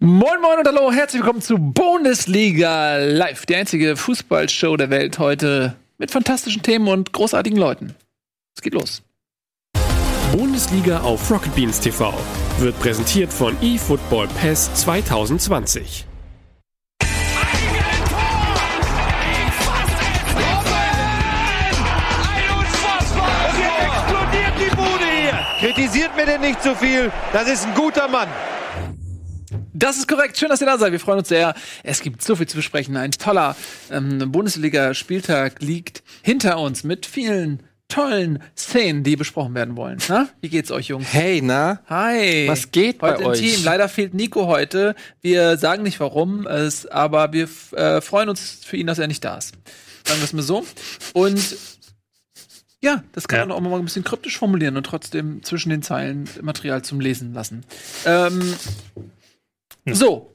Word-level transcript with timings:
Moin 0.00 0.40
Moin 0.40 0.60
und 0.60 0.68
Hallo, 0.68 0.92
herzlich 0.92 1.22
willkommen 1.22 1.42
zu 1.42 1.58
Bundesliga 1.58 2.98
Live, 2.98 3.46
die 3.46 3.56
einzige 3.56 3.96
Fußballshow 3.96 4.76
der 4.76 4.90
Welt 4.90 5.18
heute 5.18 5.74
mit 5.98 6.12
fantastischen 6.12 6.62
Themen 6.62 6.86
und 6.86 7.12
großartigen 7.12 7.58
Leuten. 7.58 7.96
Es 8.56 8.62
geht 8.62 8.74
los. 8.74 9.02
Bundesliga 10.30 11.00
auf 11.00 11.28
Rocket 11.28 11.52
Beans 11.56 11.80
TV 11.80 12.14
wird 12.60 12.78
präsentiert 12.78 13.32
von 13.32 13.56
eFootball 13.60 14.28
Pass 14.40 14.72
2020. 14.74 16.06
explodiert 23.82 24.52
die 24.60 24.76
Bude 24.76 25.04
hier. 25.20 25.46
Kritisiert 25.58 26.14
mir 26.14 26.26
denn 26.26 26.42
nicht 26.42 26.62
zu 26.62 26.76
viel. 26.76 27.10
Das 27.32 27.48
ist 27.48 27.66
ein 27.66 27.74
guter 27.74 28.06
Mann. 28.06 28.28
Das 29.78 29.96
ist 29.96 30.08
korrekt. 30.08 30.36
Schön, 30.36 30.48
dass 30.48 30.60
ihr 30.60 30.66
da 30.66 30.76
seid. 30.76 30.90
Wir 30.90 30.98
freuen 30.98 31.18
uns 31.20 31.28
sehr. 31.28 31.54
Es 31.84 32.00
gibt 32.02 32.22
so 32.22 32.34
viel 32.34 32.48
zu 32.48 32.56
besprechen. 32.56 32.96
Ein 32.96 33.12
toller 33.12 33.54
ähm, 33.92 34.32
Bundesliga-Spieltag 34.32 35.62
liegt 35.62 36.02
hinter 36.22 36.58
uns 36.58 36.82
mit 36.82 37.06
vielen 37.06 37.62
tollen 37.86 38.42
Szenen, 38.56 39.04
die 39.04 39.14
besprochen 39.14 39.54
werden 39.54 39.76
wollen. 39.76 39.98
Na, 40.08 40.28
wie 40.40 40.48
geht's 40.48 40.72
euch, 40.72 40.88
Jungs? 40.88 41.06
Hey, 41.12 41.40
na? 41.42 41.80
Hi. 41.88 42.48
Was 42.48 42.72
geht 42.72 42.98
bei 42.98 43.12
heute 43.12 43.22
im 43.22 43.28
euch? 43.28 43.38
Team. 43.38 43.64
Leider 43.64 43.88
fehlt 43.88 44.14
Nico 44.14 44.46
heute. 44.48 44.96
Wir 45.20 45.56
sagen 45.58 45.84
nicht 45.84 46.00
warum, 46.00 46.46
es, 46.48 46.84
aber 46.86 47.32
wir 47.32 47.48
äh, 47.72 48.00
freuen 48.00 48.28
uns 48.30 48.60
für 48.64 48.76
ihn, 48.76 48.88
dass 48.88 48.98
er 48.98 49.06
nicht 49.06 49.24
da 49.24 49.38
ist. 49.38 49.54
Sagen 50.04 50.20
wir 50.20 50.24
es 50.24 50.32
mal 50.32 50.42
so. 50.42 50.66
Und 51.14 51.56
ja, 52.80 53.04
das 53.12 53.28
kann 53.28 53.38
Ja. 53.38 53.46
man 53.46 53.56
auch 53.56 53.60
mal 53.60 53.78
ein 53.78 53.84
bisschen 53.84 54.04
kryptisch 54.04 54.38
formulieren 54.38 54.76
und 54.76 54.84
trotzdem 54.84 55.42
zwischen 55.44 55.70
den 55.70 55.82
Zeilen 55.82 56.28
Material 56.42 56.82
zum 56.82 57.00
Lesen 57.00 57.32
lassen. 57.32 57.64
Ähm, 58.04 58.54
So, 59.94 60.34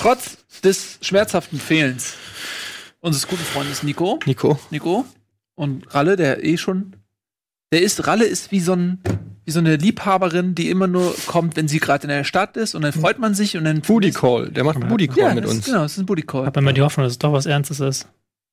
trotz 0.00 0.36
des 0.62 0.98
schmerzhaften 1.02 1.58
Fehlens 1.60 2.14
unseres 3.00 3.26
guten 3.28 3.42
Freundes 3.44 3.82
Nico, 3.82 4.18
Nico? 4.26 4.58
Nico 4.70 5.04
und 5.54 5.94
Ralle, 5.94 6.16
der 6.16 6.44
eh 6.44 6.56
schon, 6.56 6.96
der 7.72 7.82
ist, 7.82 8.06
Ralle 8.06 8.24
ist 8.24 8.50
wie 8.50 8.60
so 8.60 8.72
ein, 8.74 8.98
wie 9.44 9.50
so 9.50 9.58
eine 9.58 9.76
Liebhaberin, 9.76 10.54
die 10.54 10.70
immer 10.70 10.86
nur 10.86 11.14
kommt, 11.26 11.56
wenn 11.56 11.68
sie 11.68 11.80
gerade 11.80 12.04
in 12.04 12.08
der 12.08 12.24
Stadt 12.24 12.56
ist 12.56 12.74
und 12.74 12.82
dann 12.82 12.92
freut 12.92 13.18
man 13.18 13.34
sich 13.34 13.56
und 13.56 13.64
dann 13.64 13.82
Booty 13.82 14.10
Call. 14.10 14.50
Der 14.50 14.64
macht 14.64 14.80
Booty 14.88 15.08
Call 15.08 15.18
ja, 15.18 15.34
mit 15.34 15.44
das 15.44 15.50
uns. 15.50 15.60
Ist, 15.60 15.66
genau, 15.66 15.82
das 15.82 15.92
ist 15.92 15.98
ein 15.98 16.06
Booty 16.06 16.22
Call. 16.22 16.46
habe 16.46 16.60
immer 16.60 16.72
die 16.72 16.82
Hoffnung, 16.82 17.04
dass 17.04 17.12
es 17.12 17.18
doch 17.18 17.32
was 17.32 17.46
Ernstes 17.46 17.80
ist. 17.80 18.08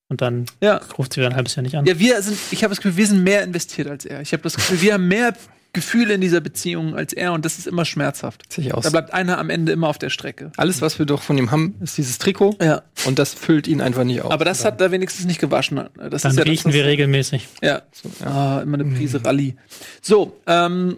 Und 0.10 0.20
dann 0.20 0.46
Ja. 0.62 0.82
ruft 0.98 1.14
sie 1.14 1.22
wieder 1.22 1.30
ein 1.30 1.36
halbes 1.38 1.56
Jahr 1.56 1.64
nicht 1.64 1.78
an. 1.78 1.86
Ja, 1.86 1.98
wir 1.98 2.22
sind, 2.22 2.38
ich 2.52 2.64
habe 2.66 2.72
das 2.76 2.82
Gefühl, 2.82 2.98
wir 2.98 3.08
sind 3.08 3.24
mehr 3.24 3.44
investiert 3.44 3.88
als 3.88 4.04
er. 4.04 4.20
Ich 4.20 4.34
habe 4.34 4.44
das 4.44 4.56
Gefühl, 4.56 4.82
wir 4.82 4.96
haben 4.96 5.08
mehr 5.08 5.34
Gefühle 5.74 6.16
in 6.16 6.22
dieser 6.22 6.42
Beziehung 6.42 6.96
als 6.96 7.14
er 7.14 7.32
und 7.32 7.46
das 7.46 7.58
ist 7.58 7.66
immer 7.66 7.86
schmerzhaft. 7.86 8.52
Sehe 8.52 8.66
ich 8.66 8.74
aus. 8.74 8.84
Da 8.84 8.90
bleibt 8.90 9.14
einer 9.14 9.38
am 9.38 9.50
Ende 9.50 9.72
immer 9.72 9.88
auf 9.88 9.98
der 9.98 10.10
Strecke. 10.10 10.52
Alles, 10.58 10.82
was 10.82 11.00
wir 11.00 11.06
doch 11.06 11.22
von 11.22 11.38
ihm 11.38 11.52
haben, 11.52 11.76
ist 11.80 11.98
dieses 11.98 12.18
Trikot. 12.18 12.58
Ja. 12.62 12.82
Und 13.06 13.20
das 13.20 13.34
füllt 13.34 13.68
ihn 13.68 13.80
einfach 13.80 14.04
nicht 14.04 14.22
auf. 14.22 14.32
Aber 14.32 14.44
das 14.44 14.66
hat 14.66 14.82
er 14.82 14.92
wenigstens 14.92 15.26
nicht 15.26 15.40
gewaschen. 15.40 15.90
Das 15.96 16.24
dann 16.24 16.32
ist 16.32 16.38
ja 16.38 16.44
riechen 16.44 16.70
das, 16.70 16.74
wir 16.74 16.86
regelmäßig. 16.86 17.48
Ja. 17.62 17.84
Ah, 18.26 18.60
immer 18.62 18.80
eine 18.80 18.86
Prise 18.86 19.24
Rallye. 19.24 19.56
So, 20.02 20.38
ähm. 20.46 20.98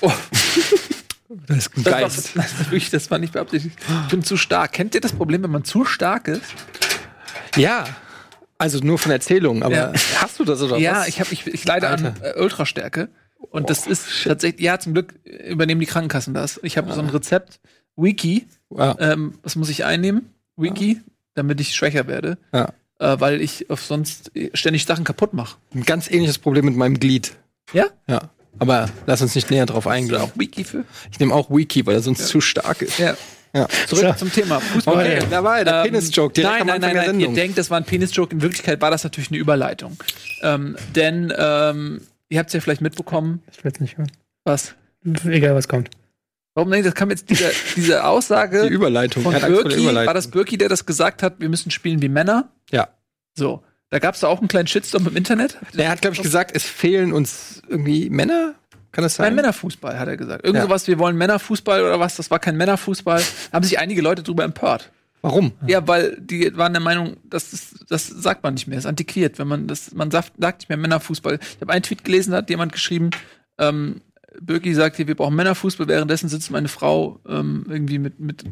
Oh, 0.00 0.10
das 1.46 1.58
ist 1.58 1.76
ein 1.76 1.84
das, 1.84 1.92
war, 1.92 2.00
Geist. 2.00 2.16
das, 2.34 2.58
war 2.58 2.58
wirklich, 2.66 2.90
das 2.90 3.10
war 3.12 3.18
nicht 3.18 3.32
beabsichtigt. 3.32 3.78
Ich 4.04 4.08
bin 4.10 4.24
zu 4.24 4.36
stark. 4.36 4.72
Kennt 4.72 4.96
ihr 4.96 5.00
das 5.00 5.12
Problem, 5.12 5.44
wenn 5.44 5.52
man 5.52 5.64
zu 5.64 5.84
stark 5.84 6.26
ist? 6.26 6.42
Ja. 7.56 7.84
Also 8.58 8.78
nur 8.78 8.98
von 8.98 9.10
Erzählungen, 9.12 9.62
aber 9.62 9.74
Ja. 9.74 9.92
hast 10.20 10.38
du 10.38 10.44
das 10.44 10.62
oder 10.62 10.76
ja, 10.78 11.00
was? 11.00 11.08
ich, 11.08 11.20
hab, 11.20 11.32
ich, 11.32 11.46
ich 11.46 11.64
leide 11.64 11.88
an 11.88 12.06
Alter. 12.06 12.36
äh, 12.36 12.40
Ultrastärke. 12.42 13.08
Und 13.50 13.68
das 13.68 13.86
ist 13.86 14.06
tatsächlich, 14.24 14.62
ja, 14.64 14.78
zum 14.78 14.94
Glück 14.94 15.14
übernehmen 15.24 15.80
die 15.80 15.86
Krankenkassen 15.86 16.32
das. 16.34 16.58
Ich 16.62 16.76
habe 16.78 16.92
so 16.92 17.00
ein 17.00 17.08
Rezept, 17.10 17.60
Wiki. 17.96 18.46
Ja. 18.70 18.96
Ähm, 18.98 19.34
was 19.42 19.54
muss 19.56 19.68
ich 19.68 19.84
einnehmen? 19.84 20.30
Wiki, 20.56 21.00
damit 21.34 21.60
ich 21.60 21.74
schwächer 21.74 22.06
werde. 22.06 22.38
Ja. 22.52 22.70
Äh, 23.00 23.20
weil 23.20 23.40
ich 23.42 23.68
auf 23.70 23.82
sonst 23.84 24.30
ständig 24.54 24.86
Sachen 24.86 25.04
kaputt 25.04 25.34
mache. 25.34 25.56
Ein 25.74 25.82
ganz 25.82 26.10
ähnliches 26.10 26.38
Problem 26.38 26.64
mit 26.64 26.76
meinem 26.76 26.98
Glied. 26.98 27.36
Ja? 27.72 27.86
Ja. 28.08 28.30
Aber 28.60 28.88
lass 29.06 29.20
uns 29.20 29.34
nicht 29.34 29.50
näher 29.50 29.66
drauf 29.66 29.86
eingehen. 29.88 30.22
Ich 31.10 31.18
nehme 31.20 31.34
auch 31.34 31.50
Wiki, 31.50 31.84
weil 31.86 31.96
er 31.96 32.02
sonst 32.02 32.28
zu 32.28 32.40
stark 32.40 32.82
ist. 32.82 32.98
Ja. 32.98 33.16
Ja. 33.54 33.68
Zurück 33.86 34.04
So. 34.04 34.12
zum 34.14 34.32
Thema 34.32 34.60
Fußball. 34.60 34.94
Okay, 34.96 35.26
da 35.30 35.44
war 35.44 35.58
er, 35.58 35.64
der 35.64 35.74
Ähm, 35.76 35.92
Penis-Joke, 35.92 36.40
Nein, 36.42 36.66
nein, 36.66 36.80
nein, 36.80 36.94
der 36.94 37.06
nein. 37.06 37.20
Ihr 37.20 37.28
denkt, 37.28 37.56
das 37.56 37.70
war 37.70 37.78
ein 37.78 37.84
Penis-Joke. 37.84 38.34
In 38.34 38.42
Wirklichkeit 38.42 38.80
war 38.80 38.90
das 38.90 39.04
natürlich 39.04 39.30
eine 39.30 39.38
Überleitung. 39.38 39.96
Ähm, 40.42 40.76
denn 40.94 41.32
ähm, 41.36 42.00
ihr 42.28 42.38
habt 42.40 42.48
es 42.48 42.54
ja 42.54 42.60
vielleicht 42.60 42.80
mitbekommen. 42.80 43.42
Ich 43.52 43.62
will 43.64 43.70
es 43.72 43.80
nicht 43.80 43.96
hören. 43.96 44.10
Was? 44.44 44.74
Egal, 45.24 45.54
was 45.54 45.68
kommt. 45.68 45.90
Warum 46.54 46.70
nicht? 46.70 46.84
Das 46.86 46.94
kam 46.94 47.10
jetzt 47.10 47.30
diese, 47.30 47.50
diese 47.76 48.04
Aussage 48.04 48.62
Die 48.68 48.74
Überleitung. 48.74 49.22
von 49.22 49.32
Birki. 49.32 49.82
Überleitung. 49.82 50.06
War 50.06 50.14
das 50.14 50.28
Birki, 50.28 50.56
der 50.58 50.68
das 50.68 50.86
gesagt 50.86 51.22
hat? 51.22 51.40
Wir 51.40 51.48
müssen 51.48 51.70
spielen 51.70 52.00
wie 52.02 52.08
Männer. 52.08 52.48
Ja. 52.70 52.88
So. 53.36 53.62
Da 53.90 53.98
gab 54.00 54.14
es 54.14 54.20
da 54.22 54.28
auch 54.28 54.38
einen 54.40 54.48
kleinen 54.48 54.66
Shitstorm 54.66 55.06
im 55.06 55.16
Internet. 55.16 55.58
Er 55.76 55.90
hat, 55.90 56.00
glaube 56.00 56.16
ich, 56.16 56.22
gesagt, 56.22 56.50
es 56.56 56.64
fehlen 56.64 57.12
uns 57.12 57.62
irgendwie 57.68 58.10
Männer. 58.10 58.54
Kann 58.94 59.02
das 59.02 59.16
sein? 59.16 59.26
Nein, 59.26 59.34
Männerfußball, 59.36 59.98
hat 59.98 60.08
er 60.08 60.16
gesagt. 60.16 60.44
Irgend 60.44 60.58
Ja. 60.58 60.62
sowas, 60.64 60.86
wir 60.86 60.98
wollen 60.98 61.16
Männerfußball 61.16 61.82
oder 61.82 61.98
was, 62.00 62.16
das 62.16 62.30
war 62.30 62.38
kein 62.38 62.56
Männerfußball. 62.56 63.20
Da 63.50 63.56
haben 63.56 63.64
sich 63.64 63.78
einige 63.78 64.00
Leute 64.00 64.22
drüber 64.22 64.44
empört. 64.44 64.90
Warum? 65.20 65.52
Ja, 65.66 65.86
weil 65.88 66.16
die 66.20 66.56
waren 66.56 66.72
der 66.74 66.82
Meinung, 66.82 67.16
das, 67.24 67.52
ist, 67.52 67.86
das 67.88 68.06
sagt 68.06 68.42
man 68.42 68.54
nicht 68.54 68.66
mehr, 68.66 68.78
ist 68.78 68.86
antiquiert. 68.86 69.38
Wenn 69.38 69.48
man 69.48 69.66
das, 69.66 69.92
man 69.94 70.10
sagt, 70.10 70.32
sagt 70.38 70.60
nicht 70.60 70.68
mehr 70.68 70.78
Männerfußball. 70.78 71.38
Ich 71.40 71.60
habe 71.60 71.72
einen 71.72 71.82
Tweet 71.82 72.04
gelesen, 72.04 72.30
da 72.32 72.36
hat 72.38 72.50
jemand 72.50 72.72
geschrieben, 72.72 73.10
ähm, 73.58 74.00
Birki 74.40 74.74
sagt 74.74 74.96
hier, 74.96 75.06
wir 75.06 75.14
brauchen 75.14 75.34
Männerfußball, 75.34 75.88
währenddessen 75.88 76.28
sitzt 76.28 76.50
meine 76.50 76.68
Frau 76.68 77.20
ähm, 77.28 77.64
irgendwie 77.68 77.98
mit, 77.98 78.20
mit 78.20 78.44
äh, 78.44 78.48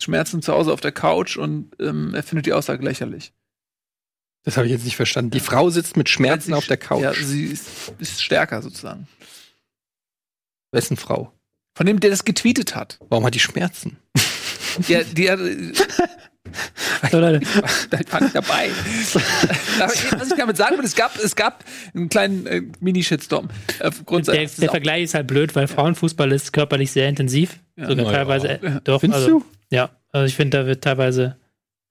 Schmerzen 0.00 0.40
zu 0.42 0.52
Hause 0.52 0.72
auf 0.72 0.80
der 0.80 0.92
Couch 0.92 1.36
und 1.36 1.72
ähm, 1.80 2.14
er 2.14 2.22
findet 2.22 2.46
die 2.46 2.52
Aussage 2.52 2.84
lächerlich. 2.84 3.32
Das 4.44 4.56
habe 4.56 4.66
ich 4.66 4.72
jetzt 4.72 4.84
nicht 4.84 4.96
verstanden. 4.96 5.30
Die 5.30 5.40
Frau 5.40 5.70
sitzt 5.70 5.96
mit 5.96 6.08
Schmerzen 6.08 6.48
Sie- 6.48 6.54
auf 6.54 6.66
der 6.66 6.76
Couch. 6.76 7.02
Ja, 7.02 7.12
sie 7.14 7.44
ist, 7.44 7.92
ist 7.98 8.22
stärker 8.22 8.60
sozusagen. 8.62 9.06
Wessen 10.72 10.96
Frau? 10.96 11.32
Von 11.74 11.86
dem, 11.86 12.00
der 12.00 12.10
das 12.10 12.24
getweetet 12.24 12.74
hat. 12.74 12.98
Warum 13.08 13.24
hat 13.24 13.34
die 13.34 13.40
Schmerzen? 13.40 13.96
Ja, 14.88 15.02
die 15.04 15.30
hat, 15.30 15.38
So, 17.10 17.20
Leute, 17.20 17.40
da 17.90 17.98
war 18.10 18.22
ich 18.22 18.32
dabei. 18.32 18.70
Was 19.78 20.30
ich 20.30 20.36
damit 20.36 20.56
sagen 20.56 20.78
will, 20.78 20.84
es 20.84 20.94
gab, 20.94 21.16
es 21.18 21.36
gab 21.36 21.62
einen 21.94 22.08
kleinen 22.08 22.46
äh, 22.46 22.62
Mini-Shitstorm. 22.80 23.48
Äh, 23.80 23.88
aufgrund 23.88 24.28
der, 24.28 24.34
seines- 24.34 24.56
der 24.56 24.70
Vergleich 24.70 25.04
ist 25.04 25.14
halt 25.14 25.26
blöd, 25.26 25.54
weil 25.54 25.68
Frauenfußball 25.68 26.32
ist 26.32 26.52
körperlich 26.52 26.90
sehr 26.90 27.08
intensiv. 27.08 27.58
Sogar 27.76 28.06
ja. 28.06 28.12
teilweise. 28.12 28.48
Äh, 28.48 28.80
doch, 28.84 29.00
Findest 29.00 29.24
also, 29.24 29.40
du? 29.40 29.44
Ja, 29.70 29.90
also 30.10 30.26
ich 30.26 30.34
finde, 30.34 30.58
da 30.58 30.66
wird 30.66 30.82
teilweise 30.82 31.36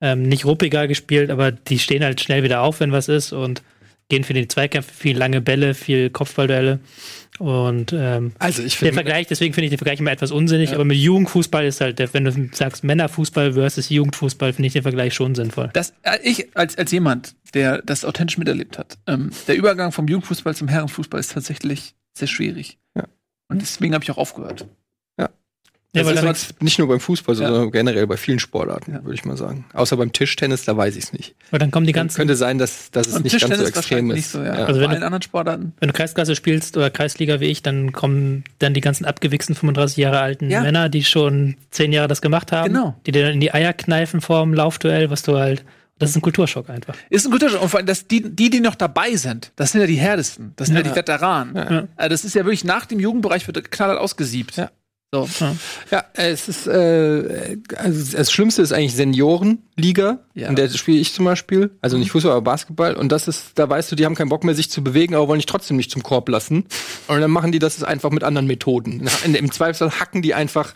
ähm, 0.00 0.22
nicht 0.22 0.44
ruppiger 0.44 0.88
gespielt, 0.88 1.30
aber 1.30 1.52
die 1.52 1.78
stehen 1.78 2.02
halt 2.02 2.20
schnell 2.20 2.42
wieder 2.42 2.62
auf, 2.62 2.80
wenn 2.80 2.90
was 2.92 3.08
ist 3.08 3.32
und 3.32 3.62
gehen 4.08 4.24
für 4.24 4.34
die 4.34 4.48
Zweikämpfe, 4.48 4.92
viel 4.92 5.16
lange 5.16 5.40
Bälle, 5.40 5.74
viel 5.74 6.10
Kopfballduelle. 6.10 6.80
Und 7.38 7.92
ähm, 7.92 8.32
Also 8.38 8.62
ich 8.62 8.78
der 8.78 8.92
Vergleich, 8.92 9.26
deswegen 9.26 9.54
finde 9.54 9.66
ich 9.66 9.70
den 9.70 9.78
Vergleich 9.78 10.00
immer 10.00 10.12
etwas 10.12 10.30
unsinnig, 10.30 10.74
aber 10.74 10.84
mit 10.84 10.98
Jugendfußball 10.98 11.64
ist 11.64 11.80
halt, 11.80 11.98
der, 11.98 12.12
wenn 12.12 12.24
du 12.24 12.50
sagst 12.52 12.84
Männerfußball 12.84 13.54
versus 13.54 13.88
Jugendfußball, 13.88 14.52
finde 14.52 14.66
ich 14.66 14.72
den 14.74 14.82
Vergleich 14.82 15.14
schon 15.14 15.34
sinnvoll. 15.34 15.70
Das, 15.72 15.94
äh, 16.02 16.18
ich 16.22 16.54
als, 16.56 16.76
als 16.76 16.92
jemand, 16.92 17.34
der 17.54 17.82
das 17.82 18.04
authentisch 18.04 18.38
miterlebt 18.38 18.78
hat, 18.78 18.98
ähm, 19.06 19.30
der 19.46 19.56
Übergang 19.56 19.92
vom 19.92 20.08
Jugendfußball 20.08 20.54
zum 20.54 20.68
Herrenfußball 20.68 21.20
ist 21.20 21.32
tatsächlich 21.32 21.94
sehr 22.14 22.28
schwierig. 22.28 22.78
Ja. 22.94 23.08
Und 23.48 23.62
deswegen 23.62 23.94
habe 23.94 24.04
ich 24.04 24.10
auch 24.10 24.18
aufgehört. 24.18 24.66
Ja, 25.94 26.00
das 26.00 26.06
weil 26.06 26.14
ist 26.14 26.20
dann, 26.22 26.52
halt 26.52 26.62
nicht 26.62 26.78
nur 26.78 26.88
beim 26.88 27.00
Fußball, 27.00 27.34
Ja. 27.36 27.48
sondern 27.48 27.70
generell 27.70 28.06
bei 28.06 28.16
vielen 28.16 28.38
Sportarten, 28.38 28.92
Ja. 28.92 29.04
würde 29.04 29.14
ich 29.14 29.26
mal 29.26 29.36
sagen. 29.36 29.66
Außer 29.74 29.96
beim 29.98 30.10
Tischtennis, 30.10 30.64
da 30.64 30.74
weiß 30.74 30.96
ich 30.96 31.04
es 31.04 31.12
nicht. 31.12 31.34
weil 31.50 31.58
dann 31.60 31.70
kommen 31.70 31.86
die 31.86 31.92
ganzen, 31.92 32.16
Könnte 32.16 32.34
sein, 32.34 32.56
dass, 32.56 32.90
dass 32.90 33.08
es 33.08 33.20
nicht 33.20 33.38
ganz 33.38 33.58
so 33.58 33.64
extrem 33.66 34.10
ist. 34.10 34.16
nicht 34.16 34.28
so, 34.28 34.38
ja. 34.38 34.44
Ja. 34.60 34.64
Also 34.64 34.80
Bei 34.80 34.88
wenn 34.90 35.00
du- 35.00 35.04
anderen 35.06 35.20
Sportarten. 35.22 35.74
wenn 35.80 35.88
du 35.88 35.92
Kreisklasse 35.92 36.34
spielst 36.34 36.78
oder 36.78 36.88
Kreisliga 36.88 37.40
wie 37.40 37.44
ich, 37.46 37.62
dann 37.62 37.92
kommen 37.92 38.44
dann 38.58 38.72
die 38.72 38.80
ganzen 38.80 39.04
abgewichsten 39.04 39.54
35 39.54 39.98
Jahre 39.98 40.20
alten 40.20 40.48
Ja. 40.48 40.62
Männer, 40.62 40.88
die 40.88 41.04
schon 41.04 41.56
zehn 41.70 41.92
Jahre 41.92 42.08
das 42.08 42.22
gemacht 42.22 42.52
haben, 42.52 42.72
Genau. 42.72 42.96
die 43.04 43.12
dir 43.12 43.24
dann 43.24 43.34
in 43.34 43.40
die 43.40 43.52
Eier 43.52 43.74
kneifen 43.74 44.22
vorm 44.22 44.54
Laufduell, 44.54 45.10
was 45.10 45.22
du 45.22 45.36
halt, 45.36 45.62
das 45.98 46.08
ist 46.08 46.16
ein 46.16 46.22
Kulturschock 46.22 46.70
einfach. 46.70 46.94
Ist 47.10 47.26
ein 47.26 47.30
guter 47.32 47.50
Schritt. 47.50 47.60
Und 47.60 47.68
vor 47.68 47.78
allem, 47.78 47.86
dass 47.86 48.08
die, 48.08 48.34
die, 48.34 48.48
die 48.48 48.60
noch 48.60 48.76
dabei 48.76 49.14
sind, 49.16 49.52
das 49.56 49.72
sind 49.72 49.82
ja 49.82 49.86
die 49.86 49.96
härtesten. 49.96 50.54
Das 50.56 50.68
sind 50.68 50.76
ja, 50.76 50.82
die 50.82 50.94
Veteranen. 50.94 51.54
Ja. 51.54 51.88
Also 51.96 52.08
das 52.08 52.24
ist 52.24 52.34
ja 52.34 52.44
wirklich 52.46 52.64
nach 52.64 52.86
dem 52.86 52.98
Jugendbereich 52.98 53.46
wird 53.46 53.70
knallhart 53.70 53.98
ausgesiebt. 54.00 54.56
Ja. 54.56 54.70
So. 55.14 55.28
Ja, 55.90 56.06
es 56.14 56.48
ist, 56.48 56.66
äh, 56.66 57.58
also 57.76 58.16
das 58.16 58.32
Schlimmste 58.32 58.62
ist 58.62 58.72
eigentlich 58.72 58.94
Seniorenliga. 58.94 60.20
Ja. 60.32 60.48
In 60.48 60.56
der 60.56 60.70
spiele 60.70 60.98
ich 61.00 61.12
zum 61.12 61.26
Beispiel. 61.26 61.70
Also 61.82 61.98
nicht 61.98 62.10
Fußball, 62.12 62.32
aber 62.32 62.40
Basketball. 62.40 62.94
Und 62.94 63.12
das 63.12 63.28
ist, 63.28 63.50
da 63.56 63.68
weißt 63.68 63.92
du, 63.92 63.96
die 63.96 64.06
haben 64.06 64.14
keinen 64.14 64.30
Bock 64.30 64.42
mehr, 64.42 64.54
sich 64.54 64.70
zu 64.70 64.82
bewegen, 64.82 65.14
aber 65.14 65.28
wollen 65.28 65.38
dich 65.38 65.44
trotzdem 65.44 65.76
nicht 65.76 65.90
zum 65.90 66.02
Korb 66.02 66.30
lassen. 66.30 66.64
Und 67.08 67.20
dann 67.20 67.30
machen 67.30 67.52
die 67.52 67.58
das 67.58 67.84
einfach 67.84 68.10
mit 68.10 68.24
anderen 68.24 68.46
Methoden. 68.46 69.06
In, 69.24 69.34
Im 69.34 69.52
Zweifelsfall 69.52 70.00
hacken 70.00 70.22
die 70.22 70.32
einfach 70.32 70.72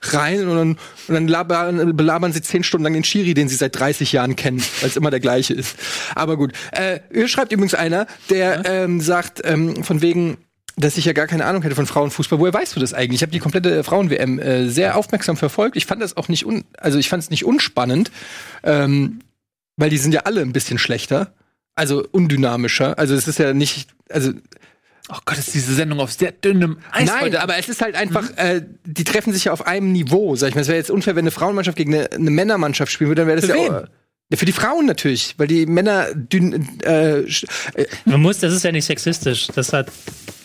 rein 0.00 0.46
und 0.46 0.56
dann, 0.56 0.78
und 1.08 1.14
dann 1.14 1.26
labern, 1.26 1.96
belabern 1.96 2.32
sie 2.32 2.40
zehn 2.40 2.62
Stunden 2.62 2.84
lang 2.84 2.92
den 2.92 3.02
Schiri, 3.02 3.34
den 3.34 3.48
sie 3.48 3.56
seit 3.56 3.76
30 3.76 4.12
Jahren 4.12 4.36
kennen, 4.36 4.62
weil 4.80 4.90
es 4.90 4.96
immer 4.96 5.10
der 5.10 5.18
gleiche 5.18 5.54
ist. 5.54 5.76
Aber 6.14 6.36
gut. 6.36 6.52
Äh, 6.70 7.00
hier 7.12 7.26
schreibt 7.26 7.50
übrigens 7.50 7.74
einer, 7.74 8.06
der 8.30 8.62
ähm, 8.64 9.00
sagt, 9.00 9.40
ähm, 9.44 9.82
von 9.82 10.02
wegen, 10.02 10.38
dass 10.76 10.96
ich 10.96 11.04
ja 11.04 11.12
gar 11.12 11.26
keine 11.26 11.44
Ahnung 11.44 11.62
hätte 11.62 11.74
von 11.74 11.86
Frauenfußball. 11.86 12.38
Woher 12.38 12.54
weißt 12.54 12.74
du 12.76 12.80
das 12.80 12.94
eigentlich? 12.94 13.16
Ich 13.16 13.22
habe 13.22 13.32
die 13.32 13.38
komplette 13.38 13.84
Frauen-WM 13.84 14.38
äh, 14.38 14.68
sehr 14.68 14.96
aufmerksam 14.96 15.36
verfolgt. 15.36 15.76
Ich 15.76 15.86
fand 15.86 16.00
das 16.02 16.16
auch 16.16 16.28
nicht 16.28 16.46
un 16.46 16.64
also 16.78 16.98
ich 16.98 17.08
fand 17.08 17.22
es 17.22 17.30
nicht 17.30 17.44
unspannend, 17.44 18.10
ähm, 18.62 19.20
weil 19.76 19.90
die 19.90 19.98
sind 19.98 20.12
ja 20.14 20.20
alle 20.20 20.40
ein 20.40 20.52
bisschen 20.52 20.78
schlechter, 20.78 21.32
also 21.74 22.06
undynamischer. 22.10 22.98
Also 22.98 23.14
es 23.14 23.28
ist 23.28 23.38
ja 23.38 23.52
nicht, 23.54 23.90
also 24.08 24.32
Oh 25.08 25.18
Gott, 25.26 25.36
ist 25.36 25.52
diese 25.52 25.74
Sendung 25.74 26.00
auf 26.00 26.12
sehr 26.12 26.32
dünnem 26.32 26.78
Eis 26.90 27.08
Nein, 27.08 27.22
heute. 27.22 27.42
aber 27.42 27.58
es 27.58 27.68
ist 27.68 27.82
halt 27.82 27.96
einfach, 27.96 28.30
äh, 28.36 28.62
die 28.86 29.04
treffen 29.04 29.32
sich 29.32 29.44
ja 29.44 29.52
auf 29.52 29.66
einem 29.66 29.90
Niveau, 29.92 30.36
sag 30.36 30.50
ich 30.50 30.54
mal. 30.54 30.60
Es 30.60 30.68
wäre 30.68 30.78
jetzt 30.78 30.90
unfair, 30.90 31.16
wenn 31.16 31.24
eine 31.24 31.32
Frauenmannschaft 31.32 31.76
gegen 31.76 31.94
eine, 31.94 32.10
eine 32.12 32.30
Männermannschaft 32.30 32.90
spielen 32.92 33.08
würde, 33.08 33.22
dann 33.22 33.28
wäre 33.28 33.40
das 33.40 33.50
Für 33.50 33.56
ja 33.58 33.64
wen? 33.64 33.74
auch. 33.74 33.88
Für 34.34 34.46
die 34.46 34.52
Frauen 34.52 34.86
natürlich, 34.86 35.34
weil 35.36 35.46
die 35.46 35.66
Männer 35.66 36.06
dünn, 36.14 36.80
äh, 36.84 37.20
äh, 37.20 37.26
Man 38.06 38.22
muss, 38.22 38.38
das 38.38 38.54
ist 38.54 38.64
ja 38.64 38.72
nicht 38.72 38.86
sexistisch. 38.86 39.48
Das 39.54 39.74
hat, 39.74 39.88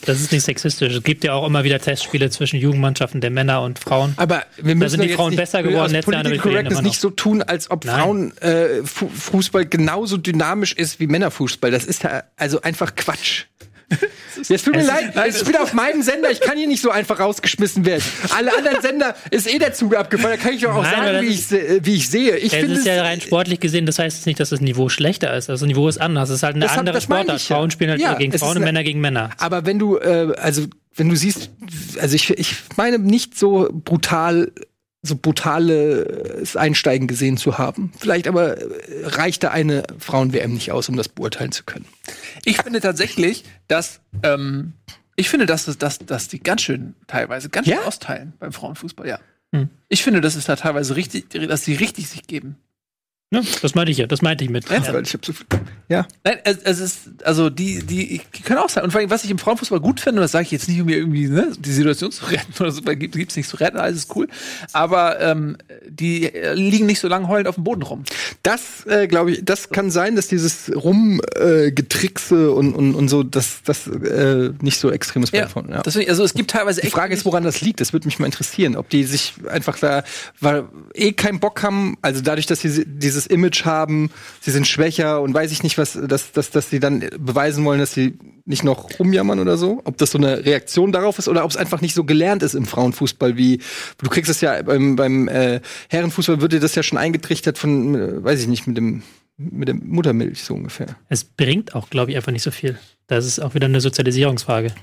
das 0.06 0.20
ist 0.20 0.34
nicht 0.34 0.44
sexistisch. 0.44 0.94
Es 0.94 1.04
gibt 1.04 1.24
ja 1.24 1.34
auch 1.34 1.48
immer 1.48 1.64
wieder 1.64 1.80
Testspiele 1.80 2.30
zwischen 2.30 2.60
Jugendmannschaften 2.60 3.22
der 3.22 3.30
Männer 3.30 3.62
und 3.62 3.80
Frauen. 3.80 4.14
Aber 4.18 4.44
wir 4.58 4.76
müssen 4.76 5.00
sind 5.00 5.10
die 5.10 5.14
Frauen 5.14 5.30
nicht, 5.30 5.38
besser 5.38 5.64
geworden 5.64 5.96
aus 5.96 6.06
Political 6.06 6.20
aber 6.20 6.30
wir 6.30 6.32
reden 6.32 6.42
Correctness 6.42 6.82
nicht 6.82 7.00
so 7.00 7.10
tun, 7.12 7.42
als 7.42 7.72
ob 7.72 7.86
Nein. 7.86 8.34
Frauen 8.36 9.62
äh, 9.62 9.66
genauso 9.66 10.18
dynamisch 10.18 10.74
ist 10.74 11.00
wie 11.00 11.08
Männerfußball. 11.08 11.72
Das 11.72 11.86
ist 11.86 12.04
ja 12.04 12.24
also 12.36 12.62
einfach 12.62 12.96
Quatsch. 12.96 13.46
Jetzt 14.50 14.66
tut 14.66 14.76
mir 14.76 14.82
Es- 14.82 14.88
leid, 14.88 15.14
ich 15.30 15.44
bin 15.46 15.56
auf 15.56 15.74
meinem 15.74 16.02
Sender, 16.02 16.30
ich 16.30 16.42
kann 16.42 16.58
hier 16.58 16.68
nicht 16.68 16.82
so 16.82 16.92
einfach 16.92 17.20
rausgeschmissen 17.20 17.86
werden. 17.86 18.04
Alle 18.36 18.56
anderen 18.56 18.82
Sender 18.82 19.16
ist 19.32 19.52
eh 19.52 19.58
der 19.60 19.74
Zug 19.74 19.96
abgefallen, 19.96 20.38
da 20.38 20.44
kann 20.44 20.54
ich 20.54 20.62
doch 20.62 20.76
auch 20.76 20.84
Nein, 20.84 20.94
sagen, 21.14 21.22
wie 21.22 21.28
ich, 21.32 21.52
ist- 21.52 21.86
wie 21.86 21.96
ich 21.96 22.10
sehe. 22.10 22.36
Ich 22.38 22.52
Es 22.54 22.60
finde 22.60 22.74
ist 22.74 22.80
es- 22.80 22.86
ja 22.86 23.02
rein 23.02 23.22
sportlich 23.22 23.60
gesehen, 23.60 23.86
das 23.86 23.98
heißt 24.00 24.26
nicht, 24.26 24.40
dass 24.40 24.50
das 24.50 24.60
Niveau 24.62 24.90
schlechter 24.90 25.36
ist. 25.36 25.50
Also 25.50 25.64
das 25.66 25.68
Niveau 25.68 25.88
ist 25.88 26.00
anders. 26.00 26.30
Es 26.30 26.36
ist 26.38 26.44
halt 26.44 26.56
eine 26.56 26.66
Das 26.66 26.78
andere 26.78 27.00
Sportart. 27.02 27.42
ja. 27.48 27.56
Frauen 27.56 27.72
spielen 27.72 27.92
halt 27.92 28.02
Ja, 28.02 28.14
gegen 28.16 28.34
es 28.34 28.42
Frauen 28.42 28.52
ist 28.52 28.58
und 28.58 28.64
Männer 28.66 28.84
gegen 28.84 29.00
Männer. 29.00 29.30
Aber 29.38 29.66
wenn 29.66 29.80
du, 29.80 29.98
äh, 29.98 30.34
also 30.38 30.64
wenn 30.96 31.10
du 31.10 31.16
siehst, 31.16 31.50
also 32.02 32.16
ich, 32.16 32.30
ich 32.32 32.56
meine 32.76 33.00
nicht 33.00 33.38
so 33.38 33.70
brutal, 33.72 34.52
so 35.08 35.16
brutales 35.16 36.56
Einsteigen 36.56 37.08
gesehen 37.08 37.38
zu 37.38 37.58
haben. 37.58 37.92
Vielleicht 37.98 38.28
aber 38.28 38.58
äh, 38.58 38.66
reicht 39.04 39.44
da 39.44 39.50
eine 39.50 39.84
Frauen-WM 40.00 40.54
nicht 40.54 40.72
aus, 40.72 40.90
um 40.90 40.98
das 40.98 41.10
beurteilen 41.10 41.52
zu 41.52 41.64
können. 41.64 41.86
Ich 42.46 42.58
finde 42.58 42.82
tatsächlich, 42.82 43.44
dass 43.68 44.02
ähm, 44.24 44.74
ich 45.16 45.30
finde, 45.30 45.46
dass, 45.48 45.66
dass, 45.66 46.00
dass 46.00 46.28
die 46.28 46.40
ganz 46.40 46.62
schön 46.62 46.96
teilweise 47.08 47.50
ganz 47.50 47.68
schön 47.68 47.78
Ja? 47.78 47.86
austeilen 47.86 48.34
beim 48.40 48.54
Frauenfußball, 48.54 49.08
ja. 49.08 49.20
Hm. 49.52 49.70
Ich 49.90 50.04
finde, 50.04 50.22
dass 50.22 50.36
es 50.36 50.46
da 50.46 50.56
teilweise 50.56 50.96
richtig, 50.96 51.30
dass 51.30 51.64
sie 51.64 51.74
richtig 51.74 52.08
sich 52.10 52.28
geben. 52.28 52.58
Ja, 53.30 53.42
das 53.62 53.76
meinte 53.76 53.92
ich 53.92 53.98
ja. 53.98 54.08
Das 54.08 54.22
meinte 54.22 54.46
ich 54.46 54.50
mit. 54.50 54.72
Ernsthaft? 54.72 54.96
Weil 54.96 55.04
ich 55.04 55.14
hab 55.14 55.26
so 55.26 55.34
viel, 55.34 55.46
ja. 55.90 56.08
Nein, 56.24 56.38
es, 56.46 56.60
es 56.60 56.80
ist, 56.80 57.00
also 57.26 57.50
die, 57.50 57.84
die, 57.84 58.22
die 58.34 58.42
können 58.42 58.60
auch 58.60 58.70
sein. 58.70 58.86
Und 58.86 58.92
vor 58.92 59.02
allem, 59.02 59.10
was 59.10 59.26
ich 59.26 59.32
im 59.32 59.38
Frauenfußball 59.38 59.82
gut 59.82 60.00
finde, 60.00 60.20
und 60.20 60.24
das 60.24 60.32
sage 60.32 60.44
ich 60.46 60.52
jetzt 60.52 60.70
nicht, 60.70 60.80
um 60.80 60.86
mir 60.86 60.96
irgendwie 60.96 61.28
ne, 61.28 61.52
die 61.60 61.74
Situation 61.74 62.10
zu 62.14 62.26
retten 62.32 62.54
oder 62.58 62.72
so, 62.72 62.86
weil 62.86 62.96
gibt 62.96 63.16
es 63.18 63.36
nichts 63.36 63.52
zu 63.52 63.58
retten, 63.58 63.78
alles 63.78 63.98
ist 63.98 64.16
cool. 64.16 64.30
Aber 64.72 65.20
ähm, 65.20 65.58
die 65.90 66.34
äh, 66.34 66.54
liegen 66.54 66.86
nicht 66.86 67.02
so 67.02 67.10
lange 67.10 67.28
heulend 67.28 67.50
auf 67.50 67.56
dem 67.56 67.66
Boden 67.66 67.82
rum. 67.82 68.04
Das 68.44 68.86
äh, 68.86 69.08
glaube 69.08 69.32
ich, 69.32 69.44
das 69.44 69.70
kann 69.72 69.92
sein, 69.92 70.16
dass 70.16 70.30
dieses 70.30 70.72
Rumgetrickse 70.74 72.46
äh, 72.46 72.48
und, 72.48 72.76
und, 72.76 72.96
und 72.96 73.10
so, 73.10 73.24
dass 73.24 73.62
das 73.64 73.88
äh, 73.88 74.52
nicht 74.62 74.80
so 74.80 74.90
extrem 74.90 75.24
ist 75.24 75.32
bei 75.32 75.40
den 75.40 75.50
Frauen, 75.50 75.70
ja. 75.70 75.82
Deswegen, 75.82 76.10
also 76.10 76.24
es 76.24 76.34
gibt 76.34 76.52
teilweise 76.52 76.80
Die 76.80 76.90
Frage 76.90 77.14
ist, 77.14 77.26
woran 77.26 77.44
das 77.44 77.60
liegt. 77.60 77.82
Das 77.82 77.92
würde 77.92 78.08
mich 78.08 78.20
mal 78.20 78.26
interessieren, 78.26 78.78
ob 78.78 78.90
die 78.90 79.04
sich 79.04 79.34
einfach 79.50 79.78
da, 79.78 80.04
weil 80.40 80.64
eh 80.94 81.12
keinen 81.12 81.42
Bock 81.42 81.62
haben, 81.62 81.98
also 82.02 82.22
dadurch, 82.22 82.46
dass 82.46 82.62
sie 82.62 82.86
dieses 83.18 83.28
Image 83.28 83.66
haben, 83.66 84.12
sie 84.42 84.52
sind 84.52 84.68
schwächer 84.68 85.22
und 85.22 85.34
weiß 85.34 85.52
ich 85.52 85.64
nicht, 85.64 85.78
was, 85.78 86.00
dass, 86.02 86.32
dass, 86.32 86.52
dass 86.52 86.70
sie 86.70 86.80
dann 86.80 87.00
beweisen 87.18 87.66
wollen, 87.66 87.80
dass 87.80 87.94
sie 87.94 88.18
nicht 88.46 88.64
noch 88.64 89.00
rumjammern 89.00 89.40
oder 89.40 89.58
so. 89.58 89.82
Ob 89.84 89.98
das 89.98 90.12
so 90.12 90.20
eine 90.20 90.46
Reaktion 90.46 90.92
darauf 90.92 91.18
ist 91.18 91.28
oder 91.28 91.44
ob 91.44 91.52
es 91.52 91.58
einfach 91.58 91.82
nicht 91.82 91.96
so 91.96 92.04
gelernt 92.04 92.44
ist 92.44 92.54
im 92.54 92.66
Frauenfußball, 92.66 93.36
wie 93.38 93.60
du 93.98 94.10
kriegst 94.10 94.30
es 94.30 94.42
ja 94.42 94.62
beim, 94.62 94.96
beim 94.96 95.28
äh, 95.28 95.62
Herrenfußball 95.90 96.42
wird 96.42 96.54
dir 96.54 96.60
das 96.60 96.76
ja 96.76 96.84
schon 96.84 96.98
eingetrichtert 96.98 97.58
von, 97.58 97.96
äh, 97.96 98.24
weiß 98.24 98.42
ich 98.42 98.48
nicht, 98.48 98.68
mit 98.68 98.78
dem 98.78 99.04
mit 99.40 99.68
der 99.68 99.76
Muttermilch 99.76 100.44
so 100.44 100.56
ungefähr. 100.56 100.96
Es 101.10 101.24
bringt 101.24 101.76
auch, 101.76 101.92
glaube 101.92 102.10
ich, 102.10 102.18
einfach 102.18 102.32
nicht 102.32 102.42
so 102.42 102.50
viel. 102.50 102.80
Das 103.06 103.24
ist 103.24 103.40
auch 103.40 103.54
wieder 103.54 103.66
eine 103.66 103.82
Sozialisierungsfrage. 103.82 104.74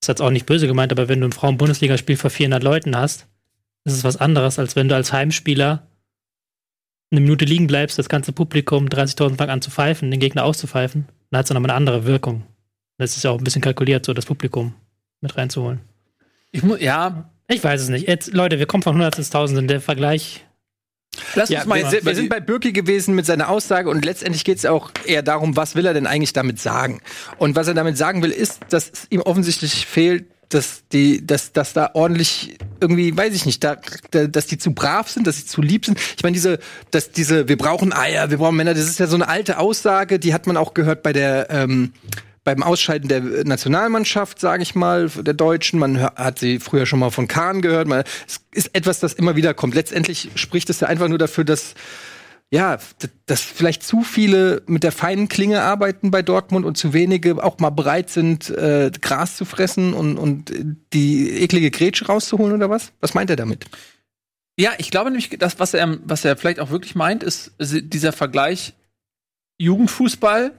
Das 0.00 0.08
hat 0.08 0.20
auch 0.20 0.30
nicht 0.30 0.44
böse 0.44 0.66
gemeint, 0.66 0.90
aber 0.90 1.08
wenn 1.08 1.20
du 1.20 1.28
ein 1.28 1.32
Frauen-Bundesligaspiel 1.32 2.16
vor 2.16 2.30
400 2.30 2.64
Leuten 2.64 2.96
hast, 2.96 3.28
ist 3.84 3.94
es 3.94 4.02
was 4.02 4.16
anderes, 4.16 4.58
als 4.58 4.74
wenn 4.74 4.88
du 4.88 4.96
als 4.96 5.12
Heimspieler 5.12 5.86
eine 7.12 7.20
Minute 7.20 7.44
liegen 7.44 7.66
bleibst, 7.66 7.98
das 7.98 8.08
ganze 8.08 8.32
Publikum 8.32 8.86
30.000 8.86 9.36
fangen 9.36 9.50
an 9.50 9.62
zu 9.62 9.70
pfeifen, 9.70 10.10
den 10.10 10.18
Gegner 10.18 10.44
auszupfeifen. 10.44 11.06
Dann 11.30 11.38
hat 11.38 11.44
es 11.46 11.50
nochmal 11.52 11.70
eine 11.70 11.76
andere 11.76 12.06
Wirkung. 12.06 12.42
Das 12.98 13.16
ist 13.16 13.22
ja 13.22 13.30
auch 13.30 13.38
ein 13.38 13.44
bisschen 13.44 13.62
kalkuliert, 13.62 14.04
so 14.06 14.14
das 14.14 14.26
Publikum 14.26 14.74
mit 15.20 15.36
reinzuholen. 15.36 15.80
Ich 16.50 16.62
muss, 16.62 16.80
ja, 16.80 17.30
Ich 17.48 17.62
weiß 17.62 17.82
es 17.82 17.88
nicht. 17.88 18.08
Jetzt, 18.08 18.32
Leute, 18.34 18.58
wir 18.58 18.66
kommen 18.66 18.82
von 18.82 18.94
100 18.94 19.18
ins 19.18 19.28
1000. 19.28 19.68
Der 19.70 19.80
Vergleich 19.80 20.44
lass 21.34 21.50
Ja, 21.50 21.60
uns 21.60 21.68
mal 21.68 21.92
wir, 21.92 22.04
wir 22.04 22.14
sind 22.14 22.28
bei 22.28 22.40
Birki 22.40 22.72
gewesen 22.72 23.14
mit 23.14 23.26
seiner 23.26 23.48
Aussage 23.48 23.90
und 23.90 24.04
letztendlich 24.04 24.44
geht 24.44 24.58
es 24.58 24.66
auch 24.66 24.90
eher 25.04 25.22
darum, 25.22 25.56
was 25.56 25.74
will 25.74 25.86
er 25.86 25.94
denn 25.94 26.06
eigentlich 26.06 26.32
damit 26.32 26.58
sagen? 26.60 27.00
Und 27.38 27.56
was 27.56 27.68
er 27.68 27.74
damit 27.74 27.96
sagen 27.98 28.22
will, 28.22 28.30
ist, 28.30 28.60
dass 28.70 28.90
ihm 29.10 29.20
offensichtlich 29.20 29.86
fehlt, 29.86 30.26
dass 30.54 30.84
die, 30.92 31.26
dass, 31.26 31.52
dass 31.52 31.72
da 31.72 31.90
ordentlich 31.94 32.58
irgendwie, 32.80 33.16
weiß 33.16 33.34
ich 33.34 33.46
nicht, 33.46 33.62
da, 33.64 33.76
da, 34.10 34.26
dass 34.26 34.46
die 34.46 34.58
zu 34.58 34.72
brav 34.72 35.08
sind, 35.08 35.26
dass 35.26 35.36
sie 35.36 35.46
zu 35.46 35.62
lieb 35.62 35.86
sind. 35.86 35.98
Ich 36.16 36.22
meine, 36.22 36.34
diese, 36.34 36.58
dass 36.90 37.10
diese, 37.10 37.48
wir 37.48 37.56
brauchen 37.56 37.92
Eier, 37.92 38.30
wir 38.30 38.38
brauchen 38.38 38.56
Männer, 38.56 38.74
das 38.74 38.84
ist 38.84 38.98
ja 38.98 39.06
so 39.06 39.16
eine 39.16 39.28
alte 39.28 39.58
Aussage, 39.58 40.18
die 40.18 40.34
hat 40.34 40.46
man 40.46 40.56
auch 40.56 40.74
gehört 40.74 41.02
bei 41.02 41.12
der, 41.12 41.48
ähm, 41.50 41.92
beim 42.44 42.62
Ausscheiden 42.62 43.08
der 43.08 43.20
Nationalmannschaft, 43.44 44.40
sage 44.40 44.62
ich 44.62 44.74
mal, 44.74 45.08
der 45.08 45.34
Deutschen. 45.34 45.78
Man 45.78 46.02
hat 46.02 46.40
sie 46.40 46.58
früher 46.58 46.86
schon 46.86 46.98
mal 46.98 47.10
von 47.10 47.28
Kahn 47.28 47.62
gehört. 47.62 47.86
Man, 47.86 48.02
es 48.26 48.40
ist 48.52 48.74
etwas, 48.74 48.98
das 48.98 49.12
immer 49.12 49.36
wieder 49.36 49.54
kommt. 49.54 49.74
Letztendlich 49.74 50.30
spricht 50.34 50.68
es 50.68 50.80
ja 50.80 50.88
einfach 50.88 51.08
nur 51.08 51.18
dafür, 51.18 51.44
dass 51.44 51.74
ja, 52.52 52.78
dass 53.24 53.40
vielleicht 53.40 53.82
zu 53.82 54.02
viele 54.02 54.62
mit 54.66 54.82
der 54.82 54.92
feinen 54.92 55.28
Klinge 55.28 55.62
arbeiten 55.62 56.10
bei 56.10 56.20
Dortmund 56.20 56.66
und 56.66 56.76
zu 56.76 56.92
wenige 56.92 57.42
auch 57.42 57.58
mal 57.60 57.70
bereit 57.70 58.10
sind, 58.10 58.50
äh, 58.50 58.90
Gras 59.00 59.38
zu 59.38 59.46
fressen 59.46 59.94
und, 59.94 60.18
und 60.18 60.52
die 60.92 61.30
eklige 61.30 61.70
Grätsche 61.70 62.06
rauszuholen 62.06 62.52
oder 62.52 62.68
was? 62.68 62.92
Was 63.00 63.14
meint 63.14 63.30
er 63.30 63.36
damit? 63.36 63.64
Ja, 64.58 64.72
ich 64.76 64.90
glaube 64.90 65.10
nämlich, 65.10 65.30
das, 65.30 65.58
was 65.60 65.72
er, 65.72 65.98
was 66.04 66.26
er 66.26 66.36
vielleicht 66.36 66.60
auch 66.60 66.68
wirklich 66.68 66.94
meint, 66.94 67.22
ist 67.22 67.52
dieser 67.58 68.12
Vergleich 68.12 68.74
Jugendfußball, 69.56 70.52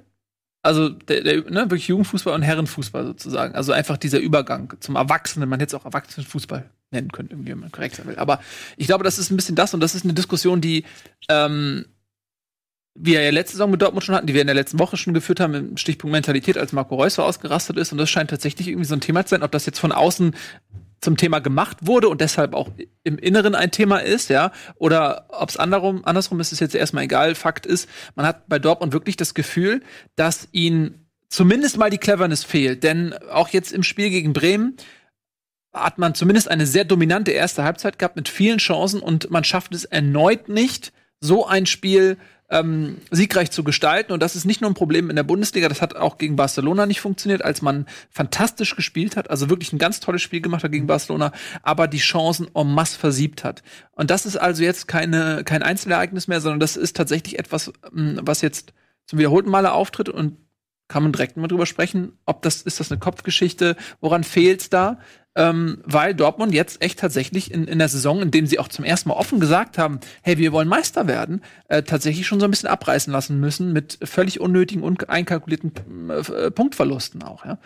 also 0.64 0.90
der, 0.90 1.22
der, 1.22 1.36
ne, 1.44 1.70
wirklich 1.70 1.90
Jugendfußball 1.90 2.34
und 2.34 2.42
Herrenfußball 2.42 3.06
sozusagen. 3.06 3.54
Also 3.54 3.72
einfach 3.72 3.98
dieser 3.98 4.18
Übergang 4.18 4.74
zum 4.80 4.96
Erwachsenen, 4.96 5.48
man 5.48 5.60
hätte 5.60 5.76
es 5.76 5.80
auch 5.80 5.86
Erwachsenenfußball 5.86 6.72
nennen 6.94 7.12
können, 7.12 7.30
irgendwie, 7.32 7.52
wenn 7.52 7.60
man 7.60 7.72
korrekt 7.72 7.96
sein 7.96 8.08
will. 8.08 8.18
Aber 8.18 8.40
ich 8.78 8.88
glaube, 8.88 9.04
das 9.04 9.20
ist 9.20 9.32
ein 9.32 9.36
bisschen 9.36 9.56
das 9.56 9.74
und 9.74 9.80
das 9.80 9.96
ist 9.96 10.04
eine 10.04 10.14
Diskussion, 10.14 10.62
die 10.62 10.86
ähm, 11.30 11.86
wir 12.96 13.22
ja 13.22 13.32
letzte 13.32 13.58
Saison 13.58 13.72
mit 13.72 13.82
Dortmund 13.82 14.04
schon 14.04 14.16
hatten, 14.16 14.28
die 14.28 14.34
wir 14.34 14.42
in 14.42 14.48
der 14.48 14.56
letzten 14.56 14.80
Woche 14.80 14.98
schon 14.98 15.14
geführt 15.14 15.40
haben, 15.40 15.54
im 15.54 15.78
Stichpunkt 15.78 16.12
Mentalität, 16.12 16.58
als 16.58 16.74
Marco 16.74 16.96
Reus 16.96 17.16
so 17.16 17.24
ausgerastet 17.24 17.78
ist. 17.78 17.92
Und 17.92 17.98
das 17.98 18.10
scheint 18.10 18.30
tatsächlich 18.30 18.68
irgendwie 18.68 18.86
so 18.86 18.94
ein 18.94 19.02
Thema 19.02 19.26
zu 19.26 19.32
sein, 19.32 19.44
ob 19.44 19.52
das 19.52 19.66
jetzt 19.66 19.80
von 19.80 19.92
außen 19.92 20.36
zum 21.02 21.18
Thema 21.18 21.40
gemacht 21.40 21.78
wurde 21.82 22.08
und 22.08 22.22
deshalb 22.22 22.54
auch 22.54 22.70
im 23.04 23.18
Inneren 23.18 23.56
ein 23.56 23.72
Thema 23.72 23.98
ist, 23.98 24.30
ja, 24.30 24.52
oder 24.76 25.26
ob 25.30 25.50
es 25.50 25.58
andersrum, 25.58 26.06
andersrum 26.06 26.40
ist, 26.40 26.54
ist 26.54 26.62
jetzt 26.62 26.76
erstmal 26.76 27.04
egal. 27.04 27.36
Fakt 27.36 27.66
ist, 27.66 27.90
man 28.16 28.26
hat 28.26 28.48
bei 28.48 28.58
Dortmund 28.58 28.94
wirklich 28.94 29.18
das 29.18 29.34
Gefühl, 29.34 29.82
dass 30.16 30.48
ihnen 30.54 31.08
zumindest 31.30 31.78
mal 31.78 31.90
die 31.90 31.98
Cleverness 31.98 32.44
fehlt. 32.44 32.84
Denn 32.84 33.14
auch 33.32 33.50
jetzt 33.50 33.74
im 33.74 33.84
Spiel 33.84 34.12
gegen 34.12 34.34
Bremen 34.34 34.78
hat 35.74 35.98
man 35.98 36.14
zumindest 36.14 36.50
eine 36.50 36.68
sehr 36.68 36.86
dominante 36.86 37.32
erste 37.32 37.64
Halbzeit 37.64 37.98
gehabt 37.98 38.16
mit 38.16 38.30
vielen 38.30 38.60
Chancen 38.60 39.02
und 39.02 39.32
man 39.32 39.44
schafft 39.44 39.74
es 39.74 39.86
erneut 39.86 40.50
nicht, 40.50 40.94
so 41.20 41.48
ein 41.48 41.66
Spiel 41.66 42.18
ähm, 42.50 42.98
siegreich 43.10 43.50
zu 43.50 43.64
gestalten. 43.64 44.12
Und 44.14 44.22
das 44.22 44.36
ist 44.36 44.46
nicht 44.46 44.62
nur 44.62 44.70
ein 44.70 44.76
Problem 44.76 45.10
in 45.10 45.16
der 45.16 45.24
Bundesliga, 45.24 45.70
das 45.70 45.82
hat 45.82 45.96
auch 45.96 46.18
gegen 46.18 46.36
Barcelona 46.36 46.86
nicht 46.86 47.02
funktioniert, 47.02 47.44
als 47.44 47.62
man 47.62 47.88
fantastisch 48.12 48.76
gespielt 48.76 49.18
hat, 49.18 49.30
also 49.30 49.50
wirklich 49.50 49.74
ein 49.74 49.80
ganz 49.80 50.00
tolles 50.00 50.22
Spiel 50.22 50.42
gemacht 50.42 50.64
hat 50.64 50.72
gegen 50.72 50.86
Barcelona, 50.86 51.32
aber 51.64 51.88
die 51.88 51.98
Chancen 51.98 52.48
en 52.54 52.74
masse 52.74 53.00
versiebt 53.00 53.44
hat. 53.44 53.64
Und 53.92 54.12
das 54.12 54.26
ist 54.26 54.38
also 54.38 54.64
jetzt 54.64 54.88
keine, 54.88 55.44
kein 55.44 55.64
Einzelereignis 55.64 56.28
mehr, 56.28 56.42
sondern 56.42 56.60
das 56.60 56.78
ist 56.78 56.96
tatsächlich 56.96 57.40
etwas, 57.40 57.74
ähm, 57.96 58.20
was 58.22 58.42
jetzt 58.42 58.74
zum 59.06 59.20
wiederholten 59.20 59.50
Male 59.50 59.72
auftritt 59.72 60.10
und 60.10 60.38
kann 60.88 61.04
man 61.04 61.12
direkt 61.12 61.38
mal 61.38 61.48
drüber 61.48 61.66
sprechen, 61.66 62.20
ob 62.26 62.44
das, 62.44 62.62
ist 62.62 62.80
das 62.80 62.92
eine 62.92 63.00
Kopfgeschichte, 63.00 63.76
woran 64.00 64.24
fehlt's 64.24 64.70
da? 64.70 65.00
Ähm, 65.36 65.80
weil 65.84 66.14
Dortmund 66.14 66.54
jetzt 66.54 66.84
echt 66.84 67.00
tatsächlich 67.00 67.52
in, 67.52 67.66
in 67.66 67.80
der 67.80 67.90
Saison, 67.90 68.22
in 68.22 68.30
dem 68.30 68.46
sie 68.46 68.60
auch 68.60 68.68
zum 68.68 68.86
ersten 68.86 69.10
Mal 69.10 69.16
offen 69.16 69.40
gesagt 69.40 69.80
haben, 69.80 70.00
hey, 70.22 70.38
wir 70.38 70.52
wollen 70.52 70.68
Meister 70.68 71.08
werden, 71.08 71.42
äh, 71.70 71.82
tatsächlich 71.82 72.28
schon 72.28 72.40
so 72.40 72.46
ein 72.46 72.52
bisschen 72.52 72.70
abreißen 72.70 73.12
lassen 73.12 73.40
müssen 73.40 73.74
mit 73.74 73.98
völlig 74.04 74.40
unnötigen 74.40 74.84
und 74.84 75.10
einkalkulierten 75.10 75.72
äh, 76.10 76.52
Punktverlusten 76.52 77.24
auch, 77.24 77.46
ja. 77.46 77.58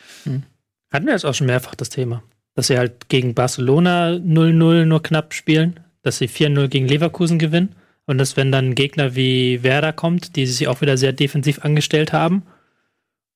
hatten 0.91 1.05
wir 1.05 1.11
jetzt 1.11 1.25
auch 1.25 1.33
schon 1.33 1.47
mehrfach 1.47 1.75
das 1.75 1.89
Thema. 1.89 2.23
Dass 2.55 2.67
sie 2.67 2.77
halt 2.77 3.09
gegen 3.09 3.35
Barcelona 3.35 4.11
0-0 4.11 4.85
nur 4.85 5.03
knapp 5.03 5.33
spielen, 5.33 5.81
dass 6.03 6.19
sie 6.19 6.29
4-0 6.29 6.69
gegen 6.69 6.87
Leverkusen 6.87 7.37
gewinnen 7.37 7.75
und 8.05 8.17
dass, 8.17 8.37
wenn 8.37 8.51
dann 8.51 8.69
ein 8.69 8.75
Gegner 8.75 9.15
wie 9.15 9.61
Werder 9.61 9.91
kommt, 9.91 10.37
die 10.37 10.45
sich 10.45 10.69
auch 10.69 10.79
wieder 10.79 10.97
sehr 10.97 11.11
defensiv 11.11 11.65
angestellt 11.65 12.13
haben 12.13 12.43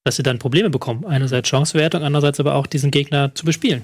dass 0.03 0.15
sie 0.15 0.23
dann 0.23 0.39
Probleme 0.39 0.69
bekommen. 0.69 1.05
Einerseits 1.05 1.49
Chancewertung, 1.49 2.03
andererseits 2.03 2.39
aber 2.39 2.55
auch 2.55 2.67
diesen 2.67 2.91
Gegner 2.91 3.35
zu 3.35 3.45
bespielen. 3.45 3.83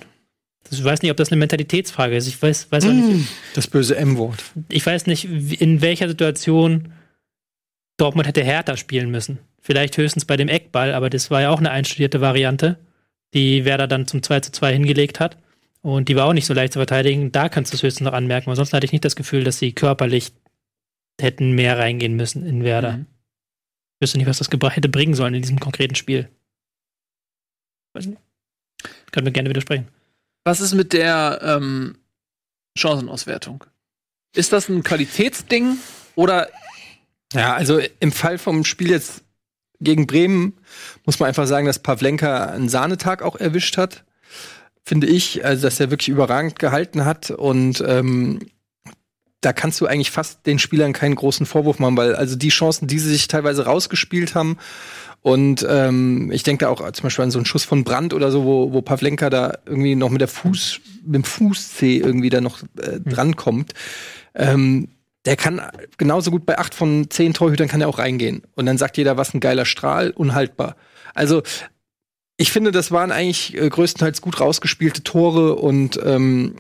Ich 0.70 0.84
weiß 0.84 1.02
nicht, 1.02 1.12
ob 1.12 1.18
das 1.18 1.32
eine 1.32 1.40
Mentalitätsfrage 1.40 2.16
ist. 2.16 2.28
Ich 2.28 2.42
weiß, 2.42 2.72
weiß 2.72 2.86
auch 2.86 2.92
nicht. 2.92 3.28
Das 3.54 3.68
böse 3.68 3.96
M-Wort. 3.96 4.44
Ich 4.70 4.86
weiß 4.86 5.08
nicht, 5.08 5.26
in 5.26 5.82
welcher 5.82 6.08
Situation 6.10 6.92
Dortmund 7.98 8.28
hätte 8.28 8.44
härter 8.44 8.78
spielen 8.78 9.10
müssen. 9.10 9.40
Vielleicht 9.62 9.98
höchstens 9.98 10.26
bei 10.26 10.38
dem 10.38 10.50
Eckball, 10.50 10.94
aber 10.94 11.10
das 11.10 11.32
war 11.32 11.42
ja 11.42 11.50
auch 11.50 11.60
eine 11.60 11.72
einstudierte 11.72 12.22
Variante, 12.22 12.78
die 13.34 13.66
Werder 13.66 13.88
dann 13.88 14.08
zum 14.08 14.22
2 14.24 14.42
zu 14.42 14.52
2 14.52 14.74
hingelegt 14.74 15.20
hat. 15.20 15.38
Und 15.82 16.10
die 16.10 16.16
war 16.16 16.26
auch 16.26 16.34
nicht 16.34 16.46
so 16.46 16.54
leicht 16.54 16.74
zu 16.74 16.80
verteidigen. 16.80 17.32
Da 17.32 17.50
kannst 17.50 17.72
du 17.72 17.78
es 17.78 17.84
höchstens 17.84 18.06
noch 18.06 18.14
anmerken, 18.14 18.48
weil 18.48 18.56
sonst 18.56 18.74
hatte 18.74 18.86
ich 18.86 18.92
nicht 18.92 19.06
das 19.06 19.16
Gefühl, 19.16 19.44
dass 19.44 19.60
sie 19.60 19.72
körperlich 19.72 20.34
hätten 21.20 21.52
mehr 21.54 21.78
reingehen 21.78 22.16
müssen 22.16 22.46
in 22.46 22.64
Werder. 22.64 22.98
Mhm. 22.98 23.06
Ich 23.96 24.02
wüsste 24.02 24.18
nicht, 24.18 24.28
was 24.28 24.38
das 24.38 24.50
hätte 24.52 24.90
bringen 24.90 25.16
sollen 25.16 25.34
in 25.34 25.42
diesem 25.42 25.60
konkreten 25.60 25.96
Spiel. 25.96 26.30
Weiß 27.94 28.06
nicht. 28.06 28.22
Können 29.12 29.26
wir 29.26 29.34
gerne 29.34 29.50
widersprechen. 29.50 29.88
Was 30.48 30.62
ist 30.62 30.74
mit 30.74 30.94
der 30.94 31.42
ähm, 31.44 31.98
Chancenauswertung? 32.78 33.66
Ist 34.34 34.54
das 34.54 34.70
ein 34.70 34.82
Qualitätsding 34.82 35.78
oder 36.16 36.48
Ja, 37.34 37.54
also 37.54 37.82
im 38.00 38.14
Fall 38.14 38.38
vom 38.38 38.64
Spiel 38.64 38.92
jetzt 38.92 39.26
gegen 39.82 40.08
Bremen 40.08 40.54
muss 41.06 41.20
man 41.20 41.28
einfach 41.28 41.48
sagen, 41.48 41.66
dass 41.66 41.80
Pavlenka 41.80 42.46
einen 42.46 42.70
Sahnetag 42.70 43.24
auch 43.24 43.36
erwischt 43.36 43.76
hat. 43.76 44.06
Finde 44.86 45.08
ich, 45.08 45.44
also 45.44 45.64
dass 45.64 45.82
er 45.82 45.90
wirklich 45.90 46.08
überragend 46.08 46.60
gehalten 46.60 47.04
hat 47.04 47.30
und 47.30 47.84
ähm, 47.86 48.40
da 49.42 49.52
kannst 49.52 49.82
du 49.82 49.86
eigentlich 49.86 50.12
fast 50.12 50.46
den 50.46 50.60
Spielern 50.60 50.94
keinen 50.94 51.16
großen 51.16 51.46
Vorwurf 51.46 51.80
machen, 51.80 51.98
weil 51.98 52.16
also 52.16 52.38
die 52.38 52.50
Chancen, 52.50 52.88
die 52.88 53.00
sie 53.00 53.12
sich 53.12 53.28
teilweise 53.28 53.66
rausgespielt 53.66 54.34
haben 54.34 54.58
und 55.22 55.66
ähm, 55.70 56.32
ich 56.32 56.44
denke 56.44 56.66
da 56.66 56.70
auch 56.70 56.92
zum 56.92 57.04
Beispiel 57.04 57.24
an 57.24 57.32
so 57.32 57.40
einen 57.40 57.46
Schuss 57.46 57.66
von 57.66 57.84
Brandt 57.84 58.14
oder 58.14 58.32
so, 58.32 58.46
wo, 58.46 58.72
wo 58.72 58.82
Pavlenka 58.82 59.30
da 59.30 59.58
irgendwie 59.66 59.96
noch 59.96 60.10
mit 60.10 60.22
der 60.22 60.28
Fuß, 60.28 60.80
mit 61.06 61.16
dem 61.16 61.24
Fußzeh 61.24 61.98
irgendwie 61.98 62.30
da 62.30 62.42
noch 62.42 62.64
äh, 62.78 63.00
drankommt. 63.00 63.74
Ähm, 64.36 64.90
der 65.26 65.36
kann 65.36 65.62
genauso 65.98 66.32
gut 66.32 66.46
bei 66.46 66.58
acht 66.58 66.74
von 66.74 67.10
zehn 67.10 67.34
Torhütern 67.34 67.68
kann 67.68 67.82
er 67.82 67.90
auch 67.90 68.00
reingehen. 68.00 68.44
Und 68.56 68.66
dann 68.66 68.78
sagt 68.78 68.96
jeder, 68.96 69.18
was 69.18 69.34
ein 69.34 69.42
geiler 69.42 69.66
Strahl, 69.66 70.12
unhaltbar. 70.12 70.78
Also 71.14 71.44
ich 72.38 72.52
finde, 72.52 72.72
das 72.72 72.92
waren 72.92 73.12
eigentlich 73.12 73.58
äh, 73.58 73.68
größtenteils 73.68 74.22
gut 74.22 74.40
rausgespielte 74.40 75.04
Tore 75.04 75.56
und 75.56 76.00
ähm, 76.06 76.56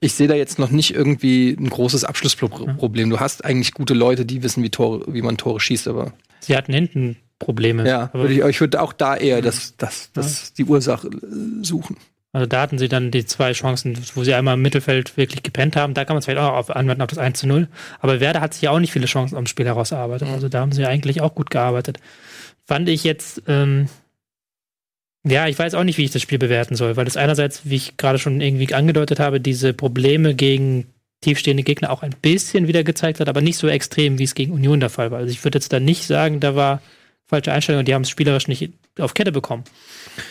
ich 0.00 0.14
sehe 0.14 0.26
da 0.26 0.34
jetzt 0.34 0.58
noch 0.58 0.70
nicht 0.70 0.94
irgendwie 0.94 1.50
ein 1.50 1.70
großes 1.70 2.02
Abschlussproblem. 2.02 3.10
Du 3.10 3.20
hast 3.20 3.44
eigentlich 3.44 3.72
gute 3.72 3.94
Leute, 3.94 4.26
die 4.26 4.42
wissen, 4.42 4.64
wie, 4.64 4.70
Tore, 4.70 5.04
wie 5.06 5.22
man 5.22 5.36
Tore 5.36 5.60
schießt, 5.60 5.86
aber 5.86 6.12
Sie 6.40 6.56
hatten 6.56 6.72
hinten 6.72 7.18
Probleme. 7.44 7.86
ja, 7.88 8.10
würde 8.12 8.32
ich, 8.32 8.40
ich 8.40 8.60
würde 8.60 8.80
auch 8.80 8.92
da 8.92 9.16
eher 9.16 9.42
das, 9.42 9.76
das, 9.76 10.10
das 10.12 10.52
die 10.52 10.64
Ursache 10.64 11.08
äh, 11.08 11.64
suchen. 11.64 11.96
also 12.32 12.46
da 12.46 12.62
hatten 12.62 12.78
sie 12.78 12.88
dann 12.88 13.10
die 13.10 13.24
zwei 13.26 13.52
Chancen, 13.52 13.98
wo 14.14 14.24
sie 14.24 14.34
einmal 14.34 14.54
im 14.54 14.62
Mittelfeld 14.62 15.16
wirklich 15.16 15.42
gepennt 15.42 15.76
haben. 15.76 15.94
Da 15.94 16.04
kann 16.04 16.14
man 16.14 16.20
es 16.20 16.24
vielleicht 16.24 16.40
auch 16.40 16.54
auf 16.54 16.74
anwenden 16.74 17.02
auf 17.02 17.08
das 17.08 17.18
1 17.18 17.38
zu 17.38 17.46
0. 17.46 17.68
Aber 18.00 18.20
Werder 18.20 18.40
hat 18.40 18.54
sich 18.54 18.62
ja 18.62 18.70
auch 18.70 18.80
nicht 18.80 18.92
viele 18.92 19.06
Chancen 19.06 19.36
am 19.36 19.46
Spiel 19.46 19.66
heraus 19.66 19.92
erarbeitet. 19.92 20.28
Also 20.28 20.48
da 20.48 20.60
haben 20.60 20.72
sie 20.72 20.86
eigentlich 20.86 21.20
auch 21.20 21.34
gut 21.34 21.50
gearbeitet. 21.50 21.98
Fand 22.66 22.88
ich 22.88 23.04
jetzt, 23.04 23.42
ähm, 23.48 23.88
ja, 25.24 25.46
ich 25.46 25.58
weiß 25.58 25.74
auch 25.74 25.84
nicht, 25.84 25.98
wie 25.98 26.04
ich 26.04 26.10
das 26.10 26.22
Spiel 26.22 26.38
bewerten 26.38 26.74
soll, 26.74 26.96
weil 26.96 27.06
es 27.06 27.16
einerseits, 27.16 27.62
wie 27.64 27.76
ich 27.76 27.96
gerade 27.96 28.18
schon 28.18 28.40
irgendwie 28.40 28.74
angedeutet 28.74 29.20
habe, 29.20 29.40
diese 29.40 29.72
Probleme 29.72 30.34
gegen 30.34 30.86
tiefstehende 31.22 31.62
Gegner 31.62 31.90
auch 31.90 32.02
ein 32.02 32.14
bisschen 32.20 32.68
wieder 32.68 32.84
gezeigt 32.84 33.20
hat, 33.20 33.28
aber 33.28 33.40
nicht 33.40 33.56
so 33.56 33.68
extrem, 33.68 34.18
wie 34.18 34.24
es 34.24 34.34
gegen 34.34 34.52
Union 34.52 34.80
der 34.80 34.90
Fall 34.90 35.10
war. 35.10 35.18
Also 35.18 35.30
ich 35.30 35.42
würde 35.42 35.56
jetzt 35.56 35.72
da 35.72 35.80
nicht 35.80 36.06
sagen, 36.06 36.40
da 36.40 36.54
war 36.54 36.82
falsche 37.32 37.50
Einstellung 37.50 37.80
und 37.80 37.88
die 37.88 37.94
haben 37.94 38.02
es 38.02 38.10
spielerisch 38.10 38.46
nicht 38.46 38.72
auf 38.98 39.14
Kette 39.14 39.32
bekommen. 39.32 39.64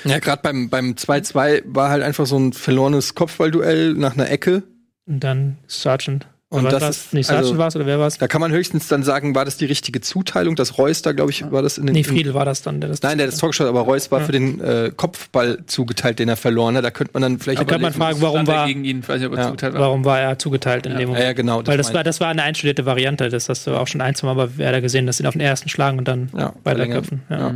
Ja, 0.04 0.20
gerade 0.20 0.44
beim 0.44 0.70
beim 0.70 0.92
2-2 0.92 1.64
war 1.66 1.90
halt 1.90 2.04
einfach 2.04 2.28
so 2.28 2.38
ein 2.38 2.54
verlorenes 2.54 3.16
Kopfballduell 3.16 3.96
nach 3.96 4.14
einer 4.14 4.30
Ecke. 4.30 4.62
Und 5.08 5.24
dann 5.24 5.58
Sargent. 5.66 6.28
Und 6.54 6.64
Oder 6.64 6.72
das 6.72 6.82
war's? 6.82 6.98
ist- 6.98 7.14
nicht 7.14 7.28
Sargent 7.28 7.46
also- 7.48 7.58
war 7.58 7.68
es 7.70 7.76
oder 7.78 7.86
wer 7.86 7.98
war 7.98 8.08
es? 8.08 8.18
Da 8.18 8.28
kann 8.28 8.42
man 8.42 8.52
höchstens 8.52 8.90
dann 8.90 9.04
sagen, 9.04 9.34
war 9.36 9.46
das 9.46 9.56
die 9.56 9.64
richtige 9.64 10.02
Zuteilung? 10.02 10.58
Das 10.58 10.78
Reus 10.78 11.02
da, 11.02 11.14
glaube 11.14 11.32
ich, 11.32 11.50
war 11.50 11.62
das 11.62 11.78
in 11.78 11.86
den. 11.86 11.94
Nee, 11.94 12.04
Friedel 12.04 12.34
war 12.34 12.44
das 12.44 12.62
dann, 12.62 12.82
der 12.82 12.90
das 12.90 13.02
Nein, 13.02 13.18
der 13.20 13.28
das 13.28 13.38
Tor 13.38 13.50
geschossen, 13.52 13.70
aber 13.70 13.80
Reus 13.80 14.12
war 14.12 14.20
Ja. 14.20 14.26
für 14.26 14.34
den 14.34 14.60
äh, 14.60 14.92
Kopfball 14.94 15.60
zugeteilt, 15.66 16.20
den 16.20 16.28
er 16.28 16.36
verloren 16.36 16.76
hat. 16.76 16.84
Da 16.84 16.92
könnte 16.92 17.14
man 17.14 17.22
dann 17.22 17.40
vielleicht 17.40 17.62
Da 17.62 17.64
kann 17.64 17.80
man 17.80 17.94
fragen, 17.94 18.22
warum 18.22 18.42
er 18.42 18.48
war, 18.48 18.68
gegen 18.68 18.84
ihn? 18.84 19.00
Ich 19.00 19.08
weiß 19.08 19.20
nicht, 19.20 19.28
ob 19.28 19.34
er 19.36 19.40
Ja. 19.40 19.46
zugeteilt 19.46 19.74
war. 19.76 19.80
warum 19.80 20.04
war 20.04 20.20
er 20.20 20.38
zugeteilt 20.40 20.86
in 20.88 20.92
Ja. 20.92 20.98
dem 20.98 21.08
Moment? 21.08 21.24
ja, 21.26 21.32
genau. 21.32 21.66
Weil 21.66 21.78
das 21.78 21.88
meine 21.88 21.96
war, 22.00 22.04
das 22.04 22.20
war 22.20 22.28
eine 22.28 22.44
einstudierte 22.44 22.86
Variante. 22.86 23.30
Das 23.30 23.48
hast 23.48 23.66
du 23.66 23.72
auch 23.78 23.88
schon 23.88 24.02
ein, 24.02 24.16
zwei 24.16 24.28
Mal 24.34 24.34
bei 24.48 24.58
Werder 24.58 24.82
gesehen, 24.82 25.06
dass 25.08 25.18
sie 25.18 25.24
ihn 25.24 25.28
auf 25.28 25.34
den 25.36 25.40
ersten 25.42 25.70
schlagen 25.70 26.00
und 26.00 26.08
dann 26.10 26.30
ich. 26.34 26.38
ja, 26.38 26.52
weiterköpfen. 26.66 27.22
Ja. 27.30 27.38
Ja. 27.40 27.56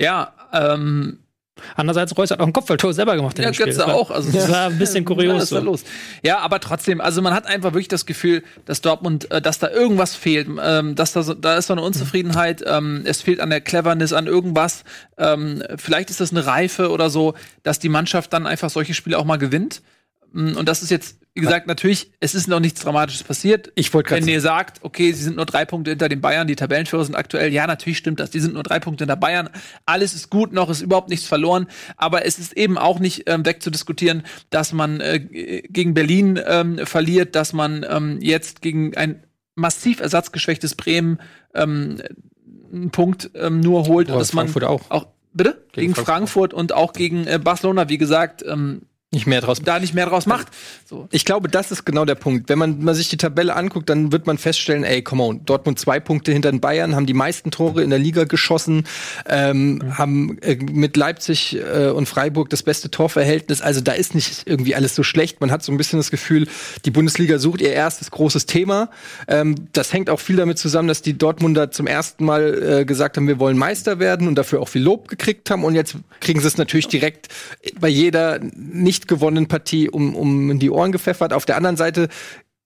Ja, 0.00 0.32
ähm, 0.74 1.18
Andererseits, 1.76 2.16
Reus 2.16 2.30
hat 2.30 2.40
auch 2.40 2.46
ein 2.46 2.52
Kopfballtor 2.52 2.92
selber 2.94 3.16
gemacht 3.16 3.38
in 3.38 3.44
ja. 3.44 3.50
Götze 3.50 3.86
auch. 3.86 4.10
Also 4.10 4.30
Das 4.30 4.50
war 4.50 4.66
ein 4.68 4.78
bisschen 4.78 5.04
kurios. 5.04 5.48
So. 5.48 5.60
los? 5.60 5.84
Ja, 6.22 6.38
aber 6.38 6.60
trotzdem, 6.60 7.00
also 7.00 7.22
man 7.22 7.34
hat 7.34 7.46
einfach 7.46 7.72
wirklich 7.72 7.88
das 7.88 8.06
Gefühl, 8.06 8.42
dass 8.64 8.80
Dortmund, 8.80 9.30
äh, 9.30 9.40
dass 9.40 9.58
da 9.58 9.68
irgendwas 9.70 10.14
fehlt, 10.14 10.48
ähm, 10.62 10.94
dass 10.94 11.12
da 11.12 11.22
so, 11.22 11.34
da 11.34 11.56
ist 11.56 11.66
so 11.66 11.74
eine 11.74 11.82
Unzufriedenheit, 11.82 12.62
ähm, 12.66 13.02
es 13.04 13.22
fehlt 13.22 13.40
an 13.40 13.50
der 13.50 13.60
Cleverness, 13.60 14.12
an 14.12 14.26
irgendwas. 14.26 14.84
Ähm, 15.18 15.62
vielleicht 15.76 16.10
ist 16.10 16.20
das 16.20 16.30
eine 16.30 16.46
Reife 16.46 16.90
oder 16.90 17.10
so, 17.10 17.34
dass 17.62 17.78
die 17.78 17.88
Mannschaft 17.88 18.32
dann 18.32 18.46
einfach 18.46 18.70
solche 18.70 18.94
Spiele 18.94 19.18
auch 19.18 19.24
mal 19.24 19.36
gewinnt. 19.36 19.82
Mm, 20.32 20.56
Und 20.56 20.68
das 20.68 20.82
ist 20.82 20.90
jetzt, 20.90 21.18
wie 21.34 21.40
gesagt, 21.40 21.66
natürlich, 21.66 22.10
es 22.20 22.34
ist 22.34 22.48
noch 22.48 22.60
nichts 22.60 22.80
Dramatisches 22.80 23.22
passiert. 23.22 23.70
Ich 23.74 23.92
wollte 23.94 24.08
gerade 24.08 24.22
Wenn 24.22 24.28
ihr 24.32 24.40
sagt, 24.40 24.82
okay, 24.82 25.12
sie 25.12 25.22
sind 25.22 25.36
nur 25.36 25.46
drei 25.46 25.64
Punkte 25.64 25.90
hinter 25.90 26.08
den 26.08 26.20
Bayern, 26.20 26.46
die 26.46 26.56
Tabellenführer 26.56 27.04
sind 27.04 27.14
aktuell, 27.14 27.52
ja, 27.52 27.66
natürlich 27.66 27.98
stimmt 27.98 28.20
das. 28.20 28.30
Die 28.30 28.40
sind 28.40 28.54
nur 28.54 28.62
drei 28.62 28.80
Punkte 28.80 29.04
hinter 29.04 29.16
Bayern. 29.16 29.48
Alles 29.86 30.14
ist 30.14 30.30
gut 30.30 30.52
noch, 30.52 30.68
ist 30.70 30.80
überhaupt 30.82 31.08
nichts 31.08 31.26
verloren. 31.26 31.66
Aber 31.96 32.24
es 32.26 32.38
ist 32.38 32.52
eben 32.56 32.78
auch 32.78 32.98
nicht 32.98 33.24
ähm, 33.26 33.44
wegzudiskutieren, 33.46 34.22
dass 34.50 34.72
man 34.72 35.00
äh, 35.00 35.20
gegen 35.68 35.94
Berlin 35.94 36.40
ähm, 36.44 36.84
verliert, 36.84 37.34
dass 37.34 37.52
man 37.52 37.86
ähm, 37.88 38.18
jetzt 38.20 38.60
gegen 38.62 38.96
ein 38.96 39.22
massiv 39.54 40.00
ersatzgeschwächtes 40.00 40.74
Bremen 40.74 41.18
ähm, 41.54 42.00
einen 42.72 42.90
Punkt 42.90 43.30
ähm, 43.34 43.60
nur 43.60 43.86
holt. 43.86 44.08
Boah, 44.08 44.18
dass 44.18 44.32
man 44.32 44.46
Frankfurt 44.46 44.64
auch. 44.64 44.90
auch 44.90 45.06
bitte 45.32 45.64
Gegen 45.72 45.92
gegen, 45.92 46.04
Frankfurt. 46.04 46.54
und 46.54 46.72
auch 46.72 46.92
gegen 46.92 47.26
äh, 47.26 47.38
Barcelona, 47.42 47.88
wie 47.88 47.98
gesagt, 47.98 48.44
ähm, 48.46 48.82
Nicht 49.12 49.26
mehr 49.26 49.40
draus. 49.40 49.60
da 49.60 49.80
nicht 49.80 49.92
mehr 49.92 50.06
draus 50.06 50.26
macht. 50.26 50.46
So. 50.88 51.08
Ich 51.10 51.24
glaube, 51.24 51.48
das 51.48 51.72
ist 51.72 51.84
genau 51.84 52.04
der 52.04 52.14
Punkt. 52.14 52.48
Wenn 52.48 52.60
man, 52.60 52.80
man 52.80 52.94
sich 52.94 53.08
die 53.08 53.16
Tabelle 53.16 53.56
anguckt, 53.56 53.90
dann 53.90 54.12
wird 54.12 54.28
man 54.28 54.38
feststellen, 54.38 54.84
ey, 54.84 55.02
come 55.02 55.24
on, 55.24 55.44
Dortmund 55.44 55.80
zwei 55.80 55.98
Punkte 55.98 56.30
hinter 56.30 56.52
den 56.52 56.60
Bayern, 56.60 56.94
haben 56.94 57.06
die 57.06 57.14
meisten 57.14 57.50
Tore 57.50 57.82
in 57.82 57.90
der 57.90 57.98
Liga 57.98 58.22
geschossen, 58.22 58.86
ähm, 59.28 59.98
haben 59.98 60.38
äh, 60.42 60.54
mit 60.54 60.96
Leipzig 60.96 61.56
äh, 61.56 61.88
und 61.88 62.06
Freiburg 62.06 62.50
das 62.50 62.62
beste 62.62 62.88
Torverhältnis. 62.88 63.62
Also 63.62 63.80
da 63.80 63.92
ist 63.94 64.14
nicht 64.14 64.42
irgendwie 64.46 64.76
alles 64.76 64.94
so 64.94 65.02
schlecht. 65.02 65.40
Man 65.40 65.50
hat 65.50 65.64
so 65.64 65.72
ein 65.72 65.76
bisschen 65.76 65.98
das 65.98 66.12
Gefühl, 66.12 66.46
die 66.84 66.92
Bundesliga 66.92 67.40
sucht 67.40 67.62
ihr 67.62 67.72
erstes 67.72 68.12
großes 68.12 68.46
Thema. 68.46 68.90
Ähm, 69.26 69.56
das 69.72 69.92
hängt 69.92 70.08
auch 70.08 70.20
viel 70.20 70.36
damit 70.36 70.60
zusammen, 70.60 70.86
dass 70.86 71.02
die 71.02 71.18
Dortmunder 71.18 71.72
zum 71.72 71.88
ersten 71.88 72.24
Mal 72.24 72.62
äh, 72.62 72.84
gesagt 72.84 73.16
haben, 73.16 73.26
wir 73.26 73.40
wollen 73.40 73.58
Meister 73.58 73.98
werden 73.98 74.28
und 74.28 74.36
dafür 74.36 74.60
auch 74.60 74.68
viel 74.68 74.82
Lob 74.82 75.08
gekriegt 75.08 75.50
haben. 75.50 75.64
Und 75.64 75.74
jetzt 75.74 75.96
kriegen 76.20 76.38
sie 76.38 76.46
es 76.46 76.58
natürlich 76.58 76.86
direkt 76.86 77.26
bei 77.80 77.88
jeder 77.88 78.38
nicht 78.38 78.99
gewonnenen 79.08 79.48
Partie 79.48 79.88
um, 79.88 80.14
um 80.14 80.58
die 80.58 80.70
Ohren 80.70 80.92
gepfeffert. 80.92 81.32
Auf 81.32 81.46
der 81.46 81.56
anderen 81.56 81.76
Seite 81.76 82.08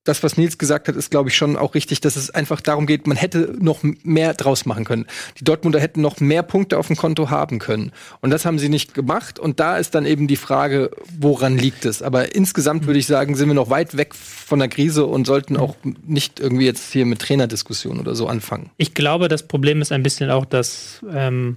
das, 0.04 0.22
was 0.22 0.36
Nils 0.36 0.58
gesagt 0.58 0.86
hat, 0.86 0.96
ist, 0.96 1.10
glaube 1.10 1.30
ich, 1.30 1.36
schon 1.36 1.56
auch 1.56 1.74
richtig, 1.74 2.00
dass 2.00 2.16
es 2.16 2.30
einfach 2.30 2.60
darum 2.60 2.86
geht, 2.86 3.06
man 3.06 3.16
hätte 3.16 3.56
noch 3.58 3.82
mehr 3.82 4.34
draus 4.34 4.66
machen 4.66 4.84
können. 4.84 5.06
Die 5.40 5.44
Dortmunder 5.44 5.80
hätten 5.80 6.02
noch 6.02 6.20
mehr 6.20 6.42
Punkte 6.42 6.78
auf 6.78 6.88
dem 6.88 6.96
Konto 6.96 7.30
haben 7.30 7.58
können. 7.58 7.90
Und 8.20 8.30
das 8.30 8.44
haben 8.44 8.58
sie 8.58 8.68
nicht 8.68 8.92
gemacht. 8.92 9.38
Und 9.38 9.60
da 9.60 9.78
ist 9.78 9.94
dann 9.94 10.04
eben 10.04 10.28
die 10.28 10.36
Frage, 10.36 10.90
woran 11.18 11.56
liegt 11.56 11.86
es? 11.86 12.02
Aber 12.02 12.34
insgesamt 12.34 12.86
würde 12.86 12.98
ich 12.98 13.06
sagen, 13.06 13.34
sind 13.34 13.48
wir 13.48 13.54
noch 13.54 13.70
weit 13.70 13.96
weg 13.96 14.14
von 14.14 14.58
der 14.58 14.68
Krise 14.68 15.06
und 15.06 15.26
sollten 15.26 15.56
auch 15.56 15.74
nicht 16.06 16.38
irgendwie 16.38 16.66
jetzt 16.66 16.92
hier 16.92 17.06
mit 17.06 17.20
Trainerdiskussionen 17.20 18.00
oder 18.00 18.14
so 18.14 18.28
anfangen. 18.28 18.70
Ich 18.76 18.92
glaube, 18.92 19.28
das 19.28 19.48
Problem 19.48 19.80
ist 19.80 19.90
ein 19.90 20.02
bisschen 20.02 20.30
auch, 20.30 20.44
dass 20.44 21.02
ähm, 21.10 21.56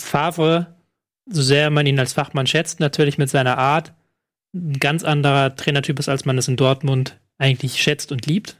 Favre, 0.00 0.74
so 1.30 1.42
sehr 1.42 1.70
man 1.70 1.86
ihn 1.86 1.98
als 1.98 2.12
Fachmann 2.12 2.46
schätzt, 2.46 2.80
natürlich 2.80 3.18
mit 3.18 3.30
seiner 3.30 3.56
Art 3.58 3.92
ein 4.54 4.74
ganz 4.80 5.04
anderer 5.04 5.54
Trainertyp 5.54 5.98
ist, 5.98 6.08
als 6.08 6.24
man 6.24 6.36
es 6.38 6.48
in 6.48 6.56
Dortmund 6.56 7.18
eigentlich 7.38 7.80
schätzt 7.80 8.10
und 8.12 8.26
liebt. 8.26 8.56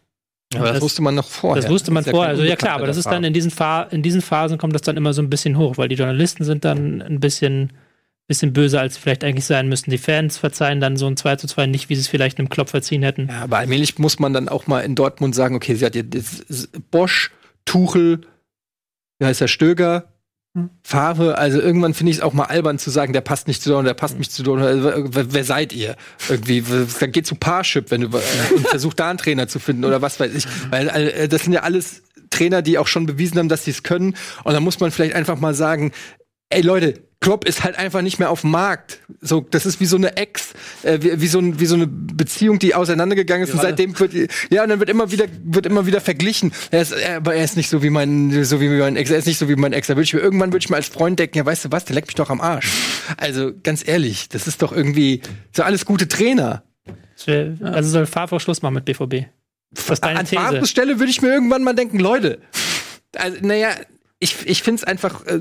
Aber 0.54 0.64
das, 0.66 0.74
das- 0.74 0.82
wusste 0.82 1.02
man 1.02 1.14
noch 1.14 1.28
vorher. 1.28 1.60
Das 1.62 1.70
wusste 1.70 1.90
man 1.90 2.04
ja 2.04 2.10
vorher. 2.10 2.28
kein 2.32 2.38
Also 2.40 2.48
ja 2.48 2.56
klar, 2.56 2.74
aber 2.74 2.86
das 2.86 2.96
ist 2.96 3.06
dann 3.06 3.24
in 3.24 3.32
diesen, 3.32 3.52
in 3.90 4.02
diesen 4.02 4.20
Phasen 4.20 4.58
kommt 4.58 4.74
das 4.74 4.82
dann 4.82 4.96
immer 4.96 5.12
so 5.12 5.22
ein 5.22 5.30
bisschen 5.30 5.56
hoch, 5.58 5.78
weil 5.78 5.88
die 5.88 5.94
Journalisten 5.96 6.44
sind 6.44 6.64
dann 6.64 7.02
ein 7.02 7.20
bisschen, 7.20 7.72
bisschen 8.26 8.52
böser, 8.52 8.80
als 8.80 8.94
sie 8.94 9.00
vielleicht 9.00 9.22
eigentlich 9.24 9.44
sein 9.44 9.68
müssten. 9.68 9.90
Die 9.90 9.98
Fans 9.98 10.38
verzeihen 10.38 10.80
dann 10.80 10.96
so 10.96 11.06
ein 11.06 11.16
2 11.16 11.36
zu 11.36 11.46
2 11.46 11.66
nicht, 11.66 11.88
wie 11.88 11.94
sie 11.96 12.00
es 12.02 12.08
vielleicht 12.08 12.38
einem 12.38 12.48
Klopp 12.48 12.68
verziehen 12.68 13.02
hätten. 13.02 13.28
Ja, 13.28 13.42
aber 13.42 13.58
allmählich 13.58 13.98
muss 13.98 14.18
man 14.18 14.32
dann 14.32 14.48
auch 14.48 14.66
mal 14.66 14.80
in 14.80 14.94
Dortmund 14.94 15.34
sagen, 15.34 15.54
okay, 15.56 15.74
sie 15.74 15.84
hat 15.84 15.94
jetzt 15.94 16.46
Bosch, 16.90 17.30
Tuchel, 17.64 18.20
wie 19.18 19.26
heißt 19.26 19.40
der 19.40 19.48
Stöger, 19.48 20.09
Favre, 20.82 21.38
also 21.38 21.60
irgendwann 21.60 21.94
finde 21.94 22.10
ich 22.10 22.18
es 22.18 22.22
auch 22.22 22.32
mal 22.32 22.46
albern 22.46 22.78
zu 22.78 22.90
sagen, 22.90 23.12
der 23.12 23.20
passt 23.20 23.46
nicht 23.46 23.62
zu 23.62 23.68
Dortmund, 23.68 23.86
der 23.86 23.94
passt 23.94 24.18
nicht 24.18 24.32
zu 24.32 24.42
Dortmund. 24.42 24.68
Also, 24.68 25.14
wer, 25.14 25.32
wer 25.32 25.44
seid 25.44 25.72
ihr? 25.72 25.94
Irgendwie, 26.28 26.64
dann 26.98 27.12
geht 27.12 27.26
zu 27.26 27.36
Parship, 27.36 27.92
wenn 27.92 28.00
du 28.00 28.08
und 28.08 28.66
versucht 28.66 28.98
da 28.98 29.10
einen 29.10 29.18
Trainer 29.18 29.46
zu 29.46 29.60
finden 29.60 29.84
oder 29.84 30.02
was 30.02 30.18
weiß 30.18 30.34
ich. 30.34 30.46
Weil 30.70 30.88
äh, 30.88 31.28
das 31.28 31.44
sind 31.44 31.52
ja 31.52 31.60
alles 31.60 32.02
Trainer, 32.30 32.62
die 32.62 32.78
auch 32.78 32.88
schon 32.88 33.06
bewiesen 33.06 33.38
haben, 33.38 33.48
dass 33.48 33.64
sie 33.64 33.70
es 33.70 33.84
können. 33.84 34.16
Und 34.42 34.52
da 34.52 34.58
muss 34.58 34.80
man 34.80 34.90
vielleicht 34.90 35.14
einfach 35.14 35.38
mal 35.38 35.54
sagen, 35.54 35.92
ey 36.48 36.62
Leute, 36.62 36.94
Klopp 37.20 37.44
ist 37.44 37.64
halt 37.64 37.78
einfach 37.78 38.00
nicht 38.00 38.18
mehr 38.18 38.30
auf 38.30 38.40
dem 38.40 38.50
Markt. 38.50 39.00
So, 39.20 39.42
das 39.42 39.66
ist 39.66 39.78
wie 39.78 39.84
so 39.84 39.96
eine 39.96 40.16
Ex, 40.16 40.54
äh, 40.82 40.98
wie, 41.02 41.20
wie, 41.20 41.26
so 41.26 41.38
ein, 41.38 41.60
wie 41.60 41.66
so 41.66 41.74
eine 41.74 41.86
Beziehung, 41.86 42.58
die 42.58 42.74
auseinandergegangen 42.74 43.46
ist. 43.46 43.52
Und 43.52 43.60
seitdem 43.60 43.98
wird, 43.98 44.14
ja, 44.50 44.62
und 44.62 44.70
dann 44.70 44.80
wird 44.80 44.88
immer 44.88 45.12
wieder, 45.12 45.26
wird 45.44 45.66
immer 45.66 45.84
wieder 45.84 46.00
verglichen. 46.00 46.50
Er 46.70 46.80
ist, 46.80 46.92
er, 46.92 47.16
aber 47.16 47.34
er 47.34 47.44
ist 47.44 47.58
nicht 47.58 47.68
so 47.68 47.82
wie 47.82 47.90
mein, 47.90 48.44
so 48.44 48.58
wie 48.62 48.70
mein 48.70 48.96
Ex. 48.96 49.10
Er 49.10 49.18
ist 49.18 49.26
nicht 49.26 49.36
so 49.36 49.50
wie 49.50 49.56
mein 49.56 49.74
Ex. 49.74 49.88
Da 49.88 49.96
würde 49.96 50.04
ich 50.04 50.14
mir 50.14 50.20
irgendwann 50.20 50.52
würde 50.52 50.64
ich 50.64 50.70
mir 50.70 50.76
als 50.76 50.88
Freund 50.88 51.18
denken, 51.18 51.36
ja, 51.36 51.44
weißt 51.44 51.66
du 51.66 51.72
was, 51.72 51.84
der 51.84 51.94
leckt 51.94 52.08
mich 52.08 52.14
doch 52.14 52.30
am 52.30 52.40
Arsch. 52.40 52.70
Also 53.18 53.52
ganz 53.62 53.86
ehrlich, 53.86 54.30
das 54.30 54.46
ist 54.46 54.62
doch 54.62 54.72
irgendwie 54.72 55.20
so 55.52 55.62
alles 55.62 55.84
gute 55.84 56.08
Trainer. 56.08 56.62
Also 57.62 57.90
soll 57.90 58.06
Favre 58.06 58.40
Schluss 58.40 58.62
machen 58.62 58.74
mit 58.74 58.86
BVB. 58.86 59.26
Was 59.72 59.90
ist 59.90 60.04
deine 60.04 60.20
An 60.20 60.26
Favres 60.26 60.70
Stelle 60.70 60.98
würde 60.98 61.10
ich 61.10 61.20
mir 61.20 61.28
irgendwann 61.28 61.62
mal 61.64 61.74
denken, 61.74 61.98
Leute. 61.98 62.40
Also, 63.14 63.36
naja, 63.42 63.70
ich, 64.22 64.46
ich 64.46 64.62
finde 64.62 64.82
es 64.82 64.84
einfach, 64.84 65.26
äh, 65.26 65.40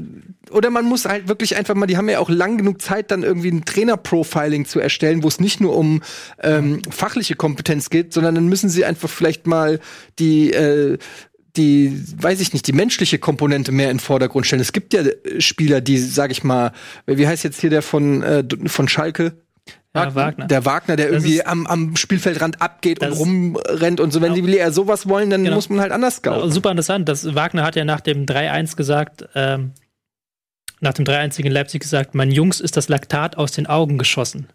oder 0.52 0.70
man 0.70 0.86
muss 0.86 1.06
halt 1.06 1.28
wirklich 1.28 1.58
einfach 1.58 1.76
mal, 1.76 1.86
die 1.86 1.98
haben 1.98 2.10
ja 2.10 2.20
auch 2.20 2.30
lang 2.30 2.58
genug 2.58 2.82
Zeit, 2.82 3.12
dann 3.12 3.24
irgendwie 3.24 3.52
ein 3.52 3.66
Trainer-Profiling 3.66 4.66
zu 4.66 4.80
erstellen, 4.80 5.22
wo 5.22 5.28
es 5.28 5.40
nicht 5.42 5.60
nur 5.60 5.76
um 5.76 6.02
ähm, 6.42 6.82
fachliche 6.90 7.36
Kompetenz 7.36 7.90
geht, 7.90 8.14
sondern 8.14 8.36
dann 8.36 8.48
müssen 8.48 8.70
sie 8.70 8.86
einfach 8.86 9.10
vielleicht 9.10 9.46
mal 9.46 9.80
die 10.18 10.54
äh, 10.54 10.98
die, 11.58 12.02
weiß 12.16 12.40
ich 12.40 12.54
nicht, 12.54 12.68
die 12.68 12.74
menschliche 12.74 13.18
Komponente 13.18 13.72
mehr 13.72 13.90
in 13.90 13.98
den 13.98 14.00
Vordergrund 14.02 14.46
stellen. 14.46 14.62
Es 14.62 14.72
gibt 14.72 14.94
ja 14.94 15.02
Spieler, 15.40 15.82
die, 15.82 15.98
sag 15.98 16.32
ich 16.32 16.44
mal, 16.44 16.72
wie 17.06 17.28
heißt 17.28 17.44
jetzt 17.44 17.60
hier 17.60 17.72
der 17.72 17.82
von, 17.82 18.22
äh, 18.22 18.44
von 18.68 18.88
Schalke? 18.88 19.34
Ja, 19.96 20.14
Wagner. 20.14 20.46
Der 20.46 20.66
Wagner, 20.66 20.96
der 20.96 21.08
das 21.08 21.24
irgendwie 21.24 21.44
am, 21.44 21.66
am 21.66 21.96
Spielfeldrand 21.96 22.62
abgeht 22.62 23.02
und 23.02 23.12
rumrennt 23.14 24.00
und 24.00 24.12
so. 24.12 24.22
Wenn 24.22 24.36
genau. 24.36 24.48
die 24.48 24.58
eher 24.58 24.72
sowas 24.72 25.10
wollen, 25.10 25.32
dann 25.32 25.44
genau. 25.44 25.56
muss 25.56 25.70
man 25.70 25.80
halt 25.80 25.92
anders 25.92 26.18
scouten. 26.18 26.52
Super 26.52 26.72
interessant. 26.72 27.10
Das, 27.10 27.34
Wagner 27.34 27.64
hat 27.64 27.76
ja 27.76 27.86
nach 27.86 28.02
dem 28.02 28.26
3-1 28.26 28.76
gesagt, 28.76 29.28
ähm, 29.34 29.72
nach 30.80 30.94
dem 30.94 31.06
3-1 31.06 31.38
gegen 31.38 31.52
Leipzig 31.52 31.82
gesagt, 31.82 32.14
mein 32.14 32.32
Jungs 32.32 32.60
ist 32.60 32.78
das 32.78 32.88
Laktat 32.88 33.38
aus 33.38 33.52
den 33.52 33.66
Augen 33.66 33.98
geschossen. 33.98 34.48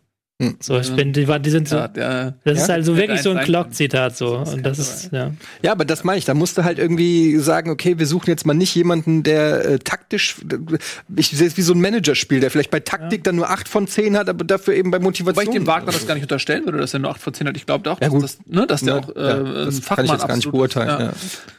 Hm. 0.42 0.56
So, 0.58 0.76
ich 0.80 0.90
bin, 0.90 1.12
die, 1.12 1.26
die 1.26 1.50
sind 1.50 1.68
so. 1.68 1.76
Ja, 1.76 1.86
der, 1.86 2.34
das 2.42 2.58
ja, 2.58 2.64
ist 2.64 2.68
halt 2.68 2.84
so 2.84 2.96
wirklich 2.96 3.22
so 3.22 3.30
ein 3.30 3.44
Clock-Zitat 3.44 4.16
so. 4.16 4.38
Und 4.38 4.66
das 4.66 4.80
ist, 4.80 5.12
ja. 5.12 5.30
Ja, 5.62 5.70
aber 5.70 5.84
das 5.84 6.02
meine 6.02 6.18
ich. 6.18 6.24
Da 6.24 6.34
musst 6.34 6.58
du 6.58 6.64
halt 6.64 6.80
irgendwie 6.80 7.36
sagen, 7.38 7.70
okay, 7.70 8.00
wir 8.00 8.06
suchen 8.06 8.30
jetzt 8.30 8.44
mal 8.44 8.52
nicht 8.52 8.74
jemanden, 8.74 9.22
der 9.22 9.64
äh, 9.64 9.78
taktisch, 9.78 10.36
ich 11.14 11.28
sehe 11.28 11.46
es 11.46 11.56
wie 11.56 11.62
so 11.62 11.72
ein 11.72 11.80
Managerspiel, 11.80 12.40
der 12.40 12.50
vielleicht 12.50 12.72
bei 12.72 12.80
Taktik 12.80 13.20
ja. 13.20 13.22
dann 13.22 13.36
nur 13.36 13.48
8 13.48 13.68
von 13.68 13.86
10 13.86 14.16
hat, 14.16 14.28
aber 14.28 14.44
dafür 14.44 14.74
eben 14.74 14.90
bei 14.90 14.98
Motivation. 14.98 15.36
Weil 15.36 15.54
ich 15.54 15.60
dem 15.60 15.68
Wagner 15.68 15.92
das 15.92 16.04
gar 16.04 16.14
nicht 16.14 16.24
unterstellen 16.24 16.64
würde, 16.64 16.78
dass 16.78 16.92
er 16.92 16.98
nur 16.98 17.12
8 17.12 17.20
von 17.20 17.32
10 17.32 17.46
hat. 17.46 17.56
Ich 17.56 17.66
glaube 17.66 17.88
auch, 17.92 18.00
ja, 18.00 18.08
dass, 18.08 18.20
das, 18.20 18.38
ne, 18.46 18.66
dass 18.66 18.80
der 18.80 18.96
auch 18.96 19.08
äh, 19.10 19.12
das 19.14 19.78
Fachmann 19.78 19.96
kann 19.96 20.04
ich 20.06 20.10
jetzt 20.10 20.28
gar 20.28 20.36
nicht 20.36 20.50
beurteilen. 20.50 21.12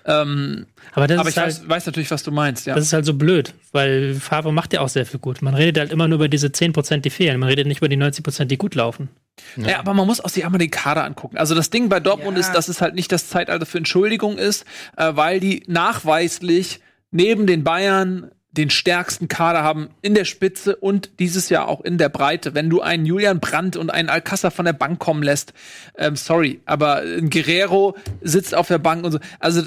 Ähm, 0.06 0.66
aber, 0.94 1.08
das 1.08 1.20
aber 1.20 1.30
ich 1.30 1.38
halt, 1.38 1.48
weiß, 1.48 1.70
weiß, 1.70 1.86
natürlich, 1.88 2.12
was 2.12 2.24
du 2.24 2.32
meinst. 2.32 2.66
Ja. 2.68 2.76
Das 2.76 2.86
ist 2.86 2.94
halt 2.94 3.06
so 3.06 3.14
blöd, 3.14 3.54
weil 3.72 4.16
Favre 4.16 4.54
macht 4.54 4.74
ja 4.74 4.82
auch 4.82 4.90
sehr 4.90 5.06
viel 5.06 5.20
gut. 5.20 5.42
Man 5.42 5.54
redet 5.56 5.78
halt 5.78 5.92
immer 5.92 6.08
nur 6.08 6.18
über 6.18 6.28
diese 6.28 6.48
10%, 6.48 6.98
die 6.98 7.10
fehlen. 7.10 7.40
Man 7.40 7.50
redet 7.50 7.68
nicht 7.68 7.78
über 7.78 7.90
die 7.90 7.98
90%, 7.98 8.46
die 8.46 8.58
gut 8.58 8.65
laufen. 8.74 9.10
Ja. 9.58 9.68
ja. 9.68 9.80
aber 9.80 9.94
man 9.94 10.08
muss 10.08 10.22
auch 10.22 10.30
sich 10.30 10.46
einmal 10.46 10.60
den 10.60 10.72
Kader 10.72 11.04
angucken. 11.04 11.38
Also 11.38 11.56
das 11.56 11.70
Ding 11.70 11.90
bei 11.90 12.00
Dortmund 12.00 12.38
ja. 12.38 12.42
ist, 12.42 12.54
dass 12.54 12.68
es 12.68 12.82
halt 12.82 12.96
nicht 12.96 13.12
das 13.12 13.30
Zeitalter 13.30 13.66
für 13.66 13.78
Entschuldigung 13.78 14.38
ist, 14.38 14.66
äh, 14.98 15.12
weil 15.16 15.40
die 15.40 15.64
nachweislich 15.68 16.80
neben 17.12 17.46
den 17.46 17.64
Bayern 17.64 18.32
den 18.52 18.70
stärksten 18.70 19.28
Kader 19.28 19.64
haben 19.64 19.90
in 20.02 20.14
der 20.14 20.24
Spitze 20.24 20.78
und 20.78 21.20
dieses 21.20 21.50
Jahr 21.50 21.68
auch 21.68 21.82
in 21.82 21.98
der 21.98 22.08
Breite. 22.08 22.56
Wenn 22.56 22.70
du 22.70 22.82
einen 22.82 23.06
Julian 23.06 23.42
Brandt 23.42 23.76
und 23.76 23.90
einen 23.90 24.10
Alcázar 24.10 24.50
von 24.50 24.64
der 24.64 24.74
Bank 24.74 25.00
kommen 25.00 25.24
lässt, 25.24 25.54
ähm, 25.98 26.16
sorry, 26.16 26.62
aber 26.66 27.02
ein 27.02 27.30
Guerrero 27.30 27.98
sitzt 28.22 28.56
auf 28.56 28.70
der 28.70 28.78
Bank 28.78 29.04
und 29.04 29.12
so. 29.12 29.20
Also 29.40 29.64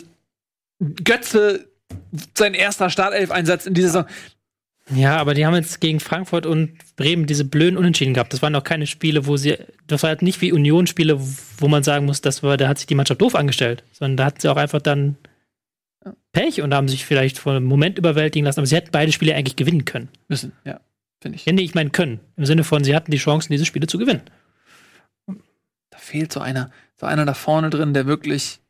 Götze 1.05 1.69
sein 2.35 2.55
erster 2.55 2.88
Startelf-Einsatz 2.88 3.67
in 3.67 3.75
dieser 3.75 3.88
Saison. 3.88 4.07
Ja, 4.95 5.16
aber 5.16 5.35
die 5.35 5.45
haben 5.45 5.54
jetzt 5.54 5.80
gegen 5.80 6.00
Frankfurt 6.00 6.47
und 6.47 6.78
Bremen 6.97 7.26
diese 7.26 7.45
blöden 7.45 7.76
Unentschieden 7.76 8.14
gehabt. 8.14 8.33
Das 8.33 8.42
waren 8.42 8.54
auch 8.54 8.64
keine 8.64 8.87
Spiele, 8.87 9.26
wo 9.26 9.37
sie, 9.37 9.57
das 9.87 10.02
war 10.02 10.09
halt 10.09 10.23
nicht 10.23 10.40
wie 10.40 10.52
Union-Spiele, 10.52 11.21
wo 11.59 11.68
man 11.68 11.83
sagen 11.83 12.07
muss, 12.07 12.21
das 12.21 12.42
war, 12.42 12.57
da 12.57 12.68
hat 12.68 12.78
sich 12.78 12.87
die 12.87 12.95
Mannschaft 12.95 13.21
doof 13.21 13.35
angestellt, 13.35 13.85
sondern 13.92 14.16
da 14.16 14.25
hat 14.25 14.40
sie 14.40 14.49
auch 14.49 14.57
einfach 14.57 14.80
dann 14.80 15.16
Pech 16.32 16.62
und 16.62 16.73
haben 16.75 16.89
sich 16.89 17.04
vielleicht 17.04 17.39
vor 17.39 17.52
einem 17.52 17.67
Moment 17.67 17.99
überwältigen 17.99 18.45
lassen. 18.45 18.60
Aber 18.60 18.67
sie 18.67 18.76
hätten 18.76 18.91
beide 18.93 19.12
Spiele 19.12 19.34
eigentlich 19.34 19.56
gewinnen 19.56 19.84
können. 19.84 20.08
Müssen, 20.28 20.52
ja, 20.65 20.80
finde 21.21 21.36
ich. 21.36 21.45
Ja, 21.45 21.52
nee, 21.52 21.62
ich 21.62 21.75
meine 21.75 21.91
können. 21.91 22.21
Im 22.36 22.47
Sinne 22.47 22.65
von, 22.65 22.84
sie 22.84 22.95
hatten 22.95 23.10
die 23.10 23.19
Chancen, 23.19 23.52
diese 23.52 23.67
Spiele 23.67 23.86
zu 23.86 23.99
gewinnen. 23.99 24.23
Da 25.26 25.99
fehlt 25.99 26.32
so 26.32 26.41
einer, 26.41 26.71
so 26.97 27.06
einer 27.06 27.26
da 27.26 27.34
vorne 27.34 27.71
drin, 27.71 27.93
der 27.93 28.06
wirklich 28.06 28.60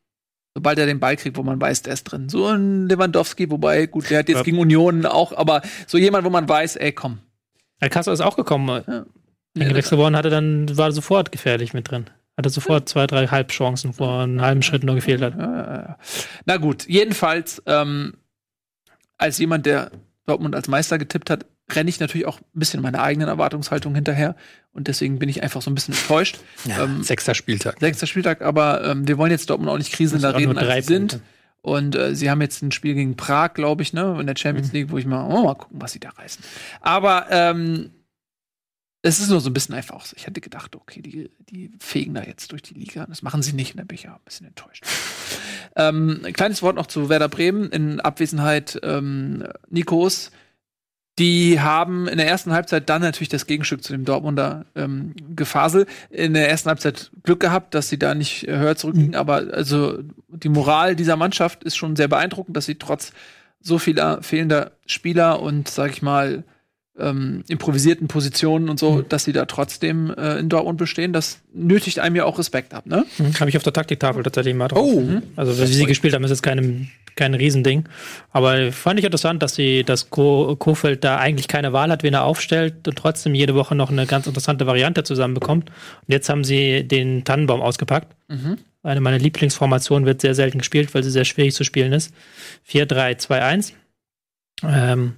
sobald 0.53 0.79
er 0.79 0.85
den 0.85 0.99
Ball 0.99 1.15
kriegt, 1.15 1.37
wo 1.37 1.43
man 1.43 1.59
weiß, 1.59 1.83
der 1.83 1.93
ist 1.93 2.03
drin. 2.05 2.29
So 2.29 2.47
ein 2.47 2.87
Lewandowski, 2.87 3.49
wobei, 3.49 3.85
gut, 3.85 4.09
der 4.09 4.19
hat 4.19 4.29
jetzt 4.29 4.39
ja. 4.39 4.43
gegen 4.43 4.59
Union 4.59 5.05
auch, 5.05 5.33
aber 5.35 5.61
so 5.87 5.97
jemand, 5.97 6.25
wo 6.25 6.29
man 6.29 6.47
weiß, 6.47 6.75
ey, 6.77 6.91
komm. 6.91 7.19
Alcázar 7.79 8.13
ist 8.13 8.21
auch 8.21 8.35
gekommen. 8.35 8.83
Ja. 8.87 9.05
Gewechselt 9.53 9.99
worden, 9.99 10.15
hatte 10.15 10.29
dann, 10.29 10.77
war 10.77 10.91
sofort 10.91 11.31
gefährlich 11.31 11.73
mit 11.73 11.89
drin. 11.89 12.09
Hatte 12.37 12.49
sofort 12.49 12.87
zwei, 12.87 13.07
drei 13.07 13.27
Halbchancen, 13.27 13.93
wo 13.97 14.07
einen 14.07 14.41
halben 14.41 14.61
Schritt 14.61 14.83
nur 14.83 14.95
gefehlt 14.95 15.21
hat. 15.21 15.97
Na 16.45 16.57
gut, 16.57 16.87
jedenfalls, 16.87 17.61
ähm, 17.65 18.13
als 19.17 19.37
jemand, 19.39 19.65
der 19.65 19.91
Dortmund 20.25 20.55
als 20.55 20.67
Meister 20.67 20.97
getippt 20.97 21.29
hat, 21.29 21.45
renne 21.75 21.89
ich 21.89 21.99
natürlich 21.99 22.27
auch 22.27 22.39
ein 22.39 22.59
bisschen 22.59 22.81
meiner 22.81 23.01
eigenen 23.01 23.27
Erwartungshaltung 23.27 23.95
hinterher. 23.95 24.35
Und 24.71 24.87
deswegen 24.87 25.19
bin 25.19 25.29
ich 25.29 25.43
einfach 25.43 25.61
so 25.61 25.71
ein 25.71 25.75
bisschen 25.75 25.93
enttäuscht. 25.93 26.39
Ja, 26.65 26.83
ähm, 26.83 27.03
sechster 27.03 27.33
Spieltag. 27.33 27.79
Sechster 27.79 28.07
Spieltag, 28.07 28.41
aber 28.41 28.83
ähm, 28.83 29.07
wir 29.07 29.17
wollen 29.17 29.31
jetzt 29.31 29.49
Dortmund 29.49 29.71
auch 29.71 29.77
nicht 29.77 29.91
kriselnder 29.91 30.35
reden, 30.35 30.57
als 30.57 30.87
sie 30.87 30.93
sind. 30.93 31.19
Und 31.61 31.95
äh, 31.95 32.15
sie 32.15 32.29
haben 32.29 32.41
jetzt 32.41 32.61
ein 32.61 32.71
Spiel 32.71 32.93
gegen 32.93 33.17
Prag, 33.17 33.53
glaube 33.53 33.81
ich, 33.83 33.91
ne, 33.93 34.17
in 34.19 34.27
der 34.27 34.35
Champions 34.37 34.69
mhm. 34.69 34.73
League, 34.73 34.91
wo 34.91 34.97
ich 34.97 35.05
mal, 35.05 35.25
oh, 35.25 35.43
mal 35.43 35.55
gucken, 35.55 35.81
was 35.81 35.91
sie 35.91 35.99
da 35.99 36.09
reißen. 36.09 36.43
Aber 36.81 37.27
ähm, 37.29 37.91
es 39.01 39.19
ist 39.19 39.29
nur 39.29 39.39
so 39.39 39.49
ein 39.49 39.53
bisschen 39.53 39.75
einfach. 39.75 40.05
Ich 40.15 40.27
hätte 40.27 40.41
gedacht, 40.41 40.75
okay, 40.75 41.01
die, 41.01 41.29
die 41.49 41.71
fegen 41.79 42.13
da 42.13 42.23
jetzt 42.23 42.51
durch 42.51 42.61
die 42.61 42.73
Liga. 42.73 43.05
Das 43.07 43.21
machen 43.21 43.41
sie 43.41 43.53
nicht, 43.53 43.75
bin 43.75 43.87
ich 43.91 44.03
ja 44.03 44.13
ein 44.13 44.23
bisschen 44.25 44.47
enttäuscht. 44.47 44.85
ähm, 45.75 46.21
ein 46.25 46.33
kleines 46.33 46.61
Wort 46.61 46.75
noch 46.75 46.87
zu 46.87 47.09
Werder 47.09 47.29
Bremen 47.29 47.69
in 47.69 47.99
Abwesenheit 47.99 48.79
ähm, 48.83 49.47
Nikos. 49.69 50.31
Die 51.19 51.59
haben 51.59 52.07
in 52.07 52.17
der 52.17 52.27
ersten 52.27 52.53
Halbzeit 52.53 52.89
dann 52.89 53.01
natürlich 53.01 53.29
das 53.29 53.45
Gegenstück 53.45 53.83
zu 53.83 53.91
dem 53.91 54.05
Dortmunder 54.05 54.65
ähm, 54.75 55.13
Gefasel. 55.35 55.85
In 56.09 56.33
der 56.33 56.49
ersten 56.49 56.69
Halbzeit 56.69 57.11
Glück 57.23 57.41
gehabt, 57.41 57.75
dass 57.75 57.89
sie 57.89 57.99
da 57.99 58.15
nicht 58.15 58.47
äh, 58.47 58.57
höher 58.57 58.77
zurückliegen. 58.77 59.11
Mhm. 59.11 59.17
Aber 59.17 59.43
also 59.51 59.99
die 60.29 60.49
Moral 60.49 60.95
dieser 60.95 61.17
Mannschaft 61.17 61.63
ist 61.65 61.75
schon 61.75 61.97
sehr 61.97 62.07
beeindruckend, 62.07 62.55
dass 62.55 62.65
sie 62.65 62.75
trotz 62.75 63.11
so 63.61 63.77
vieler 63.77 64.23
fehlender 64.23 64.71
Spieler 64.85 65.41
und, 65.41 65.67
sag 65.67 65.91
ich 65.91 66.01
mal, 66.01 66.45
ähm, 66.99 67.43
improvisierten 67.47 68.07
Positionen 68.07 68.69
und 68.69 68.79
so, 68.79 68.91
mhm. 68.91 69.05
dass 69.09 69.23
sie 69.23 69.33
da 69.33 69.45
trotzdem 69.45 70.13
äh, 70.17 70.37
in 70.39 70.49
Dortmund 70.49 70.77
bestehen, 70.77 71.13
das 71.13 71.39
nötigt 71.53 71.99
einem 71.99 72.15
ja 72.15 72.25
auch 72.25 72.39
Respekt 72.39 72.73
ab, 72.73 72.85
ne? 72.85 73.05
Mhm. 73.17 73.39
Habe 73.39 73.49
ich 73.49 73.57
auf 73.57 73.63
der 73.63 73.73
Taktiktafel 73.73 74.23
tatsächlich 74.23 74.55
mal 74.55 74.67
drauf. 74.67 74.83
Oh. 74.83 74.99
Mhm. 75.01 75.23
Also, 75.35 75.57
wie 75.59 75.65
sie 75.65 75.85
gespielt 75.85 76.13
haben, 76.13 76.23
ist 76.23 76.31
jetzt 76.31 76.43
kein, 76.43 76.89
kein 77.15 77.33
Riesending. 77.33 77.85
Aber 78.31 78.71
fand 78.71 78.99
ich 78.99 79.05
interessant, 79.05 79.41
dass 79.41 79.55
sie, 79.55 79.83
dass 79.83 80.09
Ko 80.09 80.55
Kofeld 80.57 81.03
da 81.03 81.17
eigentlich 81.17 81.47
keine 81.47 81.73
Wahl 81.73 81.91
hat, 81.91 82.03
wen 82.03 82.13
er 82.13 82.23
aufstellt 82.23 82.87
und 82.87 82.97
trotzdem 82.97 83.35
jede 83.35 83.55
Woche 83.55 83.75
noch 83.75 83.91
eine 83.91 84.05
ganz 84.05 84.27
interessante 84.27 84.67
Variante 84.67 85.03
zusammenbekommt. 85.03 85.69
Und 85.69 86.11
jetzt 86.11 86.29
haben 86.29 86.43
sie 86.43 86.83
den 86.87 87.23
Tannenbaum 87.23 87.61
ausgepackt. 87.61 88.15
Mhm. 88.27 88.57
Eine 88.81 89.01
meiner 89.01 89.19
Lieblingsformationen 89.19 90.05
wird 90.05 90.21
sehr 90.21 90.35
selten 90.35 90.59
gespielt, 90.59 90.93
weil 90.93 91.03
sie 91.03 91.11
sehr 91.11 91.25
schwierig 91.25 91.53
zu 91.53 91.63
spielen 91.63 91.91
ist. 91.91 92.13
4-3-2-1. 92.71 93.73
Ähm, 94.63 95.15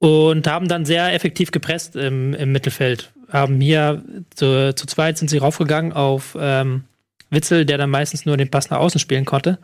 und 0.00 0.46
haben 0.46 0.66
dann 0.66 0.86
sehr 0.86 1.12
effektiv 1.12 1.50
gepresst 1.52 1.94
im, 1.94 2.32
im 2.32 2.52
Mittelfeld. 2.52 3.12
Haben 3.30 3.60
hier 3.60 4.02
zu, 4.34 4.74
zu 4.74 4.86
zweit 4.86 5.18
sind 5.18 5.28
sie 5.28 5.38
raufgegangen 5.38 5.92
auf 5.92 6.36
ähm, 6.40 6.84
Witzel, 7.28 7.66
der 7.66 7.76
dann 7.76 7.90
meistens 7.90 8.24
nur 8.24 8.38
den 8.38 8.50
Pass 8.50 8.70
nach 8.70 8.78
außen 8.78 8.98
spielen 8.98 9.26
konnte. 9.26 9.58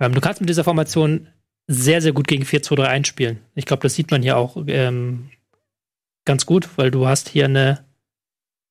Ähm, 0.00 0.14
du 0.14 0.20
kannst 0.20 0.40
mit 0.40 0.50
dieser 0.50 0.64
Formation 0.64 1.28
sehr, 1.68 2.02
sehr 2.02 2.12
gut 2.12 2.26
gegen 2.26 2.42
4-2-3-1 2.42 3.06
spielen. 3.06 3.38
Ich 3.54 3.66
glaube, 3.66 3.82
das 3.82 3.94
sieht 3.94 4.10
man 4.10 4.20
hier 4.20 4.36
auch 4.36 4.56
ähm, 4.66 5.30
ganz 6.24 6.44
gut, 6.44 6.68
weil 6.76 6.90
du 6.90 7.06
hast 7.06 7.28
hier 7.28 7.44
eine 7.44 7.84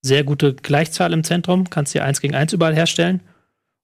sehr 0.02 0.26
gute 0.26 0.56
Gleichzahl 0.56 1.13
im 1.13 1.24
Zentrum, 1.24 1.70
kannst 1.70 1.93
hier 1.93 2.04
1 2.04 2.20
gegen 2.20 2.36
1 2.36 2.52
überall 2.52 2.76
herstellen 2.76 3.22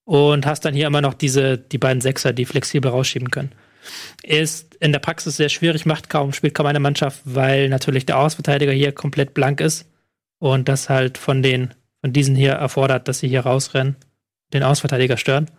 und 0.04 0.46
hast 0.46 0.66
dann 0.66 0.74
hier 0.74 0.88
immer 0.88 1.02
noch 1.02 1.14
diese, 1.14 1.58
die 1.58 1.78
beiden 1.78 2.02
Sechser, 2.02 2.34
die 2.34 2.46
flexibel 2.46 2.92
rausschieben 2.92 3.32
können. 3.32 3.54
Ist 4.24 4.76
in 4.76 4.92
der 4.92 5.00
Praxis 5.00 5.38
sehr 5.38 5.50
schwierig, 5.50 5.86
macht 5.86 6.10
kaum, 6.10 6.34
spielt 6.34 6.54
kaum 6.54 6.66
eine 6.66 6.80
Mannschaft, 6.80 7.22
weil 7.26 7.70
natürlich 7.70 8.06
der 8.06 8.18
Außenverteidiger 8.18 8.72
hier 8.72 8.92
komplett 8.92 9.34
blank 9.34 9.62
ist 9.62 9.90
und 10.40 10.70
das 10.70 10.90
halt 10.90 11.18
von 11.18 11.42
den, 11.42 11.74
von 12.02 12.14
diesen 12.14 12.36
hier 12.36 12.54
erfordert, 12.54 13.08
dass 13.08 13.20
sie 13.20 13.28
hier 13.28 13.42
rausrennen, 13.42 13.96
den 14.54 14.64
Außenverteidiger 14.64 15.18
stören. 15.18 15.50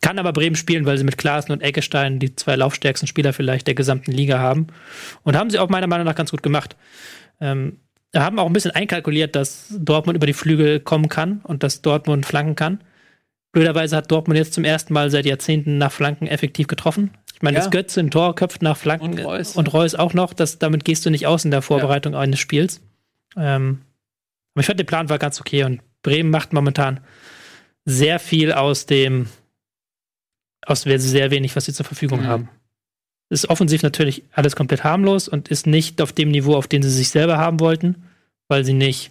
Kann 0.00 0.18
aber 0.18 0.32
Bremen 0.32 0.56
spielen, 0.56 0.84
weil 0.84 0.98
sie 0.98 1.04
mit 1.04 1.16
Klaassen 1.16 1.52
und 1.52 1.62
Eggestein 1.62 2.18
die 2.18 2.36
zwei 2.36 2.56
laufstärksten 2.56 3.06
Spieler 3.06 3.32
vielleicht 3.32 3.66
der 3.66 3.74
gesamten 3.74 4.12
Liga 4.12 4.38
haben. 4.38 4.66
Und 5.22 5.36
haben 5.36 5.48
sie 5.48 5.58
auch 5.58 5.70
meiner 5.70 5.86
Meinung 5.86 6.04
nach 6.04 6.14
ganz 6.14 6.30
gut 6.30 6.42
gemacht. 6.42 6.76
Ähm, 7.40 7.78
haben 8.14 8.38
auch 8.38 8.46
ein 8.46 8.52
bisschen 8.52 8.72
einkalkuliert, 8.72 9.34
dass 9.34 9.74
Dortmund 9.76 10.16
über 10.16 10.26
die 10.26 10.34
Flügel 10.34 10.80
kommen 10.80 11.08
kann 11.08 11.40
und 11.42 11.62
dass 11.62 11.82
Dortmund 11.82 12.26
flanken 12.26 12.54
kann. 12.54 12.80
Blöderweise 13.52 13.96
hat 13.96 14.10
Dortmund 14.10 14.36
jetzt 14.36 14.52
zum 14.52 14.64
ersten 14.64 14.92
Mal 14.92 15.10
seit 15.10 15.26
Jahrzehnten 15.26 15.78
nach 15.78 15.92
Flanken 15.92 16.26
effektiv 16.26 16.66
getroffen. 16.66 17.10
Ich 17.34 17.42
meine, 17.42 17.56
Ja. 17.58 17.62
das 17.64 17.70
Götze 17.70 18.00
ein 18.00 18.10
Tor 18.10 18.34
köpft 18.34 18.62
nach 18.62 18.76
Flanken 18.76 19.18
Und 19.18 19.18
Reus, 19.18 19.56
und 19.56 19.72
Reus 19.74 19.94
auch 19.94 20.14
noch. 20.14 20.32
Das, 20.32 20.58
damit 20.58 20.84
gehst 20.84 21.04
du 21.04 21.10
nicht 21.10 21.26
aus 21.26 21.44
in 21.44 21.50
der 21.50 21.62
Vorbereitung 21.62 22.14
eines 22.14 22.38
Spiels. 22.40 22.80
Ähm, 23.36 23.82
aber 24.54 24.60
ich 24.60 24.66
fand, 24.66 24.78
der 24.78 24.84
Plan 24.84 25.08
war 25.08 25.18
ganz 25.18 25.40
okay 25.40 25.64
und 25.64 25.82
Bremen 26.02 26.30
macht 26.30 26.52
momentan 26.52 27.00
sehr 27.84 28.18
viel 28.20 28.52
aus 28.52 28.86
dem, 28.86 29.28
aus 30.64 30.82
sehr 30.82 31.30
wenig, 31.30 31.54
was 31.56 31.64
sie 31.66 31.72
zur 31.74 31.84
Verfügung 31.84 32.20
Mhm. 32.22 32.26
haben. 32.26 32.48
Ist 33.30 33.50
offensiv 33.50 33.82
natürlich 33.82 34.22
alles 34.32 34.54
komplett 34.54 34.84
harmlos 34.84 35.28
und 35.28 35.48
ist 35.48 35.66
nicht 35.66 36.00
auf 36.00 36.12
dem 36.12 36.30
Niveau, 36.30 36.54
auf 36.54 36.68
dem 36.68 36.82
sie 36.82 36.90
sich 36.90 37.10
selber 37.10 37.36
haben 37.36 37.58
wollten, 37.58 38.04
weil 38.48 38.64
sie 38.64 38.74
nicht. 38.74 39.10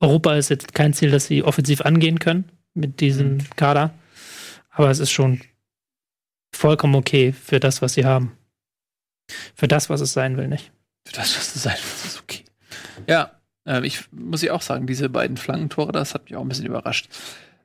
Europa 0.00 0.34
ist 0.36 0.48
jetzt 0.48 0.74
kein 0.74 0.92
Ziel, 0.94 1.10
das 1.10 1.26
sie 1.26 1.42
offensiv 1.42 1.80
angehen 1.82 2.18
können 2.18 2.44
mit 2.74 3.00
diesem 3.00 3.34
Mhm. 3.34 3.50
Kader. 3.56 3.92
Aber 4.70 4.90
es 4.90 4.98
ist 4.98 5.10
schon 5.10 5.40
vollkommen 6.56 6.94
okay 6.94 7.32
für 7.32 7.60
das, 7.60 7.82
was 7.82 7.94
sie 7.94 8.04
haben. 8.04 8.36
Für 9.54 9.68
das, 9.68 9.90
was 9.90 10.00
es 10.00 10.12
sein 10.12 10.36
will, 10.36 10.48
nicht. 10.48 10.72
Für 11.06 11.14
das, 11.14 11.36
was 11.36 11.52
du 11.52 11.58
sein 11.58 11.76
willst, 11.82 12.06
ist 12.06 12.20
okay. 12.20 12.44
Ja, 13.06 13.32
ähm, 13.64 13.84
ich 13.84 14.04
muss 14.12 14.42
ich 14.42 14.50
auch 14.50 14.62
sagen, 14.62 14.86
diese 14.86 15.08
beiden 15.08 15.36
Flankentore, 15.36 15.92
das 15.92 16.14
hat 16.14 16.24
mich 16.24 16.36
auch 16.36 16.42
ein 16.42 16.48
bisschen 16.48 16.66
überrascht. 16.66 17.08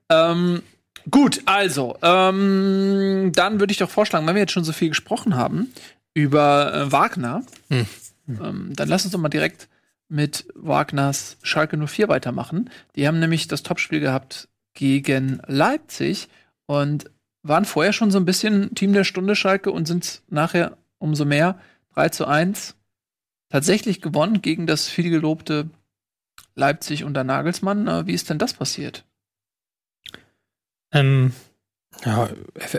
Ähm, 0.10 0.63
gut, 1.10 1.41
also, 1.45 1.97
ähm, 2.01 3.32
dann 3.34 3.60
würde 3.60 3.71
ich 3.71 3.77
doch 3.77 3.89
vorschlagen, 3.89 4.27
wenn 4.27 4.36
wir 4.36 4.41
jetzt 4.41 4.51
schon 4.54 4.63
so 4.63 4.73
viel 4.73 4.89
gesprochen 4.89 5.36
haben 5.36 5.71
über 6.13 6.73
äh, 6.73 6.91
Wagner, 6.91 7.43
Hm. 7.69 7.88
ähm, 8.27 8.73
dann 8.75 8.89
lass 8.89 9.04
uns 9.06 9.13
doch 9.13 9.19
mal 9.19 9.30
direkt 9.30 9.67
mit 10.10 10.45
Wagners 10.56 11.38
Schalke 11.41 11.77
04 11.77 12.10
weitermachen. 12.10 12.69
Die 12.95 13.08
haben 13.08 13.19
nämlich 13.19 13.47
das 13.47 13.63
Topspiel 13.63 13.99
gehabt 14.01 14.49
gegen 14.73 15.41
Leipzig 15.47 16.27
und 16.65 17.11
waren 17.43 17.65
vorher 17.65 17.93
schon 17.93 18.12
so 18.12 18.19
ein 18.19 18.25
bisschen 18.25 18.75
Team 18.75 18.93
der 18.93 19.04
Stunde 19.04 19.36
Schalke 19.36 19.71
und 19.71 19.88
sind 19.88 20.21
nachher 20.30 20.77
umso 20.99 21.25
mehr 21.25 21.60
3 21.95 22.10
zu 22.10 22.27
1 22.27 22.75
tatsächlich 23.49 24.01
gewonnen 24.01 24.41
gegen 24.41 24.67
das 24.67 24.88
viel 24.88 25.10
gelobte 25.10 25.69
Leipzig 26.56 27.04
unter 27.04 27.23
Nagelsmann. 27.23 27.88
Äh, 27.88 28.08
Wie 28.08 28.13
ist 28.13 28.30
denn 28.30 28.38
das 28.38 28.54
passiert? 28.54 29.06
Ähm, 30.91 31.34
Ja, 32.06 32.30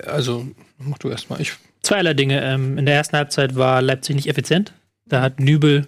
also 0.06 0.48
mach 0.78 0.98
du 0.98 1.08
erst 1.08 1.30
mal. 1.30 1.40
Ich 1.40 1.54
zweierlei 1.82 2.14
Dinge. 2.14 2.42
Ähm, 2.42 2.78
in 2.78 2.86
der 2.86 2.94
ersten 2.94 3.16
Halbzeit 3.16 3.56
war 3.56 3.82
Leipzig 3.82 4.16
nicht 4.16 4.28
effizient. 4.28 4.72
Da 5.06 5.20
hat 5.20 5.40
Nübel 5.40 5.86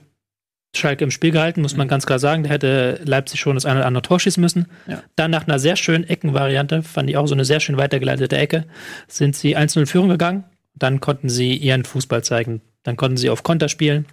Schalke 0.78 1.04
im 1.04 1.10
Spiel 1.10 1.30
gehalten, 1.30 1.62
muss 1.62 1.76
man 1.76 1.88
ganz 1.88 2.06
klar 2.06 2.18
sagen. 2.18 2.42
Der 2.42 2.52
hätte 2.52 3.00
Leipzig 3.04 3.40
schon 3.40 3.54
das 3.54 3.64
eine 3.64 3.80
oder 3.80 3.86
andere 3.86 4.02
Tor 4.02 4.20
schießen 4.20 4.40
müssen. 4.40 4.66
Ja. 4.86 5.02
Dann 5.16 5.30
nach 5.30 5.46
einer 5.46 5.58
sehr 5.58 5.76
schönen 5.76 6.04
Eckenvariante, 6.04 6.82
fand 6.82 7.08
ich 7.10 7.16
auch 7.16 7.26
so 7.26 7.34
eine 7.34 7.44
sehr 7.44 7.60
schön 7.60 7.76
weitergeleitete 7.76 8.36
Ecke, 8.36 8.64
sind 9.08 9.36
sie 9.36 9.56
1-0 9.56 9.80
in 9.80 9.86
Führung 9.86 10.08
gegangen. 10.08 10.44
Dann 10.74 11.00
konnten 11.00 11.28
sie 11.28 11.56
ihren 11.56 11.84
Fußball 11.84 12.24
zeigen. 12.24 12.60
Dann 12.82 12.96
konnten 12.96 13.16
sie 13.16 13.30
auf 13.30 13.42
Konter 13.42 13.68
spielen. 13.68 14.06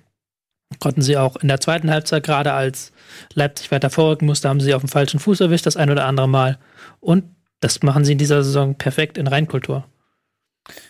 Konnten 0.79 1.01
sie 1.01 1.17
auch 1.17 1.35
in 1.35 1.47
der 1.47 1.59
zweiten 1.59 1.91
Halbzeit, 1.91 2.23
gerade 2.23 2.53
als 2.53 2.93
Leipzig 3.33 3.71
weiter 3.71 3.89
vorrücken 3.89 4.25
musste, 4.25 4.47
haben 4.47 4.61
sie 4.61 4.73
auf 4.73 4.81
dem 4.81 4.89
falschen 4.89 5.19
Fuß 5.19 5.41
erwischt, 5.41 5.65
das 5.65 5.75
ein 5.75 5.89
oder 5.89 6.05
andere 6.05 6.29
Mal. 6.29 6.59
Und 6.99 7.25
das 7.59 7.83
machen 7.83 8.05
sie 8.05 8.13
in 8.13 8.17
dieser 8.17 8.43
Saison 8.43 8.75
perfekt 8.75 9.17
in 9.17 9.27
Reinkultur. 9.27 9.85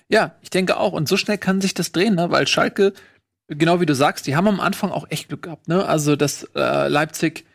Ja, 0.10 0.36
ich 0.42 0.50
denke 0.50 0.78
auch. 0.78 0.94
Und 0.94 1.08
so 1.08 1.18
schnell 1.18 1.38
kann 1.38 1.62
sich 1.62 1.74
das 1.74 1.92
drehen, 1.92 2.16
ne? 2.16 2.30
weil 2.30 2.48
Schalke, 2.48 2.94
genau 3.58 3.80
wie 3.80 3.86
du 3.86 3.96
sagst, 3.96 4.28
die 4.28 4.36
haben 4.36 4.48
am 4.48 4.60
Anfang 4.60 4.92
auch 4.92 5.06
echt 5.10 5.28
Glück 5.30 5.44
gehabt. 5.44 5.68
Ne? 5.68 5.86
Also, 5.86 6.16
dass 6.16 6.44
äh, 6.56 6.88
Leipzig 6.88 7.46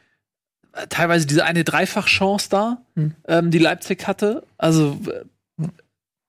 äh, 0.73 0.87
teilweise 0.89 1.27
diese 1.27 1.45
eine 1.45 1.65
Dreifachchance 1.65 2.49
da, 2.51 2.79
Hm. 2.95 3.15
ähm, 3.29 3.51
die 3.51 3.59
Leipzig 3.59 4.07
hatte. 4.07 4.43
Also, 4.59 4.99
äh, 5.11 5.67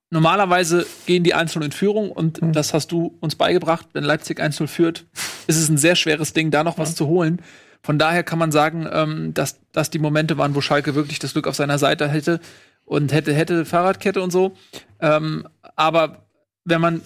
normalerweise 0.09 0.85
gehen 1.05 1.23
die 1.23 1.33
einzeln 1.33 1.63
in 1.63 1.71
Führung 1.71 2.11
und 2.11 2.39
Hm. 2.39 2.53
das 2.53 2.73
hast 2.73 2.91
du 2.91 3.17
uns 3.19 3.35
beigebracht. 3.35 3.87
Wenn 3.93 4.03
Leipzig 4.03 4.39
1-0 4.39 4.67
führt, 4.67 5.05
ist 5.47 5.57
es 5.57 5.69
ein 5.69 5.77
sehr 5.77 5.95
schweres 5.95 6.33
Ding, 6.33 6.51
da 6.51 6.63
noch 6.63 6.77
was 6.77 6.95
zu 6.95 7.07
holen. 7.07 7.41
Von 7.83 7.99
daher 7.99 8.23
kann 8.23 8.39
man 8.39 8.51
sagen, 8.51 8.87
ähm, 8.91 9.33
dass 9.33 9.59
das 9.71 9.89
die 9.89 9.99
Momente 9.99 10.37
waren, 10.37 10.55
wo 10.55 10.61
Schalke 10.61 10.95
wirklich 10.95 11.19
das 11.19 11.33
Glück 11.33 11.47
auf 11.47 11.55
seiner 11.55 11.77
Seite 11.77 12.07
hätte 12.07 12.39
und 12.85 13.11
hätte, 13.13 13.33
hätte 13.33 13.65
Fahrradkette 13.65 14.21
und 14.21 14.31
so. 14.31 14.53
Ähm, 14.99 15.47
aber 15.75 16.25
wenn 16.65 16.81
man 16.81 17.01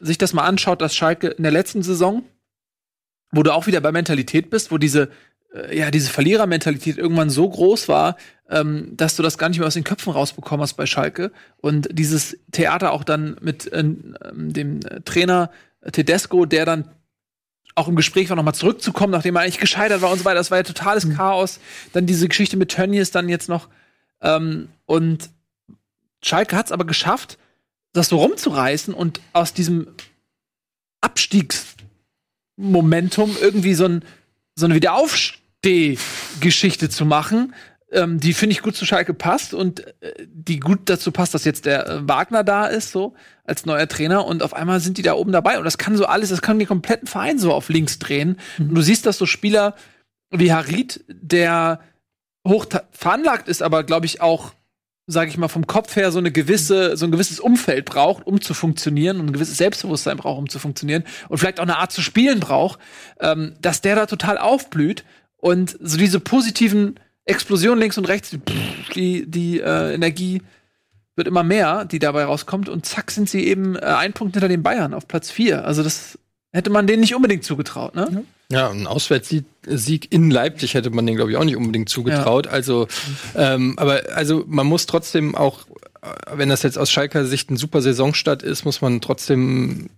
sich 0.00 0.18
das 0.18 0.32
mal 0.32 0.44
anschaut, 0.44 0.80
dass 0.80 0.94
Schalke 0.94 1.28
in 1.28 1.42
der 1.42 1.52
letzten 1.52 1.82
Saison, 1.82 2.22
wo 3.32 3.42
du 3.42 3.52
auch 3.52 3.66
wieder 3.66 3.80
bei 3.80 3.92
Mentalität 3.92 4.50
bist, 4.50 4.70
wo 4.70 4.78
diese, 4.78 5.10
äh, 5.54 5.76
ja, 5.76 5.90
diese 5.90 6.10
Verlierermentalität 6.10 6.98
irgendwann 6.98 7.30
so 7.30 7.48
groß 7.48 7.88
war, 7.88 8.16
ähm, 8.48 8.96
dass 8.96 9.16
du 9.16 9.22
das 9.22 9.38
gar 9.38 9.48
nicht 9.48 9.58
mehr 9.58 9.68
aus 9.68 9.74
den 9.74 9.84
Köpfen 9.84 10.12
rausbekommen 10.12 10.62
hast 10.62 10.74
bei 10.74 10.86
Schalke. 10.86 11.32
Und 11.58 11.88
dieses 11.92 12.38
Theater 12.52 12.92
auch 12.92 13.04
dann 13.04 13.36
mit 13.40 13.70
ähm, 13.72 14.16
dem 14.32 14.80
äh, 14.80 15.00
Trainer 15.02 15.50
Tedesco, 15.92 16.44
der 16.44 16.66
dann 16.66 16.90
auch 17.74 17.88
im 17.88 17.96
Gespräch 17.96 18.28
war, 18.28 18.36
nochmal 18.36 18.54
zurückzukommen, 18.54 19.12
nachdem 19.12 19.36
er 19.36 19.42
eigentlich 19.42 19.58
gescheitert 19.58 20.02
war 20.02 20.10
und 20.10 20.18
so 20.18 20.24
weiter. 20.24 20.36
Das 20.36 20.50
war 20.50 20.58
ja 20.58 20.64
totales 20.64 21.08
Chaos. 21.14 21.60
Dann 21.92 22.06
diese 22.06 22.28
Geschichte 22.28 22.56
mit 22.56 22.70
Tönnies 22.70 23.10
dann 23.10 23.28
jetzt 23.28 23.48
noch. 23.48 23.68
Ähm, 24.20 24.68
und 24.86 25.30
Schalke 26.22 26.56
hat 26.56 26.66
es 26.66 26.72
aber 26.72 26.84
geschafft, 26.84 27.38
das 27.92 28.08
so 28.08 28.18
rumzureißen 28.18 28.94
und 28.94 29.20
aus 29.32 29.52
diesem 29.52 29.88
Abstiegsmomentum 31.00 33.36
irgendwie 33.40 33.74
so, 33.74 33.86
ein, 33.86 34.04
so 34.54 34.66
eine 34.66 34.74
Wiederaufstehgeschichte 34.74 36.88
zu 36.88 37.04
machen, 37.04 37.52
ähm, 37.92 38.20
die 38.20 38.34
finde 38.34 38.52
ich 38.52 38.62
gut 38.62 38.76
zu 38.76 38.86
Schalke 38.86 39.14
passt 39.14 39.52
und 39.52 39.80
äh, 40.02 40.26
die 40.26 40.60
gut 40.60 40.82
dazu 40.84 41.10
passt, 41.10 41.34
dass 41.34 41.44
jetzt 41.44 41.66
der 41.66 41.86
äh, 41.86 42.08
Wagner 42.08 42.44
da 42.44 42.66
ist, 42.66 42.92
so 42.92 43.14
als 43.44 43.66
neuer 43.66 43.88
Trainer 43.88 44.26
und 44.26 44.44
auf 44.44 44.54
einmal 44.54 44.80
sind 44.80 44.98
die 44.98 45.02
da 45.02 45.14
oben 45.14 45.32
dabei 45.32 45.58
und 45.58 45.64
das 45.64 45.78
kann 45.78 45.96
so 45.96 46.06
alles, 46.06 46.28
das 46.28 46.42
kann 46.42 46.58
den 46.58 46.68
kompletten 46.68 47.08
Verein 47.08 47.38
so 47.38 47.52
auf 47.52 47.68
links 47.68 47.98
drehen. 47.98 48.38
Und 48.58 48.74
du 48.74 48.82
siehst, 48.82 49.06
dass 49.06 49.18
so 49.18 49.26
Spieler 49.26 49.74
wie 50.30 50.52
Harit, 50.52 51.04
der 51.08 51.80
hoch 52.46 52.66
veranlagt 52.92 53.48
ist, 53.48 53.62
aber 53.62 53.82
glaube 53.82 54.06
ich 54.06 54.20
auch, 54.20 54.52
sage 55.10 55.30
ich 55.30 55.36
mal, 55.36 55.48
vom 55.48 55.66
Kopf 55.66 55.96
her 55.96 56.12
so 56.12 56.18
eine 56.18 56.30
gewisse, 56.30 56.96
so 56.96 57.04
ein 57.04 57.10
gewisses 57.10 57.40
Umfeld 57.40 57.84
braucht, 57.84 58.26
um 58.26 58.40
zu 58.40 58.54
funktionieren 58.54 59.20
und 59.20 59.26
ein 59.26 59.32
gewisses 59.32 59.56
Selbstbewusstsein 59.56 60.16
braucht, 60.16 60.38
um 60.38 60.48
zu 60.48 60.58
funktionieren 60.58 61.04
und 61.28 61.38
vielleicht 61.38 61.58
auch 61.58 61.64
eine 61.64 61.78
Art 61.78 61.92
zu 61.92 62.00
spielen 62.00 62.40
braucht, 62.40 62.78
ähm, 63.20 63.54
dass 63.60 63.80
der 63.80 63.96
da 63.96 64.06
total 64.06 64.38
aufblüht 64.38 65.04
und 65.36 65.76
so 65.80 65.96
diese 65.96 66.20
positiven 66.20 67.00
Explosionen 67.24 67.80
links 67.80 67.98
und 67.98 68.08
rechts, 68.08 68.36
die, 68.94 69.30
die 69.30 69.60
äh, 69.60 69.94
Energie 69.94 70.42
wird 71.16 71.28
immer 71.28 71.42
mehr, 71.42 71.84
die 71.84 71.98
dabei 71.98 72.24
rauskommt 72.24 72.68
und 72.68 72.86
zack 72.86 73.10
sind 73.10 73.28
sie 73.28 73.46
eben 73.46 73.76
äh, 73.76 73.80
ein 73.80 74.12
Punkt 74.12 74.34
hinter 74.34 74.48
den 74.48 74.62
Bayern 74.62 74.94
auf 74.94 75.06
Platz 75.06 75.30
vier. 75.30 75.64
Also 75.64 75.82
das 75.82 76.18
hätte 76.52 76.70
man 76.70 76.86
denen 76.86 77.00
nicht 77.00 77.14
unbedingt 77.14 77.44
zugetraut, 77.44 77.94
ne? 77.94 78.08
Ja, 78.10 78.22
ein 78.50 78.86
Auswärtssieg 78.86 79.44
Sieg 79.66 80.12
in 80.12 80.30
Leipzig 80.30 80.74
hätte 80.74 80.90
man 80.90 81.06
den, 81.06 81.16
glaube 81.16 81.30
ich, 81.30 81.36
auch 81.36 81.44
nicht 81.44 81.56
unbedingt 81.56 81.88
zugetraut. 81.88 82.46
Also, 82.46 82.88
ähm, 83.36 83.74
aber 83.76 84.02
also 84.14 84.44
man 84.46 84.66
muss 84.66 84.86
trotzdem 84.86 85.34
auch, 85.34 85.60
wenn 86.32 86.48
das 86.48 86.62
jetzt 86.62 86.78
aus 86.78 86.90
Schalker 86.90 87.24
Sicht 87.26 87.50
ein 87.50 87.56
super 87.56 87.82
Saisonstart 87.82 88.42
ist, 88.42 88.64
muss 88.64 88.80
man 88.80 89.00
trotzdem, 89.00 89.90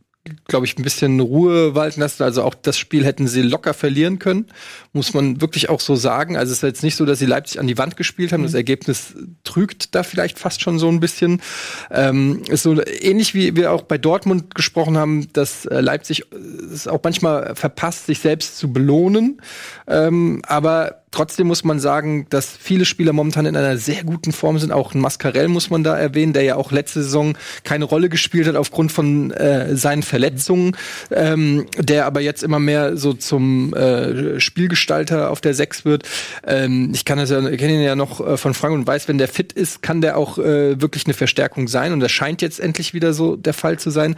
glaube 0.47 0.67
ich, 0.67 0.79
ein 0.79 0.83
bisschen 0.83 1.19
Ruhe 1.19 1.75
walten 1.75 2.01
lassen. 2.01 2.23
Also 2.23 2.45
auch 2.45 2.55
das 2.55 2.79
Spiel 2.79 3.05
hätten 3.05 3.27
sie 3.27 3.43
locker 3.43 3.75
verlieren 3.75 4.19
können, 4.19 4.47
muss 4.93 5.15
man 5.15 5.41
wirklich 5.41 5.69
auch 5.69 5.81
so 5.81 5.97
sagen. 5.97 6.37
Also 6.37 6.53
es 6.53 6.59
ist 6.59 6.63
jetzt 6.63 6.83
nicht 6.85 6.97
so, 6.97 7.05
dass 7.05 7.19
sie 7.19 7.27
Leipzig 7.27 7.59
an 7.59 7.67
die 7.67 7.77
Wand 7.77 7.97
gespielt 7.97 8.33
haben. 8.33 8.45
Das 8.45 8.55
Ergebnis 8.55 9.15
trügt 9.43 9.95
da 9.95 10.05
vielleicht 10.05 10.39
fast 10.39 10.63
schon 10.63 10.79
so 10.79 10.89
ein 10.89 11.01
bisschen. 11.01 11.43
Ähm, 11.91 12.43
ist 12.49 12.63
so 12.63 12.81
ähnlich 12.85 13.35
wie 13.35 13.57
wir 13.57 13.73
auch 13.73 13.83
bei 13.83 13.99
Dortmund 13.99 14.55
gesprochen 14.55 14.97
haben, 14.97 15.33
dass 15.33 15.67
äh, 15.67 15.81
Leipzig 15.81 16.25
es 16.73 16.87
auch 16.87 17.01
manchmal 17.03 17.57
verpasst, 17.57 18.07
sich 18.07 18.21
selbst 18.21 18.59
zu 18.59 18.73
belohnen. 18.73 19.41
Ähm, 19.89 20.43
aber 20.47 21.02
trotzdem 21.13 21.47
muss 21.47 21.63
man 21.63 21.79
sagen, 21.79 22.27
dass 22.31 22.51
viele 22.59 22.85
Spieler 22.85 23.13
momentan 23.13 23.47
in 23.47 23.57
einer 23.57 23.77
sehr 23.77 24.03
guten 24.03 24.33
Form 24.33 24.59
sind. 24.59 24.73
Auch 24.73 24.95
ein 24.95 25.01
Mascarell 25.01 25.49
muss 25.49 25.71
man 25.71 25.85
da 25.85 25.97
erwähnen, 25.97 26.33
der 26.33 26.43
ja 26.43 26.57
auch 26.57 26.73
letzte 26.73 27.03
Saison 27.03 27.37
keine 27.63 27.85
Rolle 27.85 28.09
gespielt 28.09 28.49
hat 28.49 28.57
aufgrund 28.57 28.91
von 28.91 29.31
äh, 29.31 29.77
seinen 29.77 30.03
Verletzungen, 30.03 30.77
ähm, 31.13 31.67
der 31.79 32.07
aber 32.07 32.21
jetzt 32.21 32.43
immer 32.43 32.59
mehr 32.59 32.97
so 32.97 33.13
zum 33.13 33.75
äh, 33.75 34.41
Spielgestalter 34.41 35.31
auf 35.31 35.41
der 35.41 35.55
Sechs 35.55 35.85
wird. 35.85 36.09
Ähm, 36.47 36.91
ich 36.95 37.05
kann 37.05 37.19
das 37.19 37.31
ja, 37.31 37.41
kenne 37.41 37.75
ihn 37.75 37.83
ja 37.83 37.95
noch 37.95 38.27
äh, 38.27 38.37
von 38.37 38.55
Frank 38.55 38.75
und 38.75 38.87
weiß, 38.87 39.07
wenn 39.09 39.19
der 39.19 39.29
fit 39.29 39.53
ist, 39.53 39.83
kann 39.83 40.01
der 40.01 40.17
auch 40.17 40.39
äh, 40.39 40.81
wirklich 40.81 41.07
eine 41.07 41.15
Verstärkung 41.15 41.69
sein. 41.69 41.93
Und 41.93 42.01
das 42.01 42.11
scheint 42.11 42.43
jetzt 42.43 42.59
endlich 42.59 42.95
wieder 42.95 43.13
so 43.13 43.37
der 43.37 43.55
Fall 43.55 43.79
zu 43.79 43.91
sein. 43.91 44.17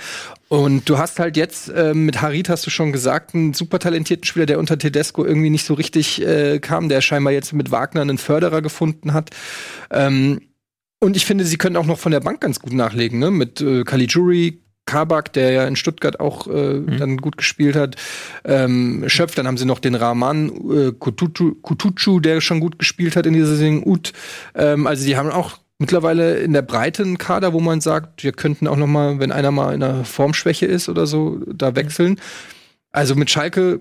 Und 0.49 0.89
du 0.89 0.99
hast 0.99 1.19
halt 1.19 1.37
jetzt 1.37 1.69
äh, 1.71 1.95
mit 1.95 2.23
Harit, 2.23 2.49
hast 2.49 2.65
du 2.67 2.71
schon 2.71 2.93
gesagt, 2.93 3.35
einen 3.35 3.55
super 3.55 3.79
talentierten 3.81 4.25
Spieler, 4.25 4.47
der 4.47 4.59
unter 4.59 4.79
Tedesco 4.79 5.25
irgendwie 5.25 5.51
nicht 5.51 5.65
so 5.65 5.75
richtig 5.75 6.23
äh, 6.23 6.61
kam, 6.61 6.84
der 6.89 7.01
scheinbar 7.01 7.33
jetzt 7.33 7.53
mit 7.53 7.71
Wagner 7.71 8.03
einen 8.03 8.19
Förderer 8.19 8.63
gefunden 8.63 9.13
hat. 9.13 9.31
Ähm, 9.91 10.41
und 11.01 11.17
ich 11.17 11.27
finde, 11.27 11.45
sie 11.45 11.59
können 11.59 11.77
auch 11.77 11.87
noch 11.87 11.99
von 11.99 12.13
der 12.13 12.21
Bank 12.21 12.41
ganz 12.41 12.61
gut 12.61 12.73
nachlegen, 12.73 13.19
ne? 13.19 13.31
Mit 13.31 13.61
äh, 13.61 13.85
Caligiuri, 13.85 14.63
Kabak, 14.87 15.33
der 15.33 15.51
ja 15.51 15.65
in 15.67 15.77
Stuttgart 15.77 16.21
auch 16.21 16.47
äh, 16.47 16.81
dann 16.99 17.17
gut 17.17 17.37
gespielt 17.37 17.77
hat. 17.77 17.97
Ähm, 18.45 19.05
Schöpf, 19.07 19.35
dann 19.35 19.47
haben 19.47 19.57
sie 19.57 19.65
noch 19.65 19.79
den 19.79 19.95
Rahman 19.95 20.49
äh, 20.49 20.93
Kutucu, 20.93 21.55
Kutucu, 21.63 22.21
der 22.21 22.41
schon 22.41 22.61
gut 22.61 22.79
gespielt 22.79 23.17
hat 23.17 23.27
in 23.27 23.33
dieser 23.33 23.57
Saison. 23.57 23.87
Ut. 23.87 24.13
Ähm, 24.55 24.87
also 24.87 25.05
die 25.05 25.17
haben 25.17 25.31
auch 25.31 25.59
mittlerweile 25.79 26.37
in 26.37 26.53
der 26.53 26.63
Breite 26.63 27.03
einen 27.03 27.19
Kader, 27.19 27.53
wo 27.53 27.61
man 27.61 27.81
sagt, 27.81 28.25
wir 28.25 28.33
könnten 28.33 28.67
auch 28.67 28.77
noch 28.77 28.87
mal, 28.87 29.19
wenn 29.19 29.33
einer 29.33 29.51
mal 29.51 29.75
in 29.75 29.83
einer 29.83 30.05
Formschwäche 30.05 30.67
ist 30.67 30.89
oder 30.89 31.07
so, 31.07 31.41
da 31.47 31.75
wechseln. 31.77 32.21
Also 32.93 33.15
mit 33.15 33.31
Schalke 33.31 33.81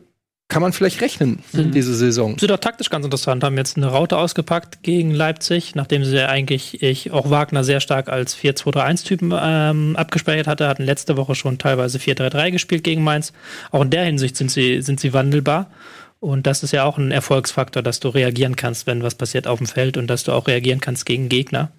kann 0.50 0.62
man 0.62 0.74
vielleicht 0.74 1.02
rechnen 1.02 1.44
Mhm. 1.52 1.72
diese 1.72 1.96
Saison. 1.96 2.38
Sind 2.38 2.52
auch 2.52 2.60
taktisch 2.60 2.90
ganz 2.90 3.06
interessant, 3.06 3.44
haben 3.44 3.58
jetzt 3.58 3.78
eine 3.78 3.88
Raute 3.88 4.18
ausgepackt 4.18 4.84
gegen 4.84 5.12
Leipzig, 5.12 5.74
nachdem 5.74 6.06
sie 6.06 6.28
eigentlich 6.28 6.84
ich 6.84 7.12
auch 7.12 7.30
Wagner 7.30 7.64
sehr 7.64 7.80
stark 7.80 8.10
als 8.10 8.36
4-2-3-1-Typen 8.38 9.34
ähm, 9.36 9.96
abgespeichert 9.96 10.48
hatte, 10.48 10.68
hatten 10.68 10.84
letzte 10.84 11.18
Woche 11.18 11.34
schon 11.34 11.58
teilweise 11.58 11.98
4-3-3 11.98 12.52
gespielt 12.52 12.84
gegen 12.84 13.04
Mainz. 13.04 13.34
Auch 13.72 13.82
in 13.82 13.90
der 13.90 14.04
Hinsicht 14.04 14.38
sind 14.38 14.52
sie, 14.52 14.82
sind 14.82 15.00
sie 15.00 15.14
wandelbar. 15.14 15.72
Und 16.20 16.48
das 16.48 16.64
ist 16.64 16.72
ja 16.72 16.86
auch 16.86 16.98
ein 16.98 17.12
Erfolgsfaktor, 17.12 17.82
dass 17.84 18.00
du 18.00 18.10
reagieren 18.10 18.56
kannst, 18.56 18.88
wenn 18.88 19.04
was 19.04 19.16
passiert 19.16 19.46
auf 19.48 19.58
dem 19.58 19.68
Feld 19.68 19.98
und 19.98 20.08
dass 20.08 20.24
du 20.24 20.32
auch 20.32 20.48
reagieren 20.48 20.80
kannst 20.80 21.06
gegen 21.06 21.28
Gegner. 21.28 21.72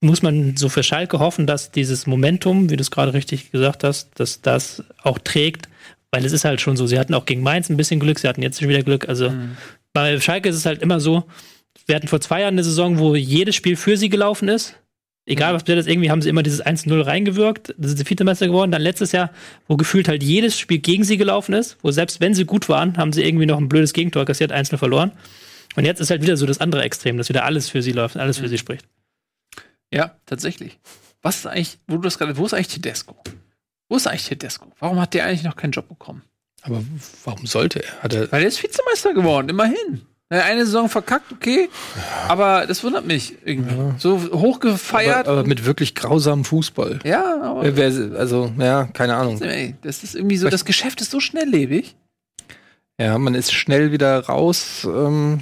Muss 0.00 0.22
man 0.22 0.56
so 0.56 0.68
für 0.68 0.82
Schalke 0.82 1.18
hoffen, 1.18 1.46
dass 1.46 1.70
dieses 1.70 2.06
Momentum, 2.06 2.68
wie 2.68 2.76
du 2.76 2.82
es 2.82 2.90
gerade 2.90 3.14
richtig 3.14 3.50
gesagt 3.50 3.82
hast, 3.82 4.10
dass 4.20 4.42
das 4.42 4.84
auch 5.02 5.18
trägt, 5.18 5.68
weil 6.10 6.24
es 6.24 6.32
ist 6.32 6.44
halt 6.44 6.60
schon 6.60 6.76
so, 6.76 6.86
sie 6.86 6.98
hatten 6.98 7.14
auch 7.14 7.26
gegen 7.26 7.42
Mainz 7.42 7.68
ein 7.68 7.76
bisschen 7.76 8.00
Glück, 8.00 8.18
sie 8.18 8.28
hatten 8.28 8.42
jetzt 8.42 8.60
schon 8.60 8.68
wieder 8.68 8.82
Glück. 8.82 9.08
Also 9.08 9.32
bei 9.92 10.20
Schalke 10.20 10.48
ist 10.48 10.56
es 10.56 10.66
halt 10.66 10.82
immer 10.82 11.00
so, 11.00 11.24
wir 11.86 11.96
hatten 11.96 12.08
vor 12.08 12.20
zwei 12.20 12.40
Jahren 12.40 12.54
eine 12.54 12.64
Saison, 12.64 12.98
wo 12.98 13.14
jedes 13.14 13.54
Spiel 13.54 13.76
für 13.76 13.96
sie 13.96 14.08
gelaufen 14.08 14.48
ist. 14.48 14.76
Egal 15.26 15.52
was 15.52 15.62
passiert 15.62 15.80
ist, 15.80 15.88
irgendwie 15.88 16.10
haben 16.10 16.22
sie 16.22 16.30
immer 16.30 16.42
dieses 16.42 16.64
1-0 16.64 17.04
reingewirkt, 17.04 17.74
da 17.76 17.88
sind 17.88 17.98
sie 17.98 18.08
Vizemeister 18.08 18.46
geworden. 18.46 18.70
Dann 18.72 18.80
letztes 18.80 19.12
Jahr, 19.12 19.30
wo 19.66 19.76
gefühlt 19.76 20.08
halt 20.08 20.22
jedes 20.22 20.58
Spiel 20.58 20.78
gegen 20.78 21.04
sie 21.04 21.18
gelaufen 21.18 21.52
ist, 21.52 21.76
wo 21.82 21.90
selbst 21.90 22.22
wenn 22.22 22.32
sie 22.32 22.46
gut 22.46 22.70
waren, 22.70 22.96
haben 22.96 23.12
sie 23.12 23.22
irgendwie 23.22 23.44
noch 23.44 23.58
ein 23.58 23.68
blödes 23.68 23.92
Gegentor 23.92 24.24
kassiert, 24.24 24.52
1-0 24.52 24.78
verloren. 24.78 25.12
Und 25.76 25.84
jetzt 25.84 26.00
ist 26.00 26.08
halt 26.08 26.22
wieder 26.22 26.38
so 26.38 26.46
das 26.46 26.60
andere 26.60 26.82
Extrem, 26.82 27.18
dass 27.18 27.28
wieder 27.28 27.44
alles 27.44 27.68
für 27.68 27.82
sie 27.82 27.92
läuft, 27.92 28.16
alles 28.16 28.38
für 28.38 28.48
sie 28.48 28.56
spricht. 28.56 28.86
Ja, 29.92 30.16
tatsächlich. 30.24 30.78
Was 31.20 31.36
ist 31.36 31.46
eigentlich, 31.46 31.78
wo 31.86 31.96
du 31.96 32.02
das 32.02 32.16
gerade, 32.16 32.36
wo 32.38 32.46
ist 32.46 32.54
eigentlich 32.54 32.68
Tedesco? 32.68 33.14
Wo 33.88 33.96
ist 33.96 34.06
eigentlich 34.06 34.26
Tedesco? 34.28 34.66
Warum 34.80 35.00
hat 35.00 35.14
der 35.14 35.24
eigentlich 35.26 35.44
noch 35.44 35.56
keinen 35.56 35.72
Job 35.72 35.88
bekommen? 35.88 36.22
Aber 36.62 36.82
warum 37.24 37.46
sollte 37.46 37.82
er? 37.84 38.02
Hat 38.02 38.12
er 38.14 38.30
Weil 38.32 38.42
er 38.42 38.48
ist 38.48 38.62
Vizemeister 38.62 39.14
geworden, 39.14 39.48
immerhin. 39.48 40.02
Er 40.30 40.44
Eine 40.44 40.66
Saison 40.66 40.90
verkackt, 40.90 41.32
okay. 41.32 41.70
Aber 42.28 42.66
das 42.66 42.84
wundert 42.84 43.06
mich 43.06 43.36
irgendwie. 43.46 43.94
So 43.98 44.18
hochgefeiert. 44.32 45.26
aber, 45.26 45.38
aber 45.40 45.48
mit 45.48 45.64
wirklich 45.64 45.94
grausamem 45.94 46.44
Fußball. 46.44 46.98
ja, 47.04 47.40
aber 47.42 47.62
Also, 48.18 48.52
ja, 48.58 48.84
keine 48.92 49.14
Ahnung. 49.16 49.40
das 49.82 50.04
ist 50.04 50.14
irgendwie 50.14 50.36
so, 50.36 50.50
das 50.50 50.66
Geschäft 50.66 51.00
ist 51.00 51.10
so 51.10 51.20
schnelllebig. 51.20 51.96
Ja, 53.00 53.16
man 53.16 53.34
ist 53.34 53.52
schnell 53.52 53.90
wieder 53.92 54.20
raus. 54.26 54.84
Ähm, 54.84 55.40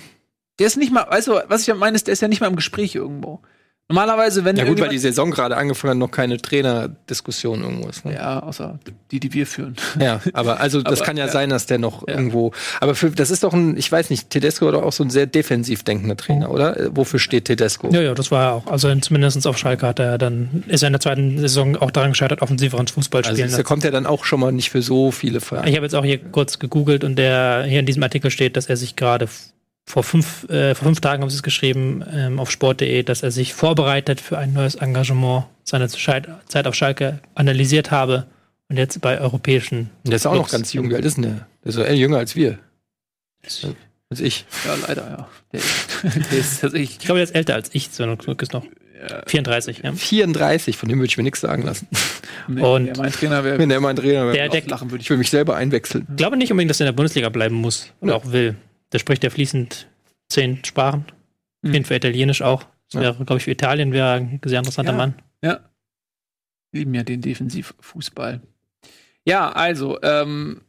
Der 0.60 0.68
ist 0.68 0.76
nicht 0.76 0.92
mal, 0.92 1.06
weißt 1.08 1.28
du, 1.28 1.40
was 1.48 1.66
ich 1.66 1.74
meine, 1.74 1.96
ist, 1.96 2.06
der 2.06 2.12
ist 2.12 2.20
ja 2.22 2.28
nicht 2.28 2.40
mal 2.40 2.46
im 2.48 2.56
Gespräch 2.56 2.94
irgendwo. 2.94 3.40
Normalerweise, 3.88 4.44
wenn 4.44 4.56
ja 4.56 4.64
gut, 4.64 4.80
weil 4.80 4.88
die 4.88 4.98
Saison 4.98 5.30
gerade 5.30 5.56
angefangen 5.56 5.92
hat, 5.92 5.98
noch 5.98 6.10
keine 6.10 6.38
Trainerdiskussion 6.38 7.62
irgendwo 7.62 7.88
ist. 7.88 8.04
Ne? 8.04 8.14
Ja, 8.14 8.40
außer 8.42 8.80
die, 9.12 9.20
die 9.20 9.32
wir 9.32 9.46
führen. 9.46 9.76
Ja, 10.00 10.20
aber 10.32 10.58
also 10.58 10.82
das 10.82 10.98
Aber, 11.00 11.06
kann 11.06 11.16
ja, 11.16 11.26
ja. 11.26 11.32
sein, 11.32 11.50
dass 11.50 11.66
der 11.66 11.78
noch 11.78 12.06
Ja. 12.08 12.14
irgendwo. 12.14 12.50
Aber 12.80 12.96
für, 12.96 13.10
das 13.10 13.30
ist 13.30 13.44
doch 13.44 13.52
ein, 13.54 13.76
ich 13.76 13.90
weiß 13.90 14.10
nicht, 14.10 14.30
Tedesco 14.30 14.64
war 14.66 14.72
doch 14.72 14.82
auch 14.82 14.92
so 14.92 15.04
ein 15.04 15.10
sehr 15.10 15.26
defensiv 15.26 15.84
denkender 15.84 16.16
Trainer, 16.16 16.50
oder? 16.50 16.76
Äh, 16.78 16.88
Wofür 16.96 17.20
steht 17.20 17.44
Tedesco? 17.44 17.88
Ja, 17.92 18.00
ja, 18.00 18.14
das 18.14 18.30
war 18.32 18.44
er 18.46 18.52
auch. 18.54 18.66
Also 18.66 18.92
zumindest 18.96 19.46
auf 19.46 19.56
Schalke 19.56 19.86
hat 19.86 20.00
er 20.00 20.18
dann, 20.18 20.64
ist 20.66 20.82
er 20.82 20.88
in 20.88 20.92
der 20.92 21.00
zweiten 21.00 21.38
Saison 21.38 21.76
auch 21.76 21.92
daran 21.92 22.10
gescheitert, 22.10 22.42
offensiveren 22.42 22.88
Fußball 22.88 23.22
Also 23.24 23.36
spielen. 23.40 23.56
da 23.56 23.62
kommt 23.62 23.84
er 23.84 23.92
dann 23.92 24.06
auch 24.06 24.24
schon 24.24 24.40
mal 24.40 24.50
nicht 24.50 24.70
für 24.70 24.82
so 24.82 25.12
viele 25.12 25.40
Vereine. 25.40 25.70
Ich 25.70 25.76
habe 25.76 25.86
jetzt 25.86 25.94
auch 25.94 26.04
hier 26.04 26.18
kurz 26.18 26.58
gegoogelt 26.58 27.04
und 27.04 27.16
der 27.16 27.64
hier 27.68 27.78
in 27.80 27.86
diesem 27.86 28.02
Artikel 28.02 28.32
steht, 28.32 28.56
dass 28.56 28.66
er 28.66 28.76
sich 28.76 28.96
gerade 28.96 29.28
vor 29.88 30.02
fünf, 30.02 30.48
äh, 30.50 30.74
vor 30.74 30.86
fünf 30.86 31.00
Tagen 31.00 31.22
haben 31.22 31.30
sie 31.30 31.36
es 31.36 31.42
geschrieben 31.42 32.04
ähm, 32.12 32.40
auf 32.40 32.50
sport.de, 32.50 33.02
dass 33.04 33.22
er 33.22 33.30
sich 33.30 33.54
vorbereitet 33.54 34.20
für 34.20 34.36
ein 34.36 34.52
neues 34.52 34.74
Engagement, 34.74 35.44
seine 35.62 35.88
Zeit 35.88 36.66
auf 36.66 36.74
Schalke 36.74 37.20
analysiert 37.34 37.90
habe 37.90 38.26
und 38.68 38.76
jetzt 38.76 39.00
bei 39.00 39.20
europäischen. 39.20 39.90
Der 40.04 40.16
ist 40.16 40.26
auch 40.26 40.34
noch 40.34 40.50
ganz 40.50 40.72
jung. 40.72 40.90
Wie 40.90 40.94
alt 40.94 41.04
ist 41.04 41.16
denn 41.16 41.22
der? 41.22 41.46
Der 41.64 41.70
ist 41.70 41.76
eher 41.76 41.96
jünger 41.96 42.18
als 42.18 42.34
wir. 42.34 42.58
Als 44.10 44.20
ich. 44.20 44.44
Ja, 44.64 44.74
leider, 44.86 45.08
ja. 45.08 45.28
Der, 45.52 45.60
der 46.30 46.38
ist 46.38 46.60
tatsächlich. 46.60 46.90
Ich 46.92 46.98
glaube, 46.98 47.18
der 47.18 47.24
ist 47.24 47.34
älter 47.34 47.54
als 47.54 47.70
ich, 47.72 47.90
so 47.90 48.16
Glück 48.16 48.42
ist 48.42 48.52
noch 48.52 48.64
34. 49.26 49.82
Ja. 49.84 49.92
34, 49.92 50.76
von 50.76 50.88
dem 50.88 50.98
würde 50.98 51.06
ich 51.06 51.16
mir 51.16 51.22
nichts 51.22 51.40
sagen 51.40 51.62
lassen. 51.62 51.88
Nee, 52.48 52.62
Und- 52.62 52.86
der 52.86 52.96
mein 52.96 53.10
Trainer 53.10 53.42
wäre. 53.42 53.58
Wenn 53.58 53.68
der 53.70 53.80
mein 53.80 53.96
Trainer 53.96 54.32
wäre. 54.32 54.48
der, 54.48 54.62
lachen 54.68 54.92
würde 54.92 55.02
Ich 55.02 55.10
will 55.10 55.16
mich 55.16 55.30
selber 55.30 55.56
einwechseln. 55.56 56.06
Ich 56.10 56.16
glaube 56.16 56.36
nicht 56.36 56.52
unbedingt, 56.52 56.70
dass 56.70 56.78
er 56.78 56.86
in 56.86 56.92
der 56.92 56.96
Bundesliga 56.96 57.28
bleiben 57.28 57.56
muss 57.56 57.92
oder 58.00 58.14
auch 58.14 58.30
will. 58.30 58.54
Der 58.96 59.00
spricht 59.00 59.22
ja 59.24 59.28
fließend 59.28 59.88
zehn 60.30 60.64
Sprachen. 60.64 61.04
Auf 61.62 61.70
jeden 61.70 61.84
Fall 61.84 61.98
Italienisch 61.98 62.40
auch. 62.40 62.62
Das 62.90 62.94
Ja. 62.94 63.00
wäre, 63.02 63.14
glaube 63.26 63.36
ich, 63.36 63.44
für 63.44 63.50
Italien 63.50 63.92
wäre 63.92 64.12
ein 64.14 64.40
sehr 64.42 64.58
interessanter 64.60 64.92
Ja. 64.92 64.96
Mann. 64.96 65.14
Ja. 65.42 65.60
Wir 66.72 66.78
lieben 66.78 66.94
ja 66.94 67.02
den 67.02 67.20
Defensivfußball. 67.20 68.40
Ja, 69.26 69.52
also, 69.52 69.98
ähm, 70.02 70.62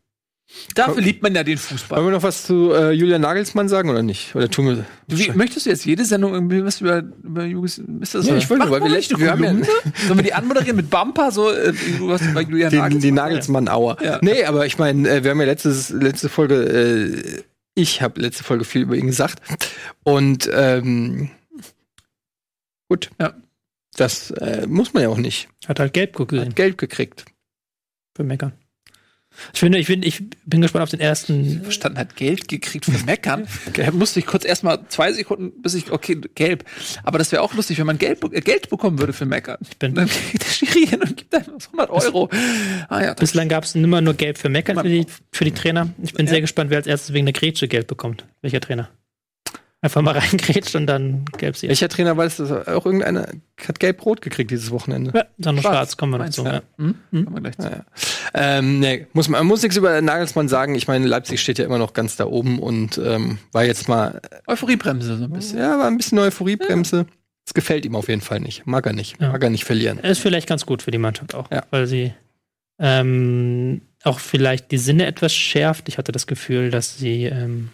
dafür 0.75 1.01
liebt 1.01 1.23
man 1.23 1.33
ja 1.35 1.45
den 1.45 1.57
Fußball. 1.57 1.99
Wollen 1.99 2.07
wir 2.09 2.17
noch 2.17 2.23
was 2.23 2.43
zu 2.43 2.73
äh, 2.73 2.91
Julian 2.91 3.21
Nagelsmann 3.21 3.69
sagen 3.69 3.89
oder 3.89 4.03
nicht? 4.03 4.35
Oder 4.35 4.49
tun 4.49 4.67
wir. 4.67 4.85
Du, 5.07 5.17
wie, 5.17 5.31
möchtest 5.31 5.65
du 5.65 5.69
jetzt 5.69 5.85
jede 5.85 6.03
Sendung 6.03 6.33
irgendwie 6.33 6.65
was 6.65 6.81
über, 6.81 6.97
über 7.23 7.45
Jugos, 7.45 7.77
ist 7.77 8.13
das 8.13 8.25
Ja, 8.27 8.33
so? 8.33 8.37
ich 8.39 8.49
wollte, 8.49 8.65
Machen 8.65 8.71
weil 8.73 8.81
wir 8.83 8.89
letzten- 8.89 9.19
wir 9.21 9.31
haben 9.31 9.43
ja-? 9.43 9.53
Sollen 10.07 10.19
wir 10.19 10.23
die 10.23 10.33
anmoderieren 10.33 10.75
mit 10.75 10.89
Bumper, 10.89 11.31
so, 11.31 11.49
äh, 11.49 11.71
hast 12.09 12.33
bei 12.33 12.41
Julian 12.41 12.71
Die, 12.71 12.75
Nagelsmann? 12.75 13.01
die 13.01 13.11
Nagelsmann-Auer. 13.13 13.97
Ja. 14.03 14.19
Nee, 14.21 14.43
aber 14.43 14.65
ich 14.65 14.77
meine, 14.77 15.07
äh, 15.09 15.23
wir 15.23 15.31
haben 15.31 15.39
ja 15.39 15.45
letztes, 15.45 15.91
letzte 15.91 16.27
Folge, 16.27 16.55
äh, 16.65 17.43
ich 17.77 18.01
habe 18.01 18.19
letzte 18.19 18.43
Folge 18.43 18.65
viel 18.65 18.81
über 18.81 18.95
ihn 18.95 19.05
gesagt. 19.05 19.41
Und 20.03 20.49
ähm, 20.51 21.29
gut. 22.89 23.11
Ja. 23.19 23.35
Das 23.95 24.31
äh, 24.31 24.65
muss 24.67 24.93
man 24.93 25.03
ja 25.03 25.09
auch 25.09 25.17
nicht. 25.17 25.47
Hat 25.67 25.79
halt 25.79 25.93
gelb 25.93 26.15
gesehen 26.15 26.49
Hat 26.49 26.55
Geld 26.55 26.77
gekriegt. 26.77 27.25
für 28.15 28.23
Meckern. 28.23 28.53
Ich 29.53 29.59
finde, 29.59 29.77
ich, 29.77 29.87
finde, 29.87 30.07
ich 30.07 30.23
bin 30.45 30.61
gespannt 30.61 30.83
auf 30.83 30.89
den 30.89 30.99
ersten. 30.99 31.61
verstanden 31.63 31.97
hat, 31.97 32.15
Geld 32.15 32.47
gekriegt 32.47 32.85
für 32.85 33.05
Meckern. 33.05 33.47
Da 33.73 33.91
musste 33.91 34.19
ich 34.19 34.25
kurz 34.25 34.43
erstmal 34.45 34.79
zwei 34.87 35.11
Sekunden, 35.13 35.61
bis 35.61 35.73
ich, 35.73 35.91
okay, 35.91 36.19
gelb. 36.35 36.63
Aber 37.03 37.17
das 37.17 37.31
wäre 37.31 37.41
auch 37.41 37.53
lustig, 37.53 37.77
wenn 37.77 37.85
man 37.85 37.97
Geld, 37.97 38.23
äh, 38.31 38.41
Geld 38.41 38.69
bekommen 38.69 38.99
würde 38.99 39.13
für 39.13 39.25
Meckern. 39.25 39.57
Ich 39.69 39.77
bin, 39.77 39.93
Dann 39.93 40.07
geht 40.31 40.41
der 40.41 40.49
Schiri 40.49 40.87
hin 40.87 41.01
und 41.01 41.17
gibt 41.17 41.33
einem 41.35 41.57
100 41.73 41.89
Euro. 41.89 42.29
Ah 42.89 43.03
ja, 43.03 43.13
bislang 43.13 43.49
gab 43.49 43.63
es 43.63 43.75
immer 43.75 44.01
nur 44.01 44.13
gelb 44.13 44.37
für 44.37 44.49
Meckern 44.49 44.77
für 44.77 44.87
die, 44.87 45.05
für 45.31 45.45
die 45.45 45.51
Trainer. 45.51 45.89
Ich 46.01 46.13
bin 46.13 46.27
sehr 46.27 46.41
gespannt, 46.41 46.69
wer 46.69 46.77
als 46.77 46.87
erstes 46.87 47.13
wegen 47.13 47.25
der 47.25 47.33
Grätsche 47.33 47.67
Geld 47.67 47.87
bekommt. 47.87 48.25
Welcher 48.41 48.61
Trainer? 48.61 48.89
Einfach 49.87 50.01
mal 50.01 50.11
reingrätscht 50.17 50.75
und 50.75 50.85
dann 50.87 51.23
gelb 51.37 51.55
sehen. 51.55 51.69
Welcher 51.69 51.87
Trainer 51.89 52.15
weiß 52.17 52.37
das? 52.37 52.51
Auch 52.67 52.85
irgendeiner 52.85 53.27
hat 53.67 53.79
gelb-rot 53.79 54.21
gekriegt 54.21 54.51
dieses 54.51 54.69
Wochenende. 54.71 55.11
Ja, 55.15 55.23
dann 55.37 55.55
noch 55.55 55.61
Schwarz. 55.63 55.73
schwarz, 55.75 55.97
kommen 55.97 56.11
wir 56.13 56.17
noch 56.17 56.25
Meinst 56.25 56.35
zu. 56.37 56.43
du? 56.43 56.49
Ja. 56.49 56.61
Hm? 56.77 56.95
Kommen 57.11 57.33
wir 57.35 57.41
gleich 57.41 57.57
zu. 57.57 57.63
Ja, 57.67 57.71
ja. 57.77 57.83
Ähm, 58.59 58.79
nee, 58.79 59.07
muss 59.13 59.29
man, 59.29 59.45
muss 59.47 59.61
nichts 59.63 59.77
über 59.77 60.01
Nagelsmann 60.01 60.47
sagen. 60.49 60.75
Ich 60.75 60.87
meine, 60.87 61.07
Leipzig 61.07 61.41
steht 61.41 61.57
ja 61.59 61.65
immer 61.65 61.77
noch 61.77 61.93
ganz 61.93 62.15
da 62.17 62.25
oben 62.25 62.59
und 62.59 62.97
ähm, 63.03 63.37
war 63.53 63.63
jetzt 63.65 63.87
mal, 63.87 64.21
Euphoriebremse 64.47 65.17
so 65.17 65.23
ein 65.23 65.31
bisschen. 65.31 65.57
ja, 65.59 65.79
war 65.79 65.87
ein 65.87 65.97
bisschen 65.97 66.19
Euphoriebremse. 66.19 67.05
Das 67.45 67.53
gefällt 67.53 67.85
ihm 67.85 67.95
auf 67.95 68.09
jeden 68.09 68.21
Fall 68.21 68.41
nicht. 68.41 68.67
Mag 68.67 68.85
er 68.85 68.93
nicht. 68.93 69.21
Ja. 69.21 69.31
Mag 69.31 69.41
er 69.41 69.49
nicht 69.49 69.63
verlieren. 69.63 69.99
Ist 69.99 70.19
vielleicht 70.19 70.47
ganz 70.49 70.65
gut 70.65 70.81
für 70.81 70.91
die 70.91 70.97
Mannschaft 70.97 71.33
auch, 71.33 71.49
Ja. 71.49 71.63
weil 71.71 71.87
sie 71.87 72.13
ähm, 72.79 73.81
auch 74.03 74.19
vielleicht 74.19 74.71
die 74.71 74.77
Sinne 74.77 75.05
etwas 75.05 75.33
schärft. 75.33 75.89
Ich 75.89 75.97
hatte 75.97 76.11
das 76.11 76.27
Gefühl, 76.27 76.69
dass 76.71 76.97
sie 76.97 77.23
ähm, 77.25 77.69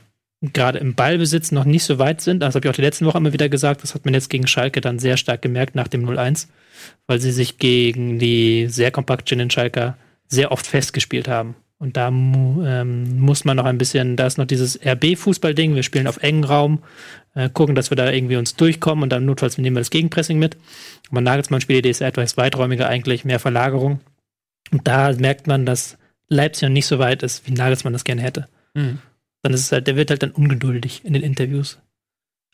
gerade 0.51 0.79
im 0.79 0.93
Ballbesitz 0.93 1.51
noch 1.51 1.63
nicht 1.63 1.83
so 1.83 1.99
weit 1.99 2.19
sind. 2.19 2.41
Das 2.41 2.55
habe 2.55 2.65
ich 2.65 2.69
auch 2.69 2.75
die 2.75 2.81
letzten 2.81 3.05
Wochen 3.05 3.17
immer 3.17 3.33
wieder 3.33 3.47
gesagt. 3.47 3.83
Das 3.83 3.95
hat 3.95 4.03
man 4.03 4.13
jetzt 4.13 4.29
gegen 4.29 4.47
Schalke 4.47 4.81
dann 4.81 4.99
sehr 4.99 5.15
stark 5.15 5.41
gemerkt 5.41 5.75
nach 5.75 5.87
dem 5.87 6.05
0-1, 6.05 6.47
weil 7.07 7.21
sie 7.21 7.31
sich 7.31 7.57
gegen 7.57 8.19
die 8.19 8.67
sehr 8.67 8.91
kompakt 8.91 9.27
stehenden 9.27 9.49
Schalker 9.49 9.97
sehr 10.27 10.51
oft 10.51 10.67
festgespielt 10.67 11.27
haben. 11.27 11.55
Und 11.79 11.97
da 11.97 12.07
ähm, 12.07 13.19
muss 13.19 13.45
man 13.45 13.57
noch 13.57 13.65
ein 13.65 13.77
bisschen, 13.77 14.15
da 14.15 14.25
ist 14.25 14.37
noch 14.37 14.45
dieses 14.45 14.79
RB-Fußball-Ding, 14.85 15.75
wir 15.75 15.83
spielen 15.83 16.07
auf 16.07 16.17
engen 16.23 16.43
Raum, 16.43 16.81
äh, 17.35 17.49
gucken, 17.49 17.75
dass 17.75 17.89
wir 17.91 17.97
da 17.97 18.09
irgendwie 18.09 18.37
uns 18.37 18.55
durchkommen 18.55 19.03
und 19.03 19.09
dann 19.09 19.25
notfalls 19.25 19.57
nehmen 19.57 19.75
wir 19.75 19.81
das 19.81 19.89
Gegenpressing 19.89 20.39
mit. 20.39 20.57
Aber 21.09 21.21
Nagelsmanns 21.21 21.63
Spielidee 21.63 21.89
ist 21.89 22.01
etwas 22.01 22.37
weiträumiger 22.37 22.87
eigentlich, 22.87 23.25
mehr 23.25 23.39
Verlagerung. 23.39 23.99
Und 24.71 24.87
da 24.87 25.11
merkt 25.13 25.47
man, 25.47 25.65
dass 25.65 25.97
Leipzig 26.29 26.63
noch 26.63 26.73
nicht 26.73 26.85
so 26.85 26.99
weit 26.99 27.21
ist, 27.21 27.45
wie 27.47 27.51
Nagelsmann 27.51 27.93
das 27.93 28.05
gerne 28.05 28.21
hätte. 28.21 28.47
Mhm. 28.73 28.99
Dann 29.43 29.53
ist 29.53 29.61
es 29.61 29.71
halt, 29.71 29.87
der 29.87 29.95
wird 29.95 30.09
halt 30.09 30.23
dann 30.23 30.31
ungeduldig 30.31 31.05
in 31.05 31.13
den 31.13 31.21
Interviews. 31.21 31.77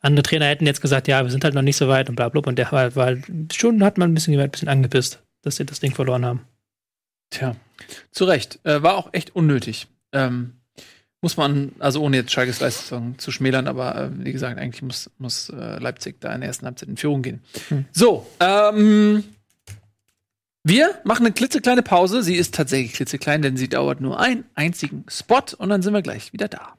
Andere 0.01 0.23
Trainer 0.23 0.45
hätten 0.45 0.65
jetzt 0.65 0.81
gesagt, 0.81 1.07
ja, 1.07 1.23
wir 1.23 1.31
sind 1.31 1.43
halt 1.43 1.53
noch 1.53 1.61
nicht 1.61 1.77
so 1.77 1.87
weit 1.87 2.09
und 2.09 2.15
bla 2.15 2.29
bla. 2.29 2.41
Und 2.45 2.57
der 2.57 2.71
war, 2.71 2.95
war 2.95 3.15
schon 3.53 3.83
hat 3.83 3.97
man 3.97 4.11
ein 4.11 4.13
bisschen, 4.13 4.37
ein 4.37 4.51
bisschen 4.51 4.69
angepisst, 4.69 5.21
dass 5.41 5.57
sie 5.57 5.65
das 5.65 5.79
Ding 5.79 5.93
verloren 5.93 6.25
haben. 6.25 6.41
Tja, 7.29 7.55
zu 8.11 8.25
Recht. 8.25 8.59
Äh, 8.63 8.81
war 8.81 8.95
auch 8.95 9.09
echt 9.13 9.35
unnötig. 9.35 9.87
Ähm, 10.13 10.55
muss 11.21 11.37
man, 11.37 11.73
also 11.79 12.01
ohne 12.01 12.17
jetzt 12.17 12.31
Schalkes 12.31 12.61
Leistung 12.61 13.19
zu 13.19 13.31
schmälern, 13.31 13.67
aber 13.67 13.95
äh, 13.95 14.09
wie 14.25 14.31
gesagt, 14.31 14.57
eigentlich 14.57 14.81
muss, 14.81 15.11
muss 15.17 15.49
äh, 15.49 15.77
Leipzig 15.79 16.19
da 16.21 16.33
in 16.33 16.41
der 16.41 16.47
ersten 16.47 16.65
Halbzeit 16.65 16.89
in 16.89 16.97
Führung 16.97 17.21
gehen. 17.21 17.41
Hm. 17.67 17.85
So, 17.91 18.25
ähm, 18.39 19.23
wir 20.63 20.95
machen 21.03 21.25
eine 21.25 21.33
klitzekleine 21.33 21.83
Pause. 21.83 22.23
Sie 22.23 22.35
ist 22.35 22.55
tatsächlich 22.55 22.93
klitzeklein, 22.93 23.41
denn 23.41 23.57
sie 23.57 23.67
dauert 23.67 24.01
nur 24.01 24.19
einen 24.19 24.45
einzigen 24.55 25.05
Spot 25.09 25.43
und 25.57 25.69
dann 25.69 25.81
sind 25.81 25.93
wir 25.93 26.01
gleich 26.01 26.31
wieder 26.31 26.47
da. 26.47 26.78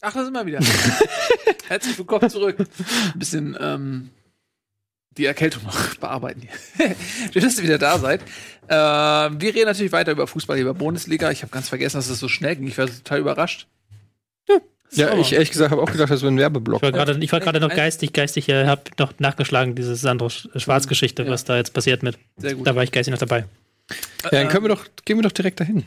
Ach, 0.00 0.12
da 0.14 0.24
sind 0.24 0.32
wir 0.32 0.46
wieder. 0.46 0.60
Herzlich 1.68 1.98
willkommen 1.98 2.30
zurück. 2.30 2.56
Ein 2.58 3.18
bisschen 3.18 3.56
ähm, 3.60 4.10
die 5.16 5.26
Erkältung 5.26 5.64
noch 5.64 5.94
bearbeiten 5.96 6.40
hier. 6.42 6.94
Schön, 7.32 7.42
dass 7.42 7.58
ihr 7.58 7.64
wieder 7.64 7.78
da 7.78 7.98
seid. 7.98 8.22
Ähm, 8.68 9.40
wir 9.40 9.54
reden 9.54 9.66
natürlich 9.66 9.92
weiter 9.92 10.12
über 10.12 10.26
Fußball, 10.26 10.58
über 10.58 10.74
Bundesliga. 10.74 11.30
Ich 11.30 11.42
habe 11.42 11.52
ganz 11.52 11.68
vergessen, 11.68 11.98
dass 11.98 12.08
es 12.08 12.18
so 12.18 12.28
schnell 12.28 12.56
ging. 12.56 12.66
Ich 12.66 12.78
war 12.78 12.86
total 12.86 13.20
überrascht. 13.20 13.66
Ja, 14.92 15.16
ich 15.18 15.32
ehrlich 15.32 15.52
gesagt 15.52 15.70
habe 15.70 15.80
auch 15.82 15.92
gedacht, 15.92 16.10
das 16.10 16.22
wäre 16.22 16.32
ein 16.32 16.38
Werbeblock. 16.38 16.78
Ich 16.78 16.82
war 16.82 16.90
gerade, 16.90 17.16
ich 17.22 17.30
war 17.30 17.38
gerade 17.38 17.60
noch 17.60 17.68
geistig, 17.68 18.12
geistig, 18.12 18.48
äh, 18.48 18.66
habe 18.66 18.82
noch 18.98 19.12
nachgeschlagen, 19.20 19.76
diese 19.76 19.94
Sandro 19.94 20.26
Sch- 20.26 20.58
Schwarz-Geschichte, 20.58 21.28
was 21.28 21.44
da 21.44 21.56
jetzt 21.56 21.72
passiert 21.74 22.02
mit. 22.02 22.18
Sehr 22.38 22.54
gut. 22.56 22.66
Da 22.66 22.74
war 22.74 22.82
ich 22.82 22.90
geistig 22.90 23.12
noch 23.12 23.20
dabei. 23.20 23.44
Ja, 24.24 24.30
dann 24.30 24.48
können 24.48 24.64
wir 24.64 24.68
doch, 24.68 24.86
gehen 25.04 25.18
wir 25.18 25.22
doch 25.22 25.32
direkt 25.32 25.60
dahin. 25.60 25.84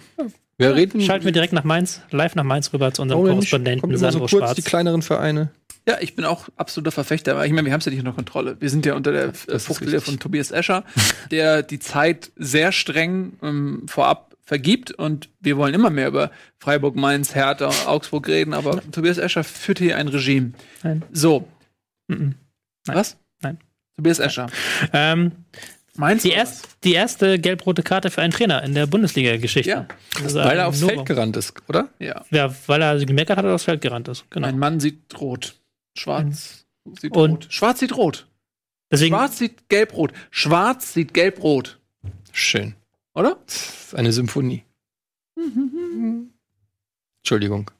Wir 0.57 0.75
reden. 0.75 1.01
Schalten 1.01 1.25
wir 1.25 1.31
direkt 1.31 1.53
nach 1.53 1.63
Mainz, 1.63 2.01
live 2.11 2.35
nach 2.35 2.43
Mainz 2.43 2.73
rüber 2.73 2.93
zu 2.93 3.01
unserem 3.01 3.21
Orange, 3.21 3.35
Korrespondenten 3.35 3.81
kommt 3.81 3.93
immer 3.93 4.11
so 4.11 4.19
kurz 4.19 4.31
Schwarz. 4.31 4.55
die 4.55 4.61
kleineren 4.61 5.01
Vereine. 5.01 5.51
Ja, 5.87 5.97
ich 5.99 6.15
bin 6.15 6.23
auch 6.23 6.47
absoluter 6.55 6.91
Verfechter, 6.91 7.33
aber 7.33 7.45
ich 7.45 7.51
meine, 7.51 7.65
wir 7.65 7.73
haben 7.73 7.79
es 7.79 7.85
ja 7.85 7.91
nicht 7.91 7.99
unter 7.99 8.13
Kontrolle. 8.13 8.55
Wir 8.59 8.69
sind 8.69 8.85
ja 8.85 8.95
unter 8.95 9.11
der 9.11 9.33
äh, 9.47 9.59
Fuchtel 9.59 9.99
von 9.99 10.19
Tobias 10.19 10.51
Escher, 10.51 10.85
der 11.29 11.61
die 11.61 11.79
Zeit 11.79 12.31
sehr 12.37 12.71
streng 12.71 13.33
ähm, 13.41 13.83
vorab 13.87 14.33
vergibt 14.43 14.91
und 14.91 15.29
wir 15.39 15.57
wollen 15.57 15.73
immer 15.73 15.89
mehr 15.89 16.07
über 16.07 16.31
Freiburg, 16.59 16.95
Mainz, 16.95 17.33
Hertha, 17.35 17.69
Augsburg 17.87 18.27
reden, 18.27 18.53
aber 18.53 18.81
Tobias 18.91 19.17
Escher 19.17 19.43
führt 19.43 19.79
hier 19.79 19.97
ein 19.97 20.07
Regime. 20.07 20.51
Nein. 20.83 21.03
So. 21.11 21.47
Nein. 22.07 22.35
Was? 22.85 23.17
Nein. 23.41 23.57
Tobias 23.97 24.19
Escher. 24.19 24.47
Ähm, 24.91 25.31
Mainz? 25.97 26.23
die, 26.23 26.31
erst, 26.31 26.77
die 26.83 26.93
erste 26.93 27.37
gelb-rote 27.39 27.83
Karte 27.83 28.09
für 28.09 28.21
einen 28.21 28.33
Trainer 28.33 28.63
in 28.63 28.73
der 28.73 28.87
Bundesliga-Geschichte. 28.87 29.69
Ja. 29.69 29.87
Ist 30.25 30.33
Weil 30.35 30.57
er 30.57 30.67
aufs 30.67 30.81
Novum. 30.81 30.95
Feld 30.95 31.07
gerannt 31.07 31.37
ist, 31.37 31.53
oder? 31.69 31.89
Ja. 31.99 32.25
Ja, 32.31 32.53
weil 32.67 32.81
er 32.81 33.05
gemeckert 33.05 33.37
hat 33.37 33.45
oder 33.45 33.55
aufs 33.55 33.65
Feld 33.65 33.81
gerannt 33.81 34.07
ist. 34.07 34.25
Genau. 34.31 34.47
Ein 34.47 34.57
Mann 34.57 34.79
sieht 34.79 35.19
rot. 35.19 35.55
Schwarz 35.97 36.65
sieht 36.99 37.15
Und- 37.15 37.31
rot. 37.31 37.47
Schwarz 37.49 37.79
sieht 37.79 37.95
rot. 37.95 38.27
Deswegen, 38.91 39.15
Schwarz 39.15 39.37
sieht 39.37 39.69
gelb-rot. 39.69 40.13
Schwarz 40.31 40.93
sieht 40.93 41.13
gelb-rot. 41.13 41.79
Schön. 42.31 42.75
Oder? 43.15 43.37
Das 43.45 43.55
ist 43.87 43.95
eine 43.95 44.11
Symphonie. 44.11 44.63
Entschuldigung, 47.21 47.71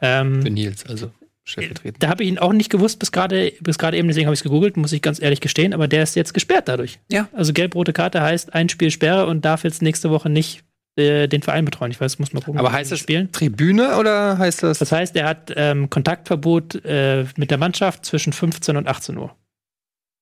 ähm, 0.00 0.42
für 0.42 0.50
Nils, 0.50 0.86
also 0.86 1.10
stellvertretend. 1.48 2.02
da 2.02 2.08
habe 2.08 2.22
ich 2.22 2.28
ihn 2.28 2.38
auch 2.38 2.52
nicht 2.52 2.70
gewusst 2.70 2.98
bis 2.98 3.12
gerade 3.12 3.52
bis 3.60 3.78
gerade 3.78 3.96
eben, 3.96 4.08
deswegen 4.08 4.26
habe 4.26 4.34
ich 4.34 4.40
es 4.40 4.44
gegoogelt, 4.44 4.76
muss 4.76 4.92
ich 4.92 5.02
ganz 5.02 5.20
ehrlich 5.20 5.40
gestehen, 5.40 5.72
aber 5.72 5.88
der 5.88 6.02
ist 6.02 6.16
jetzt 6.16 6.34
gesperrt 6.34 6.68
dadurch. 6.68 6.98
Ja. 7.10 7.28
Also 7.32 7.52
gelb-rote 7.52 7.92
Karte 7.92 8.20
heißt 8.20 8.54
ein 8.54 8.68
Spiel 8.68 8.90
Sperre 8.90 9.26
und 9.26 9.44
darf 9.44 9.64
jetzt 9.64 9.82
nächste 9.82 10.10
Woche 10.10 10.28
nicht 10.28 10.62
äh, 10.96 11.28
den 11.28 11.42
Verein 11.42 11.64
betreuen. 11.64 11.92
Ich 11.92 12.00
weiß, 12.00 12.18
muss 12.18 12.32
mal 12.32 12.40
gucken. 12.40 12.58
Aber 12.58 12.72
heißt 12.72 12.90
das 12.90 12.98
spielen? 12.98 13.30
Tribüne 13.30 13.96
oder 13.98 14.36
heißt 14.36 14.64
das? 14.64 14.78
Das 14.78 14.90
heißt, 14.90 15.14
er 15.16 15.26
hat 15.26 15.52
ähm, 15.56 15.88
Kontaktverbot 15.90 16.84
äh, 16.84 17.24
mit 17.36 17.50
der 17.50 17.58
Mannschaft 17.58 18.04
zwischen 18.04 18.32
15 18.32 18.76
und 18.76 18.88
18 18.88 19.16
Uhr. 19.16 19.34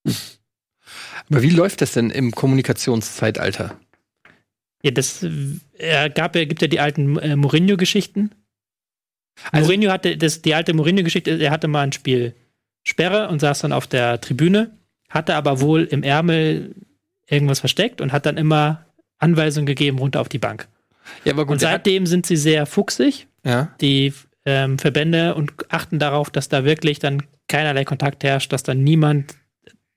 Aber 0.05 1.43
wie 1.43 1.51
läuft 1.51 1.81
das 1.81 1.93
denn 1.93 2.11
im 2.11 2.33
Kommunikationszeitalter? 2.33 3.79
Ja, 4.83 4.91
das 4.91 5.23
äh, 5.23 5.31
er 5.79 6.11
gab, 6.11 6.37
er 6.37 6.47
gibt 6.47 6.63
ja 6.63 6.69
die 6.69 6.81
alten 6.81 7.19
äh, 7.19 7.37
Mourinho-Geschichten. 7.37 8.33
Also- 9.53 9.67
Mourinho 9.67 9.91
hatte 9.91 10.17
das, 10.17 10.43
die 10.43 10.55
alte 10.55 10.75
Mourinho-Geschichte, 10.75 11.31
er 11.39 11.51
hatte 11.51 11.69
mal 11.69 11.83
ein 11.83 11.93
Spiel 11.93 12.35
Sperre 12.83 13.29
und 13.29 13.41
saß 13.41 13.61
dann 13.61 13.73
auf 13.73 13.87
der 13.87 14.21
Tribüne, 14.21 14.71
hatte 15.09 15.35
aber 15.35 15.61
wohl 15.61 15.85
im 15.85 16.03
Ärmel 16.03 16.75
irgendwas 17.29 17.61
versteckt 17.61 18.01
und 18.01 18.13
hat 18.13 18.27
dann 18.27 18.37
immer 18.37 18.87
Anweisungen 19.19 19.67
gegeben 19.67 19.99
runter 19.99 20.21
auf 20.21 20.29
die 20.29 20.39
Bank. 20.39 20.69
Ja, 21.25 21.33
aber 21.33 21.49
Und 21.49 21.61
seitdem 21.61 22.07
sind 22.07 22.27
sie 22.27 22.37
sehr 22.37 22.67
fuchsig, 22.67 23.27
ja. 23.45 23.75
die 23.81 24.13
ähm, 24.45 24.79
Verbände, 24.79 25.35
und 25.35 25.53
achten 25.69 25.99
darauf, 25.99 26.31
dass 26.31 26.49
da 26.49 26.65
wirklich 26.65 26.99
dann 27.01 27.25
keinerlei 27.49 27.85
Kontakt 27.85 28.23
herrscht, 28.23 28.53
dass 28.53 28.63
dann 28.63 28.85
niemand 28.85 29.35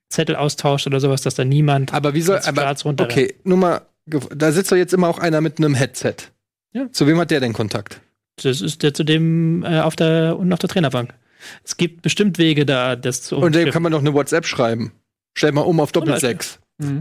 Zettel 0.08 0.34
austauscht 0.34 0.86
oder 0.88 0.98
sowas, 0.98 1.22
dass 1.22 1.36
da 1.36 1.44
niemand 1.44 1.94
Aber 1.94 2.14
wie 2.14 2.20
soll, 2.20 2.40
aber, 2.44 2.74
okay, 2.98 3.34
nur 3.44 3.58
mal, 3.58 3.82
da 4.06 4.50
sitzt 4.50 4.72
doch 4.72 4.76
jetzt 4.76 4.92
immer 4.92 5.08
auch 5.08 5.18
einer 5.18 5.40
mit 5.40 5.58
einem 5.58 5.74
Headset. 5.74 6.16
Ja. 6.72 6.90
Zu 6.90 7.06
wem 7.06 7.18
hat 7.18 7.30
der 7.30 7.40
denn 7.40 7.52
Kontakt? 7.52 8.00
Das 8.44 8.60
ist 8.60 8.82
der 8.82 8.94
zu 8.94 9.04
dem 9.04 9.62
äh, 9.64 9.80
auf 9.80 9.96
der 9.96 10.36
unten 10.38 10.52
auf 10.52 10.58
der 10.58 10.68
Trainerbank. 10.68 11.14
Es 11.64 11.76
gibt 11.76 12.02
bestimmt 12.02 12.38
Wege, 12.38 12.66
da 12.66 12.96
das 12.96 13.22
zu 13.22 13.36
Und 13.36 13.54
dem 13.54 13.70
kann 13.70 13.82
man 13.82 13.92
doch 13.92 14.00
eine 14.00 14.12
WhatsApp 14.12 14.46
schreiben. 14.46 14.92
Stell 15.36 15.52
mal 15.52 15.62
um 15.62 15.80
auf 15.80 15.92
Doppel 15.92 16.12
Beispiel. 16.12 16.28
sechs. 16.28 16.58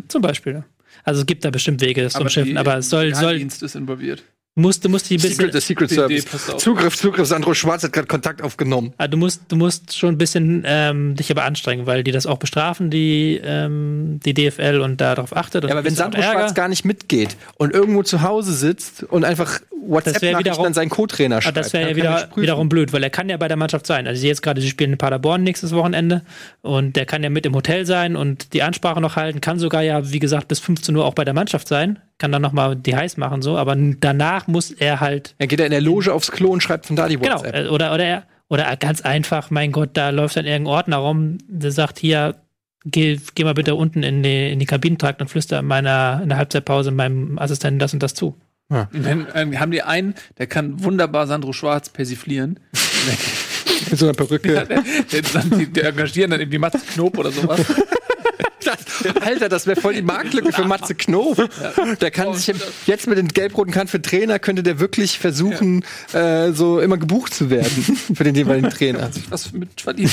Zum 0.08 0.22
Beispiel. 0.22 0.64
Also 1.04 1.22
es 1.22 1.26
gibt 1.26 1.46
da 1.46 1.50
bestimmt 1.50 1.82
Wege, 1.82 2.04
das 2.04 2.14
zu 2.14 2.22
umschiffen, 2.22 2.58
aber 2.58 2.78
es 2.78 2.90
soll, 2.90 3.14
soll, 3.16 3.38
Dienst 3.38 3.64
ist 3.64 3.76
involviert. 3.76 4.24
Musst, 4.56 4.84
du 4.84 4.90
musst 4.90 5.10
die 5.10 5.16
ein 5.16 5.22
bisschen, 5.22 5.36
Secret, 5.36 5.54
der 5.54 5.62
Secret 5.62 5.90
Service. 5.90 6.26
Auf. 6.50 6.58
Zugriff, 6.58 6.96
Zugriff, 6.98 7.28
Sandro 7.28 7.54
Schwarz 7.54 7.84
hat 7.84 7.94
gerade 7.94 8.08
Kontakt 8.08 8.42
aufgenommen. 8.42 8.94
Ah, 8.98 9.08
du 9.08 9.18
musst, 9.18 9.44
du 9.48 9.56
musst 9.56 9.98
schon 9.98 10.16
ein 10.16 10.18
bisschen 10.18 10.64
ähm, 10.66 11.16
dich 11.16 11.32
aber 11.32 11.44
anstrengen, 11.44 11.86
weil 11.86 12.04
die 12.04 12.12
das 12.12 12.26
auch 12.26 12.38
bestrafen, 12.38 12.90
die, 12.90 13.40
ähm, 13.44 14.20
die 14.26 14.34
DFL 14.34 14.82
und 14.82 15.00
darauf 15.02 15.36
achtet. 15.36 15.64
Ja, 15.64 15.72
aber 15.72 15.84
wenn 15.84 15.96
Sandro. 15.96 16.22
Schwarz 16.22 16.54
gar 16.54 16.68
nicht 16.68 16.86
mitgeht 16.86 17.38
und 17.58 17.74
irgendwo 17.74 18.04
zu 18.04 18.22
Hause 18.22 18.54
sitzt 18.54 19.04
und 19.04 19.24
einfach 19.24 19.60
WhatsApp-Nachrichten 19.82 20.66
an 20.66 20.74
seinen 20.74 20.90
Co-Trainer 20.90 21.38
Ah, 21.38 21.42
schreibt, 21.42 21.58
das 21.58 21.74
wäre 21.74 21.84
ja 21.84 21.90
er 21.90 21.96
wieder, 21.96 22.30
wiederum 22.36 22.70
blöd, 22.70 22.92
weil 22.94 23.04
er 23.04 23.10
kann 23.10 23.30
ja 23.30 23.38
bei 23.38 23.48
der 23.48 23.58
Mannschaft 23.58 23.88
sein. 23.88 24.08
Also 24.08 24.26
jetzt 24.26 24.42
gerade, 24.42 24.62
sie 24.62 24.70
spielen 24.70 24.92
in 24.92 24.98
Paderborn 24.98 25.44
nächstes 25.44 25.72
Wochenende 25.74 26.24
und 26.62 26.96
der 26.96 27.06
kann 27.06 27.24
ja 27.24 27.30
mit 27.30 27.46
im 27.46 27.56
Hotel 27.56 27.86
sein 27.86 28.16
und 28.16 28.54
die 28.54 28.64
Ansprache 28.64 29.00
noch 29.00 29.16
halten, 29.16 29.42
kann 29.42 29.60
sogar 29.60 29.82
ja, 29.82 30.12
wie 30.12 30.20
gesagt, 30.20 30.48
bis 30.48 30.60
15 30.60 30.96
Uhr 30.96 31.06
auch 31.06 31.14
bei 31.14 31.24
der 31.24 31.34
Mannschaft 31.34 31.68
sein, 31.68 32.00
kann 32.20 32.32
dann 32.32 32.42
nochmal 32.42 32.76
die 32.76 32.96
heiß 32.96 33.18
machen, 33.18 33.42
so, 33.42 33.58
aber 33.58 33.76
danach 33.76 34.48
muss 34.48 34.72
er 34.72 35.00
halt, 35.00 35.34
Dann 35.40 35.48
geht 35.48 35.60
er 35.60 35.66
in 35.66 35.72
der 35.72 35.82
Loge 35.82 36.14
aufs 36.14 36.32
Klo 36.32 36.50
und 36.50 36.62
schreibt 36.62 36.86
von 36.86 36.96
da 36.96 37.08
die 37.08 37.18
genau, 37.18 37.36
WhatsApp. 37.36 37.56
äh, 37.56 37.68
oder, 37.70 37.94
oder 37.94 38.04
er, 38.04 38.24
oder 38.50 38.76
ganz 38.78 39.02
einfach, 39.02 39.50
mein 39.50 39.72
Gott, 39.72 39.92
da 39.94 40.10
läuft 40.10 40.36
dann 40.36 40.46
irgendein 40.46 40.74
Ordner 40.74 40.98
rum, 40.98 41.38
der 41.48 41.72
sagt, 41.72 41.98
hier, 41.98 42.36
geh, 42.86 43.20
geh 43.36 43.44
mal 43.44 43.54
bitte 43.54 43.76
unten 43.76 44.04
in 44.04 44.22
die, 44.22 44.52
in 44.52 44.60
die 44.60 44.66
Kabinentrakt 44.66 45.22
und 45.22 45.30
flüster 45.30 45.60
in 45.60 45.66
meiner, 45.66 46.20
in 46.22 46.30
der 46.30 46.38
Halbzeitpause 46.38 46.92
meinem 46.92 47.40
Assistenten 47.40 47.80
das 47.80 47.94
und 47.94 48.04
das 48.04 48.14
zu. 48.14 48.36
Und 48.70 49.04
dann 49.04 49.28
ähm, 49.34 49.60
haben 49.60 49.72
die 49.72 49.82
einen, 49.82 50.14
der 50.38 50.46
kann 50.46 50.84
wunderbar 50.84 51.26
Sandro 51.26 51.54
Schwarz 51.54 51.90
persiflieren. 51.90 52.60
Mit 53.90 53.98
so 53.98 54.06
einer 54.06 54.14
Perücke. 54.14 54.66
der, 54.66 54.66
der, 54.66 55.22
dann, 55.34 55.58
die, 55.58 55.66
der 55.66 55.86
engagieren 55.86 56.30
dann 56.30 56.40
irgendwie 56.40 56.60
Mats 56.60 56.86
Knob 56.94 57.18
oder 57.18 57.32
sowas. 57.32 57.62
Alter, 59.22 59.50
das 59.50 59.68
wäre 59.68 59.80
voll 59.80 59.94
die 59.94 60.02
Marktlücke 60.02 60.52
für 60.52 60.66
Matze 60.66 60.96
Knof. 60.96 61.38
Der 62.02 62.12
kann 62.12 62.34
sich 62.34 62.54
jetzt 62.86 63.08
mit 63.08 63.18
den 63.18 63.28
gelb-roten 63.28 63.72
Karten 63.72 63.88
für 63.88 64.02
Trainer 64.02 64.40
könnte 64.40 64.64
der 64.64 64.80
wirklich 64.80 65.20
versuchen, 65.20 65.84
äh, 66.14 66.52
so 66.52 66.80
immer 66.80 66.98
gebucht 66.98 67.34
zu 67.34 67.50
werden 67.50 67.70
für 68.16 68.24
den 68.24 68.36
jeweiligen 68.36 68.70
Trainer. 68.70 69.10
Was 69.30 69.52
mit 69.54 69.82
verdient. 69.82 70.12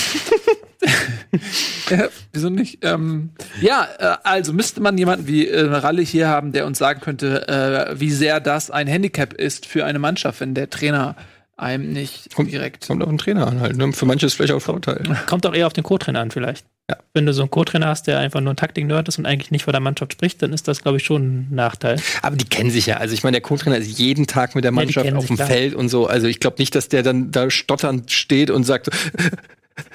ja, 1.90 2.08
wieso 2.32 2.50
nicht? 2.50 2.78
Ähm, 2.82 3.30
ja, 3.60 3.88
äh, 3.98 4.16
also 4.24 4.52
müsste 4.52 4.80
man 4.80 4.96
jemanden 4.98 5.26
wie 5.26 5.46
äh, 5.48 5.60
Ralle 5.60 6.02
hier 6.02 6.28
haben, 6.28 6.52
der 6.52 6.66
uns 6.66 6.78
sagen 6.78 7.00
könnte, 7.00 7.48
äh, 7.48 7.98
wie 7.98 8.10
sehr 8.10 8.40
das 8.40 8.70
ein 8.70 8.86
Handicap 8.86 9.32
ist 9.32 9.66
für 9.66 9.84
eine 9.84 9.98
Mannschaft, 9.98 10.40
wenn 10.40 10.54
der 10.54 10.70
Trainer 10.70 11.16
einem 11.56 11.92
nicht 11.92 12.34
Kommt- 12.34 12.52
direkt. 12.52 12.86
Kommt 12.86 13.02
auf 13.02 13.08
den 13.08 13.18
Trainer 13.18 13.46
an 13.46 13.60
halt. 13.60 13.76
Ne? 13.76 13.92
Für 13.92 14.04
manche 14.06 14.26
ist 14.26 14.32
es 14.32 14.36
vielleicht 14.36 14.52
auch 14.52 14.60
Vorteil. 14.60 15.02
Kommt 15.26 15.46
auch 15.46 15.54
eher 15.54 15.66
auf 15.66 15.72
den 15.72 15.84
Co-Trainer 15.84 16.20
an, 16.20 16.30
vielleicht. 16.30 16.66
Ja. 16.88 16.98
Wenn 17.14 17.26
du 17.26 17.32
so 17.32 17.42
einen 17.42 17.50
Co-Trainer 17.50 17.88
hast, 17.88 18.06
der 18.06 18.20
einfach 18.20 18.40
nur 18.40 18.52
ein 18.52 18.56
Taktik-Nerd 18.56 19.08
ist 19.08 19.18
und 19.18 19.26
eigentlich 19.26 19.50
nicht 19.50 19.64
vor 19.64 19.72
der 19.72 19.80
Mannschaft 19.80 20.12
spricht, 20.12 20.40
dann 20.42 20.52
ist 20.52 20.68
das, 20.68 20.82
glaube 20.82 20.98
ich, 20.98 21.04
schon 21.04 21.22
ein 21.22 21.48
Nachteil. 21.50 22.00
Aber 22.22 22.36
die 22.36 22.44
kennen 22.44 22.70
sich 22.70 22.86
ja. 22.86 22.98
Also 22.98 23.12
ich 23.14 23.24
meine, 23.24 23.32
der 23.34 23.40
Co-Trainer 23.40 23.76
ist 23.78 23.98
jeden 23.98 24.28
Tag 24.28 24.54
mit 24.54 24.62
der 24.62 24.70
Mannschaft 24.70 25.04
kennen 25.04 25.16
auf 25.16 25.26
dem 25.26 25.34
klar. 25.36 25.48
Feld 25.48 25.74
und 25.74 25.88
so. 25.88 26.06
Also 26.06 26.28
ich 26.28 26.38
glaube 26.38 26.56
nicht, 26.58 26.74
dass 26.76 26.88
der 26.88 27.02
dann 27.02 27.32
da 27.32 27.50
stotternd 27.50 28.12
steht 28.12 28.50
und 28.50 28.62
sagt, 28.64 28.90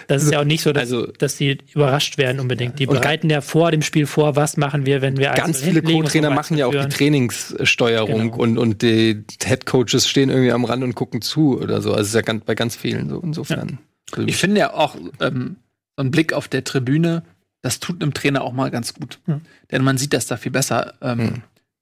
Das 0.08 0.22
ist 0.22 0.32
ja 0.32 0.40
auch 0.40 0.46
nicht 0.46 0.62
so, 0.62 0.74
dass, 0.74 0.82
Also- 0.92 1.08
dass 1.08 1.38
die 1.38 1.58
überrascht 1.74 2.18
werden 2.20 2.40
unbedingt. 2.40 2.78
Die 2.78 2.86
bereiten 2.86 3.30
ja 3.32 3.42
vor 3.42 3.72
dem 3.72 3.82
Spiel 3.82 4.06
vor, 4.06 4.36
was 4.36 4.56
machen 4.58 4.86
wir, 4.86 5.02
wenn 5.02 5.18
wir 5.18 5.30
ganz 5.32 5.60
1-0 5.60 5.64
viele 5.64 5.82
Co-Trainer 5.82 6.30
machen 6.30 6.56
ja 6.58 6.68
auch 6.68 6.72
die. 6.72 6.88
Trainingssteuerung 6.90 8.32
Genau. 8.32 8.38
und, 8.44 8.58
und 8.58 8.82
die 8.82 9.24
Head-Coaches 9.44 10.08
stehen 10.08 10.30
irgendwie 10.30 10.52
am 10.52 10.66
Rand 10.66 10.84
und 10.84 10.94
gucken 10.94 11.22
zu 11.22 11.58
oder 11.60 11.82
so. 11.82 11.92
Also 11.92 12.02
es 12.02 12.08
ist 12.10 12.14
ja 12.16 12.22
ganz, 12.22 12.44
bei 12.46 12.54
ganz 12.54 12.76
vielen 12.76 13.10
so. 13.10 13.20
Insofern. 13.22 13.80
Also 14.12 14.28
Ich 14.28 14.36
finde 14.36 14.60
ja 14.60 14.74
auch 14.74 14.96
ähm, 15.20 15.56
so 16.02 16.08
ein 16.08 16.12
Blick 16.12 16.34
auf 16.34 16.48
der 16.48 16.64
Tribüne, 16.64 17.24
das 17.62 17.80
tut 17.80 18.02
einem 18.02 18.14
Trainer 18.16 18.42
auch 18.42 18.54
mal 18.54 18.72
ganz 18.72 18.96
gut. 18.96 19.20
Hm. 19.26 19.42
Denn 19.70 19.84
man 19.84 20.00
sieht 20.00 20.14
das 20.14 20.26
da 20.26 20.36
viel 20.36 20.52
besser. 20.52 20.96
Ähm, 21.02 21.20
Hm. 21.20 21.34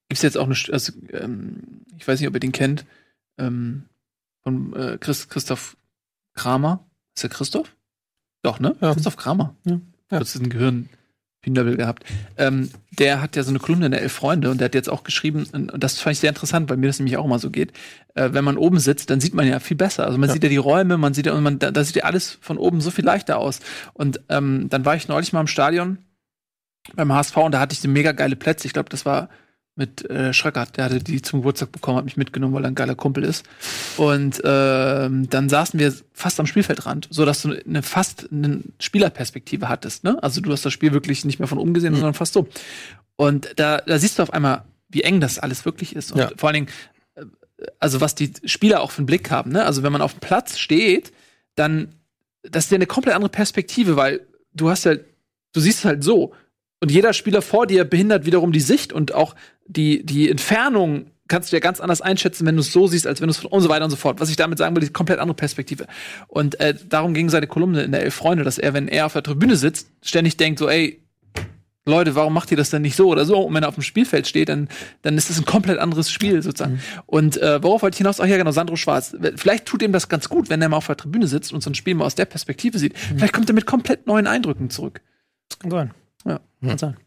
Gibt 0.09 0.17
es 0.17 0.21
jetzt 0.23 0.37
auch 0.37 0.45
eine, 0.45 0.55
also, 0.73 0.91
ähm, 1.13 1.85
ich 1.97 2.05
weiß 2.05 2.19
nicht, 2.19 2.27
ob 2.27 2.33
ihr 2.33 2.39
den 2.41 2.51
kennt, 2.51 2.85
ähm, 3.37 3.83
von 4.43 4.73
äh, 4.75 4.97
Chris, 4.99 5.29
Christoph 5.29 5.77
Kramer. 6.33 6.85
Ist 7.15 7.23
der 7.23 7.29
Christoph? 7.29 7.75
Doch, 8.41 8.59
ne? 8.59 8.75
Ja. 8.81 8.93
Christoph 8.93 9.15
Kramer. 9.17 9.55
Ja. 9.65 9.79
Das 10.09 10.35
ist 10.35 10.41
ein 10.41 10.49
Gehirn. 10.49 10.89
Pinlevel 11.41 11.77
gehabt. 11.77 12.03
Ähm, 12.37 12.69
der 12.91 13.21
hat 13.21 13.35
ja 13.35 13.43
so 13.43 13.49
eine 13.49 13.59
Kolumne 13.59 13.85
in 13.85 13.91
der 13.91 14.01
Elf 14.01 14.11
Freunde 14.11 14.51
und 14.51 14.59
der 14.59 14.65
hat 14.65 14.75
jetzt 14.75 14.89
auch 14.89 15.03
geschrieben, 15.03 15.47
und 15.51 15.71
das 15.77 15.99
fand 15.99 16.13
ich 16.13 16.19
sehr 16.19 16.29
interessant, 16.29 16.69
weil 16.69 16.77
mir 16.77 16.87
das 16.87 16.99
nämlich 16.99 17.17
auch 17.17 17.25
immer 17.25 17.39
so 17.39 17.49
geht. 17.49 17.71
Äh, 18.15 18.29
wenn 18.33 18.43
man 18.43 18.57
oben 18.57 18.79
sitzt, 18.79 19.09
dann 19.09 19.21
sieht 19.21 19.33
man 19.33 19.47
ja 19.47 19.59
viel 19.59 19.77
besser. 19.77 20.05
Also 20.05 20.17
man 20.17 20.29
sieht 20.29 20.43
ja 20.43 20.49
die 20.49 20.57
Räume, 20.57 20.97
man 20.97 21.13
sieht 21.13 21.27
ja, 21.27 21.33
und 21.33 21.43
man, 21.43 21.59
da, 21.59 21.71
da 21.71 21.83
sieht 21.83 21.95
ja 21.95 22.03
alles 22.03 22.37
von 22.41 22.57
oben 22.57 22.81
so 22.81 22.91
viel 22.91 23.05
leichter 23.05 23.37
aus. 23.37 23.59
Und 23.93 24.19
ähm, 24.29 24.67
dann 24.69 24.83
war 24.83 24.95
ich 24.95 25.07
neulich 25.07 25.31
mal 25.31 25.41
im 25.41 25.47
Stadion 25.47 25.99
beim 26.95 27.13
HSV 27.13 27.37
und 27.37 27.53
da 27.53 27.59
hatte 27.59 27.73
ich 27.73 27.79
so 27.79 27.87
mega 27.87 28.11
geile 28.11 28.35
Plätze. 28.35 28.67
Ich 28.67 28.73
glaube, 28.73 28.89
das 28.89 29.05
war 29.05 29.29
mit 29.75 30.09
äh, 30.09 30.33
Schröckert, 30.33 30.75
der 30.77 30.85
hatte 30.85 30.99
die 30.99 31.21
zum 31.21 31.39
Geburtstag 31.39 31.71
bekommen, 31.71 31.97
hat 31.97 32.05
mich 32.05 32.17
mitgenommen, 32.17 32.53
weil 32.53 32.65
er 32.65 32.67
ein 32.67 32.75
geiler 32.75 32.95
Kumpel 32.95 33.23
ist. 33.23 33.45
Und 33.95 34.41
ähm, 34.43 35.29
dann 35.29 35.47
saßen 35.47 35.79
wir 35.79 35.93
fast 36.13 36.39
am 36.39 36.47
Spielfeldrand, 36.47 37.07
so 37.11 37.25
dass 37.25 37.41
du 37.43 37.57
eine 37.65 37.81
fast 37.81 38.27
eine 38.31 38.61
Spielerperspektive 38.79 39.69
hattest. 39.69 40.03
Ne? 40.03 40.21
Also 40.21 40.41
du 40.41 40.51
hast 40.51 40.65
das 40.65 40.73
Spiel 40.73 40.91
wirklich 40.91 41.23
nicht 41.23 41.39
mehr 41.39 41.47
von 41.47 41.57
oben 41.57 41.73
gesehen, 41.73 41.93
sondern 41.95 42.13
fast 42.13 42.33
so. 42.33 42.47
Und 43.15 43.53
da, 43.55 43.77
da 43.77 43.99
siehst 43.99 44.19
du 44.19 44.23
auf 44.23 44.33
einmal, 44.33 44.63
wie 44.89 45.03
eng 45.03 45.21
das 45.21 45.39
alles 45.39 45.63
wirklich 45.65 45.95
ist. 45.95 46.11
Und 46.11 46.19
Ja. 46.19 46.31
vor 46.35 46.49
allen 46.49 46.65
Dingen, 46.65 46.67
äh, 47.15 47.23
also 47.79 48.01
was 48.01 48.15
die 48.15 48.33
Spieler 48.45 48.81
auch 48.81 48.91
für 48.91 48.99
einen 48.99 49.05
Blick 49.05 49.31
haben. 49.31 49.51
Ne? 49.51 49.63
Also 49.65 49.83
wenn 49.83 49.93
man 49.93 50.01
auf 50.01 50.13
dem 50.13 50.19
Platz 50.19 50.57
steht, 50.57 51.13
dann 51.55 51.95
das 52.43 52.65
ist 52.65 52.71
ja 52.71 52.75
eine 52.75 52.85
komplett 52.85 53.15
andere 53.15 53.29
Perspektive, 53.29 53.95
weil 53.97 54.21
du 54.53 54.69
hast 54.69 54.85
ja, 54.85 54.95
du 54.95 55.59
siehst 55.59 55.85
halt 55.85 56.03
so. 56.03 56.33
Und 56.81 56.91
jeder 56.91 57.13
Spieler 57.13 57.41
vor 57.41 57.67
dir 57.67 57.83
behindert 57.83 58.25
wiederum 58.25 58.51
die 58.51 58.59
Sicht 58.59 58.93
und 58.93 59.13
auch 59.13 59.35
die, 59.67 60.05
die 60.05 60.29
Entfernung 60.29 61.07
kannst 61.27 61.51
du 61.51 61.55
ja 61.55 61.59
ganz 61.59 61.79
anders 61.79 62.01
einschätzen, 62.01 62.45
wenn 62.45 62.55
du 62.55 62.61
es 62.61 62.73
so 62.73 62.87
siehst, 62.87 63.05
als 63.07 63.21
wenn 63.21 63.27
du 63.27 63.31
es 63.31 63.45
und 63.45 63.61
so 63.61 63.69
weiter 63.69 63.85
und 63.85 63.91
so 63.91 63.97
fort. 63.97 64.19
Was 64.19 64.29
ich 64.29 64.35
damit 64.35 64.57
sagen 64.57 64.75
will, 64.75 64.83
die 64.83 64.91
komplett 64.91 65.19
andere 65.19 65.35
Perspektive. 65.35 65.85
Und 66.27 66.59
äh, 66.59 66.73
darum 66.89 67.13
ging 67.13 67.29
seine 67.29 67.47
Kolumne 67.47 67.83
in 67.83 67.91
der 67.91 68.01
Elf 68.01 68.15
Freunde, 68.15 68.43
dass 68.43 68.57
er, 68.57 68.73
wenn 68.73 68.87
er 68.87 69.05
auf 69.05 69.13
der 69.13 69.23
Tribüne 69.23 69.55
sitzt, 69.55 69.89
ständig 70.01 70.37
denkt 70.37 70.59
so, 70.59 70.67
ey, 70.67 71.01
Leute, 71.85 72.15
warum 72.15 72.33
macht 72.33 72.51
ihr 72.51 72.57
das 72.57 72.69
denn 72.69 72.81
nicht 72.81 72.95
so 72.95 73.07
oder 73.07 73.25
so? 73.25 73.39
Und 73.39 73.53
wenn 73.53 73.63
er 73.63 73.69
auf 73.69 73.75
dem 73.75 73.83
Spielfeld 73.83 74.27
steht, 74.27 74.49
dann, 74.49 74.69
dann 75.01 75.17
ist 75.17 75.29
das 75.29 75.39
ein 75.39 75.45
komplett 75.45 75.79
anderes 75.79 76.11
Spiel 76.11 76.41
sozusagen. 76.41 76.81
Und 77.05 77.37
äh, 77.37 77.63
worauf 77.63 77.81
wollte 77.81 77.95
ich 77.95 77.99
hinaus? 77.99 78.19
Ach 78.19 78.27
ja, 78.27 78.37
genau, 78.37 78.51
Sandro 78.51 78.75
Schwarz. 78.75 79.15
Vielleicht 79.35 79.65
tut 79.65 79.81
ihm 79.81 79.91
das 79.91 80.07
ganz 80.07 80.29
gut, 80.29 80.49
wenn 80.49 80.61
er 80.61 80.69
mal 80.69 80.77
auf 80.77 80.87
der 80.87 80.97
Tribüne 80.97 81.27
sitzt 81.27 81.51
und 81.51 81.61
so 81.61 81.69
ein 81.69 81.75
Spiel 81.75 81.95
mal 81.95 82.05
aus 82.05 82.15
der 82.15 82.25
Perspektive 82.25 82.77
sieht. 82.77 82.97
Vielleicht 82.97 83.33
kommt 83.33 83.49
er 83.49 83.55
mit 83.55 83.65
komplett 83.65 84.07
neuen 84.07 84.27
Eindrücken 84.27 84.69
zurück. 84.69 85.01
Das 85.49 85.59
kann 85.59 85.71
sein. 85.71 85.93
Ja. 86.25 86.39
Kann 86.65 86.77
sein. 86.77 86.97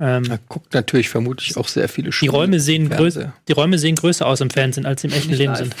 Ähm, 0.00 0.24
Da 0.24 0.38
guckt 0.48 0.72
natürlich 0.74 1.08
vermutlich 1.10 1.56
auch 1.56 1.68
sehr 1.68 1.88
viele 1.88 2.06
die, 2.08 2.12
Spiele. 2.12 2.32
Räume 2.32 2.58
sehen 2.60 2.88
größer, 2.88 3.34
die 3.48 3.52
Räume 3.52 3.78
sehen 3.78 3.96
größer 3.96 4.26
aus 4.26 4.40
im 4.40 4.50
Fernsehen, 4.50 4.86
als 4.86 5.02
sie 5.02 5.08
im 5.08 5.14
echten 5.14 5.34
Leben 5.34 5.54
sind. 5.56 5.76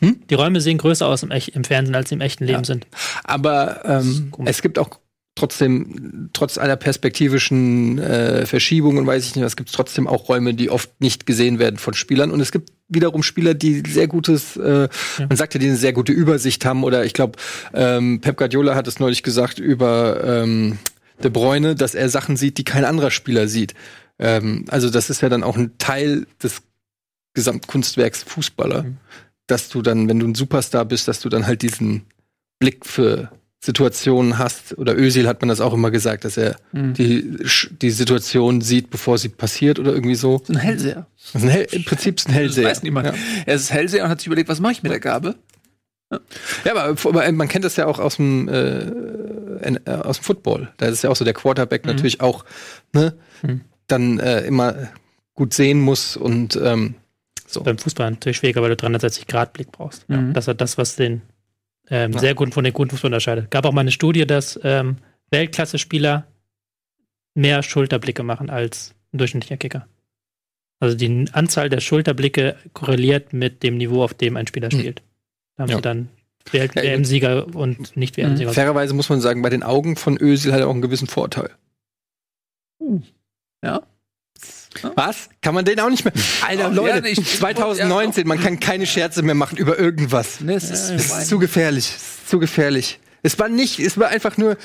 Hm? 0.00 0.20
Die 0.30 0.34
Räume 0.34 0.60
sehen 0.60 0.78
größer 0.78 1.06
aus 1.06 1.22
im, 1.22 1.30
im 1.30 1.64
Fernsehen, 1.64 1.94
als 1.94 2.08
sie 2.08 2.14
im 2.14 2.20
echten 2.20 2.44
Leben 2.44 2.60
Ja. 2.60 2.64
sind. 2.64 2.86
Aber 3.24 3.84
ähm, 3.84 4.32
es 4.46 4.62
gibt 4.62 4.78
auch 4.78 4.98
trotzdem, 5.34 6.30
trotz 6.32 6.58
aller 6.58 6.76
perspektivischen 6.76 7.98
äh, 7.98 8.46
Verschiebungen, 8.46 9.06
weiß 9.06 9.24
ich 9.26 9.36
nicht, 9.36 9.44
es 9.44 9.56
gibt 9.56 9.72
trotzdem 9.72 10.06
auch 10.08 10.28
Räume, 10.28 10.54
die 10.54 10.70
oft 10.70 11.00
nicht 11.00 11.26
gesehen 11.26 11.58
werden 11.58 11.76
von 11.78 11.94
Spielern. 11.94 12.30
Und 12.30 12.40
es 12.40 12.50
gibt 12.50 12.70
wiederum 12.88 13.22
Spieler, 13.22 13.54
die 13.54 13.82
sehr 13.88 14.08
gutes, 14.08 14.56
äh, 14.56 14.88
man 15.28 15.36
sagt 15.36 15.54
ja, 15.54 15.60
die 15.60 15.66
eine 15.68 15.76
sehr 15.76 15.92
gute 15.92 16.12
Übersicht 16.12 16.64
haben. 16.64 16.82
Oder 16.82 17.04
ich 17.04 17.12
glaube, 17.12 17.38
ähm, 17.74 18.20
Pep 18.20 18.36
Guardiola 18.36 18.74
hat 18.74 18.88
es 18.88 18.98
neulich 18.98 19.22
gesagt 19.22 19.58
über 19.58 20.24
ähm, 20.24 20.78
De 21.22 21.30
Bruyne, 21.30 21.74
dass 21.74 21.94
er 21.94 22.08
Sachen 22.08 22.36
sieht, 22.36 22.58
die 22.58 22.64
kein 22.64 22.84
anderer 22.84 23.10
Spieler 23.10 23.48
sieht. 23.48 23.74
Ähm, 24.18 24.64
also 24.68 24.90
das 24.90 25.10
ist 25.10 25.20
ja 25.20 25.28
dann 25.28 25.42
auch 25.42 25.56
ein 25.56 25.76
Teil 25.78 26.26
des 26.42 26.62
Gesamtkunstwerks 27.34 28.22
Fußballer, 28.24 28.86
dass 29.46 29.68
du 29.68 29.82
dann, 29.82 30.08
wenn 30.08 30.18
du 30.18 30.26
ein 30.26 30.34
Superstar 30.34 30.84
bist, 30.84 31.08
dass 31.08 31.20
du 31.20 31.28
dann 31.28 31.46
halt 31.46 31.62
diesen 31.62 32.02
Blick 32.58 32.84
für 32.86 33.30
Situationen 33.60 34.38
hast, 34.38 34.78
oder 34.78 34.96
Özil 34.96 35.26
hat 35.26 35.40
man 35.42 35.48
das 35.48 35.60
auch 35.60 35.74
immer 35.74 35.90
gesagt, 35.90 36.24
dass 36.24 36.36
er 36.36 36.56
Mhm. 36.72 36.94
die, 36.94 37.36
die 37.82 37.90
Situation 37.90 38.60
sieht, 38.60 38.88
bevor 38.90 39.18
sie 39.18 39.28
passiert 39.28 39.78
oder 39.80 39.92
irgendwie 39.92 40.14
so. 40.14 40.40
Ein 40.48 40.56
Hellseher. 40.56 41.06
Das 41.16 41.34
ist 41.34 41.42
ein 41.44 41.48
Hell, 41.50 41.66
Im 41.72 41.84
Prinzip 41.84 42.16
ist 42.18 42.26
ein 42.28 42.32
Das 42.32 42.40
Hellseher. 42.40 42.64
weiß 42.66 42.82
niemand. 42.84 43.06
Ja. 43.08 43.14
Er 43.46 43.54
ist 43.56 43.72
Hellseher 43.72 44.04
und 44.04 44.10
hat 44.10 44.20
sich 44.20 44.28
überlegt, 44.28 44.48
was 44.48 44.60
mache 44.60 44.72
ich 44.72 44.82
mit 44.84 44.92
der 44.92 45.00
Gabe? 45.00 45.34
Ja, 46.10 46.74
aber, 46.74 46.96
aber 47.08 47.32
man 47.32 47.48
kennt 47.48 47.64
das 47.64 47.76
ja 47.76 47.86
auch 47.86 47.98
aus 47.98 48.16
dem, 48.16 48.48
äh, 48.48 48.78
äh, 48.80 49.80
aus 50.02 50.18
dem 50.18 50.24
Football. 50.24 50.72
Da 50.78 50.86
ist 50.86 51.02
ja 51.02 51.10
auch 51.10 51.16
so 51.16 51.24
der 51.24 51.34
Quarterback 51.34 51.84
natürlich 51.84 52.20
auch, 52.20 52.44
ne, 52.92 53.14
Mhm. 53.42 53.60
dann 53.86 54.18
äh, 54.18 54.40
immer 54.42 54.88
gut 55.34 55.54
sehen 55.54 55.80
muss 55.80 56.16
und 56.16 56.56
ähm, 56.56 56.94
so. 57.46 57.62
Beim 57.62 57.78
Fußball 57.78 58.10
natürlich 58.10 58.38
schwieriger, 58.38 58.60
weil 58.62 58.70
du 58.70 58.76
360 58.76 59.26
Grad 59.26 59.52
Blick 59.52 59.70
brauchst. 59.72 60.04
Ja, 60.08 60.16
Mhm. 60.18 60.32
das 60.34 60.48
ist 60.48 60.60
das, 60.60 60.76
was 60.78 60.96
den 60.96 61.22
ähm, 61.90 62.12
Ja. 62.12 62.18
sehr 62.18 62.34
guten 62.34 62.52
von 62.52 62.64
den 62.64 62.72
guten 62.72 62.90
Fußball 62.90 63.08
unterscheidet. 63.08 63.50
Gab 63.50 63.64
auch 63.64 63.72
mal 63.72 63.80
eine 63.82 63.92
Studie, 63.92 64.26
dass 64.26 64.58
ähm, 64.62 64.96
Weltklasse-Spieler 65.30 66.26
mehr 67.34 67.62
Schulterblicke 67.62 68.22
machen 68.22 68.50
als 68.50 68.94
ein 69.12 69.18
durchschnittlicher 69.18 69.56
Kicker. 69.56 69.86
Also 70.80 70.96
die 70.96 71.26
Anzahl 71.32 71.68
der 71.70 71.80
Schulterblicke 71.80 72.56
korreliert 72.72 73.32
mit 73.32 73.62
dem 73.62 73.76
Niveau, 73.78 74.02
auf 74.02 74.14
dem 74.14 74.36
ein 74.36 74.46
Spieler 74.46 74.68
Mhm. 74.72 74.78
spielt. 74.78 75.02
Da 75.58 75.62
haben 75.64 75.70
Ja. 75.70 75.76
sie 75.76 75.82
dann 75.82 76.08
Welt- 76.52 76.74
Ja, 76.76 76.82
WM-Sieger 76.82 77.54
und 77.54 77.94
nicht 77.96 78.16
WM-Sieger. 78.16 78.52
Fairerweise 78.54 78.94
muss 78.94 79.10
man 79.10 79.20
sagen, 79.20 79.42
bei 79.42 79.50
den 79.50 79.62
Augen 79.62 79.96
von 79.96 80.16
Özil 80.18 80.52
hat 80.54 80.60
er 80.60 80.68
auch 80.68 80.72
einen 80.72 80.80
gewissen 80.80 81.06
Vorteil. 81.08 81.50
Ja. 83.62 83.82
Was? 84.94 85.28
Kann 85.42 85.54
man 85.54 85.64
den 85.64 85.80
auch 85.80 85.90
nicht 85.90 86.04
mehr? 86.04 86.14
Alter, 86.46 86.68
Oh, 86.70 86.72
Leute, 86.72 86.98
ja, 87.08 87.12
ich- 87.12 87.38
2019, 87.38 88.26
man 88.26 88.38
kann 88.40 88.60
keine 88.60 88.86
Scherze 88.86 89.22
mehr 89.22 89.34
machen 89.34 89.58
über 89.58 89.78
irgendwas. 89.78 90.40
Ne, 90.40 90.54
es 90.54 90.70
ist, 90.70 90.88
Es 90.90 91.10
ist 91.18 91.28
zu 91.28 91.38
gefährlich. 91.38 91.86
Es 91.96 91.96
ist 92.20 92.28
zu 92.30 92.38
gefährlich. 92.38 93.00
Es 93.22 93.38
war 93.38 93.48
nicht, 93.48 93.80
es 93.80 93.98
war 93.98 94.08
einfach 94.08 94.36
nur. 94.38 94.56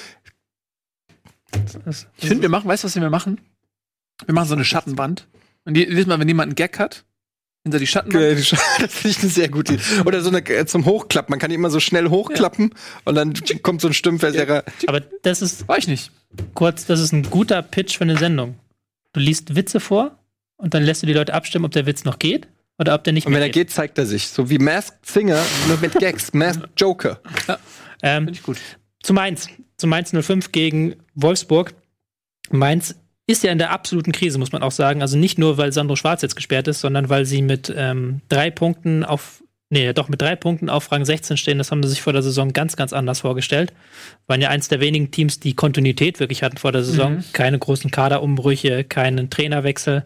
ich 2.18 2.28
finde, 2.28 2.44
wir 2.44 2.50
machen, 2.50 2.68
weißt 2.68 2.84
du, 2.84 2.88
was 2.88 2.96
wir 2.96 3.10
machen? 3.10 3.42
Wir 4.26 4.34
machen 4.34 4.48
so 4.48 4.54
eine 4.56 4.66
Schattenwand. 4.66 5.28
Und 5.66 5.74
die- 5.76 5.88
jedes 5.88 6.06
Mal, 6.06 6.20
wenn 6.20 6.28
jemand 6.28 6.50
einen 6.50 6.56
Gag 6.56 6.78
hat, 6.80 7.04
hinter 7.64 7.80
die 7.80 7.88
Schattenwand. 7.88 8.38
Das 8.80 8.94
finde 8.94 9.10
ich 9.10 9.20
eine 9.22 9.30
sehr 9.32 9.50
gute 9.50 9.74
Idee. 9.76 9.84
Oder 10.06 10.22
so 10.22 10.30
eine 10.30 10.40
äh, 10.48 10.66
zum 10.66 10.86
Hochklappen. 10.86 11.32
Man 11.32 11.40
kann 11.40 11.50
die 11.50 11.56
immer 11.56 11.70
so 11.70 11.80
schnell 11.80 12.10
hochklappen 12.10 12.74
und 13.06 13.16
dann 13.16 13.34
kommt 13.62 13.82
so 13.82 13.88
ein 13.88 13.94
Stimmverserrer. 13.94 14.64
Aber 14.88 15.00
das 15.00 15.42
ist 15.42 15.68
War 15.68 15.78
ich 15.78 15.88
nicht. 15.88 16.12
kurz, 16.54 16.86
das 16.86 17.00
ist 17.00 17.12
ein 17.14 17.24
guter 17.30 17.62
Pitch 17.62 17.98
für 17.98 18.04
eine 18.04 18.18
Sendung. 18.18 18.56
Du 19.14 19.20
liest 19.20 19.56
Witze 19.56 19.80
vor 19.80 20.18
und 20.58 20.74
dann 20.74 20.84
lässt 20.84 21.04
du 21.04 21.08
die 21.08 21.14
Leute 21.14 21.34
abstimmen, 21.34 21.66
ob 21.66 21.72
der 21.72 21.86
Witz 21.86 22.04
noch 22.04 22.20
geht 22.20 22.48
oder 22.80 22.96
ob 22.96 23.04
der 23.04 23.14
nicht 23.14 23.26
Und 23.28 23.34
wenn 23.34 23.40
mehr 23.40 23.48
er 23.48 23.54
geht, 23.54 23.70
zeigt 23.72 23.98
er 23.98 24.06
sich. 24.06 24.28
So 24.28 24.50
wie 24.50 24.58
Masked 24.58 25.06
Singer, 25.06 25.42
nur 25.68 25.78
mit 25.78 25.94
Gags. 25.94 26.34
Masked 26.34 26.70
Joker. 26.78 27.22
Ähm, 28.02 28.26
Finde 28.26 28.32
ich 28.40 28.44
gut. 28.44 28.58
zu 29.02 29.14
Mainz. 29.14 29.48
Zu 29.78 29.88
Mainz 29.88 30.12
05 30.12 30.52
gegen 30.52 30.96
Wolfsburg. 31.16 31.74
Mainz 32.50 32.96
ist 33.26 33.44
ja 33.44 33.52
in 33.52 33.58
der 33.58 33.72
absoluten 33.72 34.12
Krise, 34.12 34.38
muss 34.38 34.52
man 34.52 34.64
auch 34.64 34.72
sagen. 34.72 35.02
Also 35.02 35.18
nicht 35.18 35.38
nur, 35.38 35.58
weil 35.58 35.72
Sandro 35.72 35.96
Schwarz 35.96 36.22
jetzt 36.22 36.36
gesperrt 36.36 36.68
ist, 36.68 36.82
sondern 36.82 37.10
weil 37.10 37.26
sie 37.26 37.42
mit 37.42 37.74
ähm, 37.76 38.22
drei 38.28 38.52
Punkten 38.52 39.06
auf, 39.06 39.42
nee, 39.70 39.94
doch 39.94 40.10
mit 40.10 40.22
drei 40.22 40.36
Punkten 40.36 40.70
auf 40.70 40.92
Rang 40.92 41.06
16 41.06 41.38
stehen. 41.38 41.58
Das 41.58 41.72
haben 41.72 41.82
sie 41.84 41.90
sich 41.90 42.02
vor 42.02 42.12
der 42.12 42.22
Saison 42.22 42.52
ganz, 42.52 42.76
ganz 42.76 42.92
anders 42.92 43.22
vorgestellt. 43.22 43.72
Waren 44.28 44.42
ja 44.42 44.50
eins 44.50 44.68
der 44.68 44.82
wenigen 44.82 45.10
Teams, 45.12 45.40
die 45.40 45.56
Kontinuität 45.56 46.20
wirklich 46.20 46.44
hatten 46.44 46.58
vor 46.58 46.74
der 46.74 46.84
Saison. 46.84 47.24
Keine 47.32 47.58
großen 47.60 47.92
Kaderumbrüche, 47.92 48.84
keinen 48.84 49.30
Trainerwechsel 49.30 50.04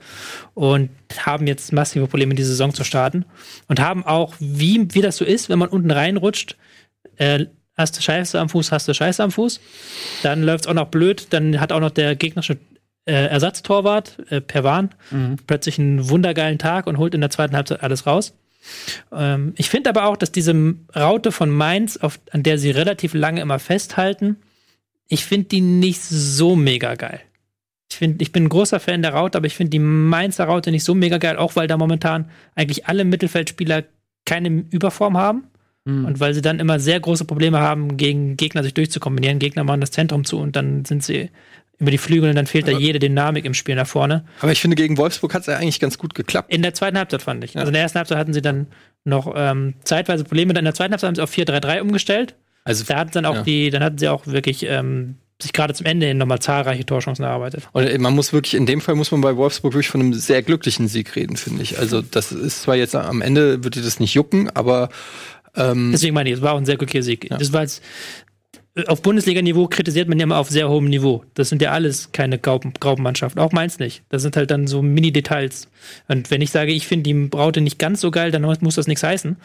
und 0.54 0.92
haben 1.18 1.48
jetzt 1.48 1.74
massive 1.74 2.06
Probleme, 2.06 2.36
die 2.36 2.44
Saison 2.44 2.72
zu 2.72 2.84
starten. 2.84 3.26
Und 3.68 3.80
haben 3.80 4.06
auch, 4.06 4.36
wie, 4.40 4.94
wie 4.94 5.02
das 5.02 5.18
so 5.18 5.26
ist, 5.26 5.50
wenn 5.50 5.58
man 5.58 5.70
unten 5.70 5.90
reinrutscht, 5.90 6.56
äh, 7.16 7.46
hast 7.76 7.98
du 7.98 8.02
Scheiße 8.02 8.40
am 8.40 8.50
Fuß, 8.50 8.72
hast 8.72 8.88
du 8.88 8.94
Scheiße 8.94 9.24
am 9.24 9.32
Fuß. 9.32 9.60
Dann 10.22 10.44
läuft 10.44 10.66
es 10.66 10.68
auch 10.68 10.76
noch 10.76 10.90
blöd. 10.90 11.28
Dann 11.32 11.60
hat 11.60 11.72
auch 11.72 11.80
noch 11.80 11.92
der 11.92 12.16
gegnerische 12.16 12.58
äh, 13.08 13.28
Ersatztorwart, 13.28 14.18
äh, 14.30 14.42
Perwan, 14.42 14.90
plötzlich 15.48 15.80
einen 15.80 16.10
wundergeilen 16.10 16.60
Tag 16.60 16.88
und 16.88 16.98
holt 16.98 17.16
in 17.16 17.22
der 17.22 17.30
zweiten 17.30 17.56
Halbzeit 17.56 17.82
alles 17.82 18.06
raus. 18.06 18.34
Ähm, 19.12 19.54
ich 19.58 19.70
finde 19.70 19.90
aber 19.90 20.06
auch, 20.06 20.18
dass 20.18 20.32
diese 20.32 20.54
Raute 20.96 21.32
von 21.32 21.50
Mainz, 21.50 21.98
auf, 21.98 22.20
an 22.32 22.44
der 22.44 22.58
sie 22.58 22.72
relativ 22.72 23.14
lange 23.14 23.42
immer 23.42 23.60
festhalten, 23.60 24.38
ich 25.08 25.26
finde 25.26 25.48
die 25.48 25.62
nicht 25.62 26.02
so 26.02 26.56
mega 26.56 26.96
geil. 26.96 27.22
Ich, 27.90 27.98
find, 27.98 28.22
ich 28.22 28.34
bin 28.34 28.44
ein 28.44 28.50
großer 28.50 28.82
Fan 28.82 29.02
der 29.02 29.14
Raute, 29.14 29.38
aber 29.38 29.48
ich 29.48 29.56
finde 29.56 29.70
die 29.70 29.80
Mainzer 29.80 30.44
Raute 30.44 30.72
nicht 30.72 30.84
so 30.84 30.94
mega 30.94 31.18
geil, 31.18 31.38
auch 31.38 31.56
weil 31.56 31.68
da 31.68 31.78
momentan 31.78 32.30
eigentlich 32.56 32.88
alle 32.88 33.06
Mittelfeldspieler 33.06 33.86
keine 34.26 34.66
Überform 34.70 35.18
haben. 35.18 35.48
Und 36.06 36.20
weil 36.20 36.34
sie 36.34 36.42
dann 36.42 36.60
immer 36.60 36.82
sehr 36.82 37.00
große 37.00 37.24
Probleme 37.24 37.60
haben, 37.60 37.96
gegen 37.96 38.36
Gegner 38.36 38.62
sich 38.62 38.74
durchzukombinieren. 38.74 39.40
Gegner 39.40 39.64
machen 39.64 39.80
das 39.80 39.92
Zentrum 39.92 40.26
zu 40.26 40.38
und 40.38 40.58
dann 40.58 40.84
sind 40.84 41.02
sie 41.02 41.30
über 41.80 41.92
die 41.92 41.98
Flügel 41.98 42.30
und 42.30 42.36
dann 42.36 42.48
fehlt 42.48 42.68
da 42.68 42.72
jede 42.72 42.98
Dynamik 43.00 43.46
im 43.46 43.54
Spiel 43.54 43.76
nach 43.76 43.86
vorne. 43.88 44.26
Aber 44.42 44.52
ich 44.52 44.60
finde, 44.62 44.76
gegen 44.76 44.98
Wolfsburg 44.98 45.34
hat 45.34 45.42
es 45.42 45.48
ja 45.48 45.58
eigentlich 45.58 45.80
ganz 45.80 45.98
gut 45.98 46.16
geklappt. 46.16 46.52
In 46.52 46.62
der 46.64 46.74
zweiten 46.74 46.98
Halbzeit 46.98 47.22
fand 47.22 47.44
ich. 47.44 47.56
Also 47.56 47.68
in 47.68 47.74
der 47.74 47.84
ersten 47.84 47.98
Halbzeit 48.00 48.18
hatten 48.18 48.34
sie 48.34 48.42
dann 48.42 48.68
noch 49.04 49.32
ähm, 49.36 49.76
zeitweise 49.84 50.24
Probleme. 50.24 50.54
Dann 50.54 50.62
in 50.62 50.66
der 50.66 50.74
zweiten 50.74 50.92
Halbzeit 50.92 51.08
haben 51.10 51.16
sie 51.16 51.22
auf 51.24 51.32
4-3-3 51.32 51.82
umgestellt. 51.82 52.36
Also, 52.64 52.84
Da 52.84 52.98
hatten 52.98 53.12
dann 53.14 53.26
auch 53.26 53.36
Ja. 53.36 53.42
die, 53.44 53.70
dann 53.70 53.84
hatten 53.84 53.98
sie 53.98 54.08
auch 54.10 54.26
wirklich 54.28 54.66
ähm, 54.68 55.16
sich 55.42 55.54
gerade 55.54 55.74
zum 55.76 55.86
Ende 55.86 56.08
hin 56.08 56.18
nochmal 56.18 56.40
zahlreiche 56.40 56.84
Torchancen 56.86 57.24
erarbeitet. 57.24 57.70
und 57.72 58.02
man 58.02 58.16
muss 58.16 58.34
wirklich, 58.34 58.56
in 58.56 58.66
dem 58.66 58.82
Fall 58.82 58.96
muss 58.96 59.12
man 59.12 59.22
bei 59.22 59.38
Wolfsburg 59.38 59.74
wirklich 59.74 59.88
von 59.90 60.02
einem 60.02 60.14
sehr 60.16 60.42
glücklichen 60.42 60.88
Sieg 60.88 61.16
reden, 61.16 61.38
finde 61.38 61.62
ich. 61.62 61.78
Also, 61.78 62.02
das 62.02 62.32
ist 62.32 62.64
zwar 62.64 62.76
jetzt 62.76 62.96
am 62.96 63.22
Ende, 63.22 63.60
dir 63.60 63.70
das 63.84 64.00
nicht 64.00 64.16
jucken, 64.16 64.50
aber 64.56 64.90
Ähm, 65.56 65.90
Deswegen 65.92 66.14
meine 66.14 66.30
ich, 66.30 66.36
es 66.36 66.42
war 66.42 66.54
auch 66.54 66.58
ein 66.58 66.66
sehr 66.66 66.78
glücklicher 66.78 67.02
Sieg. 67.04 67.28
Das 67.30 67.52
war 67.52 67.62
jetzt, 67.64 67.82
auf 68.88 69.02
Bundesliga-Niveau 69.02 69.68
kritisiert 69.68 70.08
man 70.08 70.20
ja 70.20 70.24
immer 70.24 70.38
auf 70.38 70.50
sehr 70.50 70.70
hohem 70.70 70.86
Niveau. 70.86 71.24
Das 71.34 71.50
sind 71.50 71.62
ja 71.62 71.72
alles 71.72 72.12
keine 72.12 72.38
Graupenmannschaften. 72.38 73.42
Auch 73.42 73.52
Mainz 73.52 73.80
nicht. 73.80 74.04
Das 74.10 74.22
sind 74.22 74.36
halt 74.36 74.52
dann 74.52 74.68
so 74.68 74.82
Mini-Details. 74.82 75.70
Und 76.08 76.30
wenn 76.32 76.42
ich 76.42 76.52
sage, 76.52 76.72
ich 76.72 76.88
finde 76.88 77.04
die 77.04 77.14
Braute 77.14 77.62
nicht 77.62 77.80
ganz 77.80 78.02
so 78.02 78.12
geil, 78.12 78.32
dann 78.32 78.44
muss 78.44 78.76
das 78.76 78.88
nichts 78.88 79.04
heißen. 79.04 79.38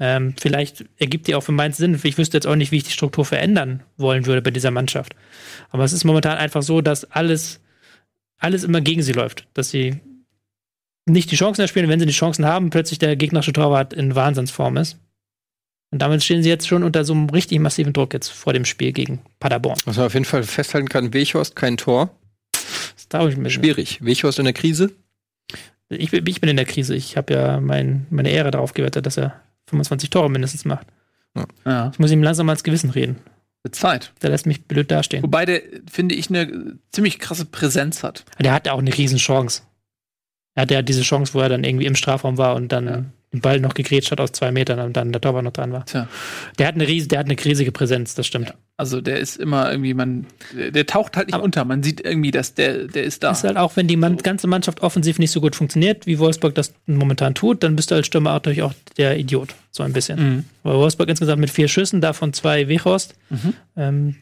Ähm, 0.00 0.34
vielleicht 0.40 0.84
ergibt 0.98 1.26
die 1.26 1.34
auch 1.34 1.42
für 1.42 1.52
Mainz 1.52 1.76
Sinn. 1.76 1.98
Ich 2.02 2.18
wüsste 2.18 2.36
jetzt 2.36 2.46
auch 2.46 2.56
nicht, 2.56 2.72
wie 2.72 2.78
ich 2.78 2.84
die 2.84 2.92
Struktur 2.92 3.24
verändern 3.24 3.82
wollen 3.96 4.26
würde 4.26 4.42
bei 4.42 4.50
dieser 4.50 4.70
Mannschaft. 4.70 5.14
Aber 5.70 5.84
es 5.84 5.92
ist 5.92 6.04
momentan 6.04 6.38
einfach 6.38 6.62
so, 6.62 6.80
dass 6.80 7.04
alles, 7.10 7.60
alles 8.38 8.64
immer 8.64 8.80
gegen 8.80 9.02
sie 9.02 9.12
läuft. 9.12 9.46
Dass 9.54 9.70
sie 9.70 10.00
nicht 11.06 11.30
die 11.30 11.36
Chancen 11.36 11.62
erspielen, 11.62 11.88
wenn 11.88 12.00
sie 12.00 12.06
die 12.06 12.12
Chancen 12.12 12.46
haben, 12.46 12.70
plötzlich 12.70 12.98
der 12.98 13.16
gegnerische 13.16 13.52
Torwart 13.52 13.92
in 13.92 14.14
Wahnsinnsform 14.14 14.76
ist. 14.76 14.98
Und 15.92 16.00
damit 16.00 16.22
stehen 16.22 16.42
sie 16.42 16.48
jetzt 16.48 16.68
schon 16.68 16.84
unter 16.84 17.04
so 17.04 17.12
einem 17.12 17.28
richtig 17.30 17.58
massiven 17.58 17.92
Druck 17.92 18.12
jetzt 18.14 18.28
vor 18.28 18.52
dem 18.52 18.64
Spiel 18.64 18.92
gegen 18.92 19.20
Paderborn. 19.40 19.76
was 19.86 19.96
man 19.96 20.06
auf 20.06 20.14
jeden 20.14 20.24
Fall 20.24 20.42
festhalten 20.44 20.88
kann, 20.88 21.12
Weghorst 21.12 21.56
kein 21.56 21.76
Tor. 21.76 22.10
Das 22.52 23.08
traue 23.08 23.30
ich 23.30 23.36
mir. 23.36 23.50
Schwierig. 23.50 23.98
Weghorst 24.04 24.38
in 24.38 24.44
der 24.44 24.54
Krise. 24.54 24.92
Ich, 25.88 26.10
bin- 26.12 26.24
ich 26.26 26.40
bin 26.40 26.48
in 26.50 26.56
der 26.56 26.64
Krise. 26.66 26.94
Ich 26.94 27.16
habe 27.16 27.34
ja 27.34 27.60
mein, 27.60 28.06
meine 28.10 28.30
Ehre 28.30 28.52
darauf 28.52 28.72
gewettet, 28.74 29.04
dass 29.06 29.16
er 29.16 29.40
25 29.68 30.10
Tore 30.10 30.30
mindestens 30.30 30.64
macht. 30.64 30.86
Ja. 31.64 31.90
Ich 31.92 31.98
muss 31.98 32.10
ihm 32.12 32.22
langsam 32.22 32.46
mal 32.46 32.52
ins 32.52 32.62
Gewissen 32.64 32.90
reden. 32.90 33.16
Wird 33.62 33.74
Zeit. 33.74 34.12
Der 34.22 34.30
lässt 34.30 34.46
mich 34.46 34.64
blöd 34.64 34.90
dastehen. 34.90 35.22
Wobei 35.22 35.44
der, 35.44 35.60
finde 35.90 36.14
ich, 36.14 36.28
eine 36.30 36.78
ziemlich 36.92 37.18
krasse 37.18 37.44
Präsenz 37.44 38.02
hat. 38.04 38.24
Der 38.38 38.52
hat 38.52 38.68
auch 38.68 38.78
eine 38.78 38.96
Riesenchance. 38.96 39.62
Er 40.54 40.62
hatte 40.62 40.74
ja 40.74 40.82
diese 40.82 41.02
Chance, 41.02 41.34
wo 41.34 41.40
er 41.40 41.48
dann 41.48 41.64
irgendwie 41.64 41.86
im 41.86 41.94
Strafraum 41.96 42.38
war 42.38 42.54
und 42.54 42.70
dann 42.72 42.86
Ja. 42.86 43.04
Den 43.32 43.40
Ball 43.40 43.60
noch 43.60 43.74
gegrätscht 43.74 44.10
hat 44.10 44.20
aus 44.20 44.32
zwei 44.32 44.50
Metern 44.50 44.80
und 44.80 44.96
dann 44.96 45.12
der 45.12 45.20
Torwart 45.20 45.44
noch 45.44 45.52
dran 45.52 45.72
war. 45.72 45.84
Tja. 45.86 46.08
Der 46.58 46.66
hat 46.66 46.74
eine, 46.74 46.88
ries 46.88 47.06
der 47.06 47.20
hat 47.20 47.26
eine 47.26 47.36
riesige 47.42 47.70
Präsenz, 47.70 48.14
das 48.16 48.26
stimmt. 48.26 48.52
Also 48.76 49.00
der 49.00 49.20
ist 49.20 49.36
immer 49.36 49.70
irgendwie, 49.70 49.94
man, 49.94 50.26
der, 50.52 50.86
taucht 50.86 51.16
halt 51.16 51.28
nicht 51.28 51.34
Aber- 51.34 51.44
unter. 51.44 51.64
Man 51.64 51.82
sieht 51.82 52.00
irgendwie, 52.00 52.32
dass 52.32 52.54
der, 52.54 52.88
der 52.88 53.04
ist 53.04 53.22
da. 53.22 53.30
Ist 53.30 53.44
halt 53.44 53.56
auch, 53.56 53.76
wenn 53.76 53.86
die 53.86 53.96
Mann, 53.96 54.16
ganze 54.16 54.46
Mannschaft 54.48 54.82
offensiv 54.82 55.18
nicht 55.20 55.30
so 55.30 55.40
gut 55.40 55.54
funktioniert, 55.54 56.06
wie 56.06 56.18
Wolfsburg 56.18 56.54
das 56.56 56.72
momentan 56.86 57.34
tut, 57.34 57.62
dann 57.62 57.76
bist 57.76 57.90
du 57.90 57.94
als 57.94 58.06
Stürmer 58.06 58.30
auch 58.30 58.34
natürlich 58.34 58.62
auch 58.62 58.74
der 58.96 59.16
Idiot. 59.18 59.54
So 59.70 59.82
ein 59.84 59.92
bisschen. 59.92 60.18
Mhm. 60.18 60.44
Weil 60.64 60.74
Wolfsburg 60.74 61.08
insgesamt 61.08 61.40
mit 61.40 61.50
vier 61.50 61.68
Schüssen, 61.68 62.00
davon 62.00 62.32
zwei 62.32 62.66
Wechhorst. 62.68 63.14
Mhm. 63.28 63.54
Ähm, 63.76 64.16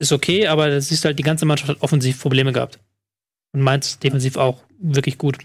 ist 0.00 0.12
okay, 0.12 0.46
aber 0.48 0.70
das 0.70 0.88
siehst 0.88 1.04
du 1.04 1.08
halt, 1.08 1.18
die 1.18 1.22
ganze 1.22 1.44
Mannschaft 1.44 1.68
hat 1.70 1.82
offensiv 1.82 2.20
Probleme 2.20 2.52
gehabt. 2.52 2.78
Und 3.52 3.60
Mainz 3.60 3.98
defensiv 3.98 4.36
auch 4.36 4.62
wirklich 4.80 5.18
gut. 5.18 5.38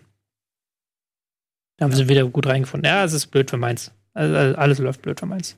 Da 1.77 1.85
haben 1.85 1.93
sie 1.93 2.07
wieder 2.07 2.25
gut 2.25 2.47
reingefunden. 2.47 2.89
Ja, 2.89 3.03
es 3.03 3.13
ist 3.13 3.27
blöd 3.27 3.49
für 3.49 3.57
Mainz. 3.57 3.91
Also, 4.13 4.35
also 4.35 4.57
alles 4.57 4.79
läuft 4.79 5.01
blöd 5.01 5.19
für 5.19 5.25
Mainz. 5.25 5.57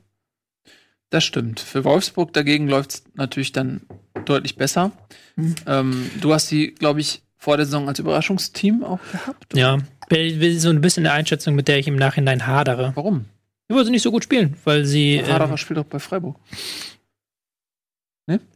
Das 1.10 1.24
stimmt. 1.24 1.60
Für 1.60 1.84
Wolfsburg 1.84 2.32
dagegen 2.32 2.68
läuft 2.68 2.90
es 2.90 3.04
natürlich 3.14 3.52
dann 3.52 3.82
deutlich 4.24 4.56
besser. 4.56 4.92
Mhm. 5.36 5.54
Ähm, 5.66 6.10
du 6.20 6.34
hast 6.34 6.48
sie, 6.48 6.72
glaube 6.74 7.00
ich, 7.00 7.22
vor 7.36 7.56
der 7.56 7.66
Saison 7.66 7.88
als 7.88 7.98
Überraschungsteam 7.98 8.82
auch 8.84 9.00
gehabt. 9.12 9.56
Ja, 9.56 9.78
so 10.10 10.68
ein 10.70 10.80
bisschen 10.80 11.06
eine 11.06 11.12
Einschätzung, 11.12 11.54
mit 11.54 11.68
der 11.68 11.78
ich 11.78 11.86
im 11.86 11.96
Nachhinein 11.96 12.46
hadere. 12.46 12.92
Warum? 12.94 13.26
Weil 13.68 13.84
sie 13.84 13.90
nicht 13.90 14.02
so 14.02 14.10
gut 14.10 14.24
spielen, 14.24 14.56
weil 14.64 14.84
sie. 14.84 15.22
Haderer 15.22 15.50
Ähm, 15.50 15.56
spielt 15.56 15.78
auch 15.78 15.84
bei 15.84 15.98
Freiburg. 15.98 16.36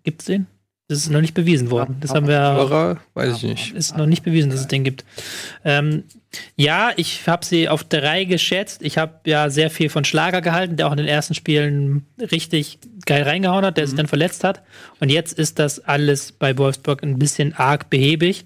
gibt's 0.02 0.24
den? 0.24 0.46
Das 0.92 1.00
ist 1.00 1.10
noch 1.10 1.22
nicht 1.22 1.32
bewiesen 1.32 1.70
worden. 1.70 1.96
Das 2.00 2.10
haben 2.10 2.28
wir. 2.28 2.38
Hörer, 2.38 2.98
weiß 3.14 3.38
ich 3.38 3.42
nicht. 3.44 3.74
Ist 3.74 3.96
noch 3.96 4.04
nicht 4.04 4.22
bewiesen, 4.22 4.50
dass 4.50 4.60
es 4.60 4.68
den 4.68 4.84
gibt. 4.84 5.06
Ähm, 5.64 6.04
ja, 6.54 6.90
ich 6.96 7.26
habe 7.26 7.46
sie 7.46 7.70
auf 7.70 7.82
drei 7.82 8.24
geschätzt. 8.24 8.82
Ich 8.82 8.98
habe 8.98 9.14
ja 9.24 9.48
sehr 9.48 9.70
viel 9.70 9.88
von 9.88 10.04
Schlager 10.04 10.42
gehalten, 10.42 10.76
der 10.76 10.88
auch 10.88 10.92
in 10.92 10.98
den 10.98 11.08
ersten 11.08 11.32
Spielen 11.32 12.04
richtig 12.18 12.78
geil 13.06 13.22
reingehauen 13.22 13.64
hat, 13.64 13.78
der 13.78 13.86
sich 13.86 13.96
dann 13.96 14.06
verletzt 14.06 14.44
hat. 14.44 14.60
Und 15.00 15.10
jetzt 15.10 15.38
ist 15.38 15.58
das 15.58 15.80
alles 15.80 16.32
bei 16.32 16.58
Wolfsburg 16.58 17.02
ein 17.02 17.18
bisschen 17.18 17.54
arg 17.54 17.88
behäbig. 17.88 18.44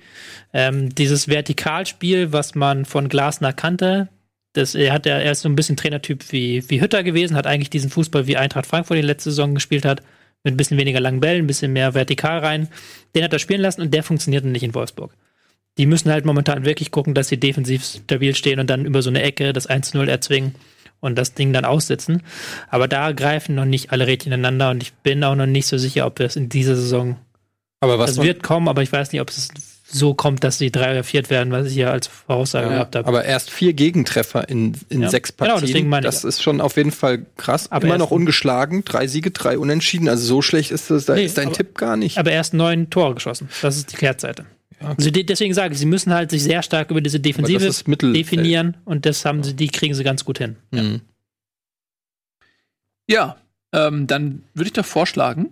Ähm, 0.52 0.94
dieses 0.94 1.26
Vertikalspiel, 1.26 2.32
was 2.32 2.54
man 2.54 2.84
von 2.84 3.08
Glasner 3.08 3.52
kannte, 3.52 4.08
das, 4.52 4.76
er, 4.76 4.92
hat 4.92 5.04
ja, 5.04 5.18
er 5.18 5.32
ist 5.32 5.40
so 5.40 5.48
ein 5.48 5.56
bisschen 5.56 5.76
Trainertyp 5.76 6.30
wie, 6.30 6.62
wie 6.70 6.80
Hütter 6.80 7.02
gewesen, 7.02 7.36
hat 7.36 7.48
eigentlich 7.48 7.70
diesen 7.70 7.90
Fußball 7.90 8.28
wie 8.28 8.36
Eintracht 8.36 8.66
Frankfurt 8.66 8.98
die 8.98 9.02
letzte 9.02 9.30
Saison 9.30 9.54
gespielt 9.54 9.84
hat, 9.84 10.02
mit 10.46 10.54
ein 10.54 10.56
bisschen 10.56 10.78
weniger 10.78 11.00
langen 11.00 11.20
Bällen, 11.20 11.44
ein 11.44 11.46
bisschen 11.46 11.72
mehr 11.74 11.92
vertikal 11.92 12.38
rein. 12.38 12.68
Den 13.14 13.22
hat 13.24 13.32
er 13.34 13.38
spielen 13.38 13.60
lassen 13.60 13.82
und 13.82 13.92
der 13.92 14.02
funktioniert 14.02 14.44
nicht 14.46 14.62
in 14.62 14.74
Wolfsburg. 14.74 15.12
Die 15.76 15.84
müssen 15.84 16.10
halt 16.10 16.24
momentan 16.24 16.64
wirklich 16.64 16.90
gucken, 16.90 17.12
dass 17.12 17.28
sie 17.28 17.36
defensiv 17.38 17.84
stabil 17.84 18.34
stehen 18.34 18.58
und 18.60 18.70
dann 18.70 18.86
über 18.86 19.02
so 19.02 19.10
eine 19.10 19.20
Ecke 19.22 19.52
das 19.52 19.68
1-0 19.68 20.08
erzwingen 20.08 20.54
und 21.00 21.18
das 21.18 21.34
Ding 21.34 21.52
dann 21.52 21.66
aussitzen. 21.66 22.22
Aber 22.70 22.88
da 22.88 23.12
greifen 23.12 23.54
noch 23.54 23.66
nicht 23.66 23.90
alle 23.92 24.06
Rädchen 24.06 24.32
ineinander 24.32 24.70
und 24.70 24.82
ich 24.82 24.94
bin 24.94 25.22
auch 25.22 25.34
noch 25.34 25.44
nicht 25.46 25.66
so 25.66 25.76
sicher, 25.76 26.06
ob 26.06 26.16
das 26.16 26.36
in 26.36 26.48
dieser 26.48 26.76
Saison. 26.76 27.16
Aber 27.80 27.98
was 27.98 28.10
Das 28.12 28.16
man- 28.16 28.26
wird 28.26 28.42
kommen, 28.42 28.68
aber 28.68 28.82
ich 28.82 28.90
weiß 28.90 29.12
nicht, 29.12 29.20
ob 29.20 29.28
es 29.28 29.50
so 29.88 30.14
kommt, 30.14 30.42
dass 30.42 30.58
sie 30.58 30.72
drei 30.72 30.90
oder 30.92 31.04
viert 31.04 31.30
werden, 31.30 31.52
was 31.52 31.68
ich 31.68 31.74
hier 31.74 31.92
als 31.92 32.08
Voraussage 32.08 32.66
Ja, 32.66 32.72
gehabt 32.72 32.96
habe. 32.96 33.06
aber 33.06 33.24
erst 33.24 33.50
vier 33.50 33.72
Gegentreffer 33.72 34.48
in, 34.48 34.72
in 34.88 35.02
Ja, 35.02 35.10
sechs 35.10 35.36
genau, 35.36 35.50
Partien. 35.52 35.66
deswegen 35.68 35.88
meine 35.88 36.06
ich 36.06 36.12
das 36.12 36.22
ja. 36.24 36.28
ist 36.28 36.42
schon 36.42 36.60
auf 36.60 36.76
jeden 36.76 36.90
Fall 36.90 37.24
krass. 37.36 37.70
Aber 37.70 37.86
Immer 37.86 37.98
noch 37.98 38.10
ungeschlagen, 38.10 38.84
drei 38.84 39.06
Siege, 39.06 39.30
drei 39.30 39.58
Unentschieden. 39.58 40.08
Also 40.08 40.24
so 40.26 40.42
schlecht 40.42 40.72
ist 40.72 40.90
das, 40.90 41.04
da 41.04 41.14
Nee, 41.14 41.24
ist 41.26 41.38
dein 41.38 41.46
aber- 41.48 41.56
Tipp 41.56 41.76
gar 41.78 41.96
nicht. 41.96 42.18
Aber 42.18 42.32
erst 42.32 42.52
neun 42.52 42.90
Tore 42.90 43.14
geschossen. 43.14 43.48
Das 43.62 43.76
ist 43.76 43.92
die 43.92 43.96
Kehrtseite. 43.96 44.46
Also 44.80 45.10
de- 45.10 45.22
deswegen 45.22 45.54
sage 45.54 45.72
ich, 45.72 45.78
sie 45.78 45.86
müssen 45.86 46.12
halt 46.12 46.30
sich 46.30 46.42
sehr 46.42 46.62
stark 46.62 46.90
über 46.90 47.00
diese 47.00 47.18
Defensive 47.20 47.70
definieren 48.12 48.76
und 48.84 49.06
das 49.06 49.24
haben 49.24 49.42
sie, 49.42 49.54
die 49.54 49.68
kriegen 49.68 49.94
sie 49.94 50.04
ganz 50.04 50.24
gut 50.24 50.38
hin. 50.38 50.56
Mhm. 50.72 51.00
Ja, 53.08 53.36
ähm, 53.72 54.06
dann 54.06 54.42
würde 54.54 54.66
ich 54.68 54.72
doch 54.72 54.84
vorschlagen, 54.84 55.50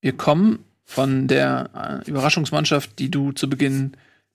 wir 0.00 0.12
kommen 0.12 0.60
von 0.92 1.26
der 1.26 2.02
äh, 2.04 2.08
Überraschungsmannschaft, 2.08 2.98
die 2.98 3.10
du 3.10 3.32
zu 3.32 3.48
Beginn 3.48 3.92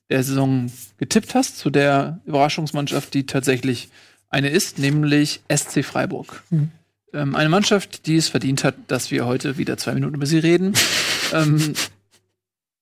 der 0.09 0.23
Saison 0.23 0.71
getippt 0.97 1.35
hast, 1.35 1.57
zu 1.57 1.69
der 1.69 2.19
Überraschungsmannschaft, 2.25 3.13
die 3.13 3.25
tatsächlich 3.25 3.89
eine 4.29 4.49
ist, 4.49 4.79
nämlich 4.79 5.41
SC 5.53 5.85
Freiburg. 5.85 6.43
Mhm. 6.49 6.71
Ähm, 7.13 7.35
eine 7.35 7.49
Mannschaft, 7.49 8.07
die 8.07 8.15
es 8.15 8.27
verdient 8.27 8.63
hat, 8.63 8.75
dass 8.87 9.11
wir 9.11 9.25
heute 9.25 9.57
wieder 9.57 9.77
zwei 9.77 9.93
Minuten 9.93 10.15
über 10.15 10.25
sie 10.25 10.39
reden. 10.39 10.73
ähm, 11.33 11.73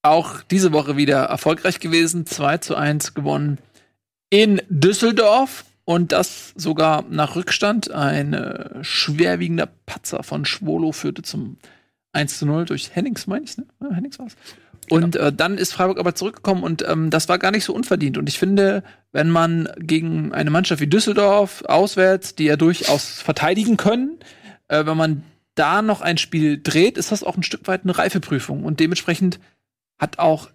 auch 0.01 0.41
diese 0.43 0.71
Woche 0.71 0.97
wieder 0.97 1.23
erfolgreich 1.23 1.79
gewesen, 1.79 2.25
2 2.25 2.59
zu 2.59 2.75
1 2.75 3.13
gewonnen 3.13 3.57
in 4.29 4.61
Düsseldorf 4.69 5.65
und 5.83 6.11
das 6.11 6.53
sogar 6.55 7.03
nach 7.09 7.35
Rückstand. 7.35 7.91
Ein 7.91 8.33
äh, 8.33 8.83
schwerwiegender 8.83 9.67
Patzer 9.85 10.23
von 10.23 10.45
Schwolo 10.45 10.91
führte 10.91 11.23
zum 11.23 11.57
1 12.15 12.39
zu 12.39 12.45
0 12.45 12.65
durch 12.65 12.95
Hennings, 12.95 13.27
meine 13.27 13.45
ich, 13.45 13.57
ne? 13.57 13.65
Ja, 13.81 13.91
Hennings 13.91 14.17
war's. 14.17 14.35
Und 14.89 15.15
äh, 15.15 15.33
dann 15.33 15.57
ist 15.57 15.73
Freiburg 15.73 15.99
aber 15.99 16.13
zurückgekommen 16.15 16.63
und 16.63 16.87
ähm, 16.87 17.09
das 17.09 17.27
war 17.27 17.39
gar 17.39 17.51
nicht 17.51 17.63
so 17.63 17.73
unverdient. 17.73 18.17
Und 18.17 18.29
ich 18.29 18.37
finde, 18.37 18.83
wenn 19.11 19.29
man 19.29 19.67
gegen 19.79 20.31
eine 20.31 20.51
Mannschaft 20.51 20.79
wie 20.79 20.87
Düsseldorf 20.87 21.63
auswärts, 21.65 22.35
die 22.35 22.45
ja 22.45 22.55
durchaus 22.55 23.21
verteidigen 23.21 23.77
können, 23.77 24.19
äh, 24.67 24.85
wenn 24.85 24.97
man 24.97 25.23
da 25.55 25.81
noch 25.81 26.01
ein 26.01 26.17
Spiel 26.17 26.61
dreht, 26.61 26.97
ist 26.97 27.11
das 27.11 27.23
auch 27.23 27.35
ein 27.35 27.43
Stück 27.43 27.67
weit 27.67 27.83
eine 27.83 27.97
Reifeprüfung. 27.97 28.63
Und 28.63 28.79
dementsprechend 28.79 29.39
hat 29.97 30.19
auch 30.19 30.49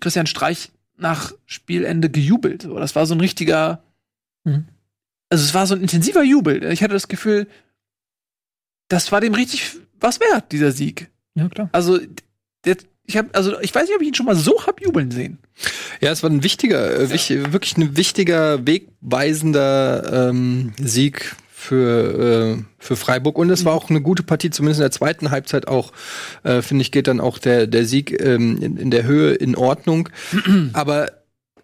Christian 0.00 0.26
Streich 0.26 0.70
nach 0.96 1.32
Spielende 1.44 2.08
gejubelt. 2.08 2.64
Das 2.64 2.94
war 2.96 3.04
so 3.06 3.14
ein 3.14 3.20
richtiger, 3.20 3.82
Mhm. 4.44 4.68
also 5.28 5.44
es 5.44 5.52
war 5.52 5.66
so 5.66 5.74
ein 5.74 5.82
intensiver 5.82 6.22
Jubel. 6.22 6.64
Ich 6.72 6.82
hatte 6.82 6.94
das 6.94 7.08
Gefühl, 7.08 7.46
das 8.88 9.12
war 9.12 9.20
dem 9.20 9.34
richtig 9.34 9.76
was 10.00 10.20
wert, 10.20 10.52
dieser 10.52 10.72
Sieg. 10.72 11.10
Ja, 11.34 11.48
klar. 11.48 11.68
Also, 11.72 11.98
der, 12.64 12.76
ich 13.06 13.16
habe, 13.16 13.28
also 13.32 13.58
ich 13.60 13.74
weiß 13.74 13.84
nicht, 13.84 13.94
ob 13.94 14.02
ich 14.02 14.08
ihn 14.08 14.14
schon 14.14 14.26
mal 14.26 14.36
so 14.36 14.66
hab 14.66 14.80
jubeln 14.80 15.10
sehen. 15.10 15.38
Ja, 16.00 16.10
es 16.10 16.22
war 16.22 16.30
ein 16.30 16.42
wichtiger, 16.42 16.98
äh, 16.98 17.10
wich, 17.10 17.30
wirklich 17.30 17.76
ein 17.76 17.96
wichtiger, 17.96 18.66
wegweisender 18.66 20.28
ähm, 20.30 20.72
Sieg 20.78 21.36
für, 21.52 22.56
äh, 22.58 22.62
für 22.78 22.96
Freiburg. 22.96 23.38
Und 23.38 23.50
es 23.50 23.64
war 23.64 23.74
auch 23.74 23.90
eine 23.90 24.00
gute 24.00 24.22
Partie, 24.22 24.50
zumindest 24.50 24.80
in 24.80 24.84
der 24.84 24.90
zweiten 24.90 25.30
Halbzeit 25.30 25.68
auch, 25.68 25.92
äh, 26.42 26.62
finde 26.62 26.82
ich, 26.82 26.92
geht 26.92 27.06
dann 27.06 27.20
auch 27.20 27.38
der, 27.38 27.66
der 27.66 27.84
Sieg 27.84 28.20
ähm, 28.20 28.58
in, 28.60 28.76
in 28.76 28.90
der 28.90 29.04
Höhe 29.04 29.34
in 29.34 29.56
Ordnung. 29.56 30.08
Aber 30.72 31.08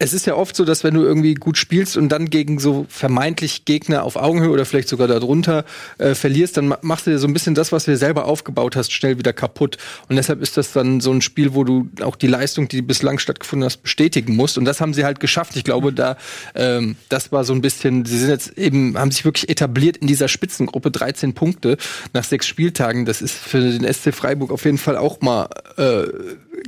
es 0.02 0.12
ist 0.12 0.26
ja 0.26 0.34
oft 0.34 0.56
so, 0.56 0.64
dass 0.64 0.82
wenn 0.82 0.94
du 0.94 1.02
irgendwie 1.04 1.34
gut 1.34 1.56
spielst 1.56 1.96
und 1.96 2.08
dann 2.08 2.28
gegen 2.28 2.58
so 2.58 2.86
vermeintlich 2.88 3.64
Gegner 3.64 4.02
auf 4.02 4.16
Augenhöhe 4.16 4.50
oder 4.50 4.64
vielleicht 4.64 4.88
sogar 4.88 5.06
darunter 5.06 5.64
äh, 5.98 6.16
verlierst, 6.16 6.56
dann 6.56 6.66
ma- 6.66 6.78
machst 6.82 7.06
du 7.06 7.12
dir 7.12 7.20
so 7.20 7.28
ein 7.28 7.32
bisschen 7.32 7.54
das, 7.54 7.70
was 7.70 7.84
du 7.84 7.92
dir 7.92 7.96
selber 7.96 8.24
aufgebaut 8.24 8.74
hast, 8.74 8.92
schnell 8.92 9.18
wieder 9.18 9.32
kaputt. 9.32 9.78
Und 10.08 10.16
deshalb 10.16 10.42
ist 10.42 10.56
das 10.56 10.72
dann 10.72 11.00
so 11.00 11.12
ein 11.12 11.22
Spiel, 11.22 11.54
wo 11.54 11.62
du 11.62 11.88
auch 12.02 12.16
die 12.16 12.26
Leistung, 12.26 12.66
die 12.66 12.82
bislang 12.82 13.20
stattgefunden 13.20 13.64
hast, 13.64 13.84
bestätigen 13.84 14.34
musst. 14.34 14.58
Und 14.58 14.64
das 14.64 14.80
haben 14.80 14.92
sie 14.92 15.04
halt 15.04 15.20
geschafft. 15.20 15.54
Ich 15.54 15.62
glaube, 15.62 15.92
da 15.92 16.16
ähm, 16.56 16.96
das 17.08 17.30
war 17.30 17.44
so 17.44 17.52
ein 17.52 17.60
bisschen, 17.60 18.04
sie 18.04 18.18
sind 18.18 18.30
jetzt 18.30 18.58
eben, 18.58 18.98
haben 18.98 19.12
sich 19.12 19.24
wirklich 19.24 19.48
etabliert 19.50 19.98
in 19.98 20.08
dieser 20.08 20.26
Spitzengruppe, 20.26 20.90
13 20.90 21.32
Punkte 21.34 21.76
nach 22.12 22.24
sechs 22.24 22.48
Spieltagen. 22.48 23.04
Das 23.04 23.22
ist 23.22 23.34
für 23.34 23.60
den 23.60 23.84
SC 23.92 24.12
Freiburg 24.12 24.50
auf 24.50 24.64
jeden 24.64 24.78
Fall 24.78 24.96
auch 24.96 25.20
mal 25.20 25.48
äh, 25.76 26.08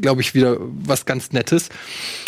glaube 0.01 0.21
ich, 0.21 0.35
wieder 0.35 0.57
was 0.61 1.07
ganz 1.07 1.33
Nettes. 1.33 1.69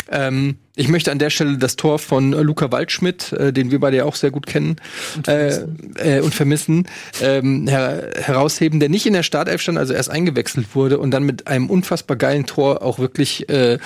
Ähm, 0.09 0.57
ich 0.75 0.87
möchte 0.87 1.11
an 1.11 1.19
der 1.19 1.29
Stelle 1.29 1.57
das 1.57 1.75
Tor 1.75 1.99
von 1.99 2.33
äh, 2.33 2.41
Luca 2.41 2.71
Waldschmidt, 2.71 3.33
äh, 3.33 3.51
den 3.51 3.71
wir 3.71 3.79
beide 3.79 3.97
ja 3.97 4.05
auch 4.05 4.15
sehr 4.15 4.31
gut 4.31 4.45
kennen 4.45 4.77
und 5.15 5.25
vermissen, 5.25 5.95
äh, 5.97 6.17
äh, 6.17 6.21
und 6.21 6.33
vermissen 6.33 6.87
ähm, 7.21 7.67
her 7.67 8.11
herausheben, 8.15 8.79
der 8.79 8.89
nicht 8.89 9.05
in 9.05 9.13
der 9.13 9.23
Startelf 9.23 9.61
stand, 9.61 9.77
also 9.77 9.93
erst 9.93 10.09
eingewechselt 10.09 10.75
wurde 10.75 10.99
und 10.99 11.11
dann 11.11 11.23
mit 11.23 11.47
einem 11.47 11.69
unfassbar 11.69 12.15
geilen 12.15 12.45
Tor 12.45 12.83
auch 12.83 12.99
wirklich 12.99 13.49
äh, 13.49 13.79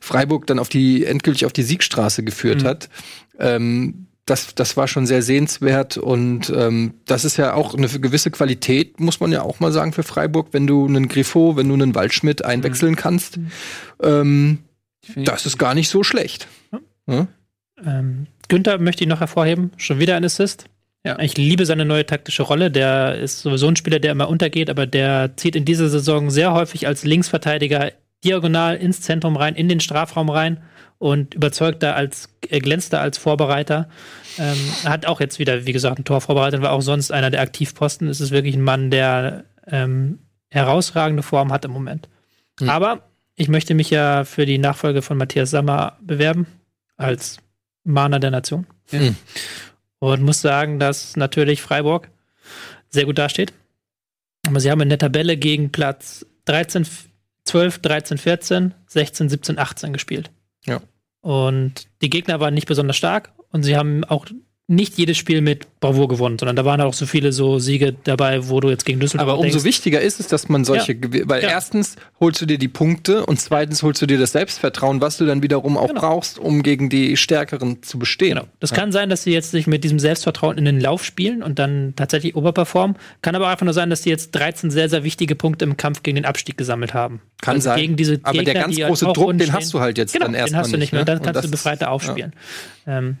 Freiburg 0.00 0.46
dann 0.46 0.58
auf 0.58 0.68
die 0.68 1.04
endgültig 1.04 1.46
auf 1.46 1.52
die 1.52 1.62
Siegstraße 1.62 2.24
geführt 2.24 2.62
mhm. 2.62 2.66
hat. 2.66 2.88
Ähm, 3.38 4.07
das, 4.28 4.54
das 4.54 4.76
war 4.76 4.88
schon 4.88 5.06
sehr 5.06 5.22
sehenswert 5.22 5.96
und 5.96 6.50
ähm, 6.50 6.94
das 7.06 7.24
ist 7.24 7.36
ja 7.36 7.54
auch 7.54 7.74
eine 7.74 7.88
gewisse 7.88 8.30
Qualität, 8.30 9.00
muss 9.00 9.20
man 9.20 9.32
ja 9.32 9.42
auch 9.42 9.60
mal 9.60 9.72
sagen, 9.72 9.92
für 9.92 10.02
Freiburg, 10.02 10.48
wenn 10.52 10.66
du 10.66 10.86
einen 10.86 11.08
Griffo, 11.08 11.56
wenn 11.56 11.68
du 11.68 11.74
einen 11.74 11.94
Waldschmidt 11.94 12.44
einwechseln 12.44 12.92
mhm. 12.92 12.96
kannst. 12.96 13.38
Ähm, 14.02 14.58
das 15.16 15.46
ist 15.46 15.58
gar 15.58 15.74
nicht 15.74 15.88
so 15.88 16.02
schlecht. 16.02 16.48
Ja? 17.06 17.26
Ähm, 17.84 18.26
Günther 18.48 18.78
möchte 18.78 19.04
ich 19.04 19.08
noch 19.08 19.20
hervorheben, 19.20 19.72
schon 19.76 19.98
wieder 19.98 20.16
ein 20.16 20.24
Assist. 20.24 20.66
Ja. 21.04 21.18
Ich 21.20 21.36
liebe 21.36 21.64
seine 21.64 21.84
neue 21.84 22.04
taktische 22.04 22.42
Rolle. 22.42 22.70
Der 22.70 23.14
ist 23.14 23.40
sowieso 23.40 23.68
ein 23.68 23.76
Spieler, 23.76 23.98
der 23.98 24.12
immer 24.12 24.28
untergeht, 24.28 24.68
aber 24.68 24.86
der 24.86 25.36
zieht 25.36 25.56
in 25.56 25.64
dieser 25.64 25.88
Saison 25.88 26.30
sehr 26.30 26.52
häufig 26.52 26.86
als 26.86 27.04
Linksverteidiger 27.04 27.92
diagonal 28.24 28.76
ins 28.76 29.00
Zentrum 29.00 29.36
rein, 29.36 29.54
in 29.54 29.68
den 29.68 29.80
Strafraum 29.80 30.28
rein 30.28 30.60
und 30.98 31.34
überzeugt 31.34 31.82
da 31.82 31.92
als, 31.92 32.28
er 32.48 32.60
glänzt 32.60 32.92
da 32.92 33.00
als 33.00 33.18
Vorbereiter. 33.18 33.88
Ähm, 34.38 34.58
hat 34.84 35.06
auch 35.06 35.20
jetzt 35.20 35.38
wieder, 35.38 35.66
wie 35.66 35.72
gesagt, 35.72 35.98
ein 35.98 36.04
Tor 36.04 36.20
vorbereitet, 36.20 36.62
war 36.62 36.72
auch 36.72 36.80
sonst 36.80 37.10
einer 37.10 37.30
der 37.30 37.40
Aktivposten. 37.40 38.08
Es 38.08 38.20
ist 38.20 38.30
wirklich 38.30 38.54
ein 38.54 38.62
Mann, 38.62 38.90
der 38.90 39.44
ähm, 39.66 40.20
herausragende 40.50 41.22
Form 41.22 41.52
hat 41.52 41.64
im 41.64 41.72
Moment. 41.72 42.08
Mhm. 42.60 42.70
Aber 42.70 43.02
ich 43.34 43.48
möchte 43.48 43.74
mich 43.74 43.90
ja 43.90 44.24
für 44.24 44.46
die 44.46 44.58
Nachfolge 44.58 45.02
von 45.02 45.16
Matthias 45.16 45.50
Sammer 45.50 45.98
bewerben, 46.00 46.46
als 46.96 47.38
Mahner 47.84 48.20
der 48.20 48.30
Nation. 48.30 48.66
Mhm. 48.90 49.16
Und 49.98 50.22
muss 50.22 50.40
sagen, 50.40 50.78
dass 50.78 51.16
natürlich 51.16 51.60
Freiburg 51.60 52.10
sehr 52.88 53.04
gut 53.04 53.18
dasteht. 53.18 53.52
Aber 54.46 54.60
sie 54.60 54.70
haben 54.70 54.80
in 54.80 54.88
der 54.88 54.98
Tabelle 54.98 55.36
gegen 55.36 55.72
Platz 55.72 56.24
13, 56.44 56.86
12, 57.44 57.78
13, 57.80 58.18
14, 58.18 58.74
16, 58.86 59.28
17, 59.28 59.58
18 59.58 59.92
gespielt. 59.92 60.30
Ja. 60.64 60.80
Und 61.20 61.88
die 62.00 62.10
Gegner 62.10 62.40
waren 62.40 62.54
nicht 62.54 62.68
besonders 62.68 62.96
stark 62.96 63.32
und 63.52 63.62
sie 63.62 63.76
haben 63.76 64.04
auch 64.04 64.26
nicht 64.70 64.98
jedes 64.98 65.16
Spiel 65.16 65.40
mit 65.40 65.80
Bravour 65.80 66.08
gewonnen, 66.08 66.38
sondern 66.38 66.54
da 66.54 66.62
waren 66.66 66.82
auch 66.82 66.92
so 66.92 67.06
viele 67.06 67.32
so 67.32 67.58
Siege 67.58 67.96
dabei, 68.04 68.50
wo 68.50 68.60
du 68.60 68.68
jetzt 68.68 68.84
gegen 68.84 69.00
Düsseldorf. 69.00 69.26
Aber 69.26 69.38
umso 69.38 69.52
denkst, 69.52 69.64
wichtiger 69.64 70.02
ist 70.02 70.20
es, 70.20 70.28
dass 70.28 70.50
man 70.50 70.66
solche, 70.66 70.92
ja. 70.92 71.08
weil 71.24 71.42
ja. 71.42 71.48
erstens 71.48 71.96
holst 72.20 72.42
du 72.42 72.46
dir 72.46 72.58
die 72.58 72.68
Punkte 72.68 73.24
und 73.24 73.40
zweitens 73.40 73.82
holst 73.82 74.02
du 74.02 74.06
dir 74.06 74.18
das 74.18 74.32
Selbstvertrauen, 74.32 75.00
was 75.00 75.16
du 75.16 75.24
dann 75.24 75.42
wiederum 75.42 75.78
auch 75.78 75.88
genau. 75.88 76.00
brauchst, 76.02 76.38
um 76.38 76.62
gegen 76.62 76.90
die 76.90 77.16
Stärkeren 77.16 77.82
zu 77.82 77.98
bestehen. 77.98 78.36
Genau. 78.36 78.46
Das 78.60 78.70
ja. 78.70 78.76
kann 78.76 78.92
sein, 78.92 79.08
dass 79.08 79.22
sie 79.22 79.32
jetzt 79.32 79.52
sich 79.52 79.66
mit 79.66 79.84
diesem 79.84 79.98
Selbstvertrauen 79.98 80.58
in 80.58 80.66
den 80.66 80.80
Lauf 80.80 81.02
spielen 81.02 81.42
und 81.42 81.58
dann 81.58 81.94
tatsächlich 81.96 82.36
oberperformen. 82.36 82.98
Kann 83.22 83.34
aber 83.34 83.48
einfach 83.48 83.64
nur 83.64 83.74
sein, 83.74 83.88
dass 83.88 84.02
sie 84.02 84.10
jetzt 84.10 84.32
13 84.32 84.70
sehr, 84.70 84.90
sehr 84.90 85.02
wichtige 85.02 85.34
Punkte 85.34 85.64
im 85.64 85.78
Kampf 85.78 86.02
gegen 86.02 86.16
den 86.16 86.26
Abstieg 86.26 86.58
gesammelt 86.58 86.92
haben. 86.92 87.22
Kann 87.40 87.54
also 87.54 87.70
sein. 87.70 87.80
Gegen 87.80 87.96
diese 87.96 88.18
Gegner, 88.18 88.28
aber 88.28 88.42
der 88.42 88.54
ganz 88.54 88.76
große 88.76 89.06
Druck, 89.14 89.38
den 89.38 89.50
hast 89.50 89.72
du 89.72 89.80
halt 89.80 89.96
jetzt 89.96 90.12
genau, 90.12 90.26
dann 90.26 90.34
erstmal. 90.34 90.60
Den 90.60 90.64
hast 90.64 90.72
du 90.74 90.76
nicht 90.76 90.92
mehr. 90.92 91.02
Ne? 91.02 91.06
Dann 91.06 91.22
kannst 91.22 91.44
du 91.44 91.50
befreiter 91.50 91.90
aufspielen. 91.90 92.34
Ähm, 92.86 93.16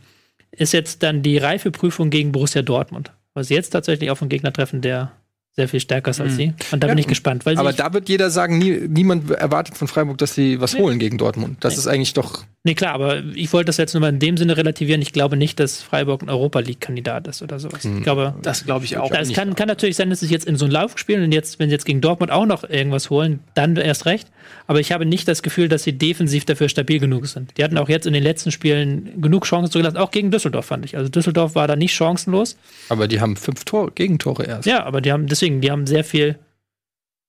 ist 0.50 0.72
jetzt 0.72 1.02
dann 1.02 1.22
die 1.22 1.38
Reifeprüfung 1.38 2.10
gegen 2.10 2.32
Borussia 2.32 2.62
Dortmund. 2.62 3.12
Weil 3.34 3.44
sie 3.44 3.54
jetzt 3.54 3.70
tatsächlich 3.70 4.10
auf 4.10 4.20
einen 4.22 4.28
Gegner 4.28 4.52
treffen, 4.52 4.80
der 4.80 5.12
sehr 5.52 5.68
viel 5.68 5.80
stärker 5.80 6.12
ist 6.12 6.20
als 6.20 6.32
mhm. 6.34 6.36
sie. 6.36 6.54
Und 6.70 6.82
da 6.82 6.86
ja, 6.86 6.94
bin 6.94 6.98
ich 6.98 7.08
gespannt. 7.08 7.44
Weil 7.44 7.58
aber 7.58 7.72
da 7.72 7.92
wird 7.92 8.08
jeder 8.08 8.30
sagen, 8.30 8.58
nie, 8.58 8.80
niemand 8.88 9.30
erwartet 9.30 9.76
von 9.76 9.88
Freiburg, 9.88 10.18
dass 10.18 10.34
sie 10.34 10.60
was 10.60 10.74
nee. 10.74 10.80
holen 10.80 11.00
gegen 11.00 11.18
Dortmund. 11.18 11.58
Das 11.60 11.74
nee. 11.74 11.80
ist 11.80 11.86
eigentlich 11.88 12.14
doch. 12.14 12.44
Nee, 12.64 12.74
klar, 12.74 12.92
aber 12.92 13.22
ich 13.34 13.52
wollte 13.52 13.66
das 13.66 13.76
jetzt 13.76 13.94
nur 13.94 14.00
mal 14.00 14.08
in 14.08 14.18
dem 14.18 14.36
Sinne 14.36 14.56
relativieren. 14.56 15.00
Ich 15.00 15.12
glaube 15.12 15.36
nicht, 15.36 15.60
dass 15.60 15.80
Freiburg 15.80 16.22
ein 16.22 16.28
Europa 16.28 16.58
League-Kandidat 16.58 17.28
ist 17.28 17.40
oder 17.40 17.60
sowas. 17.60 17.84
Mhm. 17.84 17.98
Ich 17.98 18.02
glaube, 18.02 18.34
das 18.42 18.64
glaube 18.64 18.84
ich 18.84 18.96
auch. 18.98 19.12
Es 19.12 19.32
kann, 19.32 19.54
kann, 19.54 19.68
natürlich 19.68 19.96
sein, 19.96 20.10
dass 20.10 20.20
sie 20.20 20.26
jetzt 20.26 20.46
in 20.46 20.56
so 20.56 20.64
einen 20.64 20.72
Lauf 20.72 20.98
spielen 20.98 21.22
und 21.22 21.32
jetzt, 21.32 21.60
wenn 21.60 21.68
sie 21.68 21.74
jetzt 21.74 21.84
gegen 21.84 22.00
Dortmund 22.00 22.32
auch 22.32 22.46
noch 22.46 22.68
irgendwas 22.68 23.10
holen, 23.10 23.40
dann 23.54 23.76
erst 23.76 24.06
recht. 24.06 24.28
Aber 24.66 24.80
ich 24.80 24.90
habe 24.90 25.06
nicht 25.06 25.28
das 25.28 25.42
Gefühl, 25.42 25.68
dass 25.68 25.84
sie 25.84 25.92
defensiv 25.92 26.44
dafür 26.46 26.68
stabil 26.68 26.98
genug 26.98 27.26
sind. 27.26 27.56
Die 27.56 27.64
hatten 27.64 27.78
auch 27.78 27.88
jetzt 27.88 28.06
in 28.06 28.12
den 28.12 28.24
letzten 28.24 28.50
Spielen 28.50 29.22
genug 29.22 29.44
Chancen 29.44 29.70
zugelassen, 29.70 29.96
auch 29.96 30.10
gegen 30.10 30.32
Düsseldorf, 30.32 30.66
fand 30.66 30.84
ich. 30.84 30.96
Also 30.96 31.08
Düsseldorf 31.08 31.54
war 31.54 31.68
da 31.68 31.76
nicht 31.76 31.94
chancenlos. 31.94 32.58
Aber 32.88 33.06
die 33.06 33.20
haben 33.20 33.36
fünf 33.36 33.64
Tor 33.64 33.92
Gegentore 33.94 34.44
erst. 34.44 34.66
Ja, 34.66 34.84
aber 34.84 35.00
die 35.00 35.12
haben, 35.12 35.28
deswegen, 35.28 35.60
die 35.60 35.70
haben 35.70 35.86
sehr 35.86 36.02
viel, 36.02 36.38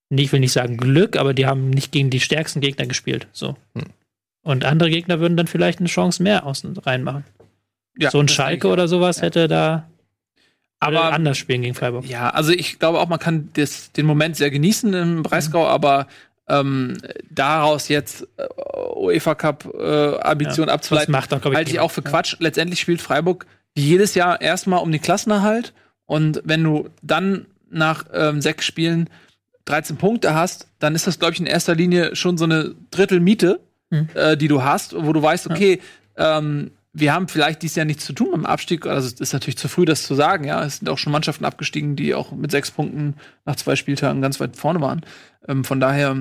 ich 0.09 0.31
will 0.31 0.39
nicht 0.39 0.53
sagen 0.53 0.75
Glück, 0.75 1.17
aber 1.17 1.35
die 1.35 1.45
haben 1.45 1.69
nicht 1.69 1.91
gegen 1.91 2.09
die 2.09 2.19
stärksten 2.19 2.61
Gegner 2.61 2.87
gespielt. 2.87 3.27
So. 3.31 3.55
Hm. 3.75 3.85
Und 4.49 4.65
andere 4.65 4.89
Gegner 4.89 5.19
würden 5.19 5.37
dann 5.37 5.45
vielleicht 5.45 5.77
eine 5.77 5.87
Chance 5.87 6.23
mehr 6.23 6.43
außen 6.43 6.75
reinmachen. 6.77 7.23
Ja, 7.95 8.09
so 8.09 8.19
ein 8.19 8.27
Schalke 8.27 8.67
oder 8.67 8.87
sowas 8.87 9.17
ja. 9.17 9.23
hätte 9.23 9.47
da 9.47 9.87
aber 10.79 11.13
anders 11.13 11.37
spielen 11.37 11.61
gegen 11.61 11.75
Freiburg. 11.75 12.05
Ja, 12.07 12.31
also 12.31 12.51
ich 12.51 12.79
glaube 12.79 12.99
auch, 12.99 13.07
man 13.07 13.19
kann 13.19 13.49
das, 13.53 13.91
den 13.91 14.07
Moment 14.07 14.37
sehr 14.37 14.49
genießen 14.49 14.91
im 14.95 15.21
Breisgau, 15.21 15.65
mhm. 15.65 15.67
aber 15.67 16.07
ähm, 16.47 16.97
daraus 17.29 17.89
jetzt 17.89 18.27
äh, 18.37 18.47
UEFA 18.95 19.35
Cup 19.35 19.71
äh, 19.77 20.17
Ambition 20.17 20.67
ja, 20.67 20.73
abzuleiten, 20.73 21.11
macht 21.11 21.31
doch, 21.31 21.45
halte 21.45 21.69
ich 21.69 21.79
auch 21.79 21.91
für 21.91 22.01
Quatsch. 22.01 22.37
Letztendlich 22.39 22.79
spielt 22.79 23.03
Freiburg 23.03 23.45
wie 23.75 23.83
jedes 23.83 24.15
Jahr 24.15 24.41
erstmal 24.41 24.81
um 24.81 24.91
den 24.91 25.01
Klassenerhalt 25.01 25.73
und 26.07 26.41
wenn 26.43 26.63
du 26.63 26.89
dann 27.03 27.45
nach 27.69 28.05
ähm, 28.13 28.41
sechs 28.41 28.65
Spielen 28.65 29.11
13 29.65 29.97
Punkte 29.97 30.33
hast, 30.33 30.65
dann 30.79 30.95
ist 30.95 31.05
das, 31.05 31.19
glaube 31.19 31.33
ich, 31.33 31.39
in 31.39 31.45
erster 31.45 31.75
Linie 31.75 32.15
schon 32.15 32.39
so 32.39 32.45
eine 32.45 32.73
Drittelmiete, 32.89 33.59
hm. 33.91 34.09
äh, 34.13 34.37
die 34.37 34.47
du 34.47 34.63
hast, 34.63 34.95
wo 34.95 35.13
du 35.13 35.21
weißt, 35.21 35.49
okay, 35.49 35.81
ja. 36.17 36.37
ähm, 36.37 36.71
wir 36.93 37.13
haben 37.13 37.27
vielleicht 37.27 37.61
dieses 37.61 37.75
Jahr 37.75 37.85
nichts 37.85 38.05
zu 38.05 38.13
tun 38.13 38.27
mit 38.27 38.37
dem 38.37 38.45
Abstieg. 38.45 38.85
Also 38.85 39.07
es 39.07 39.13
ist 39.19 39.33
natürlich 39.33 39.57
zu 39.57 39.67
früh, 39.67 39.85
das 39.85 40.03
zu 40.03 40.15
sagen. 40.15 40.43
Ja, 40.43 40.63
es 40.63 40.77
sind 40.77 40.89
auch 40.89 40.97
schon 40.97 41.13
Mannschaften 41.13 41.45
abgestiegen, 41.45 41.95
die 41.95 42.15
auch 42.15 42.31
mit 42.31 42.51
sechs 42.51 42.71
Punkten 42.71 43.15
nach 43.45 43.55
zwei 43.55 43.75
Spieltagen 43.75 44.21
ganz 44.21 44.39
weit 44.39 44.55
vorne 44.55 44.81
waren. 44.81 45.01
Ähm, 45.47 45.63
von 45.63 45.79
daher 45.79 46.17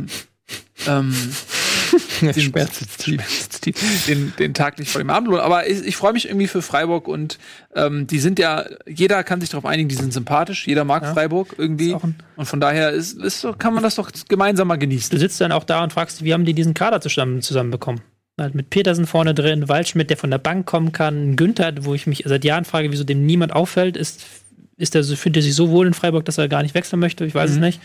ähm, 0.86 1.14
den, 3.66 3.74
den, 4.06 4.32
den 4.38 4.54
Tag 4.54 4.78
nicht 4.78 4.90
vor 4.90 5.00
dem 5.00 5.10
Abendlohn. 5.10 5.40
Aber 5.40 5.68
ich, 5.68 5.84
ich 5.84 5.96
freue 5.96 6.12
mich 6.12 6.26
irgendwie 6.26 6.46
für 6.46 6.62
Freiburg 6.62 7.08
und 7.08 7.38
ähm, 7.74 8.06
die 8.06 8.18
sind 8.18 8.38
ja, 8.38 8.64
jeder 8.86 9.22
kann 9.24 9.40
sich 9.40 9.50
darauf 9.50 9.66
einigen, 9.66 9.88
die 9.88 9.94
sind 9.94 10.12
sympathisch, 10.12 10.66
jeder 10.66 10.84
mag 10.84 11.02
ja. 11.02 11.14
Freiburg 11.14 11.54
irgendwie. 11.58 11.94
Und 12.36 12.46
von 12.46 12.60
daher 12.60 12.90
ist, 12.90 13.18
ist, 13.18 13.46
kann 13.58 13.74
man 13.74 13.82
das 13.82 13.96
doch 13.96 14.10
gemeinsam 14.28 14.68
mal 14.68 14.76
genießen. 14.76 15.10
Du 15.10 15.18
sitzt 15.18 15.40
dann 15.40 15.52
auch 15.52 15.64
da 15.64 15.82
und 15.82 15.92
fragst, 15.92 16.22
wie 16.24 16.32
haben 16.32 16.44
die 16.44 16.54
diesen 16.54 16.74
Kader 16.74 17.00
zusammen, 17.00 17.42
zusammenbekommen? 17.42 18.00
Halt 18.38 18.54
mit 18.54 18.70
Petersen 18.70 19.06
vorne 19.06 19.34
drin, 19.34 19.68
Waldschmidt, 19.68 20.10
der 20.10 20.16
von 20.16 20.30
der 20.30 20.38
Bank 20.38 20.64
kommen 20.64 20.92
kann, 20.92 21.34
Günther, 21.34 21.72
wo 21.80 21.94
ich 21.94 22.06
mich 22.06 22.22
seit 22.24 22.44
Jahren 22.44 22.64
frage, 22.64 22.92
wieso 22.92 23.02
dem 23.02 23.26
niemand 23.26 23.52
auffällt, 23.52 23.96
ist 23.96 24.24
ist 24.78 24.94
er, 24.94 25.04
fühlt 25.04 25.36
er 25.36 25.42
sich 25.42 25.54
so 25.54 25.70
wohl 25.70 25.86
in 25.86 25.94
Freiburg, 25.94 26.24
dass 26.24 26.38
er 26.38 26.48
gar 26.48 26.62
nicht 26.62 26.74
wechseln 26.74 27.00
möchte? 27.00 27.24
Ich 27.26 27.34
weiß 27.34 27.50
mhm. 27.50 27.56
es 27.56 27.60
nicht. 27.60 27.80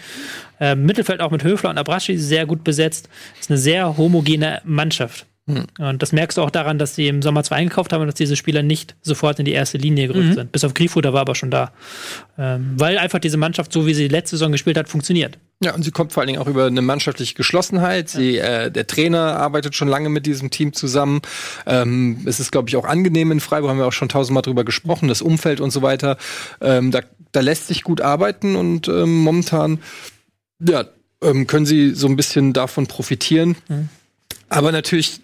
Ähm, 0.59 0.85
Mittelfeld 0.85 1.19
auch 1.19 1.31
mit 1.31 1.43
Höfler 1.43 1.71
und 1.71 1.77
Abraschi 1.77 2.17
sehr 2.17 2.45
gut 2.45 2.63
besetzt. 2.63 3.09
Ist 3.39 3.49
eine 3.49 3.59
sehr 3.59 3.97
homogene 3.97 4.61
Mannschaft. 4.63 5.25
Mhm. 5.45 5.65
Und 5.77 6.01
das 6.01 6.13
merkst 6.13 6.37
du 6.37 6.41
auch 6.41 6.49
daran, 6.49 6.79
dass 6.79 6.95
sie 6.95 7.07
im 7.07 7.21
Sommer 7.21 7.43
zwar 7.43 7.57
eingekauft 7.57 7.91
haben 7.91 8.05
dass 8.05 8.15
diese 8.15 8.35
Spieler 8.35 8.63
nicht 8.63 8.95
sofort 9.01 9.39
in 9.39 9.45
die 9.45 9.51
erste 9.51 9.77
Linie 9.77 10.07
gerückt 10.07 10.29
mhm. 10.29 10.33
sind. 10.33 10.51
Bis 10.51 10.63
auf 10.63 10.73
Grifo, 10.73 11.01
da 11.01 11.11
war 11.11 11.21
aber 11.21 11.35
schon 11.35 11.51
da. 11.51 11.73
Ähm, 12.37 12.73
weil 12.77 12.97
einfach 12.97 13.19
diese 13.19 13.37
Mannschaft, 13.37 13.73
so 13.73 13.85
wie 13.85 13.93
sie 13.93 14.07
letzte 14.07 14.37
Saison 14.37 14.51
gespielt 14.51 14.77
hat, 14.77 14.87
funktioniert. 14.87 15.37
Ja, 15.61 15.73
und 15.73 15.83
sie 15.83 15.91
kommt 15.91 16.13
vor 16.13 16.21
allen 16.21 16.27
Dingen 16.27 16.39
auch 16.39 16.47
über 16.47 16.65
eine 16.65 16.81
mannschaftliche 16.81 17.35
Geschlossenheit. 17.35 18.09
Sie, 18.09 18.35
ja. 18.35 18.63
äh, 18.63 18.71
der 18.71 18.87
Trainer 18.87 19.37
arbeitet 19.37 19.75
schon 19.75 19.87
lange 19.87 20.09
mit 20.09 20.25
diesem 20.25 20.49
Team 20.49 20.73
zusammen. 20.73 21.21
Ähm, 21.65 22.21
es 22.25 22.39
ist, 22.39 22.51
glaube 22.51 22.69
ich, 22.69 22.77
auch 22.77 22.85
angenehm 22.85 23.31
in 23.31 23.39
Freiburg, 23.39 23.69
haben 23.69 23.79
wir 23.79 23.87
auch 23.87 23.93
schon 23.93 24.09
tausendmal 24.09 24.43
drüber 24.43 24.63
gesprochen, 24.63 25.09
das 25.09 25.21
Umfeld 25.21 25.59
und 25.59 25.71
so 25.71 25.81
weiter. 25.81 26.17
Ähm, 26.61 26.91
da, 26.91 27.01
da 27.33 27.41
lässt 27.41 27.67
sich 27.67 27.83
gut 27.83 27.99
arbeiten 27.99 28.55
und 28.55 28.87
ähm, 28.87 29.23
momentan 29.23 29.79
ja, 30.59 30.85
ähm, 31.21 31.47
können 31.47 31.65
sie 31.65 31.91
so 31.91 32.07
ein 32.07 32.15
bisschen 32.15 32.53
davon 32.53 32.87
profitieren. 32.87 33.55
Mhm. 33.67 33.89
Aber 34.49 34.71
natürlich, 34.71 35.21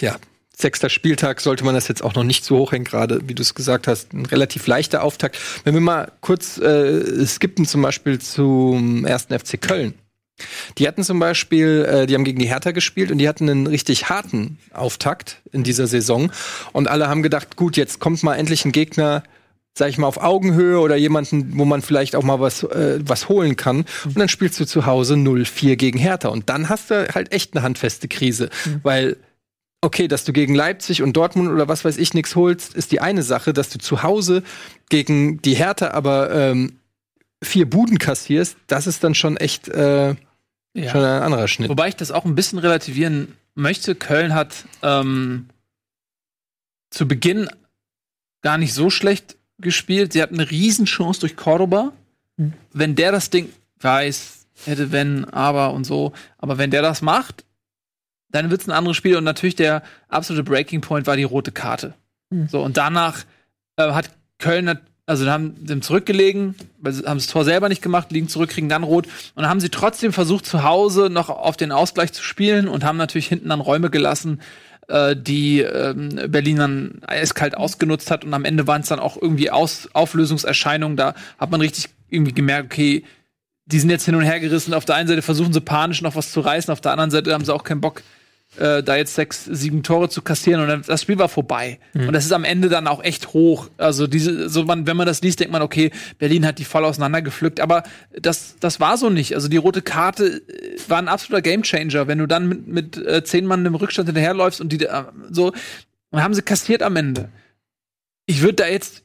ja, 0.00 0.16
sechster 0.56 0.88
Spieltag 0.88 1.40
sollte 1.40 1.64
man 1.64 1.74
das 1.74 1.88
jetzt 1.88 2.02
auch 2.02 2.14
noch 2.14 2.24
nicht 2.24 2.44
so 2.44 2.58
hochhängen, 2.58 2.84
gerade 2.84 3.20
wie 3.26 3.34
du 3.34 3.42
es 3.42 3.54
gesagt 3.54 3.86
hast, 3.86 4.12
ein 4.12 4.26
relativ 4.26 4.66
leichter 4.66 5.02
Auftakt. 5.02 5.38
Wenn 5.64 5.74
wir 5.74 5.80
mal 5.80 6.12
kurz 6.20 6.58
äh, 6.58 7.26
skippen 7.26 7.66
zum 7.66 7.82
Beispiel 7.82 8.20
zum 8.20 9.04
ersten 9.04 9.38
FC 9.38 9.60
Köln. 9.60 9.94
Die 10.78 10.88
hatten 10.88 11.04
zum 11.04 11.20
Beispiel, 11.20 11.86
äh, 11.88 12.06
die 12.06 12.14
haben 12.14 12.24
gegen 12.24 12.40
die 12.40 12.48
Hertha 12.48 12.72
gespielt 12.72 13.12
und 13.12 13.18
die 13.18 13.28
hatten 13.28 13.48
einen 13.48 13.66
richtig 13.66 14.08
harten 14.08 14.58
Auftakt 14.72 15.40
in 15.52 15.62
dieser 15.62 15.86
Saison. 15.86 16.32
Und 16.72 16.88
alle 16.88 17.08
haben 17.08 17.22
gedacht, 17.22 17.56
gut, 17.56 17.76
jetzt 17.76 18.00
kommt 18.00 18.22
mal 18.24 18.34
endlich 18.34 18.64
ein 18.64 18.72
Gegner, 18.72 19.22
sag 19.74 19.90
ich 19.90 19.98
mal, 19.98 20.08
auf 20.08 20.18
Augenhöhe 20.18 20.80
oder 20.80 20.96
jemanden, 20.96 21.56
wo 21.56 21.64
man 21.64 21.82
vielleicht 21.82 22.16
auch 22.16 22.24
mal 22.24 22.40
was, 22.40 22.64
äh, 22.64 22.98
was 23.04 23.28
holen 23.28 23.56
kann. 23.56 23.84
Und 24.04 24.18
dann 24.18 24.28
spielst 24.28 24.58
du 24.58 24.64
zu 24.64 24.86
Hause 24.86 25.14
0-4 25.14 25.76
gegen 25.76 25.98
Hertha. 25.98 26.28
Und 26.28 26.48
dann 26.48 26.68
hast 26.68 26.90
du 26.90 27.06
halt 27.14 27.32
echt 27.32 27.54
eine 27.54 27.62
handfeste 27.62 28.08
Krise. 28.08 28.50
Mhm. 28.64 28.80
Weil 28.82 29.16
okay, 29.84 30.08
dass 30.08 30.24
du 30.24 30.32
gegen 30.32 30.54
Leipzig 30.54 31.02
und 31.02 31.14
Dortmund 31.16 31.50
oder 31.50 31.68
was 31.68 31.84
weiß 31.84 31.98
ich 31.98 32.14
nichts 32.14 32.34
holst, 32.36 32.74
ist 32.74 32.90
die 32.90 33.00
eine 33.00 33.22
Sache, 33.22 33.52
dass 33.52 33.68
du 33.68 33.78
zu 33.78 34.02
Hause 34.02 34.42
gegen 34.88 35.40
die 35.42 35.54
Härte 35.54 35.94
aber 35.94 36.30
ähm, 36.34 36.78
vier 37.42 37.68
Buden 37.68 37.98
kassierst, 37.98 38.56
das 38.66 38.86
ist 38.86 39.04
dann 39.04 39.14
schon 39.14 39.36
echt, 39.36 39.68
äh, 39.68 40.14
Ja. 40.74 40.90
schon 40.90 41.04
ein 41.04 41.22
anderer 41.22 41.48
Schnitt. 41.48 41.68
Wobei 41.68 41.88
ich 41.88 41.96
das 41.96 42.10
auch 42.10 42.24
ein 42.24 42.34
bisschen 42.34 42.58
relativieren 42.58 43.36
möchte. 43.54 43.94
Köln 43.94 44.34
hat 44.34 44.64
ähm, 44.82 45.48
zu 46.90 47.06
Beginn 47.06 47.48
gar 48.42 48.58
nicht 48.58 48.72
so 48.74 48.90
schlecht 48.90 49.36
gespielt. 49.58 50.12
Sie 50.12 50.22
hatten 50.22 50.40
eine 50.40 50.50
Riesenchance 50.50 51.20
durch 51.20 51.36
Cordoba. 51.36 51.92
Mhm. 52.36 52.54
Wenn 52.72 52.94
der 52.96 53.12
das 53.12 53.30
Ding 53.30 53.50
weiß, 53.80 54.46
hätte, 54.64 54.90
wenn, 54.92 55.24
aber 55.26 55.72
und 55.72 55.84
so, 55.84 56.12
aber 56.38 56.58
wenn 56.58 56.70
der 56.70 56.82
das 56.82 57.02
macht, 57.02 57.44
dann 58.34 58.50
wird 58.50 58.62
es 58.62 58.68
ein 58.68 58.72
anderes 58.72 58.96
Spiel. 58.96 59.16
Und 59.16 59.24
natürlich 59.24 59.54
der 59.54 59.82
absolute 60.08 60.44
Breaking 60.44 60.80
Point 60.80 61.06
war 61.06 61.16
die 61.16 61.24
rote 61.24 61.52
Karte. 61.52 61.94
Mhm. 62.30 62.48
So, 62.48 62.62
und 62.62 62.76
danach 62.76 63.24
äh, 63.76 63.92
hat 63.92 64.10
Köln, 64.38 64.78
also 65.06 65.30
haben 65.30 65.54
sie 65.64 65.80
zurückgelegen, 65.80 66.56
weil 66.80 66.92
sie 66.92 67.04
haben 67.06 67.18
das 67.18 67.28
Tor 67.28 67.44
selber 67.44 67.68
nicht 67.68 67.82
gemacht, 67.82 68.10
liegen 68.10 68.28
zurück, 68.28 68.50
kriegen 68.50 68.68
dann 68.68 68.82
rot. 68.82 69.06
Und 69.06 69.42
dann 69.42 69.48
haben 69.48 69.60
sie 69.60 69.68
trotzdem 69.68 70.12
versucht, 70.12 70.46
zu 70.46 70.64
Hause 70.64 71.10
noch 71.10 71.28
auf 71.28 71.56
den 71.56 71.70
Ausgleich 71.72 72.12
zu 72.12 72.22
spielen 72.22 72.66
und 72.66 72.84
haben 72.84 72.96
natürlich 72.96 73.28
hinten 73.28 73.50
dann 73.50 73.60
Räume 73.60 73.90
gelassen, 73.90 74.40
äh, 74.88 75.14
die 75.14 75.60
ähm, 75.60 76.20
Berlin 76.28 76.56
dann 76.56 77.00
eiskalt 77.06 77.56
ausgenutzt 77.56 78.10
hat. 78.10 78.24
Und 78.24 78.34
am 78.34 78.44
Ende 78.44 78.66
waren 78.66 78.82
es 78.82 78.88
dann 78.88 78.98
auch 78.98 79.16
irgendwie 79.20 79.50
Aus 79.50 79.88
Auflösungserscheinungen. 79.92 80.96
Da 80.96 81.14
hat 81.38 81.50
man 81.52 81.60
richtig 81.60 81.90
irgendwie 82.10 82.34
gemerkt, 82.34 82.72
okay, 82.72 83.04
die 83.66 83.78
sind 83.78 83.90
jetzt 83.90 84.04
hin 84.04 84.14
und 84.14 84.22
her 84.22 84.40
gerissen. 84.40 84.74
Auf 84.74 84.84
der 84.84 84.96
einen 84.96 85.08
Seite 85.08 85.22
versuchen 85.22 85.52
sie 85.52 85.60
panisch 85.60 86.02
noch 86.02 86.16
was 86.16 86.32
zu 86.32 86.40
reißen, 86.40 86.72
auf 86.72 86.80
der 86.80 86.92
anderen 86.92 87.10
Seite 87.10 87.32
haben 87.32 87.44
sie 87.44 87.54
auch 87.54 87.64
keinen 87.64 87.80
Bock, 87.80 88.02
äh, 88.58 88.82
da 88.82 88.96
jetzt 88.96 89.14
sechs, 89.14 89.44
sieben 89.44 89.82
Tore 89.82 90.08
zu 90.08 90.22
kassieren 90.22 90.60
und 90.60 90.68
dann, 90.68 90.82
das 90.86 91.02
Spiel 91.02 91.18
war 91.18 91.28
vorbei. 91.28 91.78
Und 92.06 92.12
das 92.12 92.24
ist 92.24 92.32
am 92.32 92.44
Ende 92.44 92.68
dann 92.68 92.86
auch 92.86 93.02
echt 93.02 93.32
hoch. 93.32 93.68
Also 93.78 94.06
diese, 94.06 94.48
so 94.48 94.64
man, 94.64 94.86
wenn 94.86 94.96
man 94.96 95.06
das 95.06 95.22
liest, 95.22 95.40
denkt 95.40 95.52
man, 95.52 95.62
okay, 95.62 95.90
Berlin 96.18 96.46
hat 96.46 96.58
die 96.58 96.64
voll 96.64 96.84
auseinandergepflückt, 96.84 97.60
aber 97.60 97.82
das, 98.20 98.56
das 98.60 98.80
war 98.80 98.96
so 98.96 99.10
nicht. 99.10 99.34
Also 99.34 99.48
die 99.48 99.56
rote 99.56 99.82
Karte 99.82 100.42
äh, 100.48 100.78
war 100.88 100.98
ein 100.98 101.08
absoluter 101.08 101.42
Gamechanger, 101.42 102.06
wenn 102.06 102.18
du 102.18 102.26
dann 102.26 102.48
mit, 102.48 102.66
mit 102.66 102.96
äh, 102.96 103.24
zehn 103.24 103.46
Mann 103.46 103.64
im 103.66 103.74
Rückstand 103.74 104.08
hinterherläufst 104.08 104.60
und 104.60 104.72
die 104.72 104.84
äh, 104.84 105.04
so, 105.30 105.52
und 106.10 106.22
haben 106.22 106.34
sie 106.34 106.42
kassiert 106.42 106.82
am 106.82 106.96
Ende. 106.96 107.28
Ich 108.26 108.40
würde 108.40 108.54
da 108.54 108.68
jetzt 108.68 109.02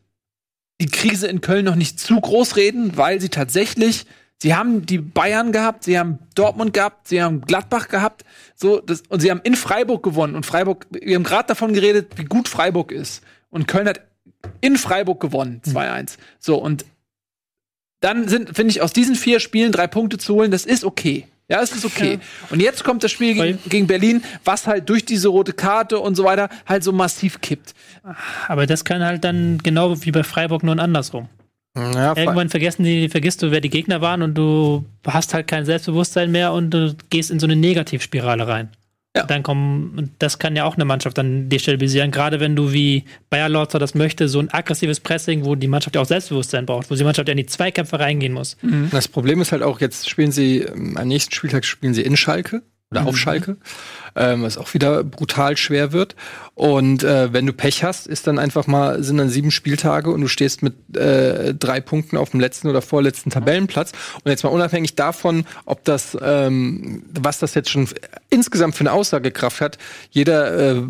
die 0.82 0.88
Krise 0.88 1.28
in 1.28 1.42
Köln 1.42 1.66
noch 1.66 1.76
nicht 1.76 2.00
zu 2.00 2.20
groß 2.20 2.56
reden, 2.56 2.96
weil 2.96 3.20
sie 3.20 3.30
tatsächlich 3.30 4.06
Sie 4.42 4.56
haben 4.56 4.86
die 4.86 5.00
Bayern 5.00 5.52
gehabt, 5.52 5.84
sie 5.84 6.00
haben 6.00 6.20
Dortmund 6.34 6.74
gehabt, 6.74 7.10
sie 7.10 7.22
haben 7.22 7.42
Gladbach 7.42 7.90
gehabt, 7.90 8.24
so 8.56 8.80
das, 8.80 9.04
und 9.10 9.20
sie 9.20 9.32
haben 9.32 9.42
in 9.44 9.56
Freiburg 9.56 10.02
gewonnen. 10.02 10.36
Und 10.36 10.46
Freiburg, 10.46 10.88
wir 10.92 11.16
haben 11.16 11.24
gerade 11.24 11.48
davon 11.48 11.74
geredet, 11.74 12.14
wie 12.18 12.24
gut 12.24 12.48
Freiburg 12.48 12.92
ist. 12.94 13.22
Und 13.50 13.68
Köln 13.68 13.88
hat 13.88 14.02
in 14.62 14.78
Freiburg 14.78 15.20
gewonnen, 15.20 15.62
2-1. 15.66 16.18
So, 16.40 16.56
und 16.56 16.86
dann 18.00 18.30
sind, 18.30 18.56
finde 18.56 18.72
ich, 18.72 18.82
aus 18.82 18.94
diesen 18.94 19.16
vier 19.16 19.42
Spielen 19.42 19.74
drei 19.74 19.88
Punkte 19.88 20.18
zu 20.18 20.36
holen, 20.36 20.52
das 20.52 20.66
ist 20.66 20.86
okay. 20.86 21.28
Ja, 21.50 21.62
es 21.62 21.72
ist 21.72 21.84
okay. 21.84 22.20
Und 22.52 22.62
jetzt 22.62 22.84
kommt 22.84 23.04
das 23.04 23.12
Spiel 23.12 23.34
gegen, 23.34 23.60
gegen 23.68 23.88
Berlin, 23.88 24.24
was 24.46 24.68
halt 24.68 24.88
durch 24.88 25.04
diese 25.04 25.30
rote 25.30 25.52
Karte 25.52 26.00
und 26.00 26.16
so 26.16 26.24
weiter 26.24 26.48
halt 26.68 26.84
so 26.84 26.92
massiv 26.92 27.42
kippt. 27.42 27.74
Aber 28.48 28.68
das 28.68 28.86
kann 28.86 29.04
halt 29.04 29.24
dann 29.24 29.58
genau 29.58 30.02
wie 30.04 30.12
bei 30.12 30.24
Freiburg 30.24 30.64
nur 30.64 30.78
andersrum. 30.78 31.28
Ja, 31.94 32.16
Irgendwann 32.16 32.50
vergessen 32.50 32.84
die, 32.84 33.10
vergisst 33.10 33.42
du, 33.42 33.52
wer 33.52 33.62
die 33.62 33.70
Gegner 33.70 34.02
waren 34.02 34.22
und 34.22 34.36
du 34.36 34.86
hast 35.06 35.34
halt 35.34 35.48
kein 35.48 35.66
Selbstbewusstsein 35.66 36.32
mehr 36.32 36.54
und 36.54 36.72
du 36.72 36.96
gehst 37.10 37.32
in 37.32 37.40
so 37.40 37.48
eine 37.48 37.56
Negativspirale 37.56 38.48
rein. 38.48 38.70
Ja. 39.16 39.26
Dann 39.26 39.42
kommen, 39.42 39.98
und 39.98 40.12
das 40.20 40.38
kann 40.38 40.56
ja 40.56 40.66
auch 40.66 40.76
eine 40.76 40.86
Mannschaft 40.86 41.18
dann 41.18 41.50
destabilisieren, 41.50 42.12
gerade 42.12 42.40
wenn 42.40 42.56
du 42.56 42.74
wie 42.74 43.06
Bayer 43.32 43.50
Lorzer 43.50 43.80
das 43.80 43.96
möchte, 43.96 44.28
so 44.28 44.40
ein 44.40 44.50
aggressives 44.54 45.00
Pressing, 45.00 45.46
wo 45.46 45.56
die 45.56 45.68
Mannschaft 45.68 45.96
ja 45.96 46.02
auch 46.02 46.06
Selbstbewusstsein 46.06 46.68
braucht, 46.68 46.92
wo 46.92 46.96
die 46.96 47.04
Mannschaft 47.04 47.28
ja 47.28 47.32
in 47.32 47.38
die 47.38 47.48
Zweikämpfe 47.48 48.00
reingehen 48.00 48.34
muss. 48.34 48.56
Das 48.92 49.08
Problem 49.08 49.42
ist 49.42 49.52
halt 49.52 49.64
auch, 49.64 49.82
jetzt 49.82 50.08
spielen 50.08 50.32
sie, 50.32 50.60
ähm, 50.60 50.96
am 50.96 51.08
nächsten 51.08 51.34
Spieltag 51.34 51.66
spielen 51.66 51.96
sie 51.96 52.04
in 52.04 52.18
Schalke 52.18 52.62
oder 52.92 53.08
auf 53.08 53.18
Schalke, 53.18 53.58
ähm, 54.16 54.44
was 54.44 54.58
auch 54.58 54.74
wieder 54.74 55.04
brutal 55.04 55.58
schwer 55.58 55.92
wird. 55.92 56.16
Und 56.56 57.04
äh, 57.04 57.32
wenn 57.32 57.46
du 57.46 57.54
Pech 57.54 57.84
hast, 57.84 58.06
ist 58.06 58.28
dann 58.28 58.38
einfach 58.38 58.68
mal, 58.68 59.02
sind 59.02 59.18
dann 59.18 59.30
sieben 59.30 59.50
Spieltage 59.50 60.10
und 60.10 60.20
du 60.22 60.28
stehst 60.28 60.62
mit 60.62 60.74
äh, 60.98 61.54
drei 61.54 61.80
Punkten 61.80 62.18
auf 62.18 62.32
dem 62.32 62.42
letzten 62.42 62.68
oder 62.68 62.82
vorletzten 62.82 63.30
Tabellenplatz. 63.30 63.94
Und 64.24 64.30
jetzt 64.30 64.44
mal 64.44 64.50
unabhängig 64.50 64.96
davon, 64.96 65.46
ob 65.66 65.86
das, 65.86 66.18
ähm, 66.22 67.04
was 67.18 67.40
das 67.40 67.54
jetzt 67.56 67.70
schon 67.70 67.88
insgesamt 68.30 68.76
für 68.76 68.82
eine 68.82 68.92
Aussagekraft 68.92 69.62
hat, 69.62 69.78
jeder 70.12 70.76
äh, 70.76 70.84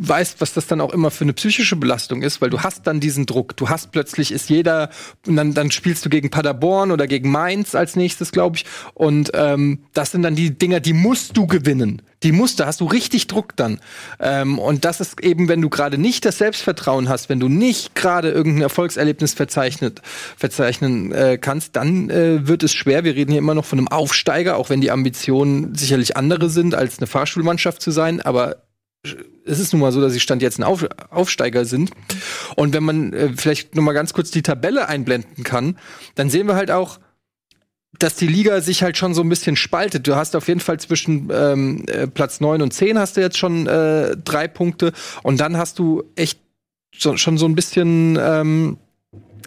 weiß, 0.00 0.36
was 0.40 0.52
das 0.54 0.66
dann 0.66 0.80
auch 0.80 0.92
immer 0.92 1.12
für 1.12 1.24
eine 1.24 1.32
psychische 1.32 1.76
Belastung 1.76 2.22
ist, 2.22 2.40
weil 2.40 2.50
du 2.50 2.60
hast 2.60 2.86
dann 2.88 2.98
diesen 2.98 3.26
Druck. 3.26 3.56
Du 3.56 3.68
hast 3.68 3.92
plötzlich 3.92 4.32
ist 4.32 4.50
jeder, 4.50 4.90
und 5.26 5.36
dann, 5.36 5.54
dann 5.54 5.70
spielst 5.70 6.04
du 6.04 6.10
gegen 6.10 6.30
Paderborn 6.30 6.90
oder 6.90 7.06
gegen 7.06 7.30
Mainz 7.30 7.74
als 7.74 7.96
nächstes, 7.96 8.32
glaube 8.32 8.56
ich. 8.56 8.64
Und 8.94 9.30
ähm, 9.34 9.84
das 9.92 10.10
sind 10.10 10.22
dann 10.22 10.34
die 10.34 10.58
Dinger, 10.58 10.80
die 10.80 10.92
musst 10.92 11.36
du 11.36 11.46
gewinnen. 11.46 12.02
Die 12.22 12.32
musst 12.32 12.60
du, 12.60 12.66
hast 12.66 12.80
du 12.80 12.86
richtig 12.86 13.26
Druck 13.26 13.56
dann. 13.56 13.80
Ähm, 14.20 14.58
und 14.58 14.84
das 14.84 15.00
ist 15.00 15.20
eben, 15.20 15.48
wenn 15.48 15.60
du 15.60 15.68
gerade 15.68 15.98
nicht 15.98 16.24
das 16.24 16.38
Selbstvertrauen 16.38 17.08
hast, 17.08 17.28
wenn 17.28 17.40
du 17.40 17.48
nicht 17.48 17.94
gerade 17.94 18.30
irgendein 18.30 18.62
Erfolgserlebnis 18.62 19.34
verzeichnet, 19.34 20.02
verzeichnen 20.36 21.12
äh, 21.12 21.38
kannst, 21.38 21.76
dann 21.76 22.10
äh, 22.10 22.46
wird 22.46 22.62
es 22.62 22.72
schwer. 22.72 23.04
Wir 23.04 23.14
reden 23.14 23.32
hier 23.32 23.38
immer 23.38 23.54
noch 23.54 23.64
von 23.64 23.78
einem 23.78 23.88
Aufsteiger, 23.88 24.56
auch 24.56 24.70
wenn 24.70 24.80
die 24.80 24.90
Ambitionen 24.90 25.74
sicherlich 25.74 26.16
andere 26.16 26.48
sind, 26.48 26.74
als 26.74 26.98
eine 26.98 27.06
Fahrschulmannschaft 27.06 27.82
zu 27.82 27.90
sein. 27.90 28.20
Aber 28.20 28.62
es 29.44 29.58
ist 29.58 29.72
nun 29.72 29.82
mal 29.82 29.92
so, 29.92 30.00
dass 30.00 30.12
sie 30.12 30.20
Stand 30.20 30.42
jetzt 30.42 30.58
ein 30.58 30.64
Auf 30.64 30.86
Aufsteiger 31.10 31.64
sind. 31.64 31.90
Und 32.56 32.72
wenn 32.72 32.84
man 32.84 33.12
äh, 33.12 33.30
vielleicht 33.36 33.74
noch 33.74 33.82
mal 33.82 33.92
ganz 33.92 34.12
kurz 34.12 34.30
die 34.30 34.42
Tabelle 34.42 34.88
einblenden 34.88 35.44
kann, 35.44 35.78
dann 36.14 36.30
sehen 36.30 36.46
wir 36.46 36.54
halt 36.54 36.70
auch, 36.70 36.98
dass 37.98 38.14
die 38.16 38.26
Liga 38.26 38.60
sich 38.60 38.82
halt 38.82 38.96
schon 38.96 39.14
so 39.14 39.22
ein 39.22 39.28
bisschen 39.28 39.56
spaltet. 39.56 40.06
Du 40.06 40.16
hast 40.16 40.34
auf 40.34 40.48
jeden 40.48 40.60
Fall 40.60 40.80
zwischen 40.80 41.30
ähm, 41.32 41.84
äh, 41.88 42.06
Platz 42.06 42.40
9 42.40 42.62
und 42.62 42.72
10 42.72 42.98
hast 42.98 43.16
du 43.16 43.20
jetzt 43.20 43.36
schon 43.36 43.66
äh, 43.66 44.16
drei 44.16 44.48
Punkte 44.48 44.92
und 45.22 45.40
dann 45.40 45.56
hast 45.56 45.78
du 45.78 46.02
echt 46.16 46.40
so, 46.96 47.16
schon 47.16 47.38
so 47.38 47.46
ein 47.46 47.54
bisschen 47.54 48.18
ähm, 48.20 48.78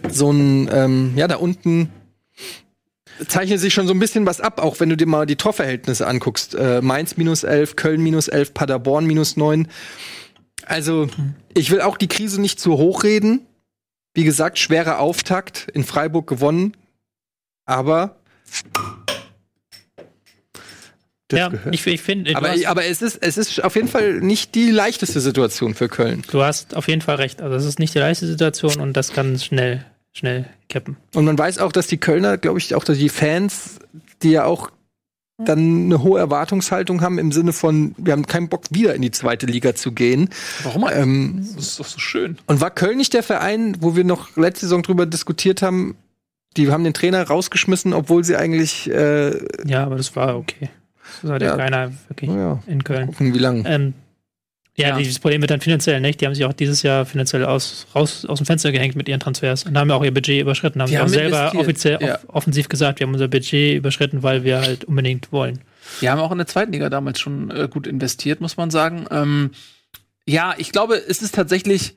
so 0.08 0.30
ein, 0.30 0.68
ähm, 0.72 1.12
ja, 1.16 1.28
da 1.28 1.36
unten 1.36 1.90
zeichnet 3.28 3.60
sich 3.60 3.72
schon 3.72 3.86
so 3.86 3.94
ein 3.94 3.98
bisschen 3.98 4.26
was 4.26 4.40
ab, 4.40 4.60
auch 4.60 4.78
wenn 4.80 4.90
du 4.90 4.96
dir 4.96 5.06
mal 5.06 5.26
die 5.26 5.36
Torverhältnisse 5.36 6.06
anguckst. 6.06 6.54
Äh, 6.54 6.82
Mainz 6.82 7.16
minus 7.16 7.44
11, 7.44 7.76
Köln 7.76 8.02
minus 8.02 8.28
11, 8.28 8.54
Paderborn 8.54 9.06
minus 9.06 9.36
9. 9.36 9.68
Also, 10.66 11.08
ich 11.54 11.70
will 11.70 11.80
auch 11.80 11.96
die 11.96 12.08
Krise 12.08 12.40
nicht 12.40 12.60
zu 12.60 12.76
hoch 12.76 13.04
reden. 13.04 13.46
Wie 14.14 14.24
gesagt, 14.24 14.58
schwerer 14.58 14.98
Auftakt, 14.98 15.68
in 15.72 15.84
Freiburg 15.84 16.26
gewonnen. 16.26 16.76
Aber. 17.64 18.16
Das 21.28 21.40
ja, 21.40 21.48
gehört. 21.48 21.74
ich, 21.74 21.84
ich 21.86 22.02
finde, 22.02 22.36
aber, 22.36 22.54
aber 22.66 22.84
es, 22.84 23.02
ist, 23.02 23.18
es 23.20 23.36
ist 23.36 23.64
auf 23.64 23.74
jeden 23.74 23.88
Fall 23.88 24.20
nicht 24.20 24.54
die 24.54 24.70
leichteste 24.70 25.20
Situation 25.20 25.74
für 25.74 25.88
Köln. 25.88 26.22
du 26.30 26.42
hast 26.42 26.76
auf 26.76 26.86
jeden 26.86 27.02
Fall 27.02 27.16
recht. 27.16 27.42
Also, 27.42 27.56
es 27.56 27.64
ist 27.64 27.80
nicht 27.80 27.94
die 27.94 27.98
leichte 27.98 28.26
Situation 28.26 28.80
und 28.80 28.96
das 28.96 29.12
kann 29.12 29.36
schnell, 29.38 29.84
schnell 30.12 30.46
kippen. 30.68 30.96
Und 31.14 31.24
man 31.24 31.36
weiß 31.36 31.58
auch, 31.58 31.72
dass 31.72 31.88
die 31.88 31.98
Kölner, 31.98 32.38
glaube 32.38 32.58
ich, 32.58 32.76
auch 32.76 32.84
die 32.84 33.08
Fans, 33.08 33.80
die 34.22 34.30
ja 34.30 34.44
auch 34.44 34.70
dann 35.38 35.86
eine 35.86 36.02
hohe 36.02 36.18
Erwartungshaltung 36.18 37.02
haben 37.02 37.18
im 37.18 37.30
Sinne 37.30 37.52
von, 37.52 37.94
wir 37.98 38.12
haben 38.12 38.26
keinen 38.26 38.48
Bock, 38.48 38.64
wieder 38.70 38.94
in 38.94 39.02
die 39.02 39.10
zweite 39.10 39.46
Liga 39.46 39.74
zu 39.74 39.92
gehen. 39.92 40.30
Warum? 40.62 40.88
Ähm, 40.90 41.44
das 41.56 41.66
ist 41.66 41.80
doch 41.80 41.86
so 41.86 41.98
schön. 41.98 42.38
und 42.46 42.60
war 42.60 42.70
Köln 42.70 42.96
nicht 42.96 43.12
der 43.12 43.22
Verein, 43.22 43.76
wo 43.80 43.96
wir 43.96 44.04
noch 44.04 44.36
letzte 44.36 44.66
Saison 44.66 44.82
drüber 44.82 45.04
diskutiert 45.04 45.60
haben, 45.60 45.96
die 46.56 46.70
haben 46.70 46.84
den 46.84 46.94
Trainer 46.94 47.22
rausgeschmissen, 47.22 47.92
obwohl 47.92 48.24
sie 48.24 48.36
eigentlich, 48.36 48.90
äh, 48.90 49.38
Ja, 49.66 49.84
aber 49.84 49.96
das 49.96 50.14
war 50.16 50.36
okay. 50.36 50.70
Das 51.22 51.30
hat 51.30 51.42
ja, 51.42 51.48
Ja. 51.50 51.56
keiner 51.56 51.92
wirklich 52.08 52.30
naja, 52.30 52.62
in 52.66 52.82
Köln. 52.84 53.06
gucken, 53.08 53.34
wie 53.34 53.38
lange. 53.38 53.62
Ähm, 53.68 53.94
ja, 54.76 54.88
Ja. 54.88 54.98
dieses 54.98 55.18
Problem 55.18 55.40
wird 55.40 55.50
dann 55.50 55.60
finanziell 55.60 56.00
nicht. 56.00 56.20
Die 56.20 56.26
haben 56.26 56.34
sich 56.34 56.44
auch 56.44 56.52
dieses 56.52 56.82
Jahr 56.82 57.06
finanziell 57.06 57.44
aus, 57.44 57.86
raus, 57.94 58.26
aus 58.26 58.38
dem 58.38 58.46
Fenster 58.46 58.72
gehängt 58.72 58.94
mit 58.96 59.08
ihren 59.08 59.20
Transfers 59.20 59.64
und 59.64 59.78
haben 59.78 59.88
ja 59.88 59.96
auch 59.96 60.04
ihr 60.04 60.12
Budget 60.12 60.40
überschritten. 60.42 60.82
Haben 60.82 60.88
Die 60.88 60.92
sie 60.94 60.98
auch 60.98 61.02
haben 61.02 61.08
selber 61.08 61.52
investiert, 61.54 61.62
offiziell 61.62 61.98
ja. 62.02 62.14
off 62.16 62.24
offensiv 62.36 62.68
gesagt, 62.68 62.98
wir 63.00 63.06
haben 63.06 63.14
unser 63.14 63.28
Budget 63.28 63.76
überschritten, 63.76 64.22
weil 64.22 64.44
wir 64.44 64.60
halt 64.60 64.84
unbedingt 64.84 65.32
wollen. 65.32 65.60
Die 66.00 66.10
haben 66.10 66.20
auch 66.20 66.32
in 66.32 66.38
der 66.38 66.46
zweiten 66.46 66.72
Liga 66.72 66.90
damals 66.90 67.20
schon 67.20 67.50
äh, 67.50 67.68
gut 67.70 67.86
investiert, 67.86 68.40
muss 68.40 68.56
man 68.56 68.70
sagen. 68.70 69.06
Ähm, 69.10 69.50
ja, 70.26 70.54
ich 70.58 70.72
glaube, 70.72 70.96
es 70.96 71.22
ist 71.22 71.34
tatsächlich 71.34 71.96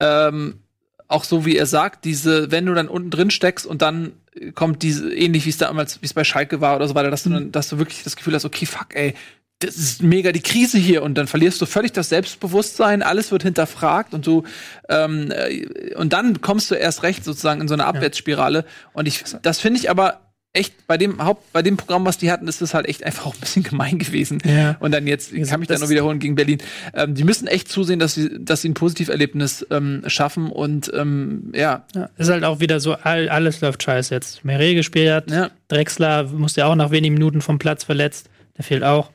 ähm, 0.00 0.60
auch 1.08 1.24
so, 1.24 1.44
wie 1.44 1.56
er 1.56 1.66
sagt, 1.66 2.04
diese, 2.04 2.50
wenn 2.50 2.66
du 2.66 2.74
dann 2.74 2.88
unten 2.88 3.10
drin 3.10 3.30
steckst 3.30 3.66
und 3.66 3.82
dann 3.82 4.12
kommt 4.54 4.82
diese, 4.82 5.12
ähnlich 5.14 5.44
wie 5.46 5.50
es 5.50 5.58
damals, 5.58 6.00
wie 6.02 6.06
es 6.06 6.14
bei 6.14 6.24
Schalke 6.24 6.60
war 6.60 6.76
oder 6.76 6.88
so 6.88 6.94
weiter, 6.94 7.10
dass 7.10 7.22
du 7.22 7.30
dann, 7.30 7.52
dass 7.52 7.68
du 7.68 7.78
wirklich 7.78 8.02
das 8.02 8.16
Gefühl 8.16 8.34
hast, 8.34 8.44
okay, 8.44 8.66
fuck, 8.66 8.94
ey, 8.94 9.14
das 9.60 9.76
ist 9.76 10.02
mega 10.02 10.32
die 10.32 10.40
Krise 10.40 10.78
hier. 10.78 11.02
Und 11.02 11.14
dann 11.16 11.26
verlierst 11.26 11.60
du 11.60 11.66
völlig 11.66 11.92
das 11.92 12.08
Selbstbewusstsein, 12.08 13.02
alles 13.02 13.30
wird 13.30 13.42
hinterfragt 13.42 14.14
und 14.14 14.26
du 14.26 14.44
ähm, 14.88 15.30
äh, 15.30 15.94
und 15.94 16.12
dann 16.12 16.40
kommst 16.40 16.70
du 16.70 16.74
erst 16.74 17.02
recht 17.02 17.24
sozusagen 17.24 17.60
in 17.60 17.68
so 17.68 17.74
eine 17.74 17.86
Abwärtsspirale. 17.86 18.64
Und 18.92 19.06
ich 19.06 19.22
das 19.42 19.60
finde 19.60 19.78
ich 19.78 19.90
aber 19.90 20.20
echt 20.54 20.86
bei 20.86 20.96
dem 20.96 21.22
Haupt, 21.22 21.52
bei 21.52 21.62
dem 21.62 21.76
Programm, 21.76 22.06
was 22.06 22.16
die 22.16 22.30
hatten, 22.30 22.46
ist 22.48 22.62
das 22.62 22.72
halt 22.74 22.86
echt 22.88 23.04
einfach 23.04 23.26
auch 23.26 23.34
ein 23.34 23.40
bisschen 23.40 23.62
gemein 23.64 23.98
gewesen. 23.98 24.38
Ja. 24.44 24.76
Und 24.80 24.92
dann 24.92 25.06
jetzt, 25.06 25.32
ich 25.32 25.48
kann 25.48 25.60
mich 25.60 25.68
dann 25.68 25.74
das- 25.74 25.80
nur 25.82 25.90
wiederholen 25.90 26.20
gegen 26.20 26.36
Berlin. 26.36 26.58
Ähm, 26.94 27.14
die 27.14 27.24
müssen 27.24 27.46
echt 27.48 27.68
zusehen, 27.68 27.98
dass 27.98 28.14
sie, 28.14 28.30
dass 28.42 28.62
sie 28.62 28.68
ein 28.70 28.74
Positiverlebnis 28.74 29.66
ähm, 29.70 30.02
schaffen 30.06 30.50
und 30.50 30.90
ähm, 30.94 31.52
ja, 31.54 31.84
Ja, 31.94 32.08
ist 32.16 32.30
halt 32.30 32.44
auch 32.44 32.60
wieder 32.60 32.78
so, 32.80 32.94
all, 32.94 33.28
alles 33.28 33.60
läuft 33.60 33.82
scheiße 33.82 34.14
jetzt. 34.14 34.44
Meret 34.44 34.76
gespielt, 34.76 35.30
Ja. 35.30 35.50
Drexler 35.68 36.24
musste 36.24 36.60
ja 36.60 36.66
auch 36.68 36.76
nach 36.76 36.90
wenigen 36.92 37.14
Minuten 37.14 37.40
vom 37.42 37.58
Platz 37.58 37.84
verletzt. 37.84 38.30
Der 38.56 38.64
fehlt 38.64 38.84
auch. 38.84 39.10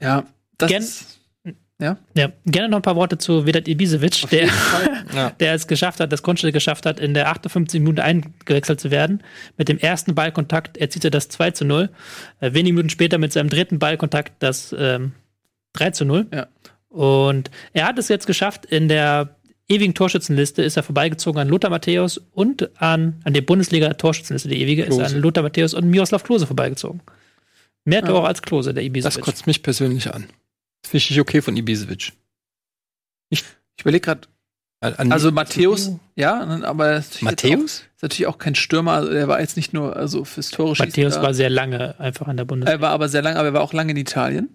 ja, 0.00 0.24
das 0.58 0.70
Gen- 0.70 0.84
ist, 1.78 1.96
Ja, 2.16 2.32
gerne 2.46 2.68
noch 2.68 2.78
ein 2.78 2.82
paar 2.82 2.96
Worte 2.96 3.18
zu 3.18 3.46
Vedat 3.46 3.66
Ibisevic, 3.68 4.28
der, 4.30 4.48
Ja. 5.14 5.30
der 5.40 5.54
es 5.54 5.66
geschafft 5.66 6.00
hat, 6.00 6.12
das 6.12 6.22
Kunststück 6.22 6.52
geschafft 6.54 6.86
hat, 6.86 7.00
in 7.00 7.14
der 7.14 7.28
58 7.28 7.80
Minute 7.80 8.02
eingewechselt 8.04 8.80
zu 8.80 8.90
werden. 8.90 9.22
Mit 9.56 9.68
dem 9.68 9.78
ersten 9.78 10.14
Ballkontakt 10.14 10.76
erzielte 10.76 11.10
das 11.10 11.28
2 11.28 11.50
zu 11.52 11.64
0. 11.64 11.90
Äh, 12.40 12.52
wenige 12.54 12.74
Minuten 12.74 12.90
später 12.90 13.18
mit 13.18 13.32
seinem 13.32 13.48
dritten 13.48 13.78
Ballkontakt 13.78 14.32
das 14.38 14.74
ähm, 14.78 15.12
3 15.74 15.90
zu 15.90 16.04
0. 16.04 16.26
Ja. 16.32 16.46
Und 16.88 17.50
er 17.72 17.86
hat 17.88 17.98
es 17.98 18.08
jetzt 18.08 18.26
geschafft, 18.26 18.66
in 18.66 18.88
der 18.88 19.34
ewigen 19.68 19.94
Torschützenliste 19.94 20.62
ist 20.62 20.76
er 20.76 20.82
vorbeigezogen 20.84 21.40
an 21.40 21.48
Lothar 21.48 21.70
Matthäus 21.70 22.18
und 22.32 22.70
an, 22.80 23.20
an 23.24 23.32
der 23.32 23.40
Bundesliga-Torschützenliste, 23.42 24.48
die 24.48 24.60
ewige, 24.60 24.82
ist 24.82 24.90
er 24.92 24.98
Klose. 24.98 25.16
an 25.16 25.22
Lothar 25.22 25.42
Matthäus 25.42 25.74
und 25.74 25.88
Miroslav 25.90 26.22
Klose 26.22 26.46
vorbeigezogen. 26.46 27.00
Mehr 27.84 28.00
Ja. 28.00 28.06
Tore 28.06 28.26
als 28.28 28.42
Klose, 28.42 28.72
der 28.74 28.82
Das 28.84 28.86
Ibisevic. 28.88 29.24
kotzt 29.24 29.46
mich 29.48 29.62
persönlich 29.62 30.12
an. 30.14 30.26
Das 30.84 30.90
finde 30.90 31.04
ich 31.14 31.20
okay 31.20 31.40
von 31.40 31.56
Ibisevic. 31.56 32.12
ich 33.30 33.42
überlege 33.80 34.02
gerade, 34.02 34.28
also 34.80 35.32
Matthäus, 35.32 35.92
ja, 36.14 36.40
aber 36.42 36.88
er 36.88 36.98
ist 36.98 37.22
natürlich 37.22 37.22
jetzt 37.22 37.22
Matthäus? 37.22 37.80
Auch, 37.80 37.96
ist 37.96 38.02
natürlich 38.02 38.26
auch 38.26 38.38
kein 38.38 38.54
Stürmer, 38.54 38.92
also 38.92 39.10
er 39.10 39.28
war 39.28 39.40
jetzt 39.40 39.56
nicht 39.56 39.72
nur 39.72 39.96
also 39.96 40.26
fürs 40.26 40.50
Tore 40.50 40.74
Matthäus 40.78 41.16
war 41.22 41.32
sehr 41.32 41.48
lange 41.48 41.98
einfach 41.98 42.28
an 42.28 42.36
der 42.36 42.44
Bundesliga. 42.44 42.76
Er 42.76 42.82
war 42.82 42.90
aber 42.90 43.08
sehr 43.08 43.22
lange, 43.22 43.38
aber 43.38 43.48
er 43.48 43.54
war 43.54 43.62
auch 43.62 43.72
lange 43.72 43.92
in 43.92 43.96
Italien. 43.96 44.54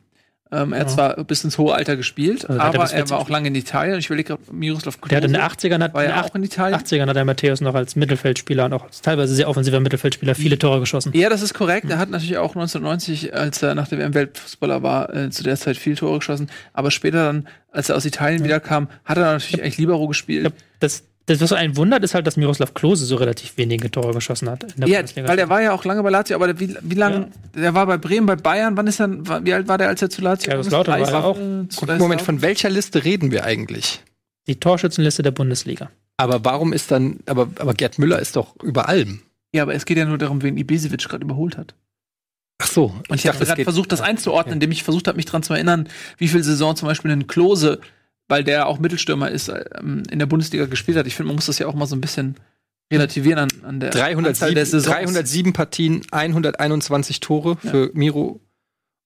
Ähm, 0.52 0.74
er 0.74 0.80
hat 0.80 0.88
Ja. 0.90 0.94
zwar 0.96 1.24
bis 1.26 1.44
ins 1.44 1.60
hohe 1.60 1.76
Alter 1.76 1.96
gespielt, 1.96 2.50
Also 2.50 2.60
er 2.60 2.66
aber 2.66 2.78
er 2.80 2.88
40 2.88 3.10
war 3.12 3.20
auch 3.20 3.30
lange 3.30 3.50
in 3.50 3.56
Italien. 3.56 4.00
Ich 4.00 4.08
überlege 4.08 4.30
gerade, 4.30 4.42
Miroslav 4.52 5.00
Klose 5.00 5.10
Der 5.10 5.18
hat 5.18 5.26
in 5.26 5.34
den 5.34 5.42
80ern 5.42 5.84
hat, 5.84 5.94
war 5.94 6.04
ja 6.04 6.24
auch 6.24 6.34
in 6.34 6.44
Italien. 6.44 6.80
80ern 6.80 7.08
hat 7.08 7.16
der 7.16 7.26
Matthäus 7.26 7.62
noch 7.62 7.76
als 7.76 7.96
Mittelfeldspieler 7.96 8.66
und 8.66 8.74
auch 8.74 8.88
teilweise 9.04 9.36
sehr 9.36 9.48
offensiver 9.48 9.80
Mittelfeldspieler 9.80 10.34
viele 10.34 10.58
Tore 10.58 10.80
geschossen. 10.80 11.12
Ja, 11.14 11.30
das 11.30 11.44
ist 11.44 11.54
korrekt. 11.54 11.90
Er 11.92 12.00
hat 12.00 12.10
natürlich 12.10 12.38
auch 12.40 12.56
1990, 12.56 13.34
als 13.36 13.62
er 13.62 13.76
nach 13.76 13.88
dem 13.88 14.00
WM-Weltfußballer 14.00 14.82
war, 14.82 15.14
äh, 15.16 15.30
zu 15.30 15.44
der 15.44 15.56
Zeit 15.56 15.78
viel 15.78 15.96
Tore 15.96 16.18
geschossen. 16.20 16.50
Aber 16.74 16.90
später 16.90 17.26
dann, 17.26 17.48
als 17.72 17.90
er 17.90 17.96
aus 17.96 18.06
Italien 18.06 18.44
wiederkam, 18.44 18.88
hat 19.06 19.18
er 19.18 19.26
natürlich 19.34 19.62
eigentlich 19.62 19.78
Libero 19.78 20.08
gespielt. 20.08 20.52
Das, 20.80 21.04
das, 21.30 21.42
was 21.42 21.54
einen 21.54 21.78
wundert, 21.78 22.04
ist 22.04 22.14
halt, 22.16 22.28
dass 22.28 22.38
Miroslav 22.38 22.74
Klose 22.74 23.06
so 23.06 23.16
relativ 23.16 23.58
wenige 23.58 23.90
Tore 23.90 24.14
geschossen 24.14 24.50
hat. 24.50 24.64
In 24.64 24.82
der 24.82 24.90
Ja, 24.90 24.98
Bundesliga. 25.00 25.28
weil 25.28 25.38
der 25.38 25.50
war 25.50 25.62
ja 25.62 25.74
auch 25.74 25.86
lange 25.86 26.04
bei 26.04 26.10
Lazio, 26.10 26.36
aber 26.36 26.60
wie, 26.60 26.76
wie 26.82 26.96
lange, 26.96 27.30
der 27.56 27.74
war 27.74 27.86
bei 27.86 27.98
Bremen, 27.98 28.26
bei 28.26 28.36
Bayern, 28.36 28.76
wann 28.78 28.88
ist 28.88 29.00
er, 29.00 29.10
wie 29.46 29.54
alt 29.54 29.68
war 29.68 29.78
der, 29.78 29.88
als 29.88 30.02
er 30.02 30.10
zu 30.10 30.22
Lazio 30.22 30.52
Kaiserslautern 30.52 31.02
war 31.02 31.12
er 31.12 31.24
auch. 31.26 31.38
Äh, 31.40 31.98
Moment, 31.98 32.22
von 32.22 32.42
welcher 32.42 32.70
Liste 32.70 33.04
reden 33.04 33.32
wir 33.32 33.46
eigentlich? 33.46 34.02
die 34.50 34.60
Torschützenliste 34.60 35.22
der 35.22 35.32
Bundesliga. 35.32 35.92
Aber 36.18 36.44
warum 36.44 36.74
ist 36.74 36.92
dann, 36.92 37.20
aber, 37.28 37.50
aber 37.60 37.74
Gerd 37.74 38.00
Müller 38.00 38.20
ist 38.20 38.36
doch 38.36 38.56
über 38.62 38.90
allem. 38.90 39.22
Ja, 39.54 39.64
aber 39.64 39.76
es 39.76 39.86
geht 39.86 39.98
ja 39.98 40.06
nur 40.06 40.18
darum, 40.18 40.42
wen 40.42 40.58
Ibisevic 40.58 41.08
gerade 41.08 41.24
überholt 41.24 41.58
hat. 41.58 41.76
Ach 42.62 42.68
so, 42.68 42.94
Und 43.08 43.16
ich, 43.16 43.28
habe 43.28 43.38
gerade 43.38 43.64
versucht, 43.64 43.92
das 43.92 44.02
einzuordnen, 44.02 44.56
indem 44.56 44.72
ich 44.72 44.84
versucht 44.84 45.08
habe, 45.08 45.16
mich 45.16 45.26
daran 45.26 45.44
zu 45.44 45.54
erinnern, 45.54 45.88
wie 46.18 46.28
viel 46.28 46.44
Saison 46.44 46.76
zum 46.76 46.88
Beispiel 46.88 47.10
ein 47.12 47.28
Klose, 47.28 47.80
weil 48.30 48.44
der 48.46 48.68
auch 48.68 48.80
Mittelstürmer 48.80 49.30
ist, 49.30 49.50
ähm, 49.50 50.04
in 50.10 50.20
der 50.20 50.26
Bundesliga 50.28 50.66
gespielt 50.68 50.98
hat. 50.98 51.06
Ich 51.08 51.16
finde, 51.16 51.28
man 51.28 51.36
muss 51.36 51.48
das 51.48 51.60
ja 51.60 51.68
auch 51.68 51.74
mal 51.74 51.86
so 51.88 51.96
ein 51.96 52.02
bisschen 52.02 52.36
relativieren 52.94 53.40
an, 53.40 53.50
an 53.66 53.80
der 53.82 53.90
Anzahl 53.90 54.14
307, 54.14 54.56
der 54.56 54.66
Saisons. 54.66 54.86
307 54.96 55.54
Partien, 55.54 56.02
121 56.12 57.20
Tore 57.20 57.58
für 57.58 57.92
Miro 57.94 58.40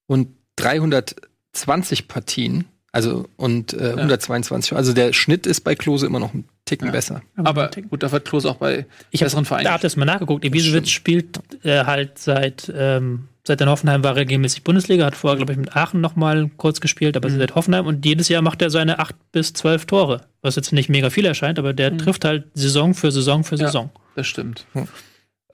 und 0.07 0.27
320 0.57 2.07
Partien, 2.07 2.65
also 2.91 3.27
und 3.37 3.73
äh, 3.73 3.89
122. 3.97 4.75
Also 4.77 4.93
der 4.93 5.13
Schnitt 5.13 5.45
ist 5.47 5.61
bei 5.61 5.75
Klose 5.75 6.05
immer 6.05 6.19
noch 6.19 6.33
ein 6.33 6.45
Ticken 6.65 6.87
Ja. 6.87 6.91
besser. 6.91 7.21
Aber 7.35 7.69
gut, 7.89 8.03
da 8.03 8.11
wird 8.11 8.25
Klose 8.25 8.49
auch 8.49 8.55
bei 8.57 8.85
Ich 9.11 9.19
habe 9.21 9.25
besseren 9.25 9.45
Vereinen. 9.45 9.65
da 9.65 9.73
hab 9.73 9.81
das 9.81 9.95
mal 9.95 10.05
nachgeguckt. 10.05 10.45
Ibisevic 10.45 10.87
spielt 10.87 11.39
äh, 11.65 11.83
halt 11.85 12.19
seit 12.19 12.71
ähm, 12.73 13.27
seit 13.45 13.59
er 13.61 13.65
in 13.67 13.71
Hoffenheim 13.71 14.03
war 14.03 14.15
regelmäßig 14.15 14.63
Bundesliga, 14.63 15.05
hat 15.05 15.15
vorher 15.15 15.37
glaube 15.37 15.51
ich 15.53 15.57
mit 15.59 15.75
Aachen 15.75 16.01
noch 16.01 16.15
mal 16.15 16.49
kurz 16.57 16.79
gespielt, 16.81 17.17
aber 17.17 17.29
seit 17.29 17.55
Hoffenheim 17.55 17.85
und 17.87 18.05
jedes 18.05 18.29
Jahr 18.29 18.41
macht 18.41 18.61
er 18.61 18.69
seine 18.69 18.99
acht 18.99 19.15
bis 19.31 19.53
zwölf 19.53 19.85
Tore, 19.85 20.21
was 20.41 20.55
jetzt 20.55 20.71
nicht 20.71 20.89
mega 20.89 21.09
viel 21.09 21.25
erscheint, 21.25 21.59
aber 21.59 21.73
der 21.73 21.97
trifft 21.97 22.25
halt 22.25 22.45
Saison 22.53 22.93
für 22.93 23.11
Saison 23.11 23.43
für 23.43 23.55
Ja. 23.55 23.65
Saison. 23.67 23.89
Das 24.15 24.27
stimmt. 24.27 24.65
Hm. 24.73 24.87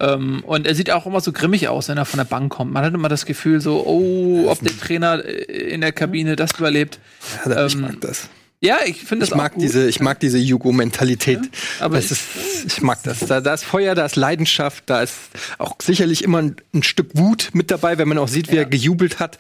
Ähm, 0.02 0.44
und 0.46 0.66
er 0.66 0.76
sieht 0.76 0.92
auch 0.92 1.06
immer 1.06 1.20
so 1.20 1.34
grimmig 1.34 1.68
aus, 1.68 1.90
wenn 1.90 1.98
er 1.98 2.06
von 2.06 2.20
der 2.20 2.24
Bank 2.26 2.52
kommt. 2.54 2.72
Man 2.72 2.86
hat 2.86 2.94
immer 2.94 3.10
das 3.10 3.26
Gefühl, 3.26 3.60
so, 3.60 3.84
oh, 3.86 4.50
ob 4.50 4.60
der 4.62 4.78
Trainer 4.78 5.26
äh, 5.26 5.42
in 5.74 5.82
der 5.82 5.92
Kabine 5.92 6.36
das 6.38 6.52
überlebt. 6.58 7.00
Ja, 7.46 7.66
ich 7.66 7.74
Ähm, 7.76 7.82
mag 7.82 8.00
das. 8.02 8.30
Ja, 8.62 8.80
ich 8.86 8.98
finde 9.06 9.22
das 9.22 9.30
Ich 9.30 9.36
mag 9.36 9.52
auch 9.52 9.56
gut. 9.56 9.64
diese, 9.64 9.88
ich 9.88 10.02
mag 10.02 10.20
diese 10.20 10.38
Jugo-Mentalität. 10.38 11.40
aber 11.80 11.96
das 11.96 12.12
ist, 12.12 12.24
ich 12.68 12.82
mag 12.82 13.02
das. 13.04 13.20
Da, 13.20 13.40
da 13.40 13.54
ist 13.54 13.64
Feuer, 13.64 13.96
da 13.96 14.06
ist 14.06 14.18
Leidenschaft, 14.18 14.84
da 14.88 15.02
ist 15.02 15.14
auch 15.60 15.76
sicherlich 15.82 16.24
immer 16.26 16.40
ein, 16.40 16.56
ein 16.74 16.84
Stück 16.84 17.12
Wut 17.14 17.52
mit 17.54 17.72
dabei, 17.72 17.98
wenn 17.98 18.10
man 18.10 18.18
auch 18.18 18.28
sieht, 18.28 18.52
wie 18.52 18.58
er 18.58 18.66
gejubelt 18.66 19.20
hat. 19.20 19.38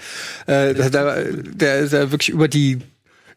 Äh, 0.48 0.74
da, 0.74 0.90
da, 0.90 1.16
der 1.22 1.80
ist 1.80 1.92
ja 1.94 2.12
wirklich 2.12 2.30
über 2.30 2.48
die 2.48 2.80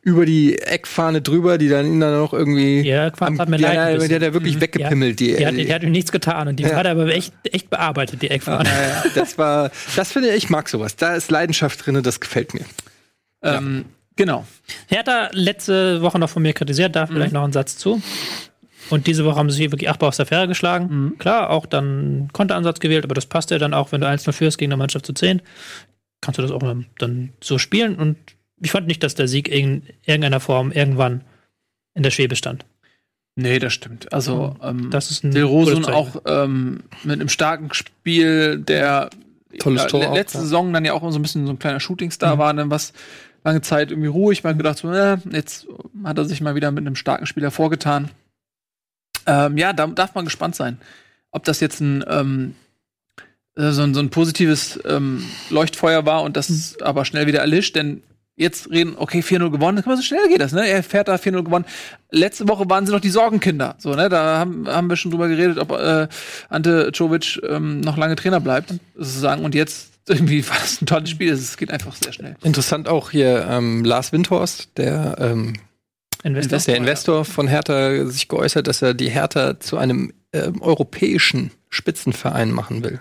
über 0.05 0.27
die 0.27 0.59
Eckfahne 0.59 1.23
drüber, 1.23 1.59
die 1.59 1.69
dann 1.69 1.87
ihn 1.87 2.01
dann 2.01 2.13
noch 2.19 2.33
irgendwie 2.33 2.81
Ja, 2.83 3.11
Quatsch, 3.11 3.39
hat 3.39 3.49
mir 3.49 3.57
ja, 3.59 3.73
leid 3.73 4.01
der, 4.01 4.09
der 4.09 4.17
hat 4.17 4.23
ja 4.23 4.35
wirklich 4.35 4.61
weggepimmelt. 4.61 5.21
Die, 5.21 5.37
Die 5.37 5.47
hat, 5.47 5.55
die 5.57 5.73
hat 5.73 5.83
ihm 5.85 5.93
nichts 5.93 6.11
getan 6.11 6.49
und 6.49 6.57
die 6.57 6.65
Ja. 6.65 6.75
hat 6.75 6.87
er 6.87 6.93
aber 6.93 7.07
echt, 7.07 7.33
echt 7.45 7.71
bearbeitet, 7.71 8.21
die 8.21 8.29
Eckfahne. 8.31 8.69
ja, 8.69 8.83
ja, 8.83 9.05
das 9.15 9.39
war, 9.39 9.71
das 9.95 10.11
finde 10.11 10.31
ich, 10.31 10.45
ich 10.45 10.51
mag 10.51 10.69
sowas. 10.69 10.97
Da 10.97 11.15
ist 11.15 11.31
Leidenschaft 11.31 11.87
drin, 11.87 12.03
das 12.03 12.19
gefällt 12.19 12.53
mir. 12.55 12.65
ähm, 13.45 13.85
genau. 14.17 14.47
Hertha 14.89 15.29
letzte 15.33 16.03
Woche 16.03 16.19
noch 16.19 16.31
von 16.31 16.43
mir 16.43 16.53
kritisiert, 16.53 16.97
da 16.97 17.07
vielleicht 17.07 17.33
noch 17.33 17.45
einen 17.45 17.53
Satz 17.53 17.77
zu. 17.79 18.01
Und 18.91 19.07
diese 19.07 19.25
Woche 19.25 19.37
haben 19.37 19.51
sie 19.51 19.71
wirklich 19.71 19.89
Achbar 19.89 20.09
aus 20.09 20.17
der 20.19 20.27
Fähre 20.27 20.49
geschlagen. 20.49 21.15
Klar, 21.19 21.51
auch 21.51 21.67
dann 21.67 22.29
Konteransatz 22.33 22.81
gewählt, 22.81 23.05
aber 23.05 23.15
das 23.15 23.27
passt 23.27 23.51
ja 23.51 23.59
dann 23.59 23.73
auch, 23.75 23.93
wenn 23.93 24.01
du 24.01 24.09
1-0 24.09 24.33
führst 24.33 24.59
gegen 24.59 24.73
eine 24.73 24.77
Mannschaft 24.77 25.07
zu 25.07 25.13
10. 25.15 25.41
Kannst 26.21 26.39
du 26.39 26.43
das 26.43 26.51
auch 26.51 26.61
mal 26.61 26.85
dann 26.99 27.31
so 27.43 27.59
spielen. 27.59 27.97
Und 27.97 28.17
ich 28.61 28.71
fand 28.71 28.87
nicht, 28.87 29.03
dass 29.03 29.15
der 29.15 29.29
Sieg 29.29 29.49
in 29.49 29.83
irgendeiner 30.05 30.41
Form 30.41 30.73
irgendwann 30.73 31.23
in 31.95 32.03
der 32.03 32.11
Schwebe 32.11 32.37
stand. 32.37 32.65
Nee, 33.35 33.59
das 33.59 33.73
stimmt. 33.73 34.13
Also, 34.13 34.57
ähm, 34.63 34.91
Das 34.91 35.11
ist 35.11 35.25
ein 35.25 35.31
Del 35.31 35.45
Rosun 35.45 35.87
auch 35.87 36.23
ähm, 36.27 36.81
mit 37.03 37.15
einem 37.15 37.31
starken 37.31 37.73
Spiel, 37.73 38.59
der 38.59 39.09
Tolles 39.59 39.87
Tor 39.87 40.01
le- 40.01 40.11
auch, 40.11 40.15
letzte 40.15 40.39
ja. 40.39 40.43
Saison 40.45 40.71
dann 40.73 40.85
ja 40.85 40.93
auch 40.93 41.01
so 41.11 41.19
ein 41.19 41.23
bisschen 41.23 41.47
so 41.47 41.53
ein 41.53 41.59
kleiner 41.59 41.81
Shootingstar 41.81 42.37
war, 42.39 42.53
dann 42.53 42.71
was 42.71 42.93
lange 43.45 43.61
Zeit 43.61 43.91
irgendwie 43.91 44.09
ruhig. 44.09 44.43
Man 44.43 44.51
hat 44.51 44.59
gedacht, 44.59 44.79
so, 44.79 44.93
äh, 44.93 45.19
jetzt 45.31 45.67
hat 46.05 46.19
er 46.19 46.25
sich 46.25 46.41
mal 46.41 46.55
wieder 46.55 46.71
mit 46.71 46.87
einem 46.87 46.97
starken 46.97 47.27
Spiel 47.27 47.43
hervorgetan. 47.43 48.11
Ähm, 49.27 49.57
ja, 49.57 49.73
da 49.73 49.87
darf 49.87 50.15
man 50.15 50.25
gespannt 50.25 50.57
sein, 50.57 50.79
ob 51.31 51.45
das 51.45 51.61
jetzt 51.61 51.81
ein 51.81 52.05
ähm, 52.09 52.55
äh, 53.57 53.71
so, 53.71 53.83
ein 53.83 53.95
so 53.95 54.01
ein 54.01 54.11
positives 54.11 54.81
ähm, 54.85 55.25
Leuchtfeuer 55.51 56.07
war 56.07 56.23
und 56.23 56.37
das 56.37 56.77
aber 56.81 57.05
schnell 57.05 57.27
wieder 57.27 57.41
erlischt, 57.41 57.77
denn 57.77 58.03
jetzt 58.35 58.71
reden, 58.71 58.95
okay, 58.97 59.21
4-0 59.21 59.51
gewonnen, 59.51 59.79
guck 59.79 59.87
mal, 59.87 59.97
so 59.97 60.03
schnell 60.03 60.27
geht 60.29 60.41
das, 60.41 60.53
ne? 60.53 60.67
Er 60.67 60.83
fährt 60.83 61.09
da 61.09 61.17
4-0 61.17 61.43
gewonnen. 61.45 61.67
Letzte 62.11 62.49
Woche 62.49 62.69
waren 62.69 62.87
sie 62.87 62.93
noch 62.93 63.01
die 63.01 63.11
Sorgenkinder, 63.11 63.77
so, 63.79 63.95
ne? 63.95 64.09
Da 64.09 64.39
haben, 64.39 64.67
haben 64.67 64.89
wir 64.89 64.97
schon 64.97 65.11
drüber 65.11 65.29
geredet, 65.29 65.59
ob 65.59 65.73
äh, 65.73 66.09
Ante 66.49 66.91
Czovic 66.93 67.41
ähm, 67.47 67.81
noch 67.81 67.97
lange 67.97 68.17
Trainer 68.17 68.41
bleibt, 68.41 68.75
sozusagen. 68.97 69.45
Und 69.45 69.55
jetzt 69.55 69.92
irgendwie 70.09 70.47
war 70.49 70.57
das 70.59 70.81
ein 70.83 70.87
tolles 70.87 71.11
Spiel, 71.11 71.33
es 71.33 71.57
geht 71.57 71.71
einfach 71.71 71.95
sehr 71.97 72.13
schnell. 72.13 72.37
Interessant 72.43 72.89
auch 72.89 73.11
hier 73.11 73.47
ähm, 73.49 73.85
Lars 73.85 74.13
Windhorst, 74.13 74.71
der 74.77 75.17
ähm, 75.19 75.55
Investor. 76.25 76.59
der 76.67 76.77
Investor 76.77 77.25
von 77.25 77.49
Hertha 77.49 78.07
sich 78.07 78.29
geäußert, 78.29 78.67
dass 78.67 78.83
er 78.83 78.95
die 78.95 79.11
Hertha 79.11 79.59
zu 79.61 79.77
einem 79.77 80.13
ähm, 80.33 80.63
europäischen 80.63 81.51
Spitzenverein 81.69 82.51
machen 82.53 82.85
will. 82.85 83.01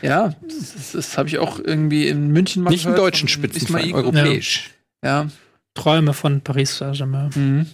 Ja, 0.00 0.34
das, 0.48 0.92
das 0.92 1.18
habe 1.18 1.28
ich 1.28 1.38
auch 1.38 1.58
irgendwie 1.58 2.08
in 2.08 2.28
München 2.28 2.62
mal 2.62 2.70
Nicht 2.70 2.86
einen 2.86 2.96
deutschen 2.96 3.28
von 3.28 3.42
Spitzenverein, 3.42 3.92
europäisch. 3.92 4.70
Ja. 5.04 5.28
Träume 5.74 6.12
von 6.14 6.40
Paris 6.40 6.76
Saint-Germain. 6.78 7.30
Mhm. 7.34 7.66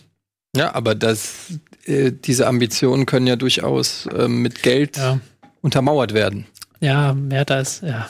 Ja, 0.56 0.74
aber 0.74 0.94
das, 0.94 1.52
äh, 1.84 2.10
diese 2.12 2.46
Ambitionen 2.46 3.06
können 3.06 3.26
ja 3.26 3.36
durchaus 3.36 4.08
ähm, 4.16 4.40
mit 4.42 4.62
Geld 4.62 4.96
Ja. 4.96 5.20
untermauert 5.60 6.14
werden. 6.14 6.46
Ja, 6.80 7.14
Hertha 7.30 7.60
ist, 7.60 7.82
ja. 7.82 8.08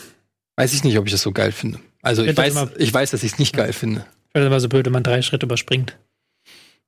Weiß 0.59 0.73
ich 0.73 0.83
nicht, 0.85 0.99
ob 0.99 1.07
ich 1.07 1.13
das 1.13 1.23
so 1.23 1.33
geil 1.33 1.53
finde. 1.53 1.79
Also 2.03 2.23
ich 2.25 2.35
das 2.35 2.45
weiß, 2.45 2.53
immer- 2.53 2.71
ich 2.79 2.93
weiß, 2.93 3.11
dass 3.13 3.23
ich 3.23 3.33
es 3.33 3.39
nicht 3.39 3.55
geil 3.55 3.73
finde. 3.73 4.05
Ich 4.27 4.33
finde 4.33 4.47
immer 4.49 4.61
so 4.61 4.69
blöd, 4.69 4.85
wenn 4.87 4.93
man 4.93 5.03
drei 5.05 5.23
Schritte 5.23 5.47
überspringt. 5.47 5.97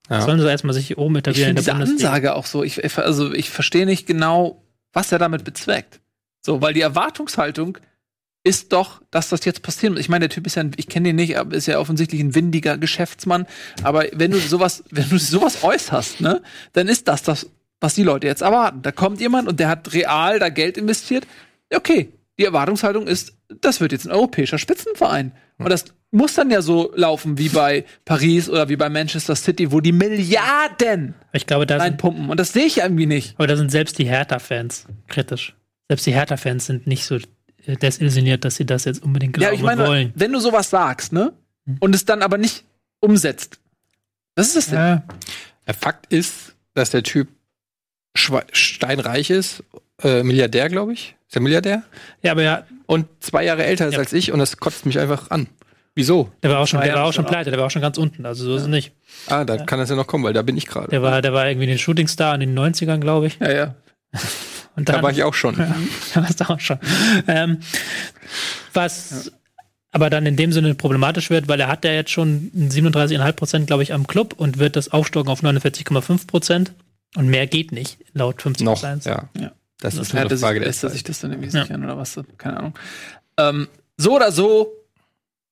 Ja. 0.09 0.23
Sollen 0.23 0.41
sie 0.41 0.49
erstmal 0.49 0.75
sich 0.75 0.99
oben 0.99 1.15
Ich 1.15 1.19
etablieren 1.21 1.49
finde 1.57 1.61
in 1.61 1.65
der 1.65 1.75
diese 1.75 1.85
Bundesliga? 1.87 2.09
Ansage 2.11 2.35
auch 2.35 2.47
so. 2.47 2.65
Ich, 2.65 2.99
also 2.99 3.33
ich 3.33 3.49
verstehe 3.51 3.87
nicht 3.87 4.07
genau, 4.07 4.63
was 4.93 5.13
er 5.13 5.19
damit 5.21 5.45
bezweckt. 5.45 6.01
So, 6.45 6.61
weil 6.61 6.75
die 6.75 6.81
Erwartungshaltung 6.81 7.79
ist 8.43 8.73
doch, 8.73 9.03
dass 9.11 9.29
das 9.29 9.45
jetzt 9.45 9.63
passieren 9.63 9.93
muss. 9.93 10.01
Ich 10.01 10.09
meine, 10.09 10.27
der 10.27 10.35
Typ 10.35 10.47
ist 10.47 10.57
ja, 10.57 10.63
ein, 10.65 10.73
ich 10.77 10.89
kenne 10.89 11.11
den 11.11 11.17
nicht, 11.17 11.39
aber 11.39 11.55
ist 11.55 11.67
ja 11.67 11.79
offensichtlich 11.79 12.21
ein 12.21 12.35
windiger 12.35 12.77
Geschäftsmann. 12.79 13.47
Aber 13.83 14.07
wenn 14.13 14.31
du 14.33 14.39
sowas, 14.41 14.83
wenn 14.91 15.09
du 15.09 15.19
sowas 15.19 15.63
äußerst, 15.63 16.21
ne, 16.21 16.43
dann 16.73 16.89
ist 16.89 17.07
das 17.09 17.23
das 17.23 17.47
was 17.83 17.95
die 17.95 18.03
Leute 18.03 18.27
jetzt 18.27 18.43
erwarten. 18.43 18.83
Da 18.83 18.93
kommt 18.93 19.21
jemand 19.23 19.49
und 19.49 19.59
der 19.59 19.69
hat 19.69 19.95
real 19.95 20.39
da 20.39 20.51
Geld 20.51 20.77
investiert. 20.77 21.27
Okay, 21.75 22.11
die 22.41 22.45
Erwartungshaltung 22.47 23.07
ist, 23.07 23.35
das 23.61 23.81
wird 23.81 23.93
jetzt 23.93 24.07
ein 24.07 24.13
europäischer 24.13 24.59
Spitzenverein. 24.59 25.33
Und 25.59 25.69
das 25.71 25.85
muss 26.11 26.35
dann 26.35 26.51
ja 26.51 26.63
so 26.63 26.91
laufen 26.97 27.39
wie 27.39 27.51
bei 27.51 27.85
Paris 28.05 28.49
oder 28.49 28.69
wie 28.69 28.77
bei 28.77 28.89
Manchester 28.89 29.37
City, 29.37 29.71
wo 29.71 29.81
die 29.81 29.93
Milliarden 29.93 31.15
Ich 31.33 31.47
glaube, 31.47 31.67
da 31.67 31.75
sind, 31.75 31.83
reinpumpen. 31.83 32.31
Und 32.31 32.41
das 32.41 32.53
sehe 32.53 32.65
ich 32.65 32.79
irgendwie 32.79 33.07
nicht. 33.07 33.35
aber 33.37 33.47
da 33.47 33.57
sind 33.57 33.71
selbst 33.71 33.99
die 33.99 34.07
Hertha-Fans 34.07 34.87
kritisch. 35.07 35.55
Selbst 35.89 36.07
die 36.07 36.15
Hertha-Fans 36.15 36.67
sind 36.67 36.87
nicht 36.87 37.05
so 37.05 37.17
äh, 37.67 37.77
desillusioniert, 37.77 38.45
dass 38.45 38.57
sie 38.57 38.65
das 38.65 38.85
jetzt 38.87 39.03
unbedingt 39.03 39.35
glauben 39.35 39.53
Ja, 39.53 39.57
ich 39.57 39.63
meine, 39.63 39.87
wollen. 39.87 40.13
wenn 40.17 40.33
du 40.33 40.41
sowas 40.41 40.71
sagst, 40.71 41.13
ne? 41.13 41.33
Und 41.79 41.95
es 41.95 42.05
dann 42.07 42.23
aber 42.23 42.39
nicht 42.39 42.65
umsetzt. 43.01 43.61
Was 44.35 44.49
ist 44.49 44.57
das 44.57 44.67
denn? 44.69 44.79
Ja, 44.79 45.03
Der 45.67 45.75
Fakt 45.75 46.13
ist, 46.13 46.55
dass 46.75 46.91
der 46.91 47.03
Typ 47.03 47.29
steinreich 48.53 49.31
ist, 49.31 49.63
äh, 50.03 50.23
Milliardär, 50.23 50.69
glaube 50.69 50.93
ich. 50.93 51.15
Ist 51.27 51.35
der 51.35 51.43
Milliardär? 51.43 51.83
ja, 52.23 52.33
aber 52.33 52.43
ja, 52.43 52.65
Und 52.87 53.07
zwei 53.21 53.45
Jahre 53.45 53.65
älter 53.65 53.87
ist 53.87 53.95
Ja. 53.95 54.01
als 54.01 54.13
ich 54.13 54.33
und 54.33 54.39
das 54.39 54.57
kotzt 54.57 54.87
mich 54.87 54.99
einfach 54.99 55.31
an. 55.31 55.47
Wieso? 55.95 56.31
der 56.43 56.51
war 56.51 56.61
auch 56.61 56.67
schon, 56.67 56.81
der 56.81 56.95
war 56.95 57.05
auch 57.05 57.13
schon 57.13 57.27
pleite, 57.27 57.51
der 57.51 57.59
war 57.59 57.67
auch 57.67 57.71
schon 57.71 57.83
ganz 57.83 57.99
unten. 57.99 58.25
Also 58.25 58.45
so 58.45 58.57
ist 58.57 58.63
es 58.63 58.69
nicht. 58.69 58.93
Ah, 59.27 59.45
da 59.45 59.57
kann 59.59 59.79
das 59.81 59.91
ja 59.91 59.97
noch 59.97 60.07
kommen, 60.07 60.23
weil 60.25 60.33
da 60.33 60.43
bin 60.43 60.57
ich 60.57 60.67
gerade. 60.67 60.89
Der 60.89 61.03
war, 61.03 61.21
der 61.21 61.33
war 61.33 61.49
irgendwie 61.49 61.67
den 61.67 61.79
Shootingstar 61.79 62.35
in 62.35 62.41
den 62.41 62.59
90ern, 62.59 62.99
glaube 62.99 63.27
ich. 63.27 63.39
Ja, 63.41 63.51
ja. 63.53 63.75
Und 64.77 64.89
Da 64.89 64.95
dann, 64.95 65.03
war 65.03 65.11
ich 65.11 65.25
auch 65.25 65.35
schon. 65.35 65.59
Ja, 65.59 65.75
da 66.15 66.23
warst 66.23 66.41
du 66.41 66.49
auch 66.49 66.61
schon. 66.61 66.79
Ähm, 67.27 67.59
was 68.73 69.33
aber 69.93 70.09
dann 70.11 70.25
in 70.27 70.37
dem 70.37 70.53
Sinne 70.53 70.75
problematisch 70.77 71.31
wird, 71.31 71.49
weil 71.49 71.59
er 71.61 71.67
hat 71.69 71.85
ja 71.85 71.91
jetzt 71.93 72.13
schon 72.13 72.51
37,5 72.57 73.33
Prozent, 73.33 73.67
glaube 73.67 73.83
ich, 73.83 73.93
am 73.93 74.07
Club 74.07 74.35
und 74.37 74.59
wird 74.59 74.77
das 74.77 74.93
aufstocken 74.93 75.31
auf 75.31 75.43
49,5 75.43 76.29
Prozent. 76.29 76.73
Und 77.17 77.27
mehr 77.29 77.49
geht 77.49 77.73
nicht, 77.73 77.99
laut 78.13 78.41
50 78.41 78.65
Noch, 78.65 78.75
Prozent. 78.75 79.05
ja. 79.05 79.29
Ja. 79.37 79.51
Das 79.81 79.97
Das 79.97 80.09
ist 80.09 80.15
eine 80.15 80.29
Frage 80.39 80.61
der 80.61 80.69
er 80.69 80.75
Zeit. 80.75 80.93
sich 80.93 81.03
das 81.05 81.21
dann 81.21 81.33
irgendwie 81.33 81.51
Ja. 81.57 81.63
sichern 81.63 81.85
oder 81.85 81.97
was? 81.97 82.19
Keine 82.39 82.59
Ahnung. 82.59 82.75
Ähm, 83.39 83.69
so 83.97 84.15
oder 84.17 84.31
so, 84.33 84.73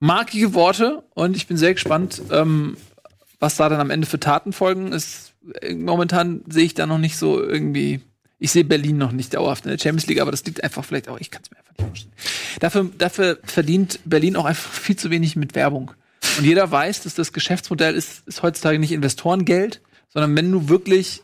markige 0.00 0.54
Worte 0.54 1.02
und 1.14 1.36
ich 1.36 1.46
bin 1.46 1.56
sehr 1.56 1.74
gespannt, 1.74 2.22
ähm, 2.30 2.76
was 3.40 3.56
da 3.56 3.68
dann 3.68 3.80
am 3.80 3.90
Ende 3.90 4.06
für 4.06 4.20
Taten 4.20 4.52
folgen. 4.52 4.92
Ist, 4.92 5.32
äh, 5.60 5.74
momentan 5.74 6.42
sehe 6.48 6.64
ich 6.64 6.74
da 6.74 6.86
noch 6.86 6.98
nicht 6.98 7.16
so 7.16 7.42
irgendwie. 7.42 8.00
Ich 8.40 8.52
sehe 8.52 8.64
Berlin 8.64 8.98
noch 8.98 9.10
nicht 9.10 9.34
dauerhaft 9.34 9.64
in 9.64 9.70
der 9.72 9.78
Champions 9.78 10.06
League, 10.06 10.20
aber 10.20 10.30
das 10.30 10.44
liegt 10.44 10.62
einfach 10.62 10.84
vielleicht 10.84 11.08
auch, 11.08 11.18
ich 11.18 11.30
kann 11.32 11.42
es 11.42 11.50
mir 11.50 11.56
einfach 11.58 11.72
nicht 11.76 11.86
vorstellen. 11.88 12.12
Dafür, 12.60 12.90
dafür 12.96 13.38
verdient 13.42 13.98
Berlin 14.04 14.36
auch 14.36 14.44
einfach 14.44 14.70
viel 14.72 14.96
zu 14.96 15.10
wenig 15.10 15.34
mit 15.36 15.54
Werbung. 15.54 15.90
Und 16.36 16.44
jeder 16.44 16.70
weiß, 16.70 17.02
dass 17.02 17.14
das 17.14 17.32
Geschäftsmodell 17.32 17.94
ist, 17.96 18.26
ist 18.28 18.42
heutzutage 18.42 18.78
nicht 18.78 18.92
Investorengeld, 18.92 19.80
sondern 20.08 20.36
wenn 20.36 20.52
du 20.52 20.68
wirklich 20.68 21.22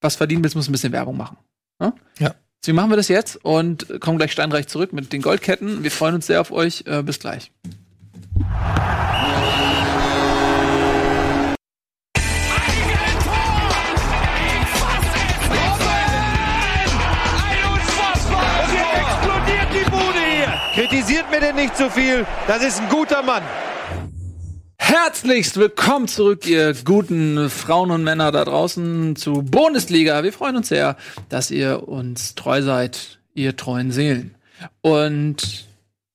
was 0.00 0.16
verdienen 0.16 0.42
willst, 0.44 0.54
musst 0.56 0.68
du 0.68 0.70
ein 0.70 0.72
bisschen 0.72 0.92
Werbung 0.92 1.16
machen. 1.16 1.36
Ne? 1.80 1.94
Ja. 2.18 2.34
Deswegen 2.62 2.76
machen 2.76 2.90
wir 2.90 2.96
das 2.96 3.08
jetzt 3.08 3.42
und 3.42 4.00
kommen 4.00 4.18
gleich 4.18 4.32
steinreich 4.32 4.68
zurück 4.68 4.92
mit 4.92 5.14
den 5.14 5.22
Goldketten. 5.22 5.82
Wir 5.82 5.90
freuen 5.90 6.14
uns 6.14 6.26
sehr 6.26 6.42
auf 6.42 6.52
euch. 6.52 6.84
Äh, 6.86 7.02
bis 7.02 7.18
gleich. 7.18 7.50
Und 8.30 8.46
jetzt 18.74 18.94
explodiert 19.00 19.68
die 19.72 19.90
Bude 19.90 20.20
hier. 20.20 20.52
Kritisiert 20.74 21.30
mir 21.30 21.40
denn 21.40 21.56
nicht 21.56 21.76
zu 21.76 21.88
viel. 21.88 22.26
Das 22.46 22.62
ist 22.62 22.78
ein 22.80 22.88
guter 22.90 23.22
Mann. 23.22 23.42
Herzlichst 24.92 25.56
willkommen 25.56 26.08
zurück, 26.08 26.48
ihr 26.48 26.74
guten 26.84 27.48
Frauen 27.48 27.92
und 27.92 28.02
Männer 28.02 28.32
da 28.32 28.44
draußen 28.44 29.14
zu 29.14 29.34
Bundesliga. 29.34 30.24
Wir 30.24 30.32
freuen 30.32 30.56
uns 30.56 30.66
sehr, 30.66 30.96
dass 31.28 31.52
ihr 31.52 31.86
uns 31.86 32.34
treu 32.34 32.60
seid, 32.60 33.20
ihr 33.32 33.56
treuen 33.56 33.92
Seelen. 33.92 34.34
Und 34.80 35.68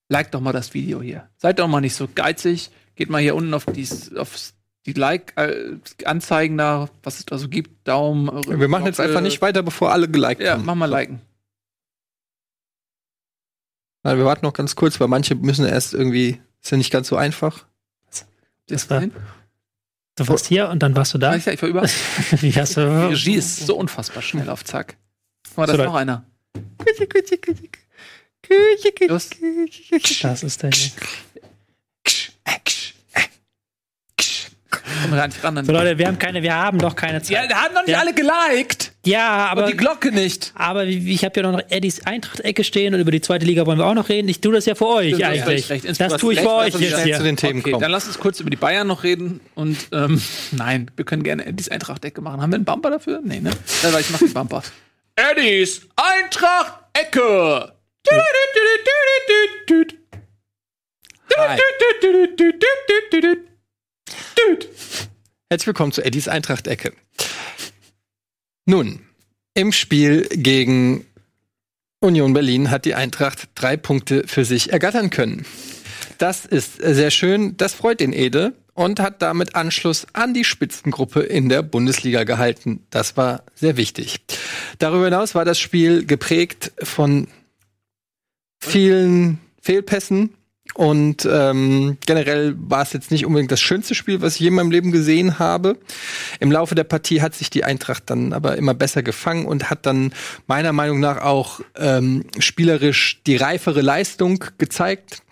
liked 0.09 0.33
doch 0.33 0.41
mal 0.41 0.51
das 0.51 0.73
Video 0.73 1.01
hier. 1.01 1.29
Seid 1.37 1.59
doch 1.59 1.69
mal 1.69 1.79
nicht 1.79 1.95
so 1.95 2.09
geizig. 2.13 2.69
Geht 2.97 3.09
mal 3.09 3.21
hier 3.21 3.35
unten 3.35 3.53
auf 3.53 3.63
die, 3.65 3.87
auf 4.17 4.35
die 4.85 4.91
Like-Anzeigen 4.91 6.57
da, 6.57 6.89
was 7.01 7.19
es 7.19 7.25
da 7.25 7.37
so 7.37 7.47
gibt. 7.47 7.87
Daumen. 7.87 8.27
Wir 8.45 8.67
machen 8.67 8.87
jetzt 8.87 8.97
Glocke. 8.97 9.07
einfach 9.09 9.21
nicht 9.21 9.41
weiter, 9.41 9.63
bevor 9.63 9.93
alle 9.93 10.09
geliked 10.09 10.41
Ja, 10.41 10.55
haben. 10.55 10.65
mach 10.65 10.75
mal 10.75 10.87
liken. 10.87 11.21
Nein, 14.03 14.17
wir 14.17 14.25
warten 14.25 14.45
noch 14.45 14.51
ganz 14.51 14.75
kurz, 14.75 14.99
weil 14.99 15.07
manche 15.07 15.35
müssen 15.35 15.65
erst 15.65 15.93
irgendwie, 15.93 16.41
ist 16.61 16.71
ja 16.71 16.77
nicht 16.77 16.91
ganz 16.91 17.07
so 17.07 17.15
einfach. 17.15 17.65
Das 18.67 18.89
war- 18.89 19.03
Du 20.17 20.25
warst 20.29 20.45
hier 20.47 20.69
und 20.69 20.79
dann 20.79 20.95
warst 20.95 21.13
du 21.13 21.17
da. 21.17 21.35
Ich, 21.35 21.45
ich 21.45 21.61
war 21.61 21.67
überall. 21.69 21.89
Wie 22.39 22.53
hast 22.53 22.77
Die? 22.77 22.81
Regie 23.09 23.35
ist 23.35 23.65
so 23.67 23.75
unfassbar 23.75 24.21
schnell 24.23 24.49
auf 24.49 24.63
Zack. 24.63 24.95
Guck 25.49 25.57
mal, 25.57 25.65
da 25.67 25.73
So, 25.75 25.79
ist 25.81 25.85
noch 25.85 25.95
einer. 25.95 26.25
Los. 29.07 29.29
Das 30.21 30.43
ist 30.43 30.63
der. 30.63 30.71
hier. 30.71 30.91
Komm 35.01 35.11
gar 35.15 35.27
nicht 35.27 35.43
ran. 35.43 35.65
So 35.65 35.71
Leute, 35.71 35.97
wir 35.97 36.07
haben 36.07 36.17
keine, 36.19 36.41
wir 36.43 36.55
haben 36.55 36.79
doch 36.79 36.95
keine 36.95 37.17
ja, 37.19 37.23
Zeit. 37.23 37.51
da 37.51 37.55
haben 37.63 37.73
noch 37.73 37.81
nicht 37.85 37.91
Ja. 37.93 37.99
alle 37.99 38.13
geliked. 38.13 38.91
Ja, 39.05 39.47
aber 39.47 39.63
und 39.65 39.71
die 39.71 39.77
Glocke 39.77 40.11
nicht. 40.11 40.51
aber 40.55 40.85
ich 40.85 41.23
habe 41.23 41.39
ja 41.39 41.51
noch 41.51 41.59
Eddies 41.69 42.05
Eintracht-Ecke 42.05 42.63
stehen 42.63 42.93
und 42.95 42.99
über 43.01 43.11
die 43.11 43.21
zweite 43.21 43.45
Liga 43.45 43.65
wollen 43.65 43.77
wir 43.77 43.85
auch 43.85 43.93
noch 43.93 44.09
reden. 44.09 44.27
Ich 44.29 44.41
tue 44.41 44.53
das 44.53 44.65
ja 44.65 44.75
für 44.75 44.87
euch 44.87 45.13
hast 45.13 45.23
eigentlich. 45.23 45.67
Das 45.83 45.97
Du 45.97 46.03
hast 46.05 46.17
tue 46.19 46.33
ich 46.33 46.39
recht. 46.39 46.47
für 46.49 46.55
euch 46.55 46.73
jetzt 46.79 47.03
hier. 47.03 47.17
zu 47.17 47.23
den 47.23 47.37
Themen 47.37 47.59
Okay, 47.59 47.71
kommen. 47.71 47.81
dann 47.81 47.91
lass 47.91 48.07
uns 48.07 48.17
kurz 48.19 48.39
über 48.39 48.49
die 48.49 48.57
Bayern 48.57 48.87
noch 48.87 49.03
reden. 49.03 49.41
Und 49.53 49.77
ähm, 49.91 50.21
nein, 50.51 50.89
wir 50.95 51.05
können 51.05 51.23
gerne 51.23 51.45
Eddies 51.45 51.69
Eintracht-Ecke 51.69 52.21
machen. 52.21 52.41
Haben 52.41 52.51
wir 52.51 52.55
einen 52.55 52.65
Bumper 52.65 52.89
dafür? 52.89 53.21
Nee, 53.23 53.41
ne? 53.41 53.51
Ja, 53.83 53.93
weil 53.93 54.01
ich 54.01 54.09
mach 54.09 54.19
den 54.19 54.33
Bumper. 54.33 54.63
Eddies 55.15 55.81
Eintracht-Ecke. 55.95 57.73
Hi. 61.37 61.59
Herzlich 65.47 65.67
willkommen 65.67 65.91
zu 65.91 66.03
Eddies 66.03 66.27
Eintracht-Ecke. 66.27 66.91
Nun, 68.65 68.99
im 69.53 69.71
Spiel 69.71 70.27
gegen 70.29 71.05
Union 71.99 72.33
Berlin 72.33 72.71
hat 72.71 72.85
die 72.85 72.95
Eintracht 72.95 73.49
drei 73.55 73.77
Punkte 73.77 74.27
für 74.27 74.43
sich 74.43 74.73
ergattern 74.73 75.11
können. 75.11 75.45
Das 76.17 76.45
ist 76.45 76.77
sehr 76.77 77.11
schön, 77.11 77.57
das 77.57 77.73
freut 77.73 77.99
den 77.99 78.11
Ede 78.11 78.53
und 78.73 78.99
hat 78.99 79.21
damit 79.21 79.55
Anschluss 79.55 80.07
an 80.13 80.33
die 80.33 80.43
Spitzengruppe 80.43 81.21
in 81.21 81.47
der 81.47 81.61
Bundesliga 81.61 82.23
gehalten. 82.23 82.85
Das 82.89 83.15
war 83.15 83.43
sehr 83.53 83.77
wichtig. 83.77 84.21
Darüber 84.79 85.05
hinaus 85.05 85.35
war 85.35 85.45
das 85.45 85.59
Spiel 85.59 86.05
geprägt 86.05 86.71
von 86.81 87.27
vielen 88.59 89.39
Fehlpässen 89.61 90.33
und 90.75 91.25
ähm, 91.31 91.97
generell 92.05 92.53
war 92.57 92.81
es 92.81 92.91
jetzt 92.91 93.09
nicht 93.09 93.25
unbedingt 93.25 93.49
das 93.49 93.61
schönste 93.61 93.95
Spiel, 93.95 94.21
was 94.21 94.35
ich 94.35 94.41
je 94.41 94.47
in 94.49 94.55
meinem 94.55 94.71
Leben 94.71 94.91
gesehen 94.91 95.39
habe. 95.39 95.77
Im 96.41 96.51
Laufe 96.51 96.75
der 96.75 96.83
Partie 96.83 97.21
hat 97.21 97.33
sich 97.33 97.49
die 97.49 97.63
Eintracht 97.63 98.03
dann 98.07 98.33
aber 98.33 98.57
immer 98.57 98.73
besser 98.73 99.01
gefangen 99.01 99.45
und 99.45 99.69
hat 99.69 99.85
dann 99.85 100.13
meiner 100.47 100.73
Meinung 100.73 100.99
nach 100.99 101.21
auch 101.21 101.61
ähm, 101.77 102.25
spielerisch 102.39 103.21
die 103.25 103.37
reifere 103.37 103.81
Leistung 103.81 104.43
gezeigt. 104.57 105.23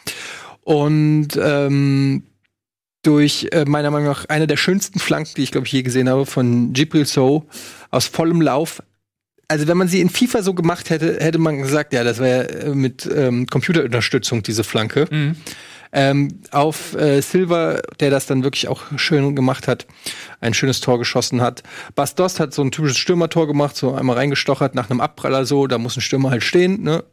Und 0.62 1.36
ähm, 1.36 2.24
durch 3.02 3.50
äh, 3.52 3.66
meiner 3.66 3.92
Meinung 3.92 4.08
nach 4.08 4.24
eine 4.30 4.48
der 4.48 4.56
schönsten 4.56 5.00
Flanken, 5.00 5.34
die 5.36 5.44
ich 5.44 5.52
glaube 5.52 5.68
ich 5.68 5.74
je 5.74 5.84
gesehen 5.84 6.08
habe, 6.08 6.26
von 6.26 6.72
Gibril 6.72 7.06
So 7.06 7.48
aus 7.92 8.08
vollem 8.08 8.42
Lauf. 8.42 8.82
Also 9.48 9.68
wenn 9.68 9.78
man 9.78 9.88
sie 9.88 10.02
in 10.02 10.10
FIFA 10.10 10.42
so 10.42 10.54
gemacht 10.54 10.90
hätte, 10.90 11.18
hätte 11.20 11.38
man 11.38 11.62
gesagt, 11.62 11.94
ja, 11.94 12.04
das 12.04 12.20
wäre 12.20 12.50
äh, 12.50 12.70
mit 12.76 13.10
ähm, 13.14 13.46
Computerunterstützung 13.48 14.44
diese 14.44 14.64
Flanke. 14.64 15.08
Ähm, 15.96 16.40
auf 16.50 16.96
äh, 16.96 17.22
Silva, 17.22 17.80
der 18.00 18.10
das 18.10 18.26
dann 18.26 18.44
wirklich 18.44 18.68
auch 18.68 18.82
schön 18.98 19.36
gemacht 19.36 19.68
hat, 19.68 19.86
ein 20.42 20.56
schönes 20.56 20.80
Tor 20.80 20.98
geschossen 20.98 21.40
hat. 21.42 21.62
Bastos 21.94 22.40
hat 22.40 22.52
so 22.52 22.64
ein 22.64 22.72
typisches 22.72 22.98
Stürmertor 22.98 23.46
gemacht, 23.46 23.76
so 23.76 23.94
einmal 23.94 24.16
reingestochert 24.16 24.74
nach 24.74 24.90
einem 24.90 25.02
Abpraller 25.02 25.46
so, 25.46 25.68
da 25.68 25.78
muss 25.78 25.96
ein 25.96 26.02
Stürmer 26.02 26.32
halt 26.32 26.42
stehen. 26.42 26.82
Ne? 26.82 27.04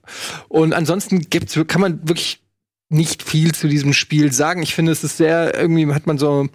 Und 0.48 0.72
ansonsten 0.72 1.28
gibt's, 1.28 1.58
kann 1.66 1.82
man 1.82 2.08
wirklich 2.08 2.40
nicht 2.88 3.22
viel 3.22 3.54
zu 3.54 3.68
diesem 3.68 3.92
Spiel 3.92 4.32
sagen. 4.32 4.62
Ich 4.62 4.74
finde, 4.74 4.92
es 4.92 5.04
ist 5.04 5.18
sehr, 5.18 5.54
irgendwie 5.54 5.92
hat 5.92 6.06
man 6.06 6.16
so, 6.16 6.48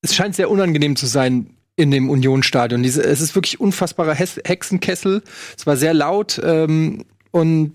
es 0.00 0.14
scheint 0.14 0.34
sehr 0.34 0.50
unangenehm 0.50 0.96
zu 0.96 1.04
sein 1.04 1.54
in 1.76 1.90
dem 1.90 2.10
Union-Stadion. 2.10 2.82
Diese, 2.82 3.02
es 3.02 3.20
ist 3.20 3.34
wirklich 3.34 3.60
unfassbarer 3.60 4.14
Hexenkessel. 4.14 5.22
Es 5.56 5.66
war 5.66 5.76
sehr 5.76 5.94
laut 5.94 6.40
ähm, 6.44 7.04
und 7.30 7.74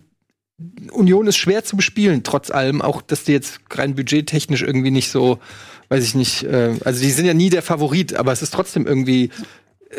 Union 0.92 1.28
ist 1.28 1.38
schwer 1.38 1.64
zu 1.64 1.78
bespielen, 1.78 2.24
trotz 2.24 2.52
allem. 2.52 2.82
Auch, 2.82 3.02
dass 3.02 3.24
die 3.24 3.32
jetzt 3.32 3.60
rein 3.72 3.96
budgettechnisch 3.96 4.62
irgendwie 4.62 4.92
nicht 4.92 5.10
so, 5.10 5.40
weiß 5.90 6.04
ich 6.04 6.16
nicht, 6.16 6.44
äh, 6.44 6.76
also 6.84 7.02
die 7.02 7.12
sind 7.12 7.26
ja 7.26 7.34
nie 7.34 7.50
der 7.50 7.62
Favorit, 7.62 8.14
aber 8.14 8.32
es 8.32 8.42
ist 8.42 8.54
trotzdem 8.54 8.86
irgendwie 8.86 9.30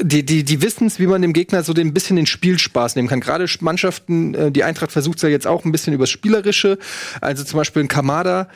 die, 0.01 0.25
die, 0.25 0.45
die 0.45 0.63
wissen 0.63 0.91
wie 0.99 1.07
man 1.07 1.23
dem 1.23 1.33
Gegner 1.33 1.63
so 1.63 1.73
ein 1.75 1.93
bisschen 1.93 2.17
den 2.17 2.27
Spielspaß 2.27 2.97
nehmen 2.97 3.09
kann. 3.09 3.21
Gerade 3.21 3.47
Mannschaften, 3.61 4.35
äh, 4.35 4.53
die 4.53 4.65
Eintracht 4.65 4.93
versucht 4.93 5.23
ja 5.23 5.29
jetzt 5.29 5.47
auch 5.47 5.65
ein 5.65 5.73
bisschen 5.73 5.93
übers 5.93 6.11
Spielerische. 6.11 6.79
Also 7.21 7.43
zum 7.43 7.59
Beispiel 7.59 7.83
ein 7.83 7.89
Kamada, 7.89 8.49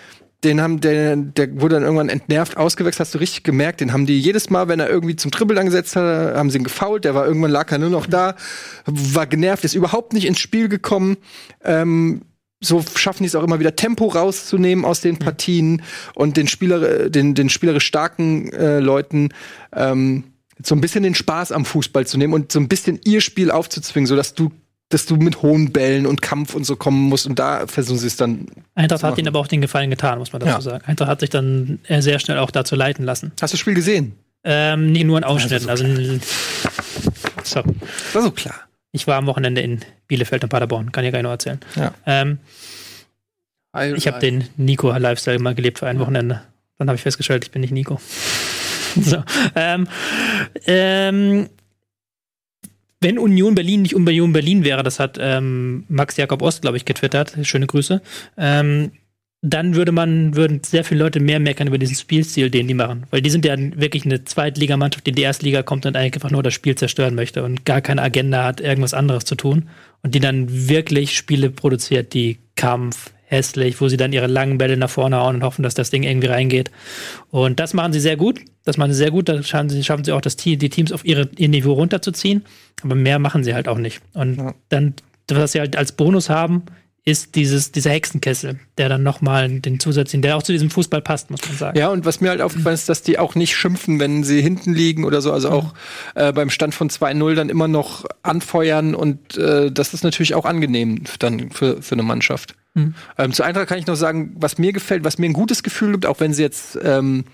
den 0.45 0.61
haben, 0.61 0.81
der, 0.81 1.17
der 1.17 1.61
wurde 1.61 1.77
dann 1.77 1.83
irgendwann 1.83 2.09
entnervt 2.09 2.57
ausgewechselt, 2.57 3.01
hast 3.01 3.15
du 3.15 3.19
richtig 3.19 3.43
gemerkt. 3.43 3.81
Den 3.81 3.93
haben 3.93 4.07
die 4.07 4.21
jedes 4.21 4.51
Mal, 4.51 4.69
wenn 4.69 4.81
er 4.81 4.89
irgendwie 4.89 5.17
zum 5.17 5.31
Dribbel 5.31 5.59
angesetzt 5.59 5.97
hat, 5.97 6.37
haben 6.37 6.51
sie 6.51 6.59
ihn 6.59 6.65
gefault. 6.65 7.05
Der 7.05 7.15
war 7.15 7.27
irgendwann 7.27 7.51
lag 7.51 7.71
er 7.73 7.79
nur 7.79 7.91
noch 7.91 8.07
da, 8.07 8.37
war 8.87 9.27
genervt, 9.27 9.65
ist 9.65 9.75
überhaupt 9.75 10.13
nicht 10.13 10.27
ins 10.27 10.39
Spiel 10.39 10.69
gekommen. 10.69 11.17
Ähm, 11.63 12.23
so 12.61 12.83
schaffen 12.95 13.25
die 13.25 13.27
es 13.27 13.35
auch 13.35 13.43
immer 13.43 13.61
wieder 13.61 13.77
Tempo 13.77 14.07
rauszunehmen 14.07 14.85
aus 14.85 15.01
den 15.01 15.19
Partien 15.19 15.83
und 16.15 16.37
den 16.37 16.49
Spieler, 16.49 17.11
den, 17.11 17.35
den 17.35 17.49
spielerisch 17.49 17.87
starken 17.87 18.53
äh, 18.53 18.81
Leuten 18.81 19.31
ähm, 19.75 20.25
so 20.63 20.75
ein 20.75 20.81
bisschen 20.81 21.03
den 21.03 21.15
Spaß 21.15 21.53
am 21.53 21.65
Fußball 21.65 22.07
zu 22.07 22.17
nehmen 22.17 22.33
und 22.33 22.53
so 22.53 22.61
ein 22.61 22.69
bisschen 22.69 23.01
ihr 23.05 23.21
Spiel 23.21 23.51
aufzuzwingen, 23.51 24.07
sodass 24.07 24.35
du 24.35 24.51
dass 24.91 25.07
du 25.07 25.17
mit 25.17 25.43
hohen 25.43 25.73
Bällen 25.73 26.07
und 26.07 26.23
Kampf 26.23 26.55
und 26.55 26.65
so 26.65 26.77
kommen 26.77 27.09
musst 27.09 27.27
und 27.27 27.39
da 27.39 27.67
versuchen 27.67 27.99
sie 27.99 28.07
es 28.07 28.17
dann. 28.17 28.47
Eintracht 28.75 29.03
hat 29.03 29.19
ihnen 29.19 29.29
aber 29.29 29.39
auch 29.41 29.47
den 29.49 29.61
Gefallen 29.61 29.91
getan, 29.91 30.19
muss 30.19 30.33
man 30.33 30.41
dazu 30.41 30.53
Ja. 30.53 30.61
sagen. 30.61 30.85
Eintracht 30.87 31.09
hat 31.09 31.21
sich 31.21 31.31
dann 31.31 31.79
äh, 31.89 32.01
sehr 32.03 32.19
schnell 32.19 32.39
auch 32.39 32.51
dazu 32.51 32.77
leiten 32.77 33.05
lassen. 33.05 33.33
Hast 33.41 33.53
du 33.53 33.57
das 33.57 33.61
Spiel 33.61 33.75
gesehen? 33.75 34.13
Ähm, 34.45 34.93
nee, 34.93 35.05
nur 35.05 35.17
in 35.19 35.25
Ausschnitten. 35.25 35.71
Also, 35.71 35.85
so. 37.43 37.63
War 38.13 38.23
so 38.23 38.31
klar. 38.31 38.55
Ich 38.93 39.07
war 39.07 39.17
am 39.17 39.27
Wochenende 39.27 39.61
in 39.63 39.81
Bielefeld 40.07 40.45
und 40.45 40.51
Paderborn, 40.51 40.93
kann 40.93 41.05
ich 41.05 41.11
gar 41.13 41.19
nicht 41.19 41.25
noch 41.25 41.31
erzählen. 41.31 41.61
Ja. 41.75 41.93
Ähm, 42.07 42.39
ich 43.97 44.07
habe 44.07 44.21
den 44.21 44.45
Nico-Lifestyle 44.57 45.39
mal 45.41 45.55
gelebt 45.55 45.81
für 45.81 45.87
ein 45.89 45.99
Wochenende. 45.99 46.43
Dann 46.79 46.89
habe 46.89 46.97
ich 46.97 47.03
festgestellt, 47.03 47.45
ich 47.45 47.51
bin 47.51 47.61
nicht 47.63 47.73
Nico. 47.73 48.01
so. 49.01 49.25
Ähm, 49.57 49.89
ähm, 50.67 51.49
wenn 53.05 53.19
Union 53.19 53.55
Berlin 53.55 53.83
nicht 53.83 53.95
Union 53.95 54.33
Berlin 54.33 54.65
wäre, 54.65 54.83
das 54.83 54.99
hat 54.99 55.19
ähm, 55.21 55.85
Max 55.89 56.17
Jakob 56.17 56.43
Ost, 56.43 56.63
glaube 56.63 56.79
ich, 56.79 56.87
getwittert, 56.87 57.37
schöne 57.43 57.67
Grüße, 57.67 58.01
ähm, 58.39 58.93
dann 59.43 59.75
würde 59.75 59.93
man, 59.93 60.35
würden 60.35 60.63
sehr 60.65 60.85
viele 60.85 61.05
Leute 61.05 61.21
mehr 61.21 61.39
meckern 61.39 61.69
über 61.69 61.77
diesen 61.77 61.97
Spielstil, 61.97 62.49
den 62.49 62.67
die 62.67 62.73
machen. 62.73 63.05
Weil 63.11 63.21
die 63.21 63.29
sind 63.29 63.45
ja 63.45 63.55
wirklich 63.59 64.07
eine 64.07 64.25
Zweitligamannschaft, 64.25 65.07
die 65.07 65.11
in 65.11 65.17
die 65.17 65.23
erste 65.23 65.45
Liga 65.45 65.63
kommt 65.63 65.85
und 65.85 65.97
eigentlich 65.97 66.15
einfach 66.15 66.31
nur 66.31 66.43
das 66.43 66.55
Spiel 66.55 66.77
zerstören 66.77 67.15
möchte 67.15 67.45
und 67.45 67.67
gar 67.67 67.83
keine 67.83 68.01
Agenda 68.01 68.43
hat, 68.43 68.63
irgendwas 68.63 68.95
anderes 68.95 69.27
zu 69.27 69.35
tun. 69.35 69.69
Und 70.03 70.15
die 70.15 70.21
dann 70.21 70.47
wirklich 70.69 71.15
Spiele 71.15 71.51
produziert, 71.51 72.15
die 72.15 72.39
Kampf, 72.57 73.13
hässlich, 73.27 73.81
wo 73.81 73.89
sie 73.89 73.97
dann 73.97 74.13
ihre 74.13 74.27
langen 74.27 74.59
Bälle 74.59 74.77
nach 74.77 74.91
vorne 74.91 75.17
hauen 75.17 75.37
und 75.37 75.43
hoffen, 75.43 75.63
dass 75.63 75.75
das 75.75 75.91
Ding 75.91 76.05
irgendwie 76.05 76.29
reingeht. 76.29 76.71
Und 77.31 77.61
das 77.61 77.75
machen 77.75 77.93
sie 77.93 78.01
sehr 78.01 78.17
gut. 78.17 78.41
Das 78.65 78.77
machen 78.77 78.93
sie 78.93 78.99
sehr 78.99 79.11
gut. 79.11 79.29
Da 79.29 79.43
schaffen 79.43 79.69
sie, 79.69 79.85
schaffen 79.85 80.05
sie 80.05 80.13
auch, 80.13 80.21
das 80.21 80.37
Team, 80.37 80.59
die 80.59 80.71
Teams 80.71 80.93
auf 80.93 81.05
ihre, 81.05 81.29
ihr 81.37 81.49
Niveau 81.49 81.73
runterzuziehen. 81.75 82.45
Aber 82.83 82.95
mehr 82.95 83.19
machen 83.19 83.45
sie 83.45 83.55
halt 83.55 83.69
auch 83.69 83.79
nicht. 83.79 84.01
Und 84.15 84.37
Ja. 84.37 84.55
dann, 84.71 84.95
was 85.29 85.53
sie 85.53 85.61
halt 85.61 85.77
als 85.77 85.93
Bonus 85.93 86.31
haben, 86.31 86.63
ist 87.07 87.35
dieses, 87.35 87.71
dieser 87.71 87.91
Hexenkessel, 87.91 88.59
der 88.79 88.89
dann 88.89 89.03
nochmal 89.03 89.61
den 89.61 89.79
zusätzlichen, 89.79 90.23
der 90.23 90.39
auch 90.39 90.43
zu 90.43 90.53
diesem 90.53 90.71
Fußball 90.71 91.03
passt, 91.03 91.31
muss 91.31 91.47
man 91.47 91.59
sagen. 91.59 91.79
Ja, 91.79 91.91
und 91.91 92.07
was 92.07 92.23
mir 92.23 92.31
halt 92.31 92.41
aufgefallen 92.41 92.73
ist, 92.75 92.89
dass 92.89 93.03
die 93.03 93.19
auch 93.19 93.35
nicht 93.35 93.55
schimpfen, 93.55 94.01
wenn 94.01 94.25
sie 94.25 94.41
hinten 94.41 94.73
liegen 94.73 95.05
oder 95.05 95.21
so. 95.21 95.31
Also 95.31 95.51
auch 95.51 95.75
äh, 96.15 96.33
beim 96.33 96.49
Stand 96.49 96.75
von 96.75 96.89
2-0 96.89 97.35
dann 97.35 97.51
immer 97.51 97.69
noch 97.69 98.07
anfeuern 98.23 98.95
und 98.95 99.37
äh, 99.37 99.71
das 99.71 99.93
ist 99.93 100.03
natürlich 100.03 100.35
auch 100.35 100.47
angenehm 100.47 101.03
dann 101.19 101.51
für, 101.51 101.83
für 101.83 101.95
eine 101.95 102.03
Mannschaft. 102.05 102.55
Mhm. 102.73 102.95
Ähm, 103.19 103.33
zu 103.35 103.43
Eintracht 103.43 103.67
kann 103.69 103.79
ich 103.79 103.87
noch 103.87 103.97
sagen, 103.97 104.35
was 104.37 104.57
mir 104.57 104.73
gefällt, 104.73 105.05
was 105.05 105.19
mir 105.19 105.27
ein 105.27 105.35
gutes 105.35 105.63
Gefühl 105.63 105.93
gibt, 105.93 106.07
auch 106.07 106.21
wenn 106.21 106.33
sie 106.33 106.43
jetzt 106.43 106.79
ähm, 106.83 107.25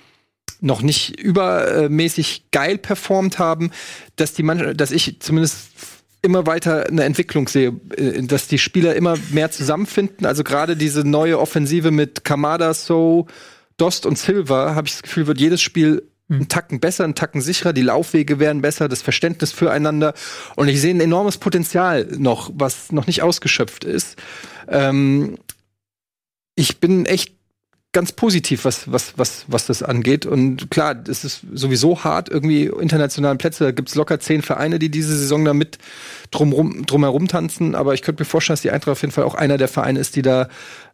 noch 0.60 0.82
nicht 0.82 1.18
übermäßig 1.20 2.46
geil 2.50 2.78
performt 2.78 3.38
haben, 3.38 3.70
dass 4.16 4.32
die 4.32 4.42
Mannschaft, 4.42 4.80
dass 4.80 4.90
ich 4.90 5.20
zumindest 5.20 5.70
immer 6.22 6.46
weiter 6.46 6.86
eine 6.86 7.04
Entwicklung 7.04 7.48
sehe, 7.48 7.72
äh, 7.96 8.22
dass 8.22 8.48
die 8.48 8.58
Spieler 8.58 8.94
immer 8.94 9.16
mehr 9.30 9.50
zusammenfinden. 9.50 10.26
Also 10.26 10.44
gerade 10.44 10.76
diese 10.76 11.04
neue 11.04 11.38
Offensive 11.38 11.90
mit 11.90 12.24
Kamada, 12.24 12.74
So, 12.74 13.26
Dost 13.76 14.04
und 14.04 14.18
Silva, 14.18 14.74
habe 14.74 14.88
ich 14.88 14.94
das 14.94 15.02
Gefühl, 15.02 15.26
wird 15.26 15.40
jedes 15.40 15.62
Spiel 15.62 16.02
einen 16.28 16.48
Tacken 16.48 16.78
besser, 16.78 17.04
einen 17.04 17.14
Tacken 17.14 17.40
sicherer, 17.40 17.72
die 17.72 17.82
Laufwege 17.82 18.38
werden 18.38 18.62
besser, 18.62 18.88
das 18.88 19.02
Verständnis 19.02 19.52
füreinander. 19.52 20.14
Und 20.56 20.68
ich 20.68 20.80
sehe 20.80 20.94
ein 20.94 21.00
enormes 21.00 21.38
Potenzial 21.38 22.06
noch, 22.18 22.50
was 22.54 22.92
noch 22.92 23.06
nicht 23.06 23.22
ausgeschöpft 23.22 23.84
ist. 23.84 24.16
Ähm, 24.68 25.38
ich 26.54 26.78
bin 26.78 27.06
echt 27.06 27.39
ganz 27.92 28.12
positiv, 28.12 28.64
was, 28.64 28.90
was, 28.92 29.14
was, 29.16 29.44
was 29.48 29.66
das 29.66 29.82
angeht. 29.82 30.24
Und 30.24 30.70
klar, 30.70 30.96
es 31.08 31.24
ist 31.24 31.44
sowieso 31.52 32.04
hart, 32.04 32.28
irgendwie 32.28 32.66
internationalen 32.66 33.38
Plätze. 33.38 33.64
Da 33.64 33.70
gibt's 33.72 33.96
locker 33.96 34.20
zehn 34.20 34.42
Vereine, 34.42 34.78
die 34.78 34.90
diese 34.90 35.16
Saison 35.16 35.44
da 35.44 35.54
mit 35.54 35.78
drumrum, 36.30 36.86
drumherum 36.86 37.26
tanzen. 37.26 37.74
Aber 37.74 37.94
ich 37.94 38.02
könnte 38.02 38.22
mir 38.22 38.26
vorstellen, 38.26 38.54
dass 38.54 38.62
die 38.62 38.70
Eintracht 38.70 38.92
auf 38.92 39.02
jeden 39.02 39.12
Fall 39.12 39.24
auch 39.24 39.34
einer 39.34 39.58
der 39.58 39.68
Vereine 39.68 39.98
ist, 39.98 40.14
die 40.14 40.22
da 40.22 40.48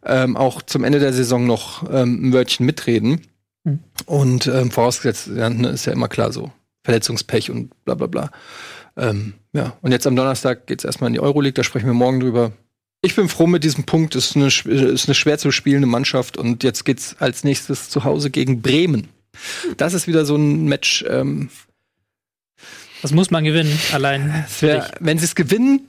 ähm, 0.05 0.35
auch 0.35 0.61
zum 0.61 0.83
Ende 0.83 0.99
der 0.99 1.13
Saison 1.13 1.45
noch 1.45 1.87
ähm, 1.91 2.29
ein 2.29 2.33
Wörtchen 2.33 2.65
mitreden. 2.65 3.21
Mhm. 3.63 3.79
Und 4.05 4.47
ähm, 4.47 4.71
vorausgesetzt, 4.71 5.29
ja, 5.35 5.49
ne, 5.49 5.69
ist 5.69 5.85
ja 5.85 5.93
immer 5.93 6.07
klar 6.07 6.31
so. 6.31 6.51
Verletzungspech 6.83 7.51
und 7.51 7.71
bla 7.85 7.95
bla 7.95 8.07
bla. 8.07 8.31
Ähm, 8.95 9.33
ja, 9.53 9.73
und 9.81 9.91
jetzt 9.91 10.07
am 10.07 10.15
Donnerstag 10.15 10.65
geht's 10.65 10.83
erstmal 10.83 11.09
in 11.09 11.13
die 11.13 11.19
Euroleague, 11.19 11.53
da 11.53 11.63
sprechen 11.63 11.85
wir 11.85 11.93
morgen 11.93 12.19
drüber. 12.19 12.53
Ich 13.07 13.15
bin 13.15 13.29
froh 13.29 13.47
mit 13.47 13.63
diesem 13.63 13.85
Punkt. 13.85 14.15
Es 14.15 14.31
ist 14.31 14.35
eine, 14.35 14.49
sch- 14.49 14.67
ist 14.69 15.07
eine 15.07 15.15
schwer 15.15 15.37
zu 15.37 15.51
spielende 15.51 15.87
Mannschaft 15.87 16.35
und 16.37 16.63
jetzt 16.63 16.83
geht's 16.83 17.15
als 17.19 17.43
nächstes 17.45 17.89
zu 17.89 18.03
Hause 18.03 18.29
gegen 18.29 18.61
Bremen. 18.61 19.07
Das 19.77 19.93
ist 19.93 20.07
wieder 20.07 20.25
so 20.25 20.35
ein 20.35 20.65
Match. 20.65 21.05
Ähm, 21.07 21.49
Das 23.01 23.11
muss 23.13 23.31
man 23.31 23.43
gewinnen, 23.43 23.77
allein. 23.93 24.43
es 24.47 24.61
wär, 24.61 24.91
wenn 24.99 25.17
sie 25.19 25.25
es 25.25 25.35
gewinnen, 25.35 25.87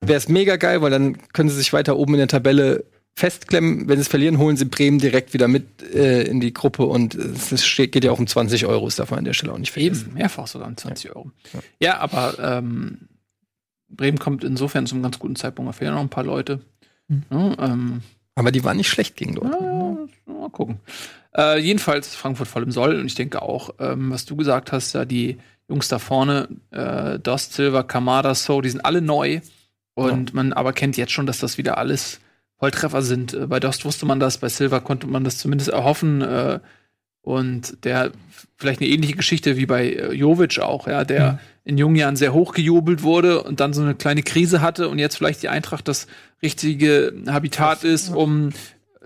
wäre 0.00 0.18
es 0.18 0.28
mega 0.28 0.56
geil, 0.56 0.82
weil 0.82 0.90
dann 0.90 1.16
können 1.32 1.48
sie 1.48 1.56
sich 1.56 1.72
weiter 1.72 1.96
oben 1.96 2.14
in 2.14 2.18
der 2.18 2.28
Tabelle 2.28 2.84
festklemmen. 3.14 3.88
Wenn 3.88 3.96
sie 3.98 4.02
es 4.02 4.08
verlieren, 4.08 4.38
holen 4.38 4.56
sie 4.56 4.64
Bremen 4.64 4.98
direkt 4.98 5.34
wieder 5.34 5.48
mit 5.48 5.82
äh, 5.94 6.22
in 6.22 6.40
die 6.40 6.52
Gruppe 6.54 6.84
und 6.86 7.14
es 7.14 7.52
ist- 7.52 7.66
steht, 7.66 7.92
geht 7.92 8.04
ja 8.04 8.10
auch 8.12 8.18
um 8.18 8.26
20 8.26 8.66
Euro, 8.66 8.86
das 8.86 8.96
darf 8.96 9.10
man 9.10 9.18
an 9.20 9.24
der 9.24 9.32
Stelle 9.34 9.52
auch 9.52 9.58
nicht 9.58 9.72
vergessen. 9.72 10.06
Eben, 10.08 10.14
mehrfach 10.14 10.46
sogar 10.46 10.66
um 10.68 10.76
20 10.76 11.10
Euro. 11.14 11.30
Ja, 11.80 11.98
aber 11.98 12.36
ähm, 12.40 13.07
Bremen 13.88 14.18
kommt 14.18 14.44
insofern 14.44 14.86
zum 14.86 15.02
ganz 15.02 15.18
guten 15.18 15.36
Zeitpunkt. 15.36 15.68
Da 15.68 15.72
fehlen 15.72 15.94
noch 15.94 16.00
ein 16.00 16.08
paar 16.08 16.24
Leute. 16.24 16.60
Mhm. 17.08 17.24
Ja, 17.30 17.56
ähm, 17.58 18.02
Aber 18.34 18.52
die 18.52 18.64
waren 18.64 18.76
nicht 18.76 18.88
schlecht 18.88 19.16
gegen 19.16 19.34
Dortmund. 19.34 20.10
ja, 20.26 20.32
mal 20.32 20.50
gucken. 20.50 20.78
Äh, 21.36 21.58
jedenfalls 21.60 22.14
Frankfurt 22.14 22.48
voll 22.48 22.62
im 22.62 22.70
Soll 22.72 22.96
und 23.00 23.06
ich 23.06 23.14
denke 23.14 23.42
auch, 23.42 23.70
ähm, 23.78 24.10
was 24.10 24.24
du 24.24 24.36
gesagt 24.36 24.72
hast, 24.72 24.92
ja, 24.94 25.04
die 25.04 25.38
Jungs 25.68 25.88
da 25.88 25.98
vorne, 25.98 26.48
äh, 26.70 27.18
Dost, 27.18 27.52
Silva, 27.54 27.82
Kamada, 27.82 28.34
So, 28.34 28.60
die 28.60 28.70
sind 28.70 28.84
alle 28.84 29.02
neu 29.02 29.40
und 29.94 30.32
man 30.32 30.52
aber 30.52 30.72
kennt 30.72 30.96
jetzt 30.96 31.12
schon, 31.12 31.26
dass 31.26 31.38
das 31.38 31.58
wieder 31.58 31.76
alles 31.78 32.20
Volltreffer 32.58 33.02
sind. 33.02 33.34
Äh, 33.34 33.46
bei 33.46 33.60
Dost 33.60 33.84
wusste 33.84 34.06
man 34.06 34.20
das, 34.20 34.38
bei 34.38 34.48
Silva 34.48 34.80
konnte 34.80 35.06
man 35.06 35.24
das 35.24 35.38
zumindest 35.38 35.70
erhoffen 35.70 36.22
äh, 36.22 36.60
und 37.22 37.84
der 37.84 38.12
vielleicht 38.56 38.80
eine 38.80 38.88
ähnliche 38.90 39.14
Geschichte 39.14 39.56
wie 39.56 39.66
bei 39.66 39.90
äh, 39.92 40.12
Jovic 40.12 40.58
auch, 40.60 40.86
ja, 40.88 41.04
der 41.04 41.32
Mhm. 41.32 41.38
in 41.64 41.78
jungen 41.78 41.96
Jahren 41.96 42.16
sehr 42.16 42.32
hochgejubelt 42.32 43.02
wurde 43.02 43.42
und 43.42 43.60
dann 43.60 43.72
so 43.72 43.82
eine 43.82 43.94
kleine 43.94 44.22
Krise 44.22 44.60
hatte 44.62 44.88
und 44.88 44.98
jetzt 44.98 45.16
vielleicht 45.16 45.42
die 45.42 45.48
Eintracht 45.48 45.86
das 45.88 46.06
richtige 46.42 47.12
Habitat 47.26 47.84
ist, 47.84 48.08
um 48.14 48.50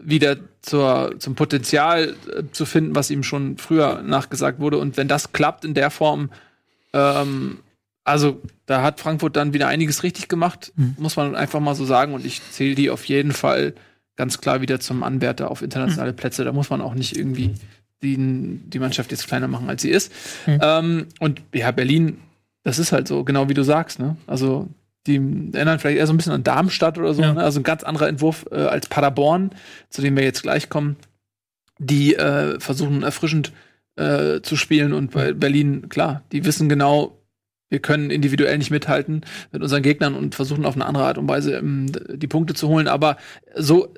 wieder 0.00 0.36
zur, 0.62 1.14
zum 1.18 1.34
Potenzial 1.34 2.14
äh, 2.34 2.42
zu 2.52 2.64
finden, 2.66 2.94
was 2.94 3.10
ihm 3.10 3.22
schon 3.22 3.56
früher 3.58 4.02
nachgesagt 4.02 4.60
wurde. 4.60 4.78
Und 4.78 4.96
wenn 4.96 5.08
das 5.08 5.32
klappt 5.32 5.64
in 5.64 5.74
der 5.74 5.90
Form, 5.90 6.30
ähm, 6.92 7.58
also 8.04 8.40
da 8.66 8.82
hat 8.82 9.00
Frankfurt 9.00 9.36
dann 9.36 9.52
wieder 9.54 9.68
einiges 9.68 10.02
richtig 10.02 10.28
gemacht, 10.28 10.72
Mhm. 10.76 10.96
muss 10.98 11.16
man 11.16 11.34
einfach 11.36 11.60
mal 11.60 11.74
so 11.74 11.84
sagen. 11.84 12.14
Und 12.14 12.24
ich 12.24 12.40
zähle 12.50 12.74
die 12.74 12.90
auf 12.90 13.04
jeden 13.04 13.32
Fall 13.32 13.74
ganz 14.16 14.40
klar 14.40 14.60
wieder 14.60 14.80
zum 14.80 15.02
Anwärter 15.02 15.50
auf 15.50 15.62
internationale 15.62 16.12
Plätze. 16.12 16.44
Da 16.44 16.52
muss 16.52 16.70
man 16.70 16.80
auch 16.80 16.94
nicht 16.94 17.16
irgendwie 17.16 17.54
die, 18.02 18.16
die 18.18 18.78
Mannschaft 18.78 19.10
jetzt 19.10 19.26
kleiner 19.26 19.48
machen, 19.48 19.68
als 19.68 19.82
sie 19.82 19.90
ist. 19.90 20.12
Mhm. 20.46 20.58
Ähm, 20.62 21.06
und 21.20 21.42
ja, 21.54 21.70
Berlin, 21.70 22.18
das 22.64 22.78
ist 22.78 22.92
halt 22.92 23.08
so, 23.08 23.24
genau 23.24 23.48
wie 23.48 23.54
du 23.54 23.62
sagst, 23.64 23.98
ne? 23.98 24.16
Also 24.26 24.68
die 25.06 25.16
erinnern 25.16 25.78
vielleicht 25.80 25.98
eher 25.98 26.06
so 26.06 26.12
ein 26.12 26.16
bisschen 26.16 26.32
an 26.32 26.44
Darmstadt 26.44 26.96
oder 26.98 27.12
so, 27.14 27.22
Ja. 27.22 27.32
ne? 27.34 27.42
Also 27.42 27.60
ein 27.60 27.64
ganz 27.64 27.82
anderer 27.82 28.08
Entwurf 28.08 28.46
äh, 28.52 28.56
als 28.56 28.88
Paderborn, 28.88 29.50
zu 29.90 30.00
dem 30.02 30.16
wir 30.16 30.22
jetzt 30.24 30.42
gleich 30.42 30.68
kommen. 30.68 30.96
Die 31.78 32.14
äh, 32.14 32.60
versuchen 32.60 33.02
erfrischend 33.02 33.52
äh, 33.96 34.40
zu 34.42 34.56
spielen 34.56 34.92
und 34.92 35.10
bei 35.10 35.32
Berlin, 35.32 35.88
klar, 35.88 36.22
die 36.30 36.44
wissen 36.44 36.68
genau, 36.68 37.18
wir 37.68 37.80
können 37.80 38.10
individuell 38.10 38.58
nicht 38.58 38.70
mithalten 38.70 39.22
mit 39.50 39.62
unseren 39.62 39.82
Gegnern 39.82 40.14
und 40.14 40.34
versuchen 40.34 40.64
auf 40.66 40.74
eine 40.74 40.84
andere 40.86 41.04
Art 41.04 41.18
und 41.18 41.28
Weise 41.28 41.56
ähm, 41.56 41.86
die 42.14 42.28
Punkte 42.28 42.54
zu 42.54 42.68
holen. 42.68 42.86
Aber 42.86 43.16
so, 43.56 43.92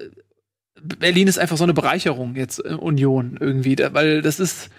Berlin 0.99 1.29
ist 1.29 1.39
einfach 1.39 1.57
so 1.57 1.65
eine 1.65 1.75
Bereicherung 1.75 2.37
jetzt 2.37 2.65
äh, 2.65 2.75
Union 2.75 3.37
irgendwie, 3.41 3.77
weil 3.93 4.23
das 4.23 4.41
ist 4.41 4.71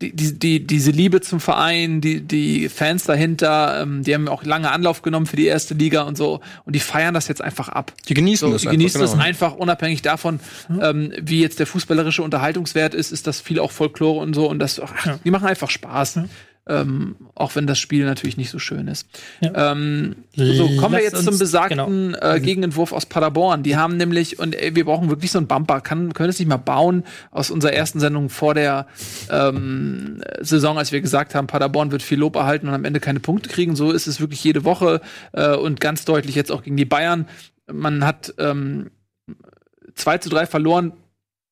die, 0.00 0.14
die, 0.16 0.38
die, 0.38 0.66
diese 0.66 0.90
Liebe 0.90 1.20
zum 1.20 1.38
Verein, 1.38 2.00
die, 2.00 2.20
die 2.22 2.68
Fans 2.68 3.04
dahinter, 3.04 3.80
ähm, 3.82 4.02
die 4.02 4.14
haben 4.14 4.26
auch 4.28 4.42
lange 4.42 4.70
Anlauf 4.72 5.02
genommen 5.02 5.26
für 5.26 5.36
die 5.36 5.46
erste 5.46 5.74
Liga 5.74 6.02
und 6.02 6.16
so 6.16 6.40
und 6.64 6.74
die 6.74 6.80
feiern 6.80 7.14
das 7.14 7.28
jetzt 7.28 7.40
einfach 7.40 7.68
ab. 7.68 7.92
Die 8.08 8.14
genießen 8.14 8.48
So, 8.48 8.52
das 8.52 8.62
die 8.62 8.68
einfach, 8.68 8.78
genießen 8.78 9.00
genau. 9.00 9.12
es 9.12 9.18
einfach 9.18 9.54
unabhängig 9.54 10.02
davon, 10.02 10.40
ähm, 10.80 11.12
wie 11.20 11.40
jetzt 11.40 11.60
der 11.60 11.66
fußballerische 11.66 12.22
Unterhaltungswert 12.22 12.94
ist, 12.94 13.12
ist 13.12 13.28
das 13.28 13.40
viel 13.40 13.60
auch 13.60 13.70
Folklore 13.70 14.20
und 14.20 14.34
so 14.34 14.48
und 14.50 14.58
das, 14.58 14.80
ach, 14.80 15.06
Ja. 15.06 15.18
die 15.24 15.30
machen 15.30 15.46
einfach 15.46 15.70
Spaß. 15.70 16.18
Ähm, 16.68 17.16
auch 17.34 17.56
wenn 17.56 17.66
das 17.66 17.80
Spiel 17.80 18.04
natürlich 18.04 18.36
nicht 18.36 18.50
so 18.50 18.60
schön 18.60 18.86
ist. 18.86 19.08
Ja. 19.40 19.72
Ähm, 19.72 20.14
so, 20.36 20.68
kommen 20.76 20.94
wir 20.94 21.02
jetzt 21.02 21.24
zum 21.24 21.36
besagten 21.36 22.14
äh, 22.14 22.38
Gegenentwurf 22.40 22.92
aus 22.92 23.04
Paderborn. 23.04 23.64
Die 23.64 23.76
haben 23.76 23.96
nämlich, 23.96 24.38
und 24.38 24.54
ey, 24.54 24.76
wir 24.76 24.84
brauchen 24.84 25.08
wirklich 25.08 25.32
so 25.32 25.38
einen 25.38 25.48
Bumper, 25.48 25.80
kann, 25.80 26.12
können 26.12 26.30
es 26.30 26.38
nicht 26.38 26.46
mal 26.46 26.58
bauen 26.58 27.02
aus 27.32 27.50
unserer 27.50 27.72
ersten 27.72 27.98
Sendung 27.98 28.28
vor 28.28 28.54
der 28.54 28.86
ähm, 29.28 30.22
Saison, 30.40 30.78
als 30.78 30.92
wir 30.92 31.00
gesagt 31.00 31.34
haben, 31.34 31.48
Paderborn 31.48 31.90
wird 31.90 32.02
viel 32.02 32.20
Lob 32.20 32.36
erhalten 32.36 32.68
und 32.68 32.74
am 32.74 32.84
Ende 32.84 33.00
keine 33.00 33.18
Punkte 33.18 33.48
kriegen. 33.48 33.74
So 33.74 33.90
ist 33.90 34.06
es 34.06 34.20
wirklich 34.20 34.44
jede 34.44 34.62
Woche 34.62 35.00
äh, 35.32 35.56
und 35.56 35.80
ganz 35.80 36.04
deutlich 36.04 36.36
jetzt 36.36 36.52
auch 36.52 36.62
gegen 36.62 36.76
die 36.76 36.84
Bayern. 36.84 37.26
Man 37.66 38.06
hat 38.06 38.34
ähm, 38.38 38.92
2 39.96 40.18
zu 40.18 40.28
3 40.28 40.46
verloren, 40.46 40.92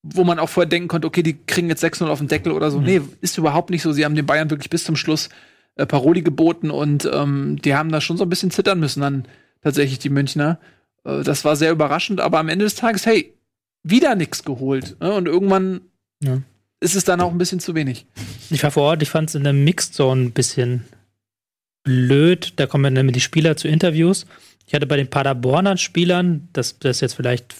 wo 0.02 0.24
man 0.24 0.38
auch 0.38 0.48
vorher 0.48 0.68
denken 0.68 0.88
konnte, 0.88 1.06
okay, 1.06 1.22
die 1.22 1.36
kriegen 1.46 1.68
jetzt 1.68 1.84
6-0 1.84 2.06
auf 2.06 2.18
den 2.18 2.28
Deckel 2.28 2.52
oder 2.52 2.70
so. 2.70 2.80
Nee, 2.80 3.00
ist 3.20 3.36
überhaupt 3.38 3.70
nicht 3.70 3.82
so. 3.82 3.92
Sie 3.92 4.04
haben 4.04 4.14
den 4.14 4.26
Bayern 4.26 4.50
wirklich 4.50 4.70
bis 4.70 4.84
zum 4.84 4.96
Schluss 4.96 5.28
äh, 5.76 5.84
Paroli 5.86 6.22
geboten 6.22 6.70
und 6.70 7.08
ähm, 7.12 7.60
die 7.62 7.74
haben 7.74 7.92
da 7.92 8.00
schon 8.00 8.16
so 8.16 8.24
ein 8.24 8.30
bisschen 8.30 8.50
zittern 8.50 8.80
müssen 8.80 9.00
dann 9.02 9.26
tatsächlich 9.62 9.98
die 9.98 10.08
Münchner. 10.08 10.58
Äh, 11.04 11.22
das 11.22 11.44
war 11.44 11.54
sehr 11.56 11.70
überraschend, 11.72 12.20
aber 12.20 12.38
am 12.38 12.48
Ende 12.48 12.64
des 12.64 12.74
Tages, 12.76 13.04
hey, 13.04 13.34
wieder 13.82 14.14
nichts 14.14 14.42
geholt. 14.44 14.96
Ne? 15.00 15.12
Und 15.12 15.26
irgendwann 15.26 15.82
Ja. 16.22 16.40
ist 16.80 16.94
es 16.96 17.04
dann 17.04 17.20
auch 17.20 17.30
ein 17.30 17.38
bisschen 17.38 17.60
zu 17.60 17.74
wenig. 17.74 18.06
Ich 18.50 18.62
war 18.62 18.70
vor 18.70 18.84
Ort, 18.84 19.02
ich 19.02 19.10
fand 19.10 19.28
es 19.28 19.34
in 19.34 19.44
der 19.44 19.52
Mixed 19.52 19.94
Zone 19.94 20.22
ein 20.24 20.32
bisschen 20.32 20.84
blöd. 21.82 22.54
Da 22.56 22.66
kommen 22.66 22.94
dann 22.94 23.08
die 23.08 23.20
Spieler 23.20 23.56
zu 23.56 23.68
Interviews. 23.68 24.26
Ich 24.66 24.74
hatte 24.74 24.86
bei 24.86 24.96
den 24.96 25.08
Paderborner 25.10 25.76
Spielern, 25.76 26.48
das, 26.52 26.78
das 26.78 26.96
ist 26.98 27.00
jetzt 27.00 27.14
vielleicht 27.14 27.54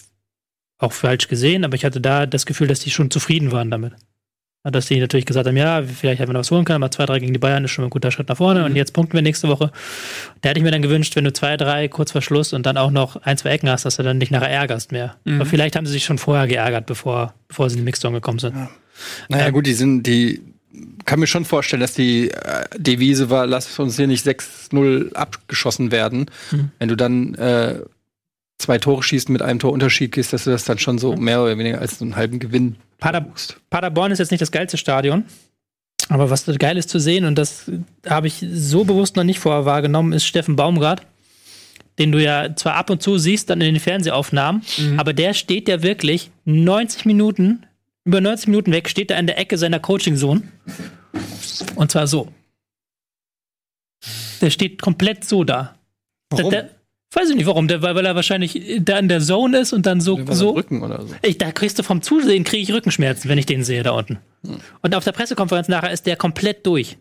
auch 0.81 0.93
falsch 0.93 1.28
gesehen, 1.28 1.65
aber 1.65 1.74
ich 1.77 1.85
hatte 1.85 2.01
da 2.01 2.27
das 2.27 2.47
Gefühl, 2.47 2.66
dass 2.66 2.81
die 2.81 2.90
schon 2.90 3.11
zufrieden 3.11 3.52
waren 3.52 3.70
damit. 3.70 3.93
Dass 4.62 4.86
die 4.86 5.01
natürlich 5.01 5.24
gesagt 5.24 5.47
haben, 5.47 5.57
ja, 5.57 5.82
vielleicht 5.82 6.20
hätten 6.20 6.28
wir 6.28 6.35
noch 6.35 6.40
was 6.40 6.51
holen 6.51 6.66
können, 6.66 6.82
aber 6.82 6.93
2-3 6.93 7.20
gegen 7.20 7.32
die 7.32 7.39
Bayern 7.39 7.65
ist 7.65 7.70
schon 7.70 7.85
ein 7.85 7.90
guter 7.90 8.11
Schritt 8.11 8.28
nach 8.28 8.36
vorne 8.36 8.65
und 8.66 8.77
jetzt 8.77 8.93
punkten 8.93 9.15
wir 9.15 9.23
nächste 9.23 9.48
Woche. 9.48 9.73
Da 10.43 10.51
hätte 10.51 10.59
ich 10.61 10.65
mir 10.65 10.70
dann 10.70 10.82
gewünscht, 10.82 11.16
wenn 11.16 11.24
du 11.24 11.31
2-3 11.31 11.89
kurz 11.89 12.12
vor 12.12 12.20
Schluss 12.20 12.52
und 12.52 12.66
dann 12.66 12.77
auch 12.77 12.90
noch 12.90 13.16
ein, 13.16 13.39
zwei 13.39 13.51
Ecken 13.51 13.70
hast, 13.70 13.86
dass 13.86 13.97
du 13.97 14.02
dann 14.02 14.19
nicht 14.19 14.31
nachher 14.31 14.51
ärgerst 14.51 14.93
mehr. 14.93 15.16
Aber 15.36 15.47
vielleicht 15.47 15.77
haben 15.77 15.86
sie 15.86 15.93
sich 15.93 16.05
schon 16.05 16.19
vorher 16.19 16.47
geärgert, 16.47 16.85
bevor, 16.85 17.32
bevor 17.48 17.70
sie 17.70 17.77
in 17.77 17.81
die 17.81 17.85
Mixed 17.85 18.02
Zone 18.02 18.16
gekommen 18.16 18.39
sind. 18.39 18.55
Naja, 19.31 19.48
gut, 19.48 19.66
die 19.66 19.73
sind, 19.73 20.02
die 20.07 20.43
kann 21.07 21.20
mir 21.20 21.27
schon 21.27 21.47
vorstellen, 21.47 21.81
dass 21.81 21.94
die 21.94 22.31
äh, 22.31 22.66
Devise 22.77 23.31
war, 23.31 23.47
lass 23.47 23.78
uns 23.78 23.97
hier 23.97 24.07
nicht 24.07 24.27
6-0 24.27 25.15
abgeschossen 25.15 25.90
werden. 25.90 26.27
Wenn 26.78 26.89
du 26.89 26.97
dann 26.97 27.35
äh, 27.35 27.81
zwei 28.61 28.78
Tore 28.78 29.03
schießt 29.03 29.28
mit 29.28 29.43
einem 29.43 29.59
Torunterschied 29.59 30.12
gehst, 30.12 30.32
dass 30.32 30.45
du 30.45 30.51
das 30.51 30.65
dann 30.65 30.78
schon 30.78 30.99
so 30.99 31.16
mehr 31.16 31.43
oder 31.43 31.57
weniger 31.59 31.81
als 31.81 32.01
einen 32.01 32.16
halben 32.16 32.39
Gewinn 32.39 32.77
Pader 32.99 33.27
Paderborn 33.70 34.12
ist 34.12 34.19
jetzt 34.19 34.31
nicht 34.31 34.43
das 34.43 34.53
geilste 34.53 34.77
Stadion. 34.77 35.24
Aber 36.09 36.31
was 36.31 36.45
geil 36.59 36.77
ist 36.77 36.91
zu 36.91 36.99
sehen, 36.99 37.24
und 37.24 37.37
das 37.37 37.70
habe 38.07 38.27
ich 38.27 38.45
so 38.53 38.85
bewusst 38.85 39.16
noch 39.16 39.24
nicht 39.24 39.39
vorher 39.39 39.65
wahrgenommen, 39.65 40.12
ist 40.12 40.24
Steffen 40.24 40.57
Baumgart, 40.57 41.03
den 41.99 42.12
du 42.12 42.23
ja 42.23 42.55
zwar 42.57 42.74
ab 42.74 42.91
und 42.91 43.03
zu 43.03 43.19
siehst, 43.19 43.51
dann 43.51 43.61
in 43.61 43.74
den 43.74 43.81
Fernsehaufnahmen, 43.81 44.62
aber 44.97 45.12
der 45.12 45.35
steht 45.35 45.69
ja 45.69 45.82
wirklich 45.82 46.31
90 46.47 47.05
Minuten, 47.05 47.66
über 48.05 48.20
90 48.20 48.49
Minuten 48.49 48.73
weg, 48.73 48.89
steht 48.89 49.11
er 49.11 49.19
in 49.19 49.27
der 49.27 49.39
Ecke 49.39 49.57
seiner 49.57 49.78
Coaching-Zone. 49.78 50.43
Und 51.77 51.91
zwar 51.91 52.07
so. 52.07 52.28
Der 54.41 54.51
steht 54.51 54.81
komplett 54.81 55.24
so 55.24 55.45
da. 55.45 55.77
Warum? 56.31 56.51
Der, 56.51 56.62
der, 56.62 56.70
weiß 57.15 57.31
ich 57.31 57.37
nicht 57.37 57.47
warum, 57.47 57.69
der, 57.69 57.82
weil 57.82 57.95
weil 57.95 58.07
er 58.07 58.15
wahrscheinlich 58.15 58.81
da 58.81 58.99
in 58.99 59.09
der 59.09 59.20
Zone 59.20 59.59
ist 59.59 59.73
und 59.73 59.87
dann 59.87 60.01
so, 60.01 60.19
so 60.31 60.51
Rücken 60.51 60.82
oder 60.82 61.03
so. 61.03 61.15
ich, 61.23 61.39
da 61.39 61.53
kriegst 61.53 61.78
du 61.78 61.82
vom 61.82 62.03
Zusehen 62.03 62.45
kriege 62.45 62.62
ich 62.62 62.73
Rückenschmerzen, 62.73 63.28
wenn 63.28 63.39
ich 63.39 63.47
den 63.47 63.65
sehe 63.65 63.82
da 63.82 63.93
unten. 63.93 64.19
Und 64.82 64.95
auf 64.95 65.05
der 65.05 65.12
Pressekonferenz 65.12 65.69
nachher 65.69 65.91
ist 65.91 66.07
der 66.07 66.16
komplett 66.16 66.66
durch. 66.66 66.99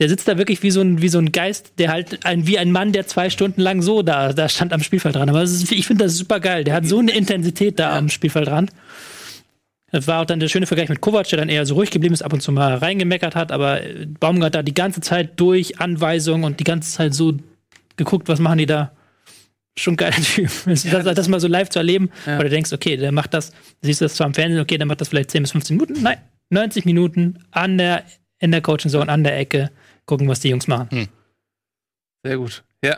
Der 0.00 0.08
sitzt 0.08 0.26
da 0.28 0.38
wirklich 0.38 0.62
wie 0.62 0.70
so 0.70 0.80
ein, 0.80 1.02
wie 1.02 1.10
so 1.10 1.18
ein 1.18 1.30
Geist, 1.30 1.74
der 1.78 1.92
halt 1.92 2.24
ein, 2.24 2.46
wie 2.46 2.58
ein 2.58 2.72
Mann, 2.72 2.92
der 2.92 3.06
zwei 3.06 3.28
Stunden 3.28 3.60
lang 3.60 3.82
so 3.82 4.02
da, 4.02 4.32
da 4.32 4.48
stand 4.48 4.72
am 4.72 4.82
Spielfeld 4.82 5.14
dran. 5.14 5.28
Aber 5.28 5.42
ist, 5.42 5.70
ich 5.70 5.86
finde 5.86 6.04
das 6.04 6.16
super 6.16 6.40
geil. 6.40 6.64
Der 6.64 6.74
hat 6.74 6.86
so 6.86 6.98
eine 6.98 7.12
Intensität 7.12 7.78
da 7.78 7.96
am 7.96 8.08
Spielfeld 8.08 8.48
dran. 8.48 8.70
Das 9.92 10.06
war 10.06 10.22
auch 10.22 10.24
dann 10.24 10.40
der 10.40 10.48
schöne 10.48 10.66
Vergleich 10.66 10.88
mit 10.88 11.00
Kovac, 11.00 11.28
der 11.28 11.38
dann 11.38 11.48
eher 11.48 11.66
so 11.66 11.74
ruhig 11.74 11.90
geblieben 11.90 12.14
ist, 12.14 12.22
ab 12.22 12.32
und 12.32 12.40
zu 12.40 12.50
mal 12.50 12.76
reingemeckert 12.76 13.34
hat, 13.34 13.52
aber 13.52 13.80
Baumgart 14.20 14.54
da 14.54 14.62
die 14.62 14.72
ganze 14.72 15.00
Zeit 15.00 15.38
durch 15.38 15.80
Anweisungen 15.80 16.44
und 16.44 16.60
die 16.60 16.64
ganze 16.64 16.92
Zeit 16.92 17.12
so 17.12 17.34
geguckt, 18.04 18.28
was 18.28 18.38
machen 18.40 18.58
die 18.58 18.66
da. 18.66 18.92
Schon 19.78 19.96
geiler 19.96 20.16
Typ. 20.22 20.50
Das, 20.66 20.82
das, 20.82 21.28
mal 21.28 21.40
so 21.40 21.46
live 21.48 21.68
zu 21.70 21.78
erleben, 21.78 22.10
Ja. 22.26 22.36
weil 22.38 22.44
du 22.44 22.50
denkst, 22.50 22.72
okay, 22.72 22.96
der 22.96 23.12
macht 23.12 23.32
das, 23.34 23.52
siehst 23.82 24.00
du 24.00 24.04
das 24.04 24.14
zwar 24.14 24.26
im 24.26 24.34
Fernsehen, 24.34 24.60
okay, 24.60 24.76
der 24.78 24.86
macht 24.86 25.00
das 25.00 25.08
vielleicht 25.08 25.30
10 25.30 25.42
bis 25.42 25.52
15 25.52 25.76
Minuten. 25.76 26.02
Nein, 26.02 26.18
90 26.50 26.84
Minuten 26.84 27.38
an 27.52 27.78
der, 27.78 28.04
in 28.40 28.50
der 28.50 28.60
Coaching 28.62 28.90
Zone, 28.90 29.10
an 29.10 29.22
der 29.24 29.38
Ecke, 29.38 29.70
gucken, 30.06 30.28
was 30.28 30.40
die 30.40 30.48
Jungs 30.48 30.66
machen. 30.66 31.08
Sehr 32.24 32.36
gut. 32.36 32.64
Ja. 32.84 32.96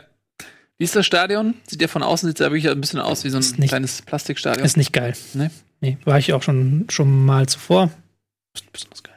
Wie 0.79 0.83
ist 0.83 0.95
das 0.95 1.05
Stadion? 1.05 1.53
Sieht 1.67 1.81
ja 1.81 1.87
von 1.87 2.01
außen 2.03 2.27
sieht 2.27 2.39
ja 2.39 2.47
wirklich 2.47 2.67
ein 2.69 2.81
bisschen 2.81 2.99
aus 2.99 3.23
wie 3.23 3.29
so 3.29 3.37
ein 3.37 3.45
nicht- 3.57 3.69
kleines 3.69 4.01
Plastikstadion. 4.01 4.65
Ist 4.65 4.75
nicht 4.75 4.91
geil. 4.91 5.13
Nee? 5.35 5.49
Nee, 5.79 5.97
war 6.05 6.17
ich 6.17 6.33
auch 6.33 6.41
schon, 6.41 6.87
schon 6.89 7.25
mal 7.25 7.47
zuvor. 7.47 7.91
Ist 8.55 8.71
besonders 8.73 9.03
geil. 9.03 9.13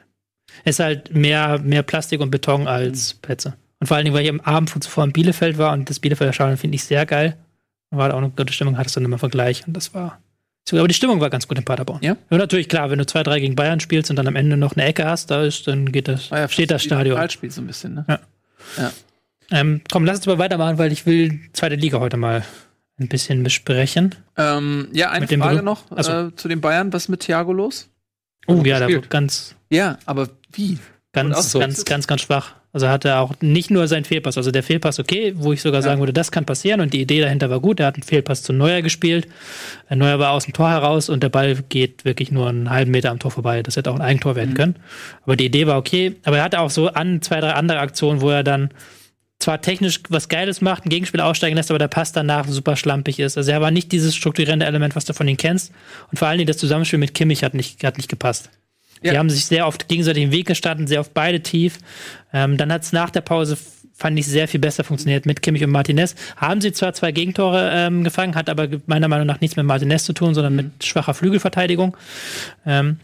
Ist 0.63 0.79
halt 0.79 1.13
mehr, 1.13 1.59
mehr 1.59 1.81
Plastik 1.83 2.21
und 2.21 2.29
Beton 2.29 2.67
als 2.67 3.15
Plätze. 3.15 3.55
Und 3.79 3.87
vor 3.87 3.97
allen 3.97 4.05
Dingen, 4.05 4.15
weil 4.15 4.23
ich 4.23 4.29
am 4.29 4.39
Abend 4.41 4.69
von 4.69 4.81
zuvor 4.81 5.03
in 5.03 5.13
Bielefeld 5.13 5.57
war 5.57 5.73
und 5.73 5.89
das 5.89 5.99
Bielefelder 5.99 6.33
Stadion 6.33 6.57
finde 6.57 6.75
ich 6.75 6.83
sehr 6.83 7.05
geil. 7.05 7.37
War 7.91 8.09
da 8.09 8.15
auch 8.15 8.19
eine 8.19 8.29
gute 8.29 8.51
Stimmung, 8.51 8.77
hattest 8.77 8.95
du 8.95 8.99
dann 8.99 9.05
immer 9.05 9.19
Vergleich 9.19 9.65
und 9.67 9.73
das 9.73 9.93
war. 9.93 10.19
Aber 10.71 10.87
die 10.87 10.93
Stimmung 10.93 11.21
war 11.21 11.29
ganz 11.29 11.47
gut 11.47 11.57
in 11.57 11.63
Paderborn. 11.63 11.99
Ja? 12.01 12.17
Und 12.29 12.39
natürlich, 12.39 12.67
klar, 12.67 12.89
wenn 12.89 12.97
du 12.99 13.05
2-3 13.05 13.39
gegen 13.39 13.55
Bayern 13.55 13.79
spielst 13.79 14.09
und 14.09 14.17
dann 14.17 14.27
am 14.27 14.35
Ende 14.35 14.57
noch 14.57 14.75
eine 14.75 14.83
Ecke 14.85 15.05
hast, 15.05 15.31
da 15.31 15.43
ist, 15.43 15.65
dann 15.67 15.91
geht 15.93 16.09
das, 16.09 16.29
War 16.29 16.39
ja 16.39 16.49
steht 16.49 16.71
das 16.71 16.83
Stadion. 16.83 17.15
Pokalspiel 17.15 17.51
so 17.51 17.61
ein 17.61 17.67
bisschen, 17.67 17.93
ne? 17.93 18.19
Ja. 18.77 18.91
Ähm, 19.49 19.81
komm, 19.89 20.03
lass 20.03 20.17
uns 20.17 20.27
aber 20.27 20.39
weitermachen, 20.39 20.77
weil 20.77 20.91
ich 20.91 21.05
will 21.05 21.39
zweite 21.53 21.75
Liga 21.75 21.99
heute 21.99 22.17
mal 22.17 22.43
ein 22.99 23.07
bisschen 23.07 23.43
besprechen. 23.43 24.15
Ähm, 24.35 24.89
ja, 24.91 25.11
eine 25.11 25.25
Mit 25.25 25.39
Frage 25.39 25.63
noch 25.63 25.83
so. 25.97 26.11
äh, 26.11 26.35
zu 26.35 26.49
den 26.49 26.59
Bayern. 26.59 26.91
Was 26.91 27.03
ist 27.03 27.09
mit 27.09 27.21
Thiago 27.21 27.53
los? 27.53 27.89
Oh 28.47 28.61
ja, 28.65 28.79
da 28.79 28.87
wird 28.87 29.09
ganz, 29.09 29.55
Ja, 29.69 29.99
aber 30.05 30.29
wie? 30.51 30.79
Ganz, 31.13 31.53
ganz, 31.53 31.85
ganz, 31.85 32.07
ganz 32.07 32.21
schwach. 32.21 32.55
Also 32.77 32.89
hat 32.89 33.05
er 33.05 33.21
auch 33.21 33.33
nicht 33.41 33.71
nur 33.71 33.87
seinen 33.87 34.05
Fehlpass, 34.05 34.37
also 34.37 34.51
der 34.51 34.61
Fehlpass 34.61 34.99
okay, 34.99 35.33
wo 35.35 35.51
ich 35.51 35.63
sogar 35.63 35.81
sagen 35.81 35.99
würde, 35.99 36.13
das 36.13 36.31
kann 36.31 36.45
passieren 36.45 36.79
und 36.79 36.93
die 36.93 37.01
Idee 37.01 37.21
dahinter 37.21 37.49
war 37.49 37.59
gut. 37.59 37.79
Er 37.79 37.87
hat 37.87 37.95
einen 37.95 38.03
Fehlpass 38.03 38.43
zu 38.43 38.53
Neuer 38.53 38.83
gespielt. 38.83 39.27
Äh, 39.89 39.95
Neuer 39.95 40.19
war 40.19 40.29
aus 40.29 40.45
dem 40.45 40.53
Tor 40.53 40.69
heraus 40.69 41.09
und 41.09 41.23
der 41.23 41.29
Ball 41.29 41.55
geht 41.69 42.05
wirklich 42.05 42.31
nur 42.31 42.47
einen 42.49 42.69
halben 42.69 42.91
Meter 42.91 43.09
am 43.09 43.17
Tor 43.17 43.31
vorbei. 43.31 43.63
Das 43.63 43.77
hätte 43.77 43.89
auch 43.89 43.95
ein 43.95 44.03
Eigentor 44.03 44.35
werden 44.35 44.53
können. 44.53 44.75
Aber 45.23 45.35
die 45.35 45.47
Idee 45.47 45.65
war 45.65 45.79
okay. 45.79 46.17
Aber 46.23 46.37
er 46.37 46.43
hatte 46.43 46.59
auch 46.59 46.69
so 46.69 46.89
an 46.89 47.23
zwei, 47.23 47.39
drei 47.39 47.53
andere 47.53 47.79
Aktionen, 47.79 48.21
wo 48.21 48.29
er 48.29 48.43
dann 48.43 48.69
zwar 49.39 49.59
technisch 49.59 50.01
was 50.09 50.29
Geiles 50.29 50.61
macht, 50.61 50.83
einen 50.83 50.91
Gegenspieler 50.91 51.25
aussteigen 51.25 51.55
lässt, 51.55 51.71
aber 51.71 51.79
der 51.79 51.87
Pass 51.87 52.11
danach 52.11 52.47
super 52.47 52.75
schlampig 52.75 53.19
ist. 53.19 53.39
Also 53.39 53.49
er 53.49 53.59
war 53.59 53.71
nicht 53.71 53.91
dieses 53.91 54.15
strukturierende 54.15 54.67
Element, 54.67 54.95
was 54.95 55.05
du 55.05 55.13
von 55.13 55.27
ihm 55.27 55.37
kennst. 55.37 55.71
Und 56.11 56.19
vor 56.19 56.27
allen 56.27 56.37
Dingen 56.37 56.47
das 56.47 56.59
Zusammenspiel 56.59 56.99
mit 56.99 57.15
Kimmich 57.15 57.43
hat 57.43 57.55
nicht, 57.55 57.83
hat 57.83 57.97
nicht 57.97 58.07
gepasst. 58.07 58.51
Die 59.03 59.17
haben 59.17 59.29
sich 59.29 59.45
sehr 59.45 59.67
oft 59.67 59.87
gegenseitig 59.87 60.23
im 60.23 60.31
Weg 60.31 60.47
gestanden, 60.47 60.87
sehr 60.87 60.99
oft 60.99 61.13
beide 61.13 61.41
tief. 61.41 61.77
Ähm, 62.33 62.57
dann 62.57 62.71
hat 62.71 62.83
es 62.83 62.93
nach 62.93 63.09
der 63.09 63.21
Pause, 63.21 63.57
fand 63.93 64.17
ich, 64.19 64.27
sehr 64.27 64.47
viel 64.47 64.59
besser 64.59 64.83
funktioniert 64.83 65.25
mit 65.25 65.41
Kimmich 65.41 65.63
und 65.63 65.71
Martinez. 65.71 66.15
Haben 66.35 66.61
sie 66.61 66.71
zwar 66.71 66.93
zwei 66.93 67.11
Gegentore 67.11 67.71
ähm, 67.73 68.03
gefangen, 68.03 68.35
hat 68.35 68.49
aber 68.49 68.67
meiner 68.85 69.07
Meinung 69.07 69.27
nach 69.27 69.41
nichts 69.41 69.55
mit 69.55 69.65
Martinez 69.65 70.03
zu 70.03 70.13
tun, 70.13 70.33
sondern 70.33 70.55
mit 70.55 70.83
schwacher 70.83 71.13
Flügelverteidigung. 71.13 71.95
Ähm, 72.65 72.97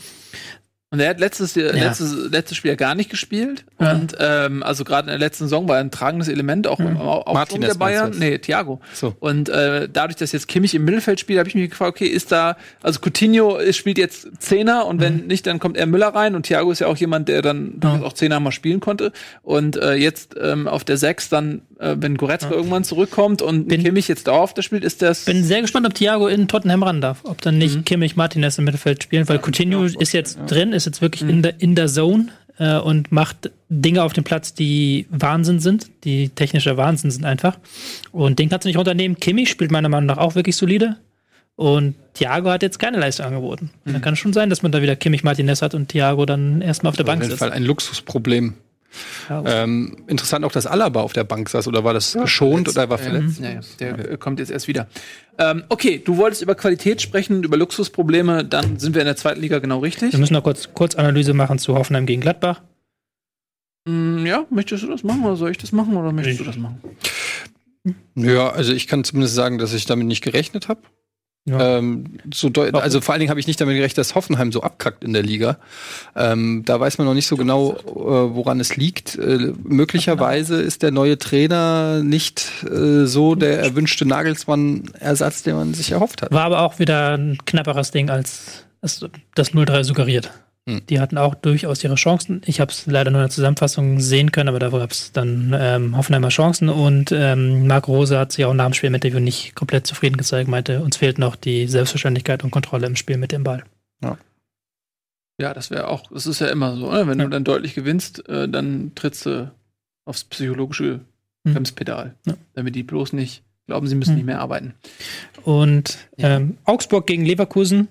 Und 0.94 0.99
er 0.99 1.10
hat 1.10 1.20
letztes, 1.20 1.56
Jahr- 1.56 1.74
letztes, 1.74 2.15
letztes 2.32 2.56
Spiel 2.56 2.70
ja 2.70 2.76
gar 2.76 2.94
nicht 2.94 3.10
gespielt. 3.10 3.65
Und 3.80 4.15
ähm, 4.20 4.61
also 4.61 4.84
gerade 4.84 5.07
in 5.07 5.07
der 5.07 5.18
letzten 5.18 5.45
Saison 5.45 5.68
war 5.68 5.78
er 5.78 5.82
ein 5.84 5.90
tragendes 5.90 6.28
Element, 6.28 6.68
auch 6.68 6.80
im 6.80 6.98
Au- 6.98 7.22
Aufschwung 7.22 7.34
Martinez 7.34 7.70
der 7.72 7.78
Bayern. 7.80 8.14
Nee, 8.20 8.38
Thiago. 8.38 8.80
So. 8.94 9.15
Und 9.20 9.49
äh, 9.49 9.90
dadurch, 9.91 10.18
dass 10.18 10.32
jetzt 10.34 10.48
Kimmich 10.48 10.76
im 10.76 10.86
Mittelfeld 10.86 11.20
spielt, 11.20 11.40
habe 11.40 11.49
ich 11.49 11.56
mich 11.56 11.68
gefragt, 11.72 11.95
okay, 11.95 12.06
ist 12.06 12.32
da, 12.32 12.57
also 12.84 12.99
Coutinho 12.99 13.60
spielt 13.72 13.98
jetzt 13.98 14.28
Zehner 14.40 14.86
und 14.86 15.02
wenn 15.02 15.26
nicht, 15.26 15.48
dann 15.48 15.57
kommt 15.60 15.78
er 15.78 15.88
Müller 15.88 16.10
rein 16.10 16.36
und 16.36 16.45
Thiago 16.45 16.72
ist 16.72 16.78
ja 16.80 16.86
auch 16.88 16.98
jemand, 16.98 17.28
der 17.28 17.41
dann 17.41 17.80
durchaus 17.80 18.03
auch 18.03 18.14
Zehner 18.14 18.40
mal 18.40 18.52
spielen 18.52 18.80
konnte. 18.80 19.11
Und 19.41 19.76
äh, 19.78 19.95
jetzt 19.95 20.36
ähm, 20.40 20.68
auf 20.68 20.84
der 20.84 20.98
Sechs 20.98 21.28
dann, 21.30 21.64
äh, 21.80 21.95
wenn 21.99 22.18
Goretzka 22.18 22.52
irgendwann 22.52 22.84
zurückkommt 22.84 23.41
und 23.41 23.68
Bin- 23.68 23.84
Kimmich 23.84 24.07
jetzt 24.07 24.28
dauerhaft 24.28 24.57
das 24.60 24.65
spielt, 24.65 24.84
ist 24.84 25.02
das 25.02 25.26
bin 25.26 25.44
sehr 25.44 25.61
gespannt, 25.61 25.88
ob 25.88 25.95
Thiago 25.95 26.28
in 26.28 26.48
Tottenham 26.48 26.84
ran 26.84 27.02
darf. 27.02 27.22
Ob 27.24 27.41
dann 27.41 27.57
nicht 27.57 27.84
Kimmich 27.88 28.15
Martinez 28.15 28.60
im 28.60 28.65
Mittelfeld 28.65 29.02
spielen, 29.02 29.28
weil 29.28 29.40
Coutinho 29.40 29.86
ist 29.86 30.11
jetzt 30.14 30.38
drin, 30.48 30.72
ist 30.72 30.83
jetzt 30.86 31.02
wirklich 31.02 31.22
in, 31.28 31.42
der, 31.42 31.60
in 31.62 31.76
der 31.76 31.88
Zone 31.88 32.28
äh, 32.58 32.78
und 32.78 33.12
macht 33.12 33.52
Dinge 33.70 34.04
auf 34.04 34.14
dem 34.14 34.24
Platz, 34.24 34.54
die 34.54 35.08
Wahnsinn 35.10 35.60
sind, 35.60 35.90
die 36.04 36.30
technischer 36.30 36.78
Wahnsinn 36.78 37.12
sind 37.12 37.26
einfach. 37.26 37.58
Und 38.12 38.40
den 38.40 38.50
kannst 38.50 38.66
du 38.66 38.70
nicht 38.70 38.78
runternehmen. 38.78 39.20
Kimmich 39.20 39.50
spielt 39.50 39.72
meiner 39.72 39.90
Meinung 39.90 40.08
nach 40.08 40.18
auch 40.18 40.36
wirklich 40.36 40.56
solide. 40.56 40.98
Und 41.56 41.96
Thiago 42.16 42.50
hat 42.50 42.64
jetzt 42.64 42.80
keine 42.80 42.98
Leistung 43.00 43.28
angeboten. 43.28 43.70
Dann 43.86 44.02
kann 44.02 44.14
es 44.14 44.20
schon 44.20 44.34
sein, 44.34 44.50
dass 44.50 44.64
man 44.64 44.72
da 44.72 44.82
wieder 44.82 44.96
Kimmich 44.96 45.24
Martinez 45.24 45.62
hat 45.62 45.76
und 45.76 45.90
Thiago 45.90 46.26
dann 46.26 46.62
erstmal 46.62 46.90
auf 46.90 46.96
der 46.96 47.04
Auf 47.04 47.08
Bank 47.08 47.22
jeden 47.22 47.30
sitzt. 47.32 47.40
Fall 47.40 47.52
ein 47.52 47.64
Luxusproblem. 47.64 48.56
Ja, 49.30 49.44
Ähm, 49.45 49.98
interessant 50.07 50.45
auch, 50.45 50.52
dass 50.52 50.65
Alaba 50.68 51.02
auf 51.02 51.14
der 51.14 51.24
Bank 51.24 51.49
saß. 51.49 51.68
Oder 51.68 51.84
war 51.84 51.94
das 51.94 52.14
geschont 52.14 52.68
oder 52.70 52.90
war 52.90 52.98
verletzt? 52.98 53.40
Ja, 53.40 53.52
ja, 53.53 53.60
der 53.80 54.11
äh, 54.11 54.18
kommt 54.18 54.40
jetzt 54.40 54.52
erst 54.52 54.68
wieder. 54.68 54.88
Ähm, 55.38 55.64
okay, 55.70 56.02
du 56.03 56.18
wolltest 56.18 56.41
über 56.41 56.56
Qualität 56.56 57.02
sprechen, 57.02 57.44
über 57.44 57.57
Luxusprobleme, 57.57 58.45
dann 58.45 58.78
sind 58.80 58.94
wir 58.94 59.02
in 59.02 59.07
der 59.07 59.15
zweiten 59.15 59.41
Liga 59.41 59.60
genau 59.60 59.80
richtig. 59.80 60.11
Wir 60.11 60.20
müssen 60.20 60.34
noch 60.34 60.44
kurz, 60.44 60.70
kurz 60.74 60.95
Analyse 60.95 61.34
machen 61.34 61.57
zu 61.60 61.76
Hoffenheim 61.76 62.06
gegen 62.06 62.22
Gladbach. 62.22 62.61
Mm, 63.86 64.26
ja, 64.26 64.45
möchtest 64.49 64.84
du 64.84 64.88
das 64.88 65.03
machen 65.03 65.24
oder 65.26 65.36
soll 65.36 65.52
ich 65.52 65.57
das 65.57 65.72
machen 65.72 65.95
oder 65.98 66.11
möchtest 66.11 66.40
Ich- 66.40 66.45
du 66.45 66.52
das 66.52 66.57
machen? 66.57 66.80
Ja, 68.15 68.49
also 68.49 68.72
ich 68.72 68.88
kann 68.88 69.03
zumindest 69.03 69.36
sagen, 69.36 69.57
dass 69.57 69.74
ich 69.74 69.86
damit 69.86 70.07
nicht 70.07 70.24
gerechnet 70.24 70.70
habe. 70.70 70.82
Ja. 71.45 71.78
Ähm, 71.78 72.06
so 72.34 72.49
also 72.53 73.02
vor 73.02 73.14
allen 73.14 73.20
Dingen 73.20 73.30
habe 73.30 73.40
ich 73.40 73.48
nicht 73.48 73.60
damit 73.60 73.76
gerechnet, 73.76 73.98
dass 73.98 74.15
Hoffenheim 74.15 74.53
so 74.53 74.61
abkackt 74.61 75.03
in 75.03 75.11
der 75.11 75.24
Liga. 75.24 75.57
Ähm, 76.15 76.64
da 76.65 76.80
weiß 76.80 76.98
man 76.98 77.07
noch 77.07 77.14
nicht 77.14 77.28
so 77.28 77.36
genau, 77.36 77.74
äh, 77.74 78.36
woran 78.36 78.61
es 78.61 78.78
liegt. 78.78 79.18
Äh, 79.18 79.52
möglicherweise 79.64 80.61
ist 80.61 80.84
der 80.84 80.91
neue 80.91 81.18
Trainer 81.18 82.02
nicht 82.02 82.64
äh, 82.64 83.06
so 83.06 83.36
der 83.36 83.60
erwünschte 83.60 84.06
Nagelsmann-Ersatz, 84.06 85.44
den 85.44 85.56
man 85.56 85.74
sich 85.74 85.91
erhofft 85.91 86.22
hat. 86.22 86.32
War 86.32 86.45
aber 86.45 86.61
auch 86.61 86.80
wieder 86.80 87.18
ein 87.18 87.38
knapperes 87.45 87.91
Ding, 87.91 88.10
als 88.10 88.64
das 88.80 89.02
0-3 89.53 89.84
suggeriert. 89.84 90.32
Hm. 90.68 90.85
Die 90.88 90.99
hatten 91.02 91.18
auch 91.18 91.35
durchaus 91.35 91.84
ihre 91.84 91.95
Chancen. 91.95 92.41
Ich 92.45 92.61
habe 92.61 92.72
es 92.72 92.85
leider 92.85 93.11
nur 93.11 93.19
in 93.19 93.26
der 93.27 93.31
Zusammenfassung 93.31 93.99
sehen 93.99 94.31
können, 94.31 94.48
aber 94.48 94.60
da 94.60 94.69
gab 94.69 94.91
es 94.91 95.11
dann 95.11 95.53
ähm, 95.57 95.98
Hoffenheimer 95.98 96.30
Chancen 96.30 96.69
und 96.69 97.11
ähm, 97.11 97.68
Marc 97.68 97.88
Rose 97.90 98.18
hat 98.18 98.31
sich 98.31 98.45
auch 98.45 98.53
nach 98.53 98.65
dem 98.68 98.73
Spiel 98.73 98.88
im 98.88 98.95
Interview 98.95 99.19
nicht 99.19 99.56
komplett 99.56 99.85
zufrieden 99.85 100.15
gezeigt, 100.15 100.48
meinte, 100.48 100.81
uns 100.81 100.95
fehlt 100.95 101.18
noch 101.18 101.35
die 101.35 101.68
Selbstverständlichkeit 101.68 102.45
und 102.45 102.52
Kontrolle 102.52 102.88
im 102.88 102.95
Spiel 102.95 103.18
mit 103.18 103.31
dem 103.34 103.44
Ball. 103.44 103.64
Ja, 105.41 105.53
das 105.56 105.72
wäre 105.72 105.88
auch, 105.88 106.03
das 106.11 106.27
ist 106.27 106.40
ja 106.41 106.48
immer 106.48 106.76
so, 106.77 106.91
ne? 106.91 107.07
wenn 107.07 107.18
Ja. 107.18 107.26
du 107.26 107.31
dann 107.31 107.44
deutlich 107.44 107.73
gewinnst, 107.73 108.30
äh, 108.30 108.48
dann 108.48 108.91
trittst 108.94 109.26
du 109.26 109.52
aufs 110.06 110.23
psychologische 110.26 110.99
Hm. 111.45 111.53
Bremspedal, 111.56 112.14
Ja. 112.27 112.35
damit 112.53 112.76
die 112.76 112.84
bloß 112.84 113.14
nicht 113.14 113.41
glauben, 113.65 113.88
sie 113.88 113.95
müssen 113.95 114.11
Hm. 114.11 114.15
nicht 114.18 114.26
mehr 114.27 114.40
arbeiten. 114.40 114.76
Und 115.44 115.98
Ja. 116.18 116.38
ähm, 116.38 116.57
Augsburg 116.65 117.07
gegen 117.07 117.26
Leverkusen. 117.26 117.88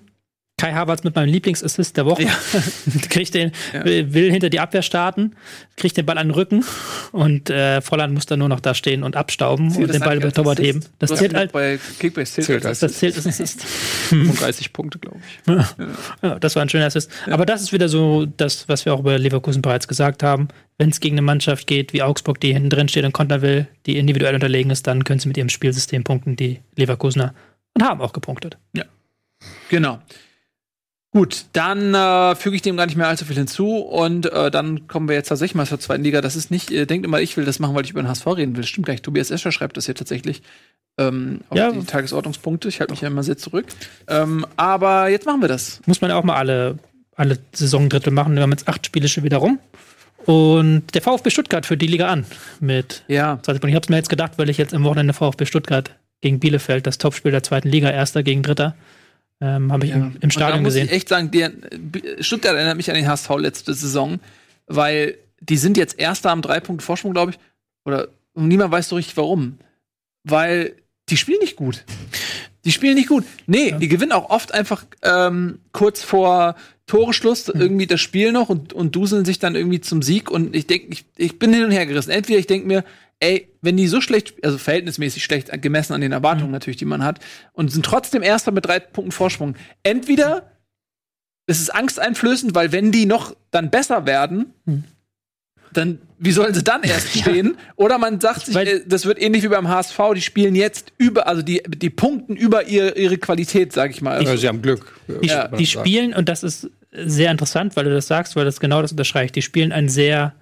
Kai 0.57 0.71
Havertz 0.71 1.03
mit 1.03 1.15
meinem 1.15 1.29
Lieblingsassist 1.29 1.97
der 1.97 2.05
Woche. 2.05 2.23
Ja. 2.23 2.31
kriegt 3.09 3.33
den, 3.33 3.51
Ja. 3.73 3.83
will, 3.83 4.13
will 4.13 4.31
hinter 4.31 4.49
die 4.49 4.59
Abwehr 4.59 4.83
starten, 4.83 5.35
kriegt 5.77 5.97
den 5.97 6.05
Ball 6.05 6.17
an 6.17 6.27
den 6.27 6.33
Rücken 6.35 6.63
und 7.11 7.49
äh, 7.49 7.81
Volland 7.81 8.13
muss 8.13 8.27
dann 8.27 8.39
nur 8.39 8.49
noch 8.49 8.59
da 8.59 8.75
stehen 8.75 9.01
und 9.03 9.15
abstauben 9.15 9.71
Zählt 9.71 9.87
und 9.87 9.93
den 9.93 10.01
Ball 10.01 10.17
über 10.17 10.31
Torwart 10.31 10.59
heben. 10.59 10.85
Das 10.99 11.09
Du 11.09 11.15
zählt 11.15 11.33
halt, 11.33 11.51
bei 11.51 11.79
Kickbase 11.99 12.33
zählt, 12.33 12.45
Zählt 12.45 12.65
als 12.67 12.79
das 12.79 12.93
zählt 12.93 13.15
als 13.15 13.25
Assist. 13.25 13.63
35 14.09 14.73
Punkte, 14.73 14.99
glaube 14.99 15.17
ich. 15.19 15.53
Ja, 16.21 16.39
das 16.39 16.55
war 16.55 16.61
ein 16.61 16.69
schöner 16.69 16.85
Assist. 16.85 17.09
Aber 17.25 17.45
das 17.47 17.61
ist 17.63 17.73
wieder 17.73 17.89
so 17.89 18.25
das, 18.25 18.69
was 18.69 18.85
wir 18.85 18.93
auch 18.93 18.99
über 18.99 19.17
Leverkusen 19.17 19.61
bereits 19.63 19.87
gesagt 19.87 20.21
haben. 20.21 20.49
Wenn 20.77 20.89
es 20.91 20.99
gegen 20.99 21.15
eine 21.15 21.23
Mannschaft 21.23 21.65
geht, 21.67 21.93
wie 21.93 22.03
Augsburg, 22.03 22.39
die 22.39 22.53
hinten 22.53 22.69
drin 22.69 22.87
steht 22.87 23.05
und 23.05 23.11
kontern 23.11 23.41
will, 23.41 23.67
die 23.87 23.97
individuell 23.97 24.35
unterlegen 24.35 24.71
ist, 24.71 24.85
dann 24.85 25.03
können 25.03 25.19
sie 25.19 25.27
mit 25.27 25.37
ihrem 25.37 25.49
Spielsystem 25.49 26.03
punkten, 26.03 26.35
die 26.35 26.59
Leverkusener, 26.75 27.33
und 27.73 27.83
haben 27.83 28.01
auch 28.01 28.13
gepunktet. 28.13 28.57
Genau. 29.69 29.99
Gut, 31.13 31.45
dann 31.53 31.93
äh, 31.93 32.35
füge 32.35 32.55
ich 32.55 32.63
dem 32.63 32.75
gar 32.75 32.87
nicht 32.87 32.95
mehr 32.95 33.07
allzu 33.07 33.23
viel 33.25 33.35
hinzu 33.35 33.77
und 33.77 34.25
äh, 34.31 34.49
dann 34.49 34.87
kommen 34.87 35.07
wir 35.07 35.15
jetzt 35.15 35.27
tatsächlich 35.27 35.53
mal 35.53 35.67
zur 35.67 35.79
zweiten 35.79 36.03
Liga. 36.03 36.21
Das 36.21 36.35
ist 36.35 36.49
nicht, 36.49 36.71
äh, 36.71 36.87
denkt 36.87 37.05
immer, 37.05 37.21
ich 37.21 37.37
will 37.37 37.45
das 37.45 37.59
machen, 37.59 37.75
weil 37.75 37.85
ich 37.85 37.91
über 37.91 38.01
den 38.01 38.07
HSV 38.09 38.25
reden 38.27 38.57
will. 38.57 38.63
Stimmt 38.63 38.87
gar 38.87 38.93
nicht. 38.93 39.03
Tobias 39.05 39.29
Escher 39.29 39.51
schreibt 39.51 39.77
das 39.77 39.85
hier 39.85 39.93
tatsächlich 39.93 40.41
ähm, 40.97 41.41
auf 41.49 41.57
Ja. 41.57 41.71
die 41.71 41.85
Tagesordnungspunkte. 41.85 42.67
Ich 42.67 42.79
halte 42.79 42.91
mich 42.93 43.01
ja 43.01 43.09
immer 43.09 43.21
sehr 43.21 43.37
zurück. 43.37 43.65
Ähm, 44.07 44.43
aber 44.57 45.07
jetzt 45.09 45.27
machen 45.27 45.41
wir 45.41 45.47
das. 45.47 45.81
Muss 45.85 46.01
man 46.01 46.09
ja 46.09 46.17
auch 46.17 46.23
mal 46.23 46.35
alle, 46.35 46.79
alle 47.15 47.37
Saisondrittel 47.51 48.11
machen. 48.11 48.33
Wir 48.33 48.41
haben 48.41 48.51
jetzt 48.51 48.67
acht 48.67 48.83
Spiele 48.85 49.07
schon 49.07 49.23
wieder 49.23 49.37
rum. 49.37 49.59
Und 50.25 50.95
der 50.95 51.01
VfB 51.03 51.29
Stuttgart 51.29 51.65
führt 51.65 51.81
die 51.83 51.87
Liga 51.87 52.07
an 52.07 52.25
mit 52.59 53.03
Ja. 53.07 53.37
20 53.43 53.61
Punkten. 53.61 53.67
Ich 53.69 53.75
habe 53.75 53.83
es 53.83 53.89
mir 53.89 53.97
jetzt 53.97 54.09
gedacht, 54.09 54.31
weil 54.37 54.49
ich 54.49 54.57
jetzt 54.57 54.73
am 54.73 54.83
Wochenende 54.83 55.13
VfB 55.13 55.45
Stuttgart 55.45 55.91
gegen 56.21 56.39
Bielefeld, 56.39 56.87
das 56.87 56.97
Topspiel 56.97 57.31
der 57.31 57.43
zweiten 57.43 57.69
Liga, 57.69 57.91
erster 57.91 58.23
gegen 58.23 58.41
dritter, 58.41 58.75
ähm, 59.43 59.71
habe 59.71 59.85
ich 59.85 59.91
Ja. 59.91 59.97
im, 59.97 60.03
Und 60.07 60.15
im 60.15 60.21
da 60.21 60.29
Stadion 60.29 60.61
muss 60.63 60.73
gesehen. 60.73 60.85
ich 60.87 60.93
echt 60.93 61.09
sagen, 61.09 61.29
der, 61.31 61.51
Stuttgart 62.21 62.55
erinnert 62.55 62.77
mich 62.77 62.89
an 62.89 62.95
den 62.95 63.07
HSV 63.07 63.29
letzte 63.37 63.73
Saison, 63.73 64.19
weil 64.67 65.17
die 65.41 65.57
sind 65.57 65.75
jetzt 65.77 65.99
Erster 65.99 66.31
am 66.31 66.41
drei 66.41 66.59
Punkte 66.61 66.85
Vorsprung, 66.85 67.13
glaube 67.13 67.31
ich. 67.31 67.39
Oder 67.85 68.07
und 68.33 68.47
niemand 68.47 68.71
weiß 68.71 68.89
so 68.89 68.95
richtig 68.95 69.17
warum. 69.17 69.57
Weil 70.23 70.73
die 71.09 71.17
spielen 71.17 71.39
nicht 71.41 71.57
gut. 71.57 71.83
Die 72.65 72.71
spielen 72.71 72.95
nicht 72.95 73.09
gut. 73.09 73.25
Nee, 73.45 73.69
Ja. 73.71 73.77
die 73.77 73.87
gewinnen 73.89 74.11
auch 74.13 74.29
oft 74.29 74.53
einfach 74.53 74.85
ähm, 75.01 75.59
kurz 75.73 76.01
vor 76.03 76.55
Toreschluss 76.87 77.47
Hm. 77.47 77.59
irgendwie 77.59 77.87
das 77.87 77.99
Spiel 78.01 78.31
noch 78.31 78.49
und, 78.49 78.73
und 78.73 78.95
duseln 78.95 79.25
sich 79.25 79.39
dann 79.39 79.55
irgendwie 79.55 79.81
zum 79.81 80.01
Sieg. 80.01 80.29
Und 80.31 80.55
ich 80.55 80.67
denke, 80.67 80.87
ich, 80.91 81.05
ich 81.17 81.39
bin 81.39 81.53
hin 81.53 81.65
und 81.65 81.71
her 81.71 81.85
gerissen. 81.85 82.11
Entweder 82.11 82.39
ich 82.39 82.47
denke 82.47 82.67
mir, 82.67 82.83
ey, 83.19 83.49
wenn 83.61 83.77
die 83.77 83.87
so 83.87 84.01
schlecht, 84.01 84.43
also 84.43 84.57
verhältnismäßig 84.57 85.23
schlecht 85.23 85.49
gemessen 85.61 85.93
an 85.93 86.01
den 86.01 86.11
Erwartungen 86.11 86.47
Hm. 86.47 86.51
natürlich, 86.51 86.77
die 86.77 86.85
man 86.85 87.03
hat, 87.03 87.19
und 87.53 87.71
sind 87.71 87.85
trotzdem 87.85 88.21
Erster 88.23 88.51
mit 88.51 88.65
drei 88.65 88.79
Punkten 88.79 89.11
Vorsprung. 89.11 89.55
Entweder 89.83 90.49
es 91.45 91.59
ist 91.59 91.73
angsteinflößend, 91.75 92.55
weil 92.55 92.71
wenn 92.71 92.91
die 92.93 93.05
noch 93.05 93.35
dann 93.51 93.69
besser 93.69 94.05
werden, 94.05 94.53
Hm. 94.65 94.83
Dann 95.73 95.99
wie 96.19 96.31
sollen 96.31 96.53
sie 96.53 96.63
dann 96.63 96.83
erst 96.83 97.17
stehen? 97.19 97.57
Oder 97.75 97.97
man 97.97 98.21
sagt 98.21 98.45
sich, 98.45 98.55
Weil- 98.55 98.67
äh, 98.67 98.81
das 98.87 99.05
wird 99.05 99.21
ähnlich 99.21 99.43
wie 99.43 99.49
beim 99.49 99.67
HSV, 99.67 99.97
die 100.15 100.21
spielen 100.21 100.55
jetzt 100.55 100.93
über, 100.97 101.27
also 101.27 101.41
die, 101.41 101.61
die 101.67 101.89
punkten 101.89 102.35
über 102.37 102.65
ihr, 102.67 102.95
ihre 102.95 103.17
Qualität, 103.17 103.73
sag 103.73 103.91
ich 103.91 104.01
mal. 104.01 104.23
Ja, 104.23 104.37
sie 104.37 104.47
haben 104.47 104.61
Glück. 104.61 104.93
Die, 105.21 105.27
Ja. 105.27 105.47
die 105.49 105.65
spielen, 105.65 106.13
und 106.13 106.29
das 106.29 106.43
ist 106.43 106.69
sehr 106.91 107.29
interessant, 107.31 107.75
weil 107.75 107.83
du 107.85 107.91
das 107.91 108.07
sagst, 108.07 108.35
weil 108.35 108.45
das 108.45 108.59
genau 108.61 108.81
das 108.81 108.91
unterstreicht, 108.91 109.35
die 109.35 109.41
spielen 109.41 109.71
ein 109.73 109.89
sehr, 109.89 110.33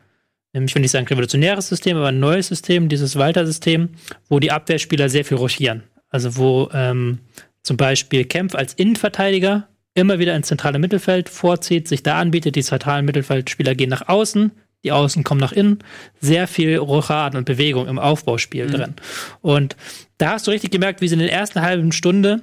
ähm, 0.53 0.65
ich 0.65 0.75
will 0.75 0.81
nicht 0.81 0.91
sagen 0.91 1.07
revolutionäres 1.07 1.69
System, 1.69 1.97
aber 1.97 2.07
ein 2.09 2.19
neues 2.19 2.49
System, 2.49 2.87
dieses 2.89 3.15
Walter-System, 3.15 3.89
wo 4.29 4.39
die 4.39 4.51
Abwehrspieler 4.51 5.09
sehr 5.09 5.25
viel 5.25 5.37
ruschieren. 5.37 5.83
Also 6.09 6.35
wo 6.35 6.69
ähm, 6.73 7.19
zum 7.63 7.77
Beispiel 7.77 8.25
Kempf 8.25 8.53
als 8.53 8.73
Innenverteidiger 8.73 9.67
immer 9.93 10.19
wieder 10.19 10.35
ins 10.35 10.47
zentrale 10.47 10.77
Mittelfeld 10.77 11.27
vorzieht, 11.29 11.87
sich 11.87 12.03
da 12.03 12.19
anbietet, 12.19 12.55
die 12.55 12.63
zentralen 12.63 13.05
Mittelfeldspieler 13.05 13.73
gehen 13.75 13.89
nach 13.89 14.07
außen, 14.09 14.51
die 14.83 14.91
Außen 14.91 15.23
kommen 15.23 15.39
nach 15.39 15.51
innen, 15.51 15.79
sehr 16.19 16.47
viel 16.47 16.77
Rochaden 16.77 17.37
und 17.37 17.45
Bewegung 17.45 17.87
im 17.87 17.99
Aufbauspiel 17.99 18.67
drin. 18.67 18.95
Und 19.41 19.75
da 20.17 20.31
hast 20.31 20.47
du 20.47 20.51
richtig 20.51 20.71
gemerkt, 20.71 21.01
wie 21.01 21.07
sie 21.07 21.13
in 21.13 21.19
der 21.19 21.31
ersten 21.31 21.61
halben 21.61 21.91
Stunde 21.91 22.41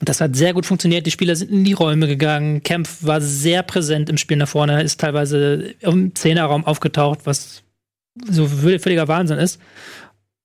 das 0.00 0.20
hat 0.20 0.36
sehr 0.36 0.54
gut 0.54 0.66
funktioniert. 0.66 1.06
Die 1.06 1.10
Spieler 1.10 1.34
sind 1.34 1.50
in 1.50 1.64
die 1.64 1.72
Räume 1.72 2.06
gegangen. 2.06 2.62
Kempf 2.62 3.04
war 3.04 3.20
sehr 3.20 3.62
präsent 3.62 4.08
im 4.08 4.16
Spiel 4.16 4.36
nach 4.36 4.48
vorne, 4.48 4.82
ist 4.82 5.00
teilweise 5.00 5.74
im 5.80 6.14
Zehnerraum 6.14 6.64
aufgetaucht, 6.64 7.20
was 7.24 7.62
so 8.28 8.46
völliger 8.46 9.08
Wahnsinn 9.08 9.38
ist. 9.38 9.60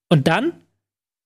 Und 0.10 0.28
dann 0.28 0.54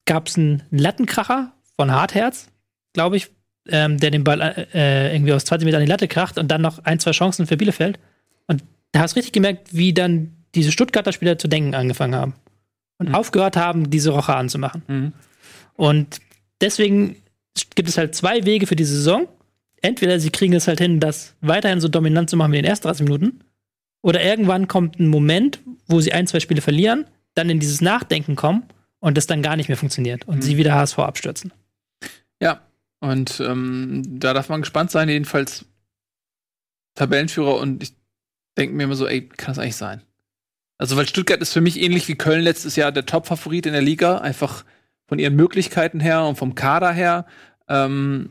gab 0.04 0.28
es 0.28 0.36
einen 0.36 0.62
Lattenkracher 0.70 1.52
von 1.76 1.92
Hartherz, 1.92 2.48
glaube 2.92 3.16
ich, 3.16 3.30
ähm, 3.68 3.98
der 3.98 4.10
den 4.10 4.24
Ball 4.24 4.66
äh, 4.74 5.14
irgendwie 5.14 5.32
aus 5.32 5.44
20 5.44 5.64
Metern 5.64 5.80
an 5.80 5.86
die 5.86 5.90
Latte 5.90 6.08
kracht 6.08 6.38
und 6.38 6.48
dann 6.48 6.62
noch 6.62 6.84
ein, 6.84 6.98
zwei 6.98 7.10
Chancen 7.10 7.46
für 7.46 7.56
Bielefeld. 7.56 7.98
Und 8.46 8.62
da 8.92 9.00
hast 9.00 9.12
du 9.14 9.16
richtig 9.18 9.32
gemerkt, 9.32 9.68
wie 9.76 9.92
dann 9.92 10.34
diese 10.54 10.72
Stuttgarter 10.72 11.12
Spieler 11.12 11.38
zu 11.38 11.48
denken 11.48 11.74
angefangen 11.74 12.14
haben. 12.14 12.34
Und 12.98 13.10
Mhm. 13.10 13.14
aufgehört 13.14 13.56
haben, 13.56 13.90
diese 13.90 14.10
Roche 14.10 14.34
anzumachen. 14.34 14.82
Mhm. 14.88 15.12
Und 15.74 16.18
deswegen 16.60 17.16
gibt 17.76 17.88
es 17.88 17.96
halt 17.98 18.14
zwei 18.14 18.44
Wege 18.44 18.66
für 18.66 18.74
die 18.76 18.84
Saison. 18.84 19.28
Entweder 19.82 20.18
sie 20.18 20.30
kriegen 20.30 20.52
es 20.54 20.66
halt 20.66 20.80
hin, 20.80 20.98
das 20.98 21.34
weiterhin 21.40 21.80
so 21.80 21.86
dominant 21.88 22.28
zu 22.28 22.36
machen 22.36 22.52
wie 22.52 22.56
in 22.56 22.64
den 22.64 22.70
ersten 22.70 22.88
30 22.88 23.04
Minuten. 23.04 23.40
Oder 24.02 24.24
irgendwann 24.24 24.66
kommt 24.66 24.98
ein 24.98 25.06
Moment, 25.08 25.60
wo 25.86 26.00
sie 26.00 26.12
ein, 26.12 26.26
zwei 26.26 26.40
Spiele 26.40 26.60
verlieren, 26.60 27.04
dann 27.34 27.50
in 27.50 27.60
dieses 27.60 27.80
Nachdenken 27.80 28.34
kommen 28.34 28.64
und 28.98 29.16
das 29.16 29.28
dann 29.28 29.42
gar 29.42 29.54
nicht 29.56 29.68
mehr 29.68 29.76
funktioniert 29.76 30.26
und 30.26 30.38
Mhm. 30.38 30.42
sie 30.42 30.56
wieder 30.56 30.74
HSV 30.74 30.98
abstürzen. 30.98 31.52
Ja, 32.42 32.62
und 33.00 33.38
ähm, 33.40 34.02
da 34.18 34.34
darf 34.34 34.48
man 34.48 34.62
gespannt 34.62 34.90
sein, 34.90 35.08
jedenfalls 35.08 35.64
Tabellenführer 36.96 37.56
und 37.58 37.82
ich 37.82 37.92
denke 38.58 38.74
mir 38.74 38.84
immer 38.84 38.96
so, 38.96 39.06
ey, 39.06 39.28
kann 39.28 39.54
das 39.54 39.58
eigentlich 39.58 39.76
sein? 39.76 40.02
Also, 40.76 40.96
weil 40.96 41.08
Stuttgart 41.08 41.40
ist 41.40 41.52
für 41.52 41.60
mich 41.60 41.80
ähnlich 41.80 42.06
wie 42.08 42.14
Köln 42.14 42.42
letztes 42.42 42.76
Jahr 42.76 42.92
der 42.92 43.06
Top-Favorit 43.06 43.66
in 43.66 43.72
der 43.72 43.82
Liga, 43.82 44.18
einfach 44.18 44.64
von 45.06 45.18
ihren 45.18 45.34
Möglichkeiten 45.34 46.00
her 46.00 46.24
und 46.24 46.36
vom 46.36 46.54
Kader 46.54 46.92
her. 46.92 47.26
Ähm, 47.68 48.30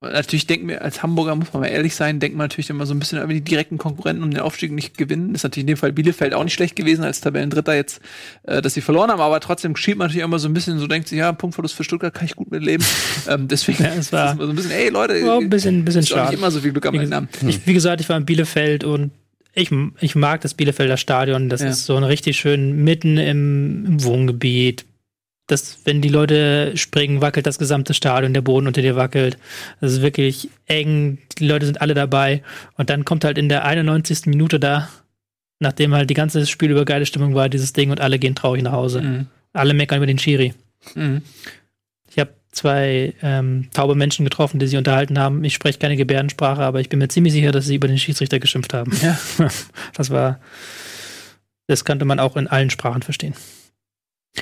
natürlich 0.00 0.46
denken 0.46 0.68
wir, 0.68 0.82
als 0.82 1.02
Hamburger 1.02 1.34
muss 1.34 1.52
man 1.52 1.62
mal 1.62 1.68
ehrlich 1.68 1.94
sein, 1.94 2.20
denkt 2.20 2.36
man 2.36 2.44
natürlich 2.44 2.70
immer 2.70 2.86
so 2.86 2.94
ein 2.94 2.98
bisschen 3.00 3.20
über 3.22 3.32
die 3.32 3.40
direkten 3.40 3.78
Konkurrenten 3.78 4.22
um 4.22 4.30
den 4.30 4.40
Aufstieg 4.40 4.70
nicht 4.72 4.96
gewinnen. 4.96 5.34
Ist 5.34 5.42
natürlich 5.42 5.62
in 5.64 5.66
dem 5.68 5.76
Fall 5.76 5.92
Bielefeld 5.92 6.34
auch 6.34 6.44
nicht 6.44 6.54
schlecht 6.54 6.76
gewesen 6.76 7.02
als 7.04 7.20
Tabellendritter 7.20 7.74
jetzt, 7.74 8.00
äh, 8.44 8.62
dass 8.62 8.74
sie 8.74 8.80
verloren 8.80 9.10
haben, 9.10 9.20
aber 9.20 9.40
trotzdem 9.40 9.74
schiebt 9.76 9.98
man 9.98 10.06
natürlich 10.06 10.24
immer 10.24 10.38
so 10.38 10.48
ein 10.48 10.54
bisschen, 10.54 10.78
so 10.78 10.86
denkt 10.86 11.08
sich, 11.08 11.18
ja, 11.18 11.32
Punktverlust 11.32 11.74
für 11.74 11.84
Stuttgart 11.84 12.14
kann 12.14 12.26
ich 12.26 12.36
gut 12.36 12.50
mitleben. 12.50 12.86
ähm, 13.28 13.48
deswegen 13.48 13.82
Ja, 13.82 13.94
es 13.94 14.12
war- 14.12 14.28
ist 14.30 14.34
immer 14.36 14.44
so 14.46 14.50
ein 14.52 14.56
bisschen, 14.56 14.70
ey 14.70 14.88
Leute, 14.90 15.18
Ja, 15.18 15.36
ein 15.38 15.50
bisschen, 15.50 15.78
ein 15.80 15.84
bisschen 15.84 16.02
ist 16.02 16.14
nicht 16.14 16.32
immer 16.32 16.50
so 16.50 16.60
viel 16.60 16.72
Glück 16.72 16.86
am 16.86 16.94
Ende 16.94 17.16
haben. 17.16 17.28
Ich, 17.46 17.66
wie 17.66 17.74
gesagt, 17.74 18.00
ich 18.00 18.08
war 18.08 18.16
in 18.16 18.24
Bielefeld 18.24 18.84
und 18.84 19.10
ich, 19.54 19.70
ich 20.00 20.14
mag 20.14 20.40
das 20.42 20.54
Bielefelder 20.54 20.96
Stadion. 20.96 21.48
Das 21.48 21.62
Ja. 21.62 21.70
ist 21.70 21.84
so 21.86 21.96
ein 21.96 22.04
richtig 22.04 22.38
schön 22.38 22.84
mitten 22.84 23.16
im, 23.18 23.84
im 23.86 24.04
Wohngebiet. 24.04 24.84
Das, 25.48 25.78
wenn 25.84 26.00
die 26.00 26.08
Leute 26.08 26.76
springen, 26.76 27.20
wackelt 27.20 27.46
das 27.46 27.58
gesamte 27.58 27.94
Stadion, 27.94 28.34
der 28.34 28.42
Boden 28.42 28.66
unter 28.66 28.82
dir 28.82 28.96
wackelt. 28.96 29.38
Das 29.80 29.92
ist 29.92 30.02
wirklich 30.02 30.50
eng. 30.66 31.18
Die 31.38 31.46
Leute 31.46 31.66
sind 31.66 31.80
alle 31.80 31.94
dabei. 31.94 32.42
Und 32.76 32.90
dann 32.90 33.04
kommt 33.04 33.24
halt 33.24 33.38
in 33.38 33.48
der 33.48 33.64
91. 33.64 34.26
Minute 34.26 34.60
da, 34.60 34.88
nachdem 35.58 35.94
halt 35.94 36.10
die 36.10 36.14
ganze 36.14 36.46
Spiel 36.46 36.70
über 36.70 36.84
geile 36.84 37.06
Stimmung 37.06 37.34
war, 37.34 37.48
dieses 37.48 37.72
Ding 37.72 37.90
und 37.90 38.00
alle 38.00 38.18
gehen 38.18 38.34
traurig 38.34 38.62
nach 38.62 38.72
Hause. 38.72 39.00
Mhm. 39.00 39.26
Alle 39.54 39.74
meckern 39.74 39.96
über 39.96 40.06
den 40.06 40.18
Schiri. 40.18 40.54
Mhm. 40.94 41.22
Ich 42.10 42.18
habe 42.18 42.34
zwei 42.52 43.14
ähm, 43.22 43.68
taube 43.72 43.94
Menschen 43.94 44.24
getroffen, 44.24 44.58
die 44.58 44.66
sich 44.66 44.76
unterhalten 44.78 45.18
haben. 45.18 45.44
Ich 45.44 45.54
spreche 45.54 45.78
keine 45.78 45.96
Gebärdensprache, 45.96 46.62
aber 46.62 46.80
ich 46.80 46.88
bin 46.88 46.98
mir 46.98 47.08
ziemlich 47.08 47.32
sicher, 47.32 47.52
dass 47.52 47.66
sie 47.66 47.76
über 47.76 47.88
den 47.88 47.98
Schiedsrichter 47.98 48.38
geschimpft 48.38 48.74
haben. 48.74 48.92
Ja. 49.02 49.18
Das 49.94 50.10
war, 50.10 50.40
das 51.66 51.84
könnte 51.84 52.04
man 52.04 52.20
auch 52.20 52.36
in 52.36 52.46
allen 52.46 52.70
Sprachen 52.70 53.02
verstehen. 53.02 53.34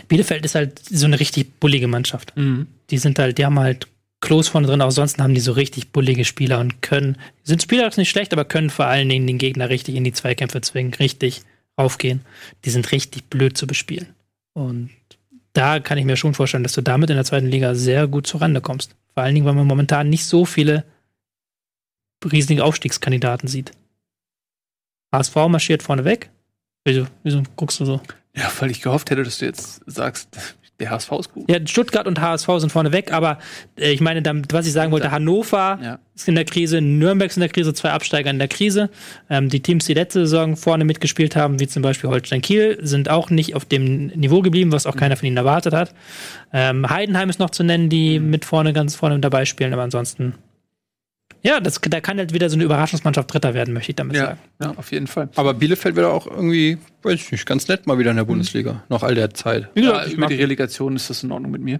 Bielefeld 0.08 0.44
ist 0.44 0.54
halt 0.54 0.78
so 0.84 1.06
eine 1.06 1.18
richtig 1.18 1.58
bullige 1.60 1.88
Mannschaft. 1.88 2.36
Mhm. 2.36 2.66
Die 2.90 2.98
sind 2.98 3.18
halt, 3.18 3.38
die 3.38 3.44
haben 3.44 3.58
halt 3.58 3.88
Klos 4.20 4.48
vorne 4.48 4.66
drin, 4.66 4.80
auch 4.80 4.90
sonst 4.90 5.18
haben 5.18 5.34
die 5.34 5.40
so 5.40 5.52
richtig 5.52 5.92
bullige 5.92 6.24
Spieler 6.24 6.58
und 6.58 6.82
können, 6.82 7.16
sind 7.42 7.62
spielerisch 7.62 7.96
nicht 7.96 8.10
schlecht, 8.10 8.32
aber 8.32 8.44
können 8.44 8.70
vor 8.70 8.86
allen 8.86 9.08
Dingen 9.08 9.26
den 9.26 9.38
Gegner 9.38 9.68
richtig 9.68 9.94
in 9.94 10.04
die 10.04 10.12
Zweikämpfe 10.12 10.60
zwingen, 10.62 10.94
richtig 10.94 11.42
raufgehen. 11.78 12.22
Die 12.64 12.70
sind 12.70 12.90
richtig 12.92 13.24
blöd 13.24 13.56
zu 13.58 13.66
bespielen. 13.66 14.14
Und 14.54 14.90
da 15.52 15.80
kann 15.80 15.98
ich 15.98 16.04
mir 16.04 16.16
schon 16.16 16.34
vorstellen, 16.34 16.62
dass 16.62 16.72
du 16.72 16.80
damit 16.80 17.10
in 17.10 17.16
der 17.16 17.24
zweiten 17.24 17.46
Liga 17.46 17.74
sehr 17.74 18.06
gut 18.06 18.26
zurande 18.26 18.60
kommst. 18.60 18.96
Vor 19.14 19.22
allen 19.22 19.34
Dingen, 19.34 19.46
weil 19.46 19.54
man 19.54 19.66
momentan 19.66 20.08
nicht 20.08 20.24
so 20.24 20.44
viele 20.44 20.84
riesige 22.30 22.64
Aufstiegskandidaten 22.64 23.48
sieht. 23.48 23.72
HSV 25.14 25.34
marschiert 25.48 25.82
vorne 25.82 26.04
weg. 26.04 26.30
Wieso, 26.84 27.06
wieso 27.22 27.42
guckst 27.56 27.80
du 27.80 27.84
so? 27.84 28.00
Ja, 28.36 28.50
weil 28.60 28.70
ich 28.70 28.82
gehofft 28.82 29.10
hätte, 29.10 29.22
dass 29.22 29.38
du 29.38 29.46
jetzt 29.46 29.80
sagst, 29.86 30.28
der 30.78 30.90
HSV 30.90 31.10
ist 31.12 31.32
gut. 31.32 31.50
Ja, 31.50 31.56
Stuttgart 31.66 32.06
und 32.06 32.20
HSV 32.20 32.46
sind 32.58 32.70
vorne 32.70 32.92
weg, 32.92 33.10
aber 33.10 33.38
äh, 33.78 33.92
ich 33.92 34.02
meine, 34.02 34.20
damit, 34.20 34.52
was 34.52 34.66
ich 34.66 34.74
sagen 34.74 34.92
wollte, 34.92 35.10
Hannover 35.10 35.78
Ja. 35.82 35.98
ist 36.14 36.28
in 36.28 36.34
der 36.34 36.44
Krise, 36.44 36.82
Nürnberg 36.82 37.30
ist 37.30 37.38
in 37.38 37.40
der 37.40 37.48
Krise, 37.48 37.72
zwei 37.72 37.92
Absteiger 37.92 38.28
in 38.28 38.38
der 38.38 38.48
Krise. 38.48 38.90
Ähm, 39.30 39.48
die 39.48 39.60
Teams, 39.60 39.86
die 39.86 39.94
letzte 39.94 40.20
Saison 40.26 40.54
vorne 40.54 40.84
mitgespielt 40.84 41.34
haben, 41.34 41.58
wie 41.60 41.66
zum 41.66 41.80
Beispiel 41.80 42.10
Holstein 42.10 42.42
Kiel, 42.42 42.76
sind 42.82 43.08
auch 43.08 43.30
nicht 43.30 43.54
auf 43.54 43.64
dem 43.64 44.08
Niveau 44.08 44.42
geblieben, 44.42 44.70
was 44.70 44.84
auch 44.86 44.96
keiner 44.96 45.16
von 45.16 45.26
ihnen 45.26 45.38
erwartet 45.38 45.72
hat. 45.72 45.94
Ähm, 46.52 46.90
Heidenheim 46.90 47.30
ist 47.30 47.38
noch 47.40 47.50
zu 47.50 47.62
nennen, 47.64 47.88
die 47.88 48.20
mit 48.20 48.44
vorne 48.44 48.74
ganz 48.74 48.94
vorne 48.96 49.18
dabei 49.18 49.46
spielen, 49.46 49.72
aber 49.72 49.82
ansonsten. 49.82 50.34
Ja, 51.46 51.60
das, 51.60 51.80
da 51.80 52.00
kann 52.00 52.18
halt 52.18 52.32
wieder 52.32 52.50
so 52.50 52.56
eine 52.56 52.64
Überraschungsmannschaft 52.64 53.32
Dritter 53.32 53.54
werden, 53.54 53.72
möchte 53.72 53.92
ich 53.92 53.96
damit 53.96 54.16
Ja, 54.16 54.26
sagen. 54.26 54.38
ja, 54.60 54.70
auf 54.76 54.90
jeden 54.90 55.06
Fall. 55.06 55.28
Aber 55.36 55.54
Bielefeld 55.54 55.94
wäre 55.94 56.08
auch 56.10 56.26
irgendwie, 56.26 56.78
weiß 57.02 57.14
ich 57.14 57.30
nicht, 57.30 57.46
ganz 57.46 57.68
nett 57.68 57.86
mal 57.86 57.98
wieder 58.00 58.10
in 58.10 58.16
der 58.16 58.24
Bundesliga. 58.24 58.82
Nach 58.88 59.02
all 59.04 59.14
der 59.14 59.32
Zeit. 59.32 59.68
Wie 59.74 59.82
Ja, 59.82 59.90
gesagt, 59.90 60.06
ich 60.08 60.12
über 60.14 60.20
mag 60.22 60.30
die 60.30 60.36
Relegation 60.36 60.96
ist 60.96 61.08
das 61.08 61.22
in 61.22 61.30
Ordnung 61.30 61.52
mit 61.52 61.62
mir. 61.62 61.78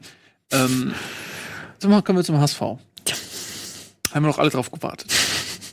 Ähm, 0.52 0.94
so 1.80 1.88
kommen 2.02 2.18
wir 2.18 2.22
zum 2.24 2.38
HSV. 2.38 2.60
Haben 2.60 2.78
wir 4.12 4.20
noch 4.20 4.38
alle 4.38 4.50
drauf 4.50 4.70
gewartet. 4.70 5.10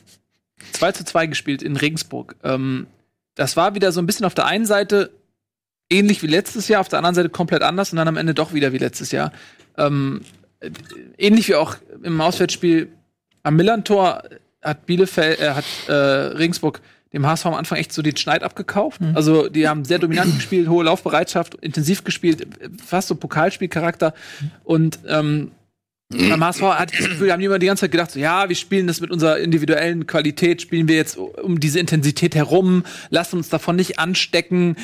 2 0.72 0.90
zu 0.92 1.04
2 1.04 1.26
gespielt 1.28 1.62
in 1.62 1.76
Regensburg. 1.76 2.34
Ähm, 2.42 2.88
das 3.36 3.56
war 3.56 3.76
wieder 3.76 3.92
so 3.92 4.00
ein 4.00 4.06
bisschen 4.06 4.26
auf 4.26 4.34
der 4.34 4.46
einen 4.46 4.66
Seite 4.66 5.10
ähnlich 5.88 6.20
wie 6.22 6.26
letztes 6.26 6.66
Jahr, 6.66 6.80
auf 6.80 6.88
der 6.88 6.98
anderen 6.98 7.14
Seite 7.14 7.28
komplett 7.28 7.62
anders 7.62 7.92
und 7.92 7.98
dann 7.98 8.08
am 8.08 8.16
Ende 8.16 8.34
doch 8.34 8.52
wieder 8.52 8.72
wie 8.72 8.78
letztes 8.78 9.12
Jahr. 9.12 9.32
Ähm, 9.78 10.22
äh, 10.58 10.70
ähnlich 11.16 11.48
wie 11.48 11.54
auch 11.54 11.76
im 12.02 12.20
Auswärtsspiel 12.20 12.88
am 13.44 13.56
Millantor 13.56 14.24
hat 14.62 14.86
Bielefeld, 14.86 15.40
äh, 15.40 15.50
hat 15.50 15.64
äh, 15.86 15.92
Regensburg 15.92 16.80
dem 17.12 17.24
HSV 17.24 17.46
am 17.46 17.54
Anfang 17.54 17.78
echt 17.78 17.92
so 17.92 18.02
den 18.02 18.16
Schneid 18.16 18.42
abgekauft. 18.42 19.00
Also 19.14 19.48
die 19.48 19.68
haben 19.68 19.84
sehr 19.84 20.00
dominant 20.00 20.34
gespielt, 20.36 20.68
hohe 20.68 20.82
Laufbereitschaft, 20.84 21.54
intensiv 21.54 22.02
gespielt, 22.02 22.46
fast 22.84 23.06
so 23.06 23.14
Pokalspielcharakter. 23.14 24.14
Und 24.64 24.98
ähm, 25.06 25.52
beim 26.10 26.44
HSV 26.44 26.62
hatte 26.62 26.94
ich 26.94 27.00
das 27.00 27.08
Gefühl, 27.08 27.32
haben 27.32 27.40
die 27.40 27.46
immer 27.46 27.58
die 27.58 27.66
ganze 27.66 27.82
Zeit 27.82 27.90
gedacht, 27.92 28.10
so, 28.10 28.20
ja, 28.20 28.48
wir 28.48 28.54
spielen 28.54 28.86
das 28.86 29.00
mit 29.00 29.10
unserer 29.10 29.38
individuellen 29.38 30.06
Qualität, 30.06 30.60
spielen 30.62 30.86
wir 30.86 30.96
jetzt 30.96 31.16
um 31.16 31.58
diese 31.58 31.80
Intensität 31.80 32.34
herum, 32.34 32.84
lassen 33.10 33.38
uns 33.38 33.48
davon 33.48 33.76
nicht 33.76 33.98
anstecken, 33.98 34.76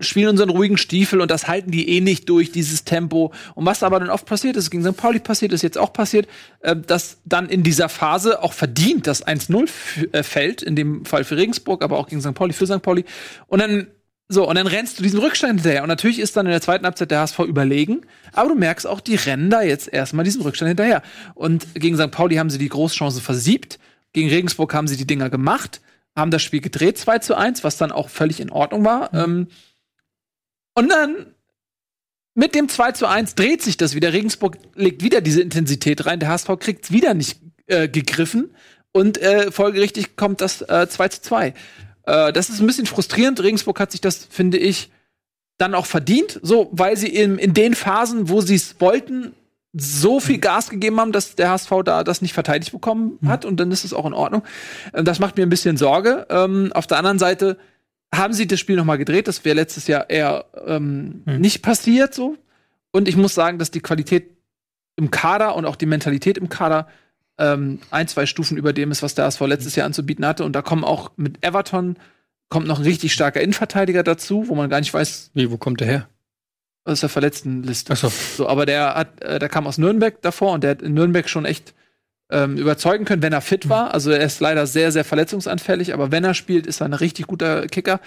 spielen 0.00 0.28
unseren 0.30 0.48
ruhigen 0.50 0.76
Stiefel 0.78 1.20
und 1.20 1.30
das 1.30 1.46
halten 1.48 1.70
die 1.70 1.88
eh 1.90 2.00
nicht 2.00 2.28
durch, 2.28 2.50
dieses 2.50 2.84
Tempo. 2.84 3.32
Und 3.54 3.66
was 3.66 3.82
aber 3.82 4.00
dann 4.00 4.10
oft 4.10 4.26
passiert 4.26 4.56
ist, 4.56 4.70
gegen 4.70 4.82
St. 4.82 4.96
Pauli 4.96 5.18
passiert, 5.20 5.52
ist 5.52 5.62
jetzt 5.62 5.78
auch 5.78 5.92
passiert, 5.92 6.26
äh, 6.60 6.74
dass 6.74 7.18
dann 7.24 7.48
in 7.48 7.62
dieser 7.62 7.88
Phase 7.88 8.42
auch 8.42 8.52
verdient 8.54 9.06
das 9.06 9.24
1-0 9.24 9.64
f- 9.64 10.06
äh, 10.12 10.22
fällt, 10.22 10.62
in 10.62 10.74
dem 10.76 11.04
Fall 11.04 11.24
für 11.24 11.36
Regensburg, 11.36 11.84
aber 11.84 11.98
auch 11.98 12.08
gegen 12.08 12.22
St. 12.22 12.34
Pauli, 12.34 12.52
für 12.52 12.66
St. 12.66 12.82
Pauli. 12.82 13.04
Und 13.46 13.60
dann 13.60 13.88
so, 14.28 14.48
und 14.48 14.54
dann 14.54 14.66
rennst 14.66 14.98
du 14.98 15.02
diesen 15.02 15.20
Rückstand 15.20 15.60
hinterher. 15.60 15.82
Und 15.82 15.88
natürlich 15.88 16.18
ist 16.18 16.36
dann 16.36 16.46
in 16.46 16.52
der 16.52 16.62
zweiten 16.62 16.84
Halbzeit 16.84 17.10
der 17.10 17.20
HSV 17.20 17.40
überlegen. 17.40 18.02
Aber 18.32 18.48
du 18.48 18.54
merkst 18.54 18.86
auch, 18.86 19.00
die 19.00 19.16
rennen 19.16 19.50
da 19.50 19.62
jetzt 19.62 19.92
erstmal 19.92 20.24
diesem 20.24 20.42
Rückstand 20.42 20.68
hinterher. 20.68 21.02
Und 21.34 21.74
gegen 21.74 21.96
St. 21.96 22.10
Pauli 22.10 22.36
haben 22.36 22.48
sie 22.48 22.58
die 22.58 22.70
Großchance 22.70 23.20
versiebt. 23.20 23.78
Gegen 24.14 24.30
Regensburg 24.30 24.72
haben 24.72 24.88
sie 24.88 24.96
die 24.96 25.06
Dinger 25.06 25.28
gemacht, 25.28 25.82
haben 26.16 26.30
das 26.30 26.42
Spiel 26.42 26.60
gedreht 26.60 26.96
2 26.96 27.18
zu 27.18 27.36
1, 27.36 27.64
was 27.64 27.76
dann 27.76 27.92
auch 27.92 28.08
völlig 28.08 28.40
in 28.40 28.50
Ordnung 28.50 28.84
war. 28.84 29.12
Ähm, 29.12 29.48
und 30.74 30.88
dann 30.88 31.34
mit 32.34 32.54
dem 32.54 32.68
2 32.68 32.92
zu 32.92 33.06
1 33.06 33.34
dreht 33.34 33.60
sich 33.60 33.76
das 33.76 33.94
wieder. 33.94 34.12
Regensburg 34.12 34.56
legt 34.74 35.02
wieder 35.02 35.20
diese 35.20 35.42
Intensität 35.42 36.06
rein. 36.06 36.20
Der 36.20 36.30
HSV 36.30 36.48
kriegt 36.58 36.84
es 36.84 36.90
wieder 36.92 37.12
nicht 37.12 37.40
äh, 37.66 37.88
gegriffen. 37.88 38.54
Und 38.92 39.18
äh, 39.18 39.50
folgerichtig 39.50 40.16
kommt 40.16 40.40
das 40.40 40.62
äh, 40.62 40.88
2 40.88 41.08
zu 41.08 41.22
2. 41.22 41.54
Äh, 42.06 42.32
das 42.32 42.50
ist 42.50 42.60
ein 42.60 42.66
bisschen 42.66 42.86
frustrierend. 42.86 43.42
Regensburg 43.42 43.80
hat 43.80 43.92
sich 43.92 44.00
das, 44.00 44.26
finde 44.30 44.58
ich, 44.58 44.90
dann 45.58 45.74
auch 45.74 45.86
verdient, 45.86 46.40
so, 46.42 46.68
weil 46.72 46.96
sie 46.96 47.08
in, 47.08 47.38
in 47.38 47.54
den 47.54 47.74
Phasen, 47.74 48.28
wo 48.28 48.40
sie 48.40 48.56
es 48.56 48.80
wollten, 48.80 49.34
so 49.72 50.20
viel 50.20 50.38
Gas 50.38 50.70
gegeben 50.70 51.00
haben, 51.00 51.12
dass 51.12 51.34
der 51.34 51.50
HSV 51.50 51.70
da 51.84 52.04
das 52.04 52.22
nicht 52.22 52.32
verteidigt 52.32 52.72
bekommen 52.72 53.18
hat 53.26 53.44
und 53.44 53.58
dann 53.58 53.72
ist 53.72 53.84
es 53.84 53.92
auch 53.92 54.06
in 54.06 54.12
Ordnung. 54.14 54.42
Äh, 54.92 55.02
Das 55.02 55.18
macht 55.18 55.36
mir 55.36 55.42
ein 55.44 55.50
bisschen 55.50 55.76
Sorge. 55.76 56.26
Ähm, 56.30 56.72
auf 56.74 56.86
der 56.86 56.98
anderen 56.98 57.18
Seite 57.18 57.58
haben 58.14 58.32
sie 58.32 58.46
das 58.46 58.60
Spiel 58.60 58.76
noch 58.76 58.84
mal 58.84 58.98
gedreht. 58.98 59.26
Das 59.26 59.44
wäre 59.44 59.56
letztes 59.56 59.88
Jahr 59.88 60.08
eher 60.10 60.44
ähm, 60.66 61.22
nicht 61.26 61.62
passiert 61.62 62.14
so. 62.14 62.36
Und 62.92 63.08
ich 63.08 63.16
muss 63.16 63.34
sagen, 63.34 63.58
dass 63.58 63.72
die 63.72 63.80
Qualität 63.80 64.30
im 64.96 65.10
Kader 65.10 65.56
und 65.56 65.66
auch 65.66 65.74
die 65.74 65.86
Mentalität 65.86 66.38
im 66.38 66.48
Kader 66.48 66.86
ähm, 67.38 67.80
ein, 67.90 68.08
zwei 68.08 68.26
Stufen 68.26 68.56
über 68.56 68.72
dem 68.72 68.90
ist, 68.90 69.02
was 69.02 69.14
der 69.14 69.24
HSV 69.24 69.40
letztes 69.42 69.76
Jahr 69.76 69.86
anzubieten 69.86 70.26
hatte. 70.26 70.44
Und 70.44 70.52
da 70.52 70.62
kommen 70.62 70.84
auch 70.84 71.12
mit 71.16 71.44
Everton 71.44 71.96
kommt 72.48 72.66
noch 72.68 72.78
ein 72.78 72.84
richtig 72.84 73.12
starker 73.12 73.40
Innenverteidiger 73.40 74.02
dazu, 74.02 74.48
wo 74.48 74.54
man 74.54 74.70
gar 74.70 74.78
nicht 74.78 74.94
weiß, 74.94 75.30
Wie, 75.34 75.50
wo 75.50 75.56
kommt 75.56 75.80
der 75.80 75.88
her? 75.88 76.08
aus 76.84 77.00
der 77.00 77.08
Verletztenliste. 77.08 77.94
Ach 77.94 77.96
so. 77.96 78.08
So, 78.08 78.48
aber 78.48 78.66
der 78.66 78.94
hat, 78.94 79.22
äh, 79.22 79.38
der 79.38 79.48
kam 79.48 79.66
aus 79.66 79.78
Nürnberg 79.78 80.20
davor 80.22 80.52
und 80.52 80.62
der 80.62 80.72
hat 80.72 80.82
in 80.82 80.92
Nürnberg 80.94 81.28
schon 81.28 81.46
echt 81.46 81.74
ähm, 82.30 82.56
überzeugen 82.58 83.06
können, 83.06 83.22
wenn 83.22 83.32
er 83.32 83.40
fit 83.40 83.68
war. 83.68 83.94
Also 83.94 84.10
er 84.10 84.20
ist 84.20 84.40
leider 84.40 84.66
sehr, 84.66 84.92
sehr 84.92 85.04
verletzungsanfällig, 85.04 85.94
aber 85.94 86.12
wenn 86.12 86.24
er 86.24 86.34
spielt, 86.34 86.66
ist 86.66 86.80
er 86.80 86.86
ein 86.86 86.92
richtig 86.92 87.26
guter 87.26 87.66
Kicker. 87.68 88.00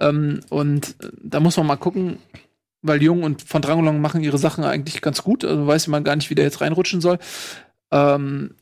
Ähm, 0.00 0.40
und 0.48 0.96
äh, 1.02 1.08
da 1.22 1.40
muss 1.40 1.58
man 1.58 1.66
mal 1.66 1.76
gucken, 1.76 2.18
weil 2.80 3.02
Jung 3.02 3.22
und 3.22 3.42
von 3.42 3.62
Drangolong 3.62 4.00
machen 4.00 4.22
ihre 4.22 4.38
Sachen 4.38 4.64
eigentlich 4.64 5.02
ganz 5.02 5.22
gut. 5.22 5.44
Also 5.44 5.66
weiß 5.66 5.88
man 5.88 6.02
gar 6.02 6.16
nicht, 6.16 6.30
wie 6.30 6.34
der 6.34 6.46
jetzt 6.46 6.60
reinrutschen 6.62 7.00
soll. 7.00 7.18
Ähm, 7.90 8.54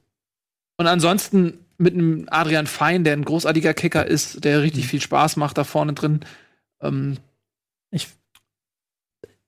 und 0.80 0.86
ansonsten 0.86 1.58
mit 1.76 1.92
einem 1.92 2.26
Adrian 2.30 2.66
Fein, 2.66 3.04
der 3.04 3.12
ein 3.12 3.24
großartiger 3.26 3.74
Kicker 3.74 4.06
ist, 4.06 4.44
der 4.44 4.62
richtig 4.62 4.86
viel 4.86 5.00
Spaß 5.02 5.36
macht 5.36 5.58
da 5.58 5.64
vorne 5.64 5.92
drin. 5.92 6.20
Ähm, 6.80 7.18
Ich- 7.90 8.08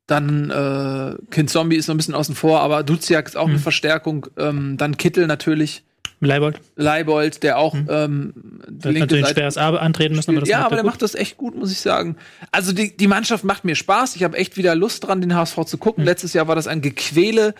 dann 0.06 0.50
äh, 0.50 1.16
Kind 1.30 1.48
Zombie 1.48 1.76
ist 1.76 1.86
noch 1.88 1.94
ein 1.94 1.96
bisschen 1.96 2.14
außen 2.14 2.34
vor, 2.34 2.60
aber 2.60 2.82
Duziak 2.82 3.26
ist 3.28 3.36
auch 3.36 3.46
eine 3.46 3.54
Mhm. 3.56 3.60
Verstärkung. 3.62 4.26
Ähm, 4.36 4.76
dann 4.76 4.98
Kittel 4.98 5.26
natürlich, 5.26 5.84
Leibold 6.27 6.61
Leibold, 6.77 7.43
der 7.43 7.59
auch 7.59 7.74
Mhm. 7.74 7.86
ähm, 7.90 8.32
die 8.69 8.89
linke 8.89 9.01
natürlich 9.01 9.24
Seite 9.27 9.40
schweres 9.40 9.57
Arbeit 9.57 9.81
antreten 9.82 10.15
müssen, 10.16 10.36
aber 10.36 10.47
ja, 10.47 10.59
aber 10.61 10.66
er 10.66 10.77
der 10.77 10.82
gut. 10.82 10.90
macht 10.93 11.03
das 11.03 11.15
echt 11.15 11.36
gut, 11.36 11.57
muss 11.57 11.73
ich 11.73 11.81
sagen. 11.81 12.16
Also 12.51 12.73
die, 12.73 12.97
die 12.97 13.07
Mannschaft 13.09 13.44
macht 13.44 13.65
mir 13.65 13.74
Spaß. 13.74 14.16
Ich 14.16 14.23
habe 14.24 14.36
echt 14.36 14.57
wieder 14.57 14.74
Lust 14.74 15.07
dran, 15.07 15.20
den 15.20 15.35
HSV 15.35 15.65
zu 15.66 15.78
gucken. 15.78 16.05
Mhm. 16.05 16.09
Letztes 16.09 16.32
Jahr 16.32 16.49
war 16.49 16.55
das 16.55 16.66
ein 16.66 16.81
Gequäle. 16.81 17.55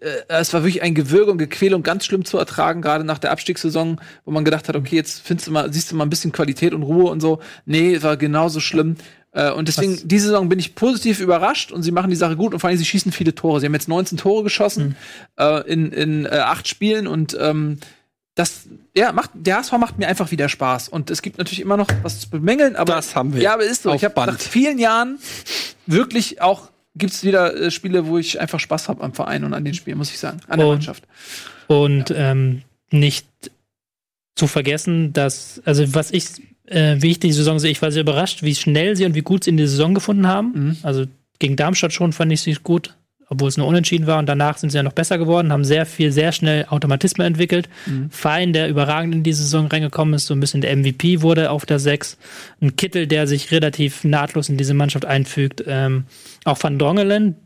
Äh, 0.00 0.06
es 0.28 0.52
war 0.52 0.62
wirklich 0.64 0.82
ein 0.82 0.94
Gewürge 0.94 1.30
und 1.30 1.38
Gequäle 1.38 1.74
und 1.76 1.82
ganz 1.82 2.04
schlimm 2.04 2.24
zu 2.24 2.36
ertragen, 2.38 2.82
gerade 2.82 3.04
nach 3.04 3.18
der 3.18 3.30
Abstiegssaison, 3.30 4.00
wo 4.24 4.30
man 4.32 4.44
gedacht 4.44 4.68
hat, 4.68 4.76
okay, 4.76 4.96
jetzt 4.96 5.20
findest 5.20 5.46
du 5.48 5.52
mal, 5.52 5.72
siehst 5.72 5.90
du 5.92 5.96
mal 5.96 6.04
ein 6.04 6.10
bisschen 6.10 6.32
Qualität 6.32 6.74
und 6.74 6.82
Ruhe 6.82 7.10
und 7.10 7.20
so. 7.20 7.38
Nee, 7.66 8.02
war 8.02 8.16
genauso 8.16 8.60
schlimm. 8.60 8.96
Äh, 9.32 9.50
und 9.52 9.68
deswegen, 9.68 9.92
Was- 9.92 10.06
diese 10.06 10.26
Saison 10.28 10.48
bin 10.48 10.58
ich 10.58 10.74
positiv 10.74 11.20
überrascht 11.20 11.70
und 11.70 11.82
sie 11.82 11.90
machen 11.92 12.10
die 12.10 12.16
Sache 12.16 12.34
gut 12.36 12.52
und 12.54 12.60
vor 12.60 12.68
allem, 12.68 12.78
sie 12.78 12.84
schießen 12.84 13.12
viele 13.12 13.34
Tore. 13.34 13.60
Sie 13.60 13.66
haben 13.66 13.74
jetzt 13.74 13.88
19 13.88 14.18
Tore 14.18 14.42
geschossen 14.42 14.96
äh, 15.38 15.70
in, 15.70 15.92
in 15.92 16.24
äh, 16.26 16.30
acht 16.30 16.66
Spielen 16.66 17.06
und 17.06 17.36
ähm, 17.40 17.78
das, 18.38 18.68
ja, 18.96 19.10
macht, 19.10 19.30
der 19.34 19.56
HSV 19.56 19.72
macht 19.78 19.98
mir 19.98 20.06
einfach 20.06 20.30
wieder 20.30 20.48
Spaß. 20.48 20.88
Und 20.88 21.10
es 21.10 21.22
gibt 21.22 21.38
natürlich 21.38 21.60
immer 21.60 21.76
noch 21.76 21.88
was 22.02 22.20
zu 22.20 22.30
bemängeln, 22.30 22.76
aber. 22.76 22.94
Das 22.94 23.16
haben 23.16 23.34
wir 23.34 23.42
Ja, 23.42 23.54
aber 23.54 23.64
ist 23.64 23.82
so. 23.82 23.92
Ich 23.92 24.04
habe 24.04 24.14
nach 24.26 24.38
vielen 24.38 24.78
Jahren 24.78 25.18
wirklich 25.86 26.40
auch, 26.40 26.70
gibt 26.94 27.12
es 27.12 27.24
wieder 27.24 27.54
äh, 27.56 27.70
Spiele, 27.72 28.06
wo 28.06 28.16
ich 28.16 28.40
einfach 28.40 28.60
Spaß 28.60 28.88
habe 28.88 29.02
am 29.02 29.12
Verein 29.12 29.42
und 29.42 29.54
an 29.54 29.64
den 29.64 29.74
Spielen, 29.74 29.98
muss 29.98 30.10
ich 30.10 30.20
sagen. 30.20 30.40
An 30.46 30.58
der 30.58 30.68
Und- 30.68 30.74
Mannschaft. 30.76 31.02
Und 31.66 32.12
ähm, 32.16 32.62
nicht 32.90 33.26
zu 34.36 34.46
vergessen, 34.46 35.12
dass, 35.12 35.60
also 35.64 35.92
was 35.94 36.12
ich, 36.12 36.24
äh, 36.66 36.96
wie 37.00 37.10
ich 37.10 37.18
die 37.18 37.32
Saison 37.32 37.58
sehe, 37.58 37.72
ich 37.72 37.82
war 37.82 37.90
sehr 37.90 38.02
überrascht, 38.02 38.42
wie 38.44 38.54
schnell 38.54 38.94
sie 38.94 39.04
und 39.04 39.14
wie 39.16 39.22
gut 39.22 39.44
sie 39.44 39.50
in 39.50 39.56
die 39.56 39.66
Saison 39.66 39.94
gefunden 39.94 40.28
haben. 40.28 40.52
Mhm. 40.54 40.76
Also 40.84 41.06
gegen 41.40 41.56
Darmstadt 41.56 41.92
schon 41.92 42.12
fand 42.12 42.30
ich 42.32 42.40
sie 42.40 42.54
gut, 42.54 42.94
obwohl 43.28 43.48
es 43.48 43.56
nur 43.56 43.66
unentschieden 43.66 44.06
war. 44.06 44.18
Und 44.18 44.26
danach 44.26 44.58
sind 44.58 44.70
sie 44.70 44.76
ja 44.76 44.82
noch 44.82 44.92
besser 44.92 45.18
geworden, 45.18 45.52
haben 45.52 45.64
sehr 45.64 45.86
viel, 45.86 46.12
sehr 46.12 46.32
schnell 46.32 46.66
Automatismen 46.68 47.26
entwickelt. 47.26 47.68
Mhm. 47.86 48.10
Fein, 48.10 48.52
der 48.52 48.68
überragend 48.68 49.14
in 49.14 49.22
die 49.22 49.32
Saison 49.32 49.66
reingekommen 49.66 50.14
ist, 50.14 50.26
so 50.26 50.34
ein 50.34 50.40
bisschen 50.40 50.60
der 50.60 50.76
MVP 50.76 51.22
wurde 51.22 51.50
auf 51.50 51.66
der 51.66 51.78
6. 51.78 52.16
Ein 52.60 52.76
Kittel, 52.76 53.06
der 53.06 53.26
sich 53.26 53.50
relativ 53.50 54.04
nahtlos 54.04 54.48
in 54.48 54.56
diese 54.56 54.74
Mannschaft 54.74 55.04
einfügt. 55.04 55.62
Ähm, 55.66 56.04
auch 56.44 56.62
Van 56.62 56.78
Drongelen, 56.78 57.36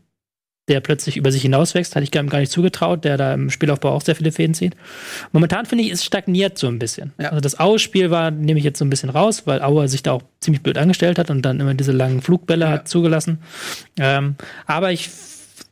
der 0.69 0.79
plötzlich 0.79 1.17
über 1.17 1.29
sich 1.29 1.41
hinauswächst, 1.41 1.93
hatte 1.93 2.05
ich 2.05 2.11
gar 2.11 2.23
nicht 2.39 2.49
zugetraut, 2.51 3.03
der 3.03 3.17
da 3.17 3.33
im 3.33 3.49
Spielaufbau 3.49 3.89
auch 3.91 4.01
sehr 4.01 4.15
viele 4.15 4.31
Fäden 4.31 4.53
zieht. 4.53 4.75
Momentan 5.33 5.65
finde 5.65 5.83
ich, 5.83 5.91
es 5.91 6.05
stagniert 6.05 6.57
so 6.57 6.67
ein 6.69 6.79
bisschen. 6.79 7.11
Ja. 7.19 7.29
Also 7.29 7.41
das 7.41 7.59
Aue-Spiel 7.59 8.11
war, 8.11 8.31
nehme 8.31 8.59
ich 8.59 8.63
jetzt 8.63 8.79
so 8.79 8.85
ein 8.85 8.89
bisschen 8.89 9.09
raus, 9.09 9.41
weil 9.45 9.61
Aue 9.61 9.89
sich 9.89 10.03
da 10.03 10.13
auch 10.13 10.21
ziemlich 10.39 10.63
blöd 10.63 10.77
angestellt 10.77 11.19
hat 11.19 11.29
und 11.29 11.41
dann 11.41 11.59
immer 11.59 11.73
diese 11.73 11.91
langen 11.91 12.21
Flugbälle 12.21 12.63
Ja. 12.63 12.71
hat 12.71 12.87
zugelassen. 12.87 13.39
Ähm, 13.99 14.35
aber 14.65 14.93
ich 14.93 15.09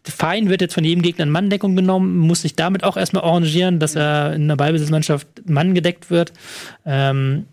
Fein 0.04 0.50
wird 0.50 0.62
jetzt 0.62 0.74
von 0.74 0.84
jedem 0.84 1.02
Gegner 1.02 1.24
in 1.24 1.30
Manndeckung 1.30 1.76
genommen, 1.76 2.18
muss 2.18 2.42
sich 2.42 2.56
damit 2.56 2.84
auch 2.84 2.98
erstmal 2.98 3.24
arrangieren, 3.24 3.80
dass 3.80 3.96
er 3.96 4.34
in 4.34 4.44
einer 4.44 4.58
Ballbesitzmannschaft 4.58 5.28
Mann 5.48 5.76
gedeckt 5.76 6.10
wird. 6.10 6.34
Ähm, 6.86 7.46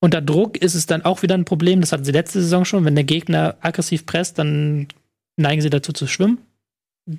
unter 0.00 0.20
Druck 0.20 0.56
ist 0.56 0.74
es 0.74 0.86
dann 0.86 1.04
auch 1.04 1.22
wieder 1.22 1.34
ein 1.34 1.44
Problem, 1.44 1.80
das 1.80 1.92
hatten 1.92 2.04
sie 2.04 2.12
letzte 2.12 2.40
Saison 2.40 2.64
schon, 2.64 2.84
wenn 2.84 2.94
der 2.94 3.04
Gegner 3.04 3.56
aggressiv 3.60 4.06
presst, 4.06 4.38
dann 4.38 4.88
neigen 5.36 5.60
sie 5.62 5.70
dazu 5.70 5.92
zu 5.92 6.06
schwimmen. 6.06 6.38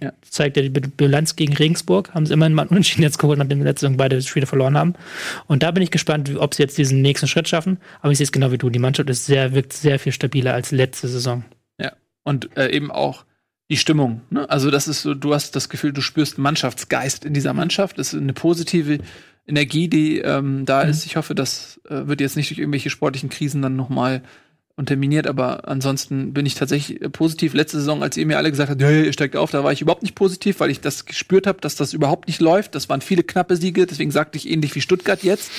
Ja. 0.01 0.13
Das 0.21 0.31
zeigt 0.31 0.57
ja 0.57 0.63
die 0.63 0.69
Bi- 0.69 0.87
Bilanz 0.87 1.35
gegen 1.35 1.55
Regensburg, 1.55 2.13
haben 2.13 2.25
sie 2.25 2.33
immerhin 2.33 2.53
mal 2.53 2.63
einen 2.63 2.71
Unentschieden 2.71 3.03
jetzt 3.03 3.19
geholt, 3.19 3.37
nachdem 3.37 3.59
wir 3.59 3.65
letzte 3.65 3.85
Saison 3.85 3.97
beide 3.97 4.21
Spiele 4.21 4.45
verloren 4.45 4.77
haben. 4.77 4.93
Und 5.47 5.61
da 5.61 5.71
bin 5.71 5.83
ich 5.83 5.91
gespannt, 5.91 6.33
ob 6.37 6.53
sie 6.53 6.63
jetzt 6.63 6.77
diesen 6.77 7.01
nächsten 7.01 7.27
Schritt 7.27 7.47
schaffen. 7.49 7.79
Aber 8.01 8.11
ich 8.11 8.17
sehe 8.17 8.25
es 8.25 8.31
genau 8.31 8.51
wie 8.51 8.57
du, 8.57 8.69
die 8.69 8.79
Mannschaft 8.79 9.09
ist 9.09 9.25
sehr, 9.25 9.53
wirkt 9.53 9.73
sehr 9.73 9.99
viel 9.99 10.13
stabiler 10.13 10.53
als 10.53 10.71
letzte 10.71 11.07
Saison. 11.07 11.43
Und 12.25 12.55
äh, 12.55 12.69
eben 12.71 12.89
auch 12.89 13.25
die 13.69 13.77
Stimmung. 13.77 14.21
Ne? 14.29 14.49
Also, 14.49 14.69
das 14.71 14.87
ist 14.87 15.01
so, 15.01 15.13
du 15.13 15.33
hast 15.33 15.55
das 15.55 15.69
Gefühl, 15.69 15.93
du 15.93 16.01
spürst 16.01 16.37
Mannschaftsgeist 16.37 17.25
in 17.25 17.33
dieser 17.33 17.53
Mannschaft. 17.53 17.97
Das 17.97 18.13
ist 18.13 18.19
eine 18.19 18.33
positive 18.33 18.99
Energie, 19.47 19.87
die 19.87 20.19
ähm, 20.19 20.65
da 20.65 20.83
Mhm. 20.83 20.89
ist. 20.91 21.05
Ich 21.05 21.15
hoffe, 21.15 21.35
das 21.35 21.79
äh, 21.89 22.07
wird 22.07 22.21
jetzt 22.21 22.35
nicht 22.37 22.49
durch 22.49 22.59
irgendwelche 22.59 22.89
sportlichen 22.89 23.29
Krisen 23.29 23.61
dann 23.61 23.75
nochmal 23.75 24.21
unterminiert, 24.75 25.27
aber 25.27 25.67
ansonsten 25.67 26.33
bin 26.33 26.45
ich 26.47 26.55
tatsächlich 26.55 26.99
äh, 27.01 27.09
positiv. 27.09 27.53
Letzte 27.53 27.77
Saison, 27.77 28.01
als 28.01 28.17
ihr 28.17 28.25
mir 28.25 28.37
alle 28.37 28.49
gesagt 28.49 28.69
habt, 28.71 28.81
hey, 28.81 29.05
ihr 29.05 29.13
steigt 29.13 29.35
auf, 29.35 29.51
da 29.51 29.63
war 29.63 29.71
ich 29.71 29.81
überhaupt 29.81 30.01
nicht 30.01 30.15
positiv, 30.15 30.59
weil 30.59 30.71
ich 30.71 30.81
das 30.81 31.05
gespürt 31.05 31.45
habe, 31.45 31.61
dass 31.61 31.75
das 31.75 31.93
überhaupt 31.93 32.27
nicht 32.27 32.41
läuft. 32.41 32.73
Das 32.73 32.89
waren 32.89 33.01
viele 33.01 33.23
knappe 33.23 33.55
Siege, 33.55 33.85
deswegen 33.85 34.09
sagte 34.11 34.37
ich 34.37 34.49
ähnlich 34.49 34.73
wie 34.75 34.81
Stuttgart 34.81 35.21
jetzt. 35.23 35.51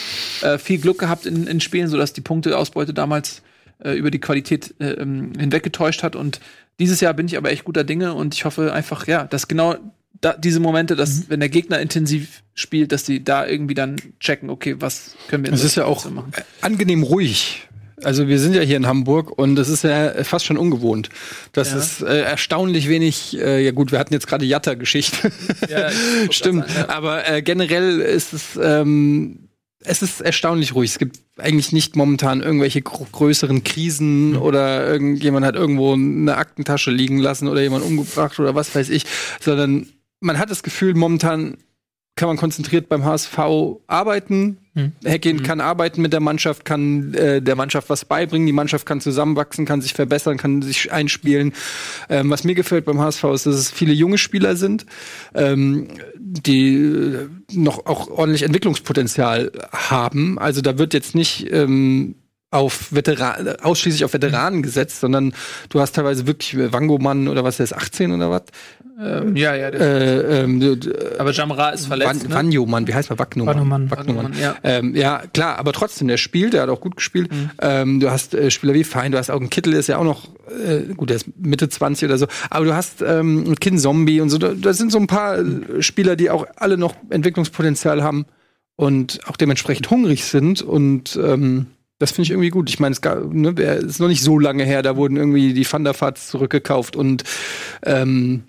Äh, 0.43 0.59
viel 0.59 0.79
Glück 0.79 0.99
gehabt 0.99 1.27
in, 1.27 1.47
in 1.47 1.61
Spielen, 1.61 1.89
sodass 1.89 2.13
die 2.13 2.23
Punkteausbeute 2.23 2.93
damals 2.93 3.43
äh, 3.83 3.93
über 3.93 4.11
die 4.11 4.21
Qualität 4.21 4.75
äh, 4.81 4.91
ähm, 4.93 5.33
hinweggetäuscht 5.39 6.03
hat. 6.03 6.17
Und 6.17 6.41
dieses 6.79 7.01
Jahr 7.01 7.15
bin 7.15 7.27
ich 7.27 7.37
aber 7.37 7.51
echt 7.53 7.65
guter 7.65 7.85
Dinge 7.85 8.15
und 8.15 8.35
ich 8.35 8.45
hoffe 8.45 8.73
einfach, 8.73 9.07
ja, 9.07 9.25
dass 9.25 9.49
genau 9.49 9.77
da, 10.21 10.33
diese 10.35 10.61
Momente, 10.61 10.97
dass 10.97 11.29
wenn 11.29 11.41
der 11.41 11.49
Gegner 11.49 11.81
intensiv 11.81 12.43
spielt, 12.55 12.93
dass 12.93 13.03
die 13.05 13.23
da 13.25 13.47
irgendwie 13.47 13.75
dann 13.75 13.97
checken, 14.21 14.49
okay, 14.51 14.77
was 14.79 15.17
können 15.29 15.45
wir 15.45 15.49
in 15.51 15.55
Es 15.55 15.65
ist 15.65 15.75
ja 15.77 15.85
auch 15.85 16.09
machen. 16.11 16.33
angenehm 16.61 17.03
ruhig. 17.03 17.69
Also 18.03 18.27
wir 18.27 18.39
sind 18.41 18.55
ja 18.55 18.61
hier 18.63 18.77
in 18.77 18.87
Hamburg 18.87 19.39
und 19.39 19.59
es 19.59 19.69
ist 19.69 19.85
ja 19.85 20.25
fast 20.25 20.45
schon 20.45 20.59
ungewohnt. 20.59 21.11
Das 21.53 21.71
Ja. 21.73 21.79
ist 21.79 22.03
äh, 22.03 22.23
erstaunlich 22.23 22.89
wenig, 22.89 23.39
äh, 23.39 23.65
ja 23.65 23.71
gut, 23.71 23.93
wir 23.93 23.99
hatten 23.99 24.13
jetzt 24.13 24.27
gerade 24.27 24.45
Jatta-Geschichte. 24.45 25.31
Ja, 25.69 25.91
Stimmt. 26.31 26.69
sagen, 26.69 26.81
ja. 26.89 26.89
Aber 26.95 27.29
äh, 27.29 27.41
generell 27.43 28.01
ist 28.01 28.33
es, 28.33 28.59
ähm, 28.61 29.44
es 29.85 30.03
ist 30.03 30.21
erstaunlich 30.21 30.75
ruhig. 30.75 30.91
Es 30.91 30.99
gibt 30.99 31.21
eigentlich 31.39 31.73
nicht 31.73 31.95
momentan 31.95 32.41
irgendwelche 32.41 32.83
gro 32.83 33.07
größeren 33.13 33.65
Krisen 33.65 34.37
oder 34.37 34.87
irgendjemand 34.89 35.45
hat 35.45 35.55
irgendwo 35.55 35.93
eine 35.93 36.37
Aktentasche 36.37 36.91
liegen 36.91 37.19
lassen 37.19 37.49
oder 37.49 37.61
jemand 37.61 37.85
umgebracht 37.85 38.39
oder 38.41 38.55
was 38.55 38.75
weiß 38.75 38.89
ich, 38.89 39.05
sondern 39.41 39.87
man 40.21 40.39
hat 40.39 40.51
das 40.51 40.63
Gefühl, 40.63 40.95
momentan 40.95 41.59
kann 42.17 42.29
man 42.29 42.37
konzentriert 42.37 42.89
beim 42.89 43.05
HSV 43.05 43.39
arbeiten. 43.87 44.59
Hm. 44.75 44.93
Heckin 45.05 45.43
kann 45.43 45.61
arbeiten 45.61 46.01
mit 46.01 46.13
der 46.13 46.21
Mannschaft, 46.21 46.65
kann 46.65 47.15
äh, 47.15 47.43
der 47.43 47.57
Mannschaft 47.57 47.91
was 47.91 48.05
beibringen, 48.05 48.47
die 48.47 48.53
Mannschaft 48.53 48.87
kann 48.87 49.01
zusammenwachsen, 49.01 49.67
kann 49.67 49.81
sich 49.81 49.95
verbessern, 49.95 50.37
kann 50.37 50.63
sich 50.63 50.93
einspielen. 50.93 51.53
Ähm, 52.09 52.31
was 52.31 52.45
mir 52.45 52.55
gefällt 52.55 52.85
beim 52.85 53.01
HSV 53.01 53.25
ist, 53.25 53.47
dass 53.47 53.55
es 53.57 53.71
viele 53.71 53.93
junge 53.93 54.19
Spieler 54.19 54.57
sind, 54.57 54.87
ähm, 55.35 55.89
die 56.17 56.75
äh, 56.77 57.29
noch 57.53 57.87
auch 57.87 58.09
ordentlich 58.09 58.43
Entwicklungspotenzial 58.43 59.51
haben. 59.73 60.39
Also 60.39 60.61
da 60.61 60.79
wird 60.79 60.95
jetzt 60.95 61.15
nicht 61.15 61.53
ähm, 61.53 62.17
auf 62.55 62.93
Veteran, 62.95 63.57
ausschließlich 63.61 64.05
auf 64.05 64.13
Veteranen 64.13 64.63
gesetzt, 64.63 65.01
sondern 65.01 65.35
du 65.69 65.81
hast 65.81 65.97
teilweise 65.97 66.29
wirklich 66.29 66.57
Wangomann 66.73 67.27
oder 67.27 67.43
was, 67.43 67.57
der 67.57 67.65
ist 67.65 67.75
18 67.75 68.13
oder 68.13 68.31
was? 68.31 68.43
Ähm, 69.01 69.35
ja, 69.35 69.55
ja, 69.57 69.69
Äh, 69.71 70.43
ähm, 70.43 70.81
aber 71.19 71.33
Jamra 71.33 71.71
ist 71.71 71.87
verletzt. 71.87 72.23
Van, 72.23 72.29
ne? 72.29 72.35
Vanjomann, 72.35 72.87
wie 72.87 72.95
heißt 72.95 73.11
man? 73.11 73.19
Wagnumann. 73.19 73.57
Wagnumann. 73.57 73.91
Wagnumann. 73.91 74.33
Ja. 74.41 74.57
Ähm, 74.63 74.95
ja, 74.95 75.23
klar, 75.33 75.59
aber 75.59 75.73
trotzdem, 75.73 76.07
der 76.07 76.17
spielt, 76.17 76.53
der 76.53 76.63
hat 76.63 76.69
auch 76.69 76.81
gut 76.81 76.97
gespielt. 76.97 77.29
Ähm, 77.61 77.99
du 77.99 78.11
hast 78.11 78.35
äh, 78.35 78.51
Spieler 78.51 78.75
wie 78.75 78.85
Fein, 78.85 79.11
du 79.11 79.19
hast 79.19 79.31
auch 79.31 79.41
einen 79.41 79.51
Kittel, 79.51 79.73
der 79.73 79.81
ist 79.81 79.89
ja 79.89 79.99
auch 79.99 80.05
noch, 80.05 80.29
äh, 80.49 80.95
gut, 80.95 81.11
der 81.11 81.17
ist 81.17 81.27
Mitte 81.37 81.69
20 81.69 82.09
oder 82.09 82.19
so, 82.19 82.27
aber 82.51 82.67
du 82.67 82.75
hast 82.75 83.03
ähm, 83.03 83.45
einen 83.45 83.57
Kin 83.57 83.79
Zombie 83.79 84.21
und 84.21 84.31
so, 84.31 84.39
da, 84.39 84.53
da 84.55 84.73
sind 84.73 84.93
so 84.93 84.99
ein 84.99 85.09
paar 85.09 85.39
äh, 85.39 85.83
Spieler, 85.83 86.15
die 86.15 86.31
auch 86.31 86.47
alle 86.57 86.79
noch 86.79 86.95
Entwicklungspotenzial 87.11 88.03
haben 88.03 88.27
und 88.77 89.21
auch 89.27 89.37
dementsprechend 89.37 89.91
hungrig 89.91 90.25
sind 90.25 90.63
und 90.63 91.19
ähm, 91.21 91.67
das 91.99 92.11
finde 92.11 92.25
ich 92.25 92.31
irgendwie 92.31 92.51
gut. 92.51 92.69
Ich 92.69 92.81
meine, 92.81 92.93
es 92.93 93.01
gab, 93.01 93.33
ne, 93.33 93.51
ist 93.51 94.01
noch 94.01 94.09
nicht 94.09 94.23
so 94.23 94.39
lange 94.39 94.65
her, 94.65 94.83
da 94.83 94.97
wurden 94.97 95.17
irgendwie 95.17 95.55
die 95.55 95.71
Van 95.71 95.85
der 95.85 95.99
Vaarts 95.99 96.29
zurückgekauft 96.29 96.97
und 96.97 97.23
ähm, 97.85 98.45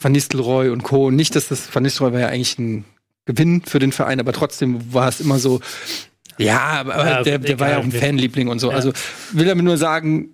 Van 0.00 0.12
Nistelrooy 0.12 0.68
und 0.70 0.82
Co. 0.82 1.10
Nicht, 1.10 1.34
dass 1.36 1.48
das 1.48 1.74
Van 1.74 1.82
Nistelrooy 1.82 2.12
war 2.12 2.20
ja 2.20 2.28
eigentlich 2.28 2.58
ein 2.58 2.84
Gewinn 3.24 3.62
für 3.62 3.78
den 3.78 3.92
Verein, 3.92 4.20
aber 4.20 4.32
trotzdem 4.32 4.92
war 4.94 5.08
es 5.08 5.20
immer 5.20 5.38
so, 5.38 5.60
ja, 6.38 6.60
aber 6.60 6.96
Ja, 7.06 7.22
der, 7.22 7.38
der 7.38 7.58
war 7.60 7.70
ja 7.70 7.78
auch 7.78 7.82
ein 7.82 7.92
Fanliebling 7.92 8.48
und 8.48 8.58
so. 8.60 8.70
Ja. 8.70 8.76
Also 8.76 8.92
will 9.32 9.46
damit 9.46 9.64
nur 9.64 9.76
sagen, 9.76 10.28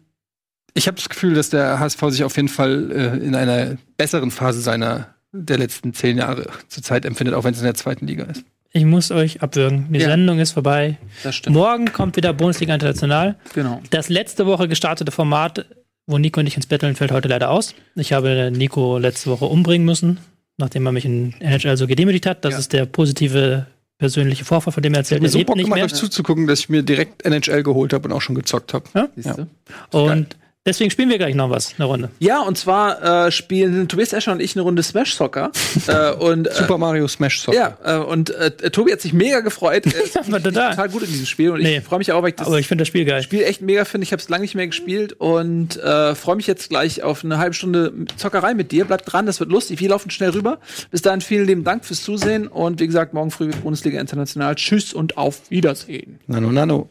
ich 0.74 0.86
habe 0.86 0.96
das 0.96 1.08
Gefühl, 1.08 1.34
dass 1.34 1.50
der 1.50 1.78
HSV 1.80 2.00
sich 2.10 2.24
auf 2.24 2.36
jeden 2.36 2.48
Fall 2.48 2.90
äh, 2.92 3.24
in 3.24 3.34
einer 3.34 3.76
besseren 3.96 4.30
Phase 4.30 4.60
seiner 4.60 5.14
der 5.32 5.58
letzten 5.58 5.94
zehn 5.94 6.18
Jahre 6.18 6.46
zurzeit 6.68 7.04
empfindet, 7.04 7.34
auch 7.34 7.44
wenn 7.44 7.54
es 7.54 7.58
in 7.58 7.64
der 7.64 7.74
zweiten 7.74 8.06
Liga 8.06 8.24
ist. 8.24 8.44
Ich 8.72 8.84
muss 8.84 9.10
euch 9.10 9.40
abwürgen. 9.40 9.86
Die 9.92 10.00
Ja. 10.00 10.08
Sendung 10.08 10.40
ist 10.40 10.52
vorbei. 10.52 10.98
Das 11.22 11.36
stimmt. 11.36 11.54
Morgen 11.56 11.92
kommt 11.92 12.16
wieder 12.16 12.32
Bundesliga 12.32 12.74
International. 12.74 13.36
Genau. 13.54 13.80
Das 13.90 14.08
letzte 14.08 14.46
Woche 14.46 14.68
gestartete 14.68 15.10
Format, 15.12 15.64
wo 16.06 16.18
Nico 16.18 16.40
und 16.40 16.46
ich 16.46 16.56
ins 16.56 16.66
Betteln, 16.66 16.94
fällt 16.96 17.12
heute 17.12 17.28
leider 17.28 17.50
aus. 17.50 17.74
Ich 17.96 18.12
habe 18.12 18.50
Nico 18.54 18.98
letzte 18.98 19.30
Woche 19.30 19.46
umbringen 19.46 19.84
müssen, 19.86 20.18
nachdem 20.58 20.86
er 20.86 20.92
mich 20.92 21.04
in 21.04 21.34
NHL 21.40 21.76
so 21.76 21.86
gedemütigt 21.86 22.26
hat. 22.26 22.44
Das 22.44 22.52
Ja. 22.52 22.58
ist 22.58 22.72
der 22.72 22.86
positive 22.86 23.66
persönliche 23.98 24.44
Vorfall, 24.44 24.72
von 24.72 24.82
dem 24.82 24.92
er 24.94 24.98
erzählt. 24.98 25.22
Mir 25.22 25.28
Er 25.28 25.30
so 25.30 25.38
lebt 25.38 25.46
Bock 25.48 25.56
nicht 25.56 25.64
gemacht, 25.66 25.76
mehr. 25.76 25.84
euch 25.86 25.94
zuzugucken, 25.94 26.46
dass 26.46 26.58
ich 26.60 26.68
mir 26.68 26.82
direkt 26.82 27.24
NHL 27.24 27.62
geholt 27.62 27.92
habe 27.92 28.08
und 28.08 28.12
auch 28.14 28.20
schon 28.22 28.34
gezockt 28.34 28.74
habe. 28.74 28.84
Siehste? 29.16 29.46
Und 29.92 30.36
deswegen 30.66 30.90
spielen 30.90 31.08
wir 31.10 31.18
gleich 31.18 31.34
noch 31.34 31.50
was, 31.50 31.74
eine 31.76 31.86
Runde. 31.86 32.10
Ja, 32.18 32.40
und 32.42 32.56
zwar 32.58 33.26
äh, 33.26 33.30
spielen 33.32 33.88
Tobias 33.88 34.12
Escher 34.12 34.32
und 34.32 34.40
ich 34.40 34.54
eine 34.56 34.62
Runde 34.62 34.82
Smash 34.82 35.14
Soccer. 35.14 35.50
äh, 35.86 36.12
und, 36.12 36.46
äh, 36.48 36.54
Super 36.54 36.78
Mario 36.78 37.06
Smash 37.08 37.40
Soccer. 37.40 37.76
Ja, 37.84 37.98
äh, 38.00 38.04
und 38.04 38.30
äh, 38.30 38.50
Tobi 38.70 38.92
hat 38.92 39.00
sich 39.00 39.12
mega 39.12 39.40
gefreut. 39.40 39.84
Er 39.94 40.02
ist 40.04 40.14
total. 40.14 40.42
total 40.70 40.88
gut 40.88 41.02
in 41.02 41.08
diesem 41.08 41.26
Spiel 41.26 41.50
und 41.50 41.62
Nee. 41.62 41.78
ich 41.78 41.84
freue 41.84 41.98
mich 41.98 42.12
auch, 42.12 42.22
weil 42.22 42.30
ich 42.30 42.34
das 42.36 42.46
Aber 42.46 42.58
ich 42.58 42.66
finde 42.66 42.82
das 42.82 42.88
Spiel 42.88 43.04
geil. 43.04 43.22
Spiel 43.22 43.42
echt 43.42 43.60
mega 43.62 43.84
finde. 43.84 44.04
Ich 44.04 44.12
habe 44.12 44.20
es 44.20 44.28
lange 44.28 44.42
nicht 44.42 44.54
mehr 44.54 44.66
gespielt 44.66 45.12
und 45.14 45.76
äh, 45.76 46.14
freue 46.14 46.36
mich 46.36 46.46
jetzt 46.46 46.68
gleich 46.68 47.02
auf 47.02 47.24
eine 47.24 47.38
halbe 47.38 47.54
Stunde 47.54 47.92
Zockerei 48.16 48.54
mit 48.54 48.72
dir. 48.72 48.84
Bleibt 48.84 49.10
dran, 49.12 49.26
das 49.26 49.40
wird 49.40 49.50
lustig. 49.50 49.80
Wir 49.80 49.88
laufen 49.90 50.10
schnell 50.10 50.30
rüber. 50.30 50.58
Bis 50.90 51.02
dahin 51.02 51.20
vielen 51.20 51.46
lieben 51.46 51.64
Dank 51.64 51.84
fürs 51.84 52.02
Zusehen 52.02 52.48
und 52.48 52.80
wie 52.80 52.86
gesagt, 52.86 53.14
morgen 53.14 53.30
früh 53.30 53.46
wird 53.46 53.62
Bundesliga 53.62 54.00
International. 54.00 54.54
Tschüss 54.54 54.92
und 54.92 55.16
auf 55.16 55.50
Wiedersehen. 55.50 56.18
Nano, 56.26 56.50
nano. 56.50 56.88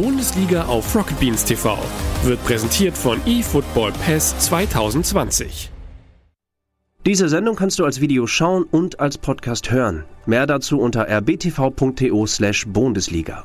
Bundesliga 0.00 0.64
auf 0.64 0.96
Rocket 0.96 1.20
Beans 1.20 1.44
TV 1.44 1.78
wird 2.24 2.42
präsentiert 2.44 2.96
von 2.96 3.20
eFootball 3.26 3.92
Pass 3.92 4.34
2020. 4.38 5.70
Diese 7.04 7.28
Sendung 7.28 7.54
kannst 7.54 7.78
du 7.78 7.84
als 7.84 8.00
Video 8.00 8.26
schauen 8.26 8.64
und 8.64 8.98
als 8.98 9.18
Podcast 9.18 9.70
hören. 9.70 10.04
Mehr 10.24 10.46
dazu 10.46 10.80
unter 10.80 11.06
rbtv.to/bundesliga. 11.06 13.44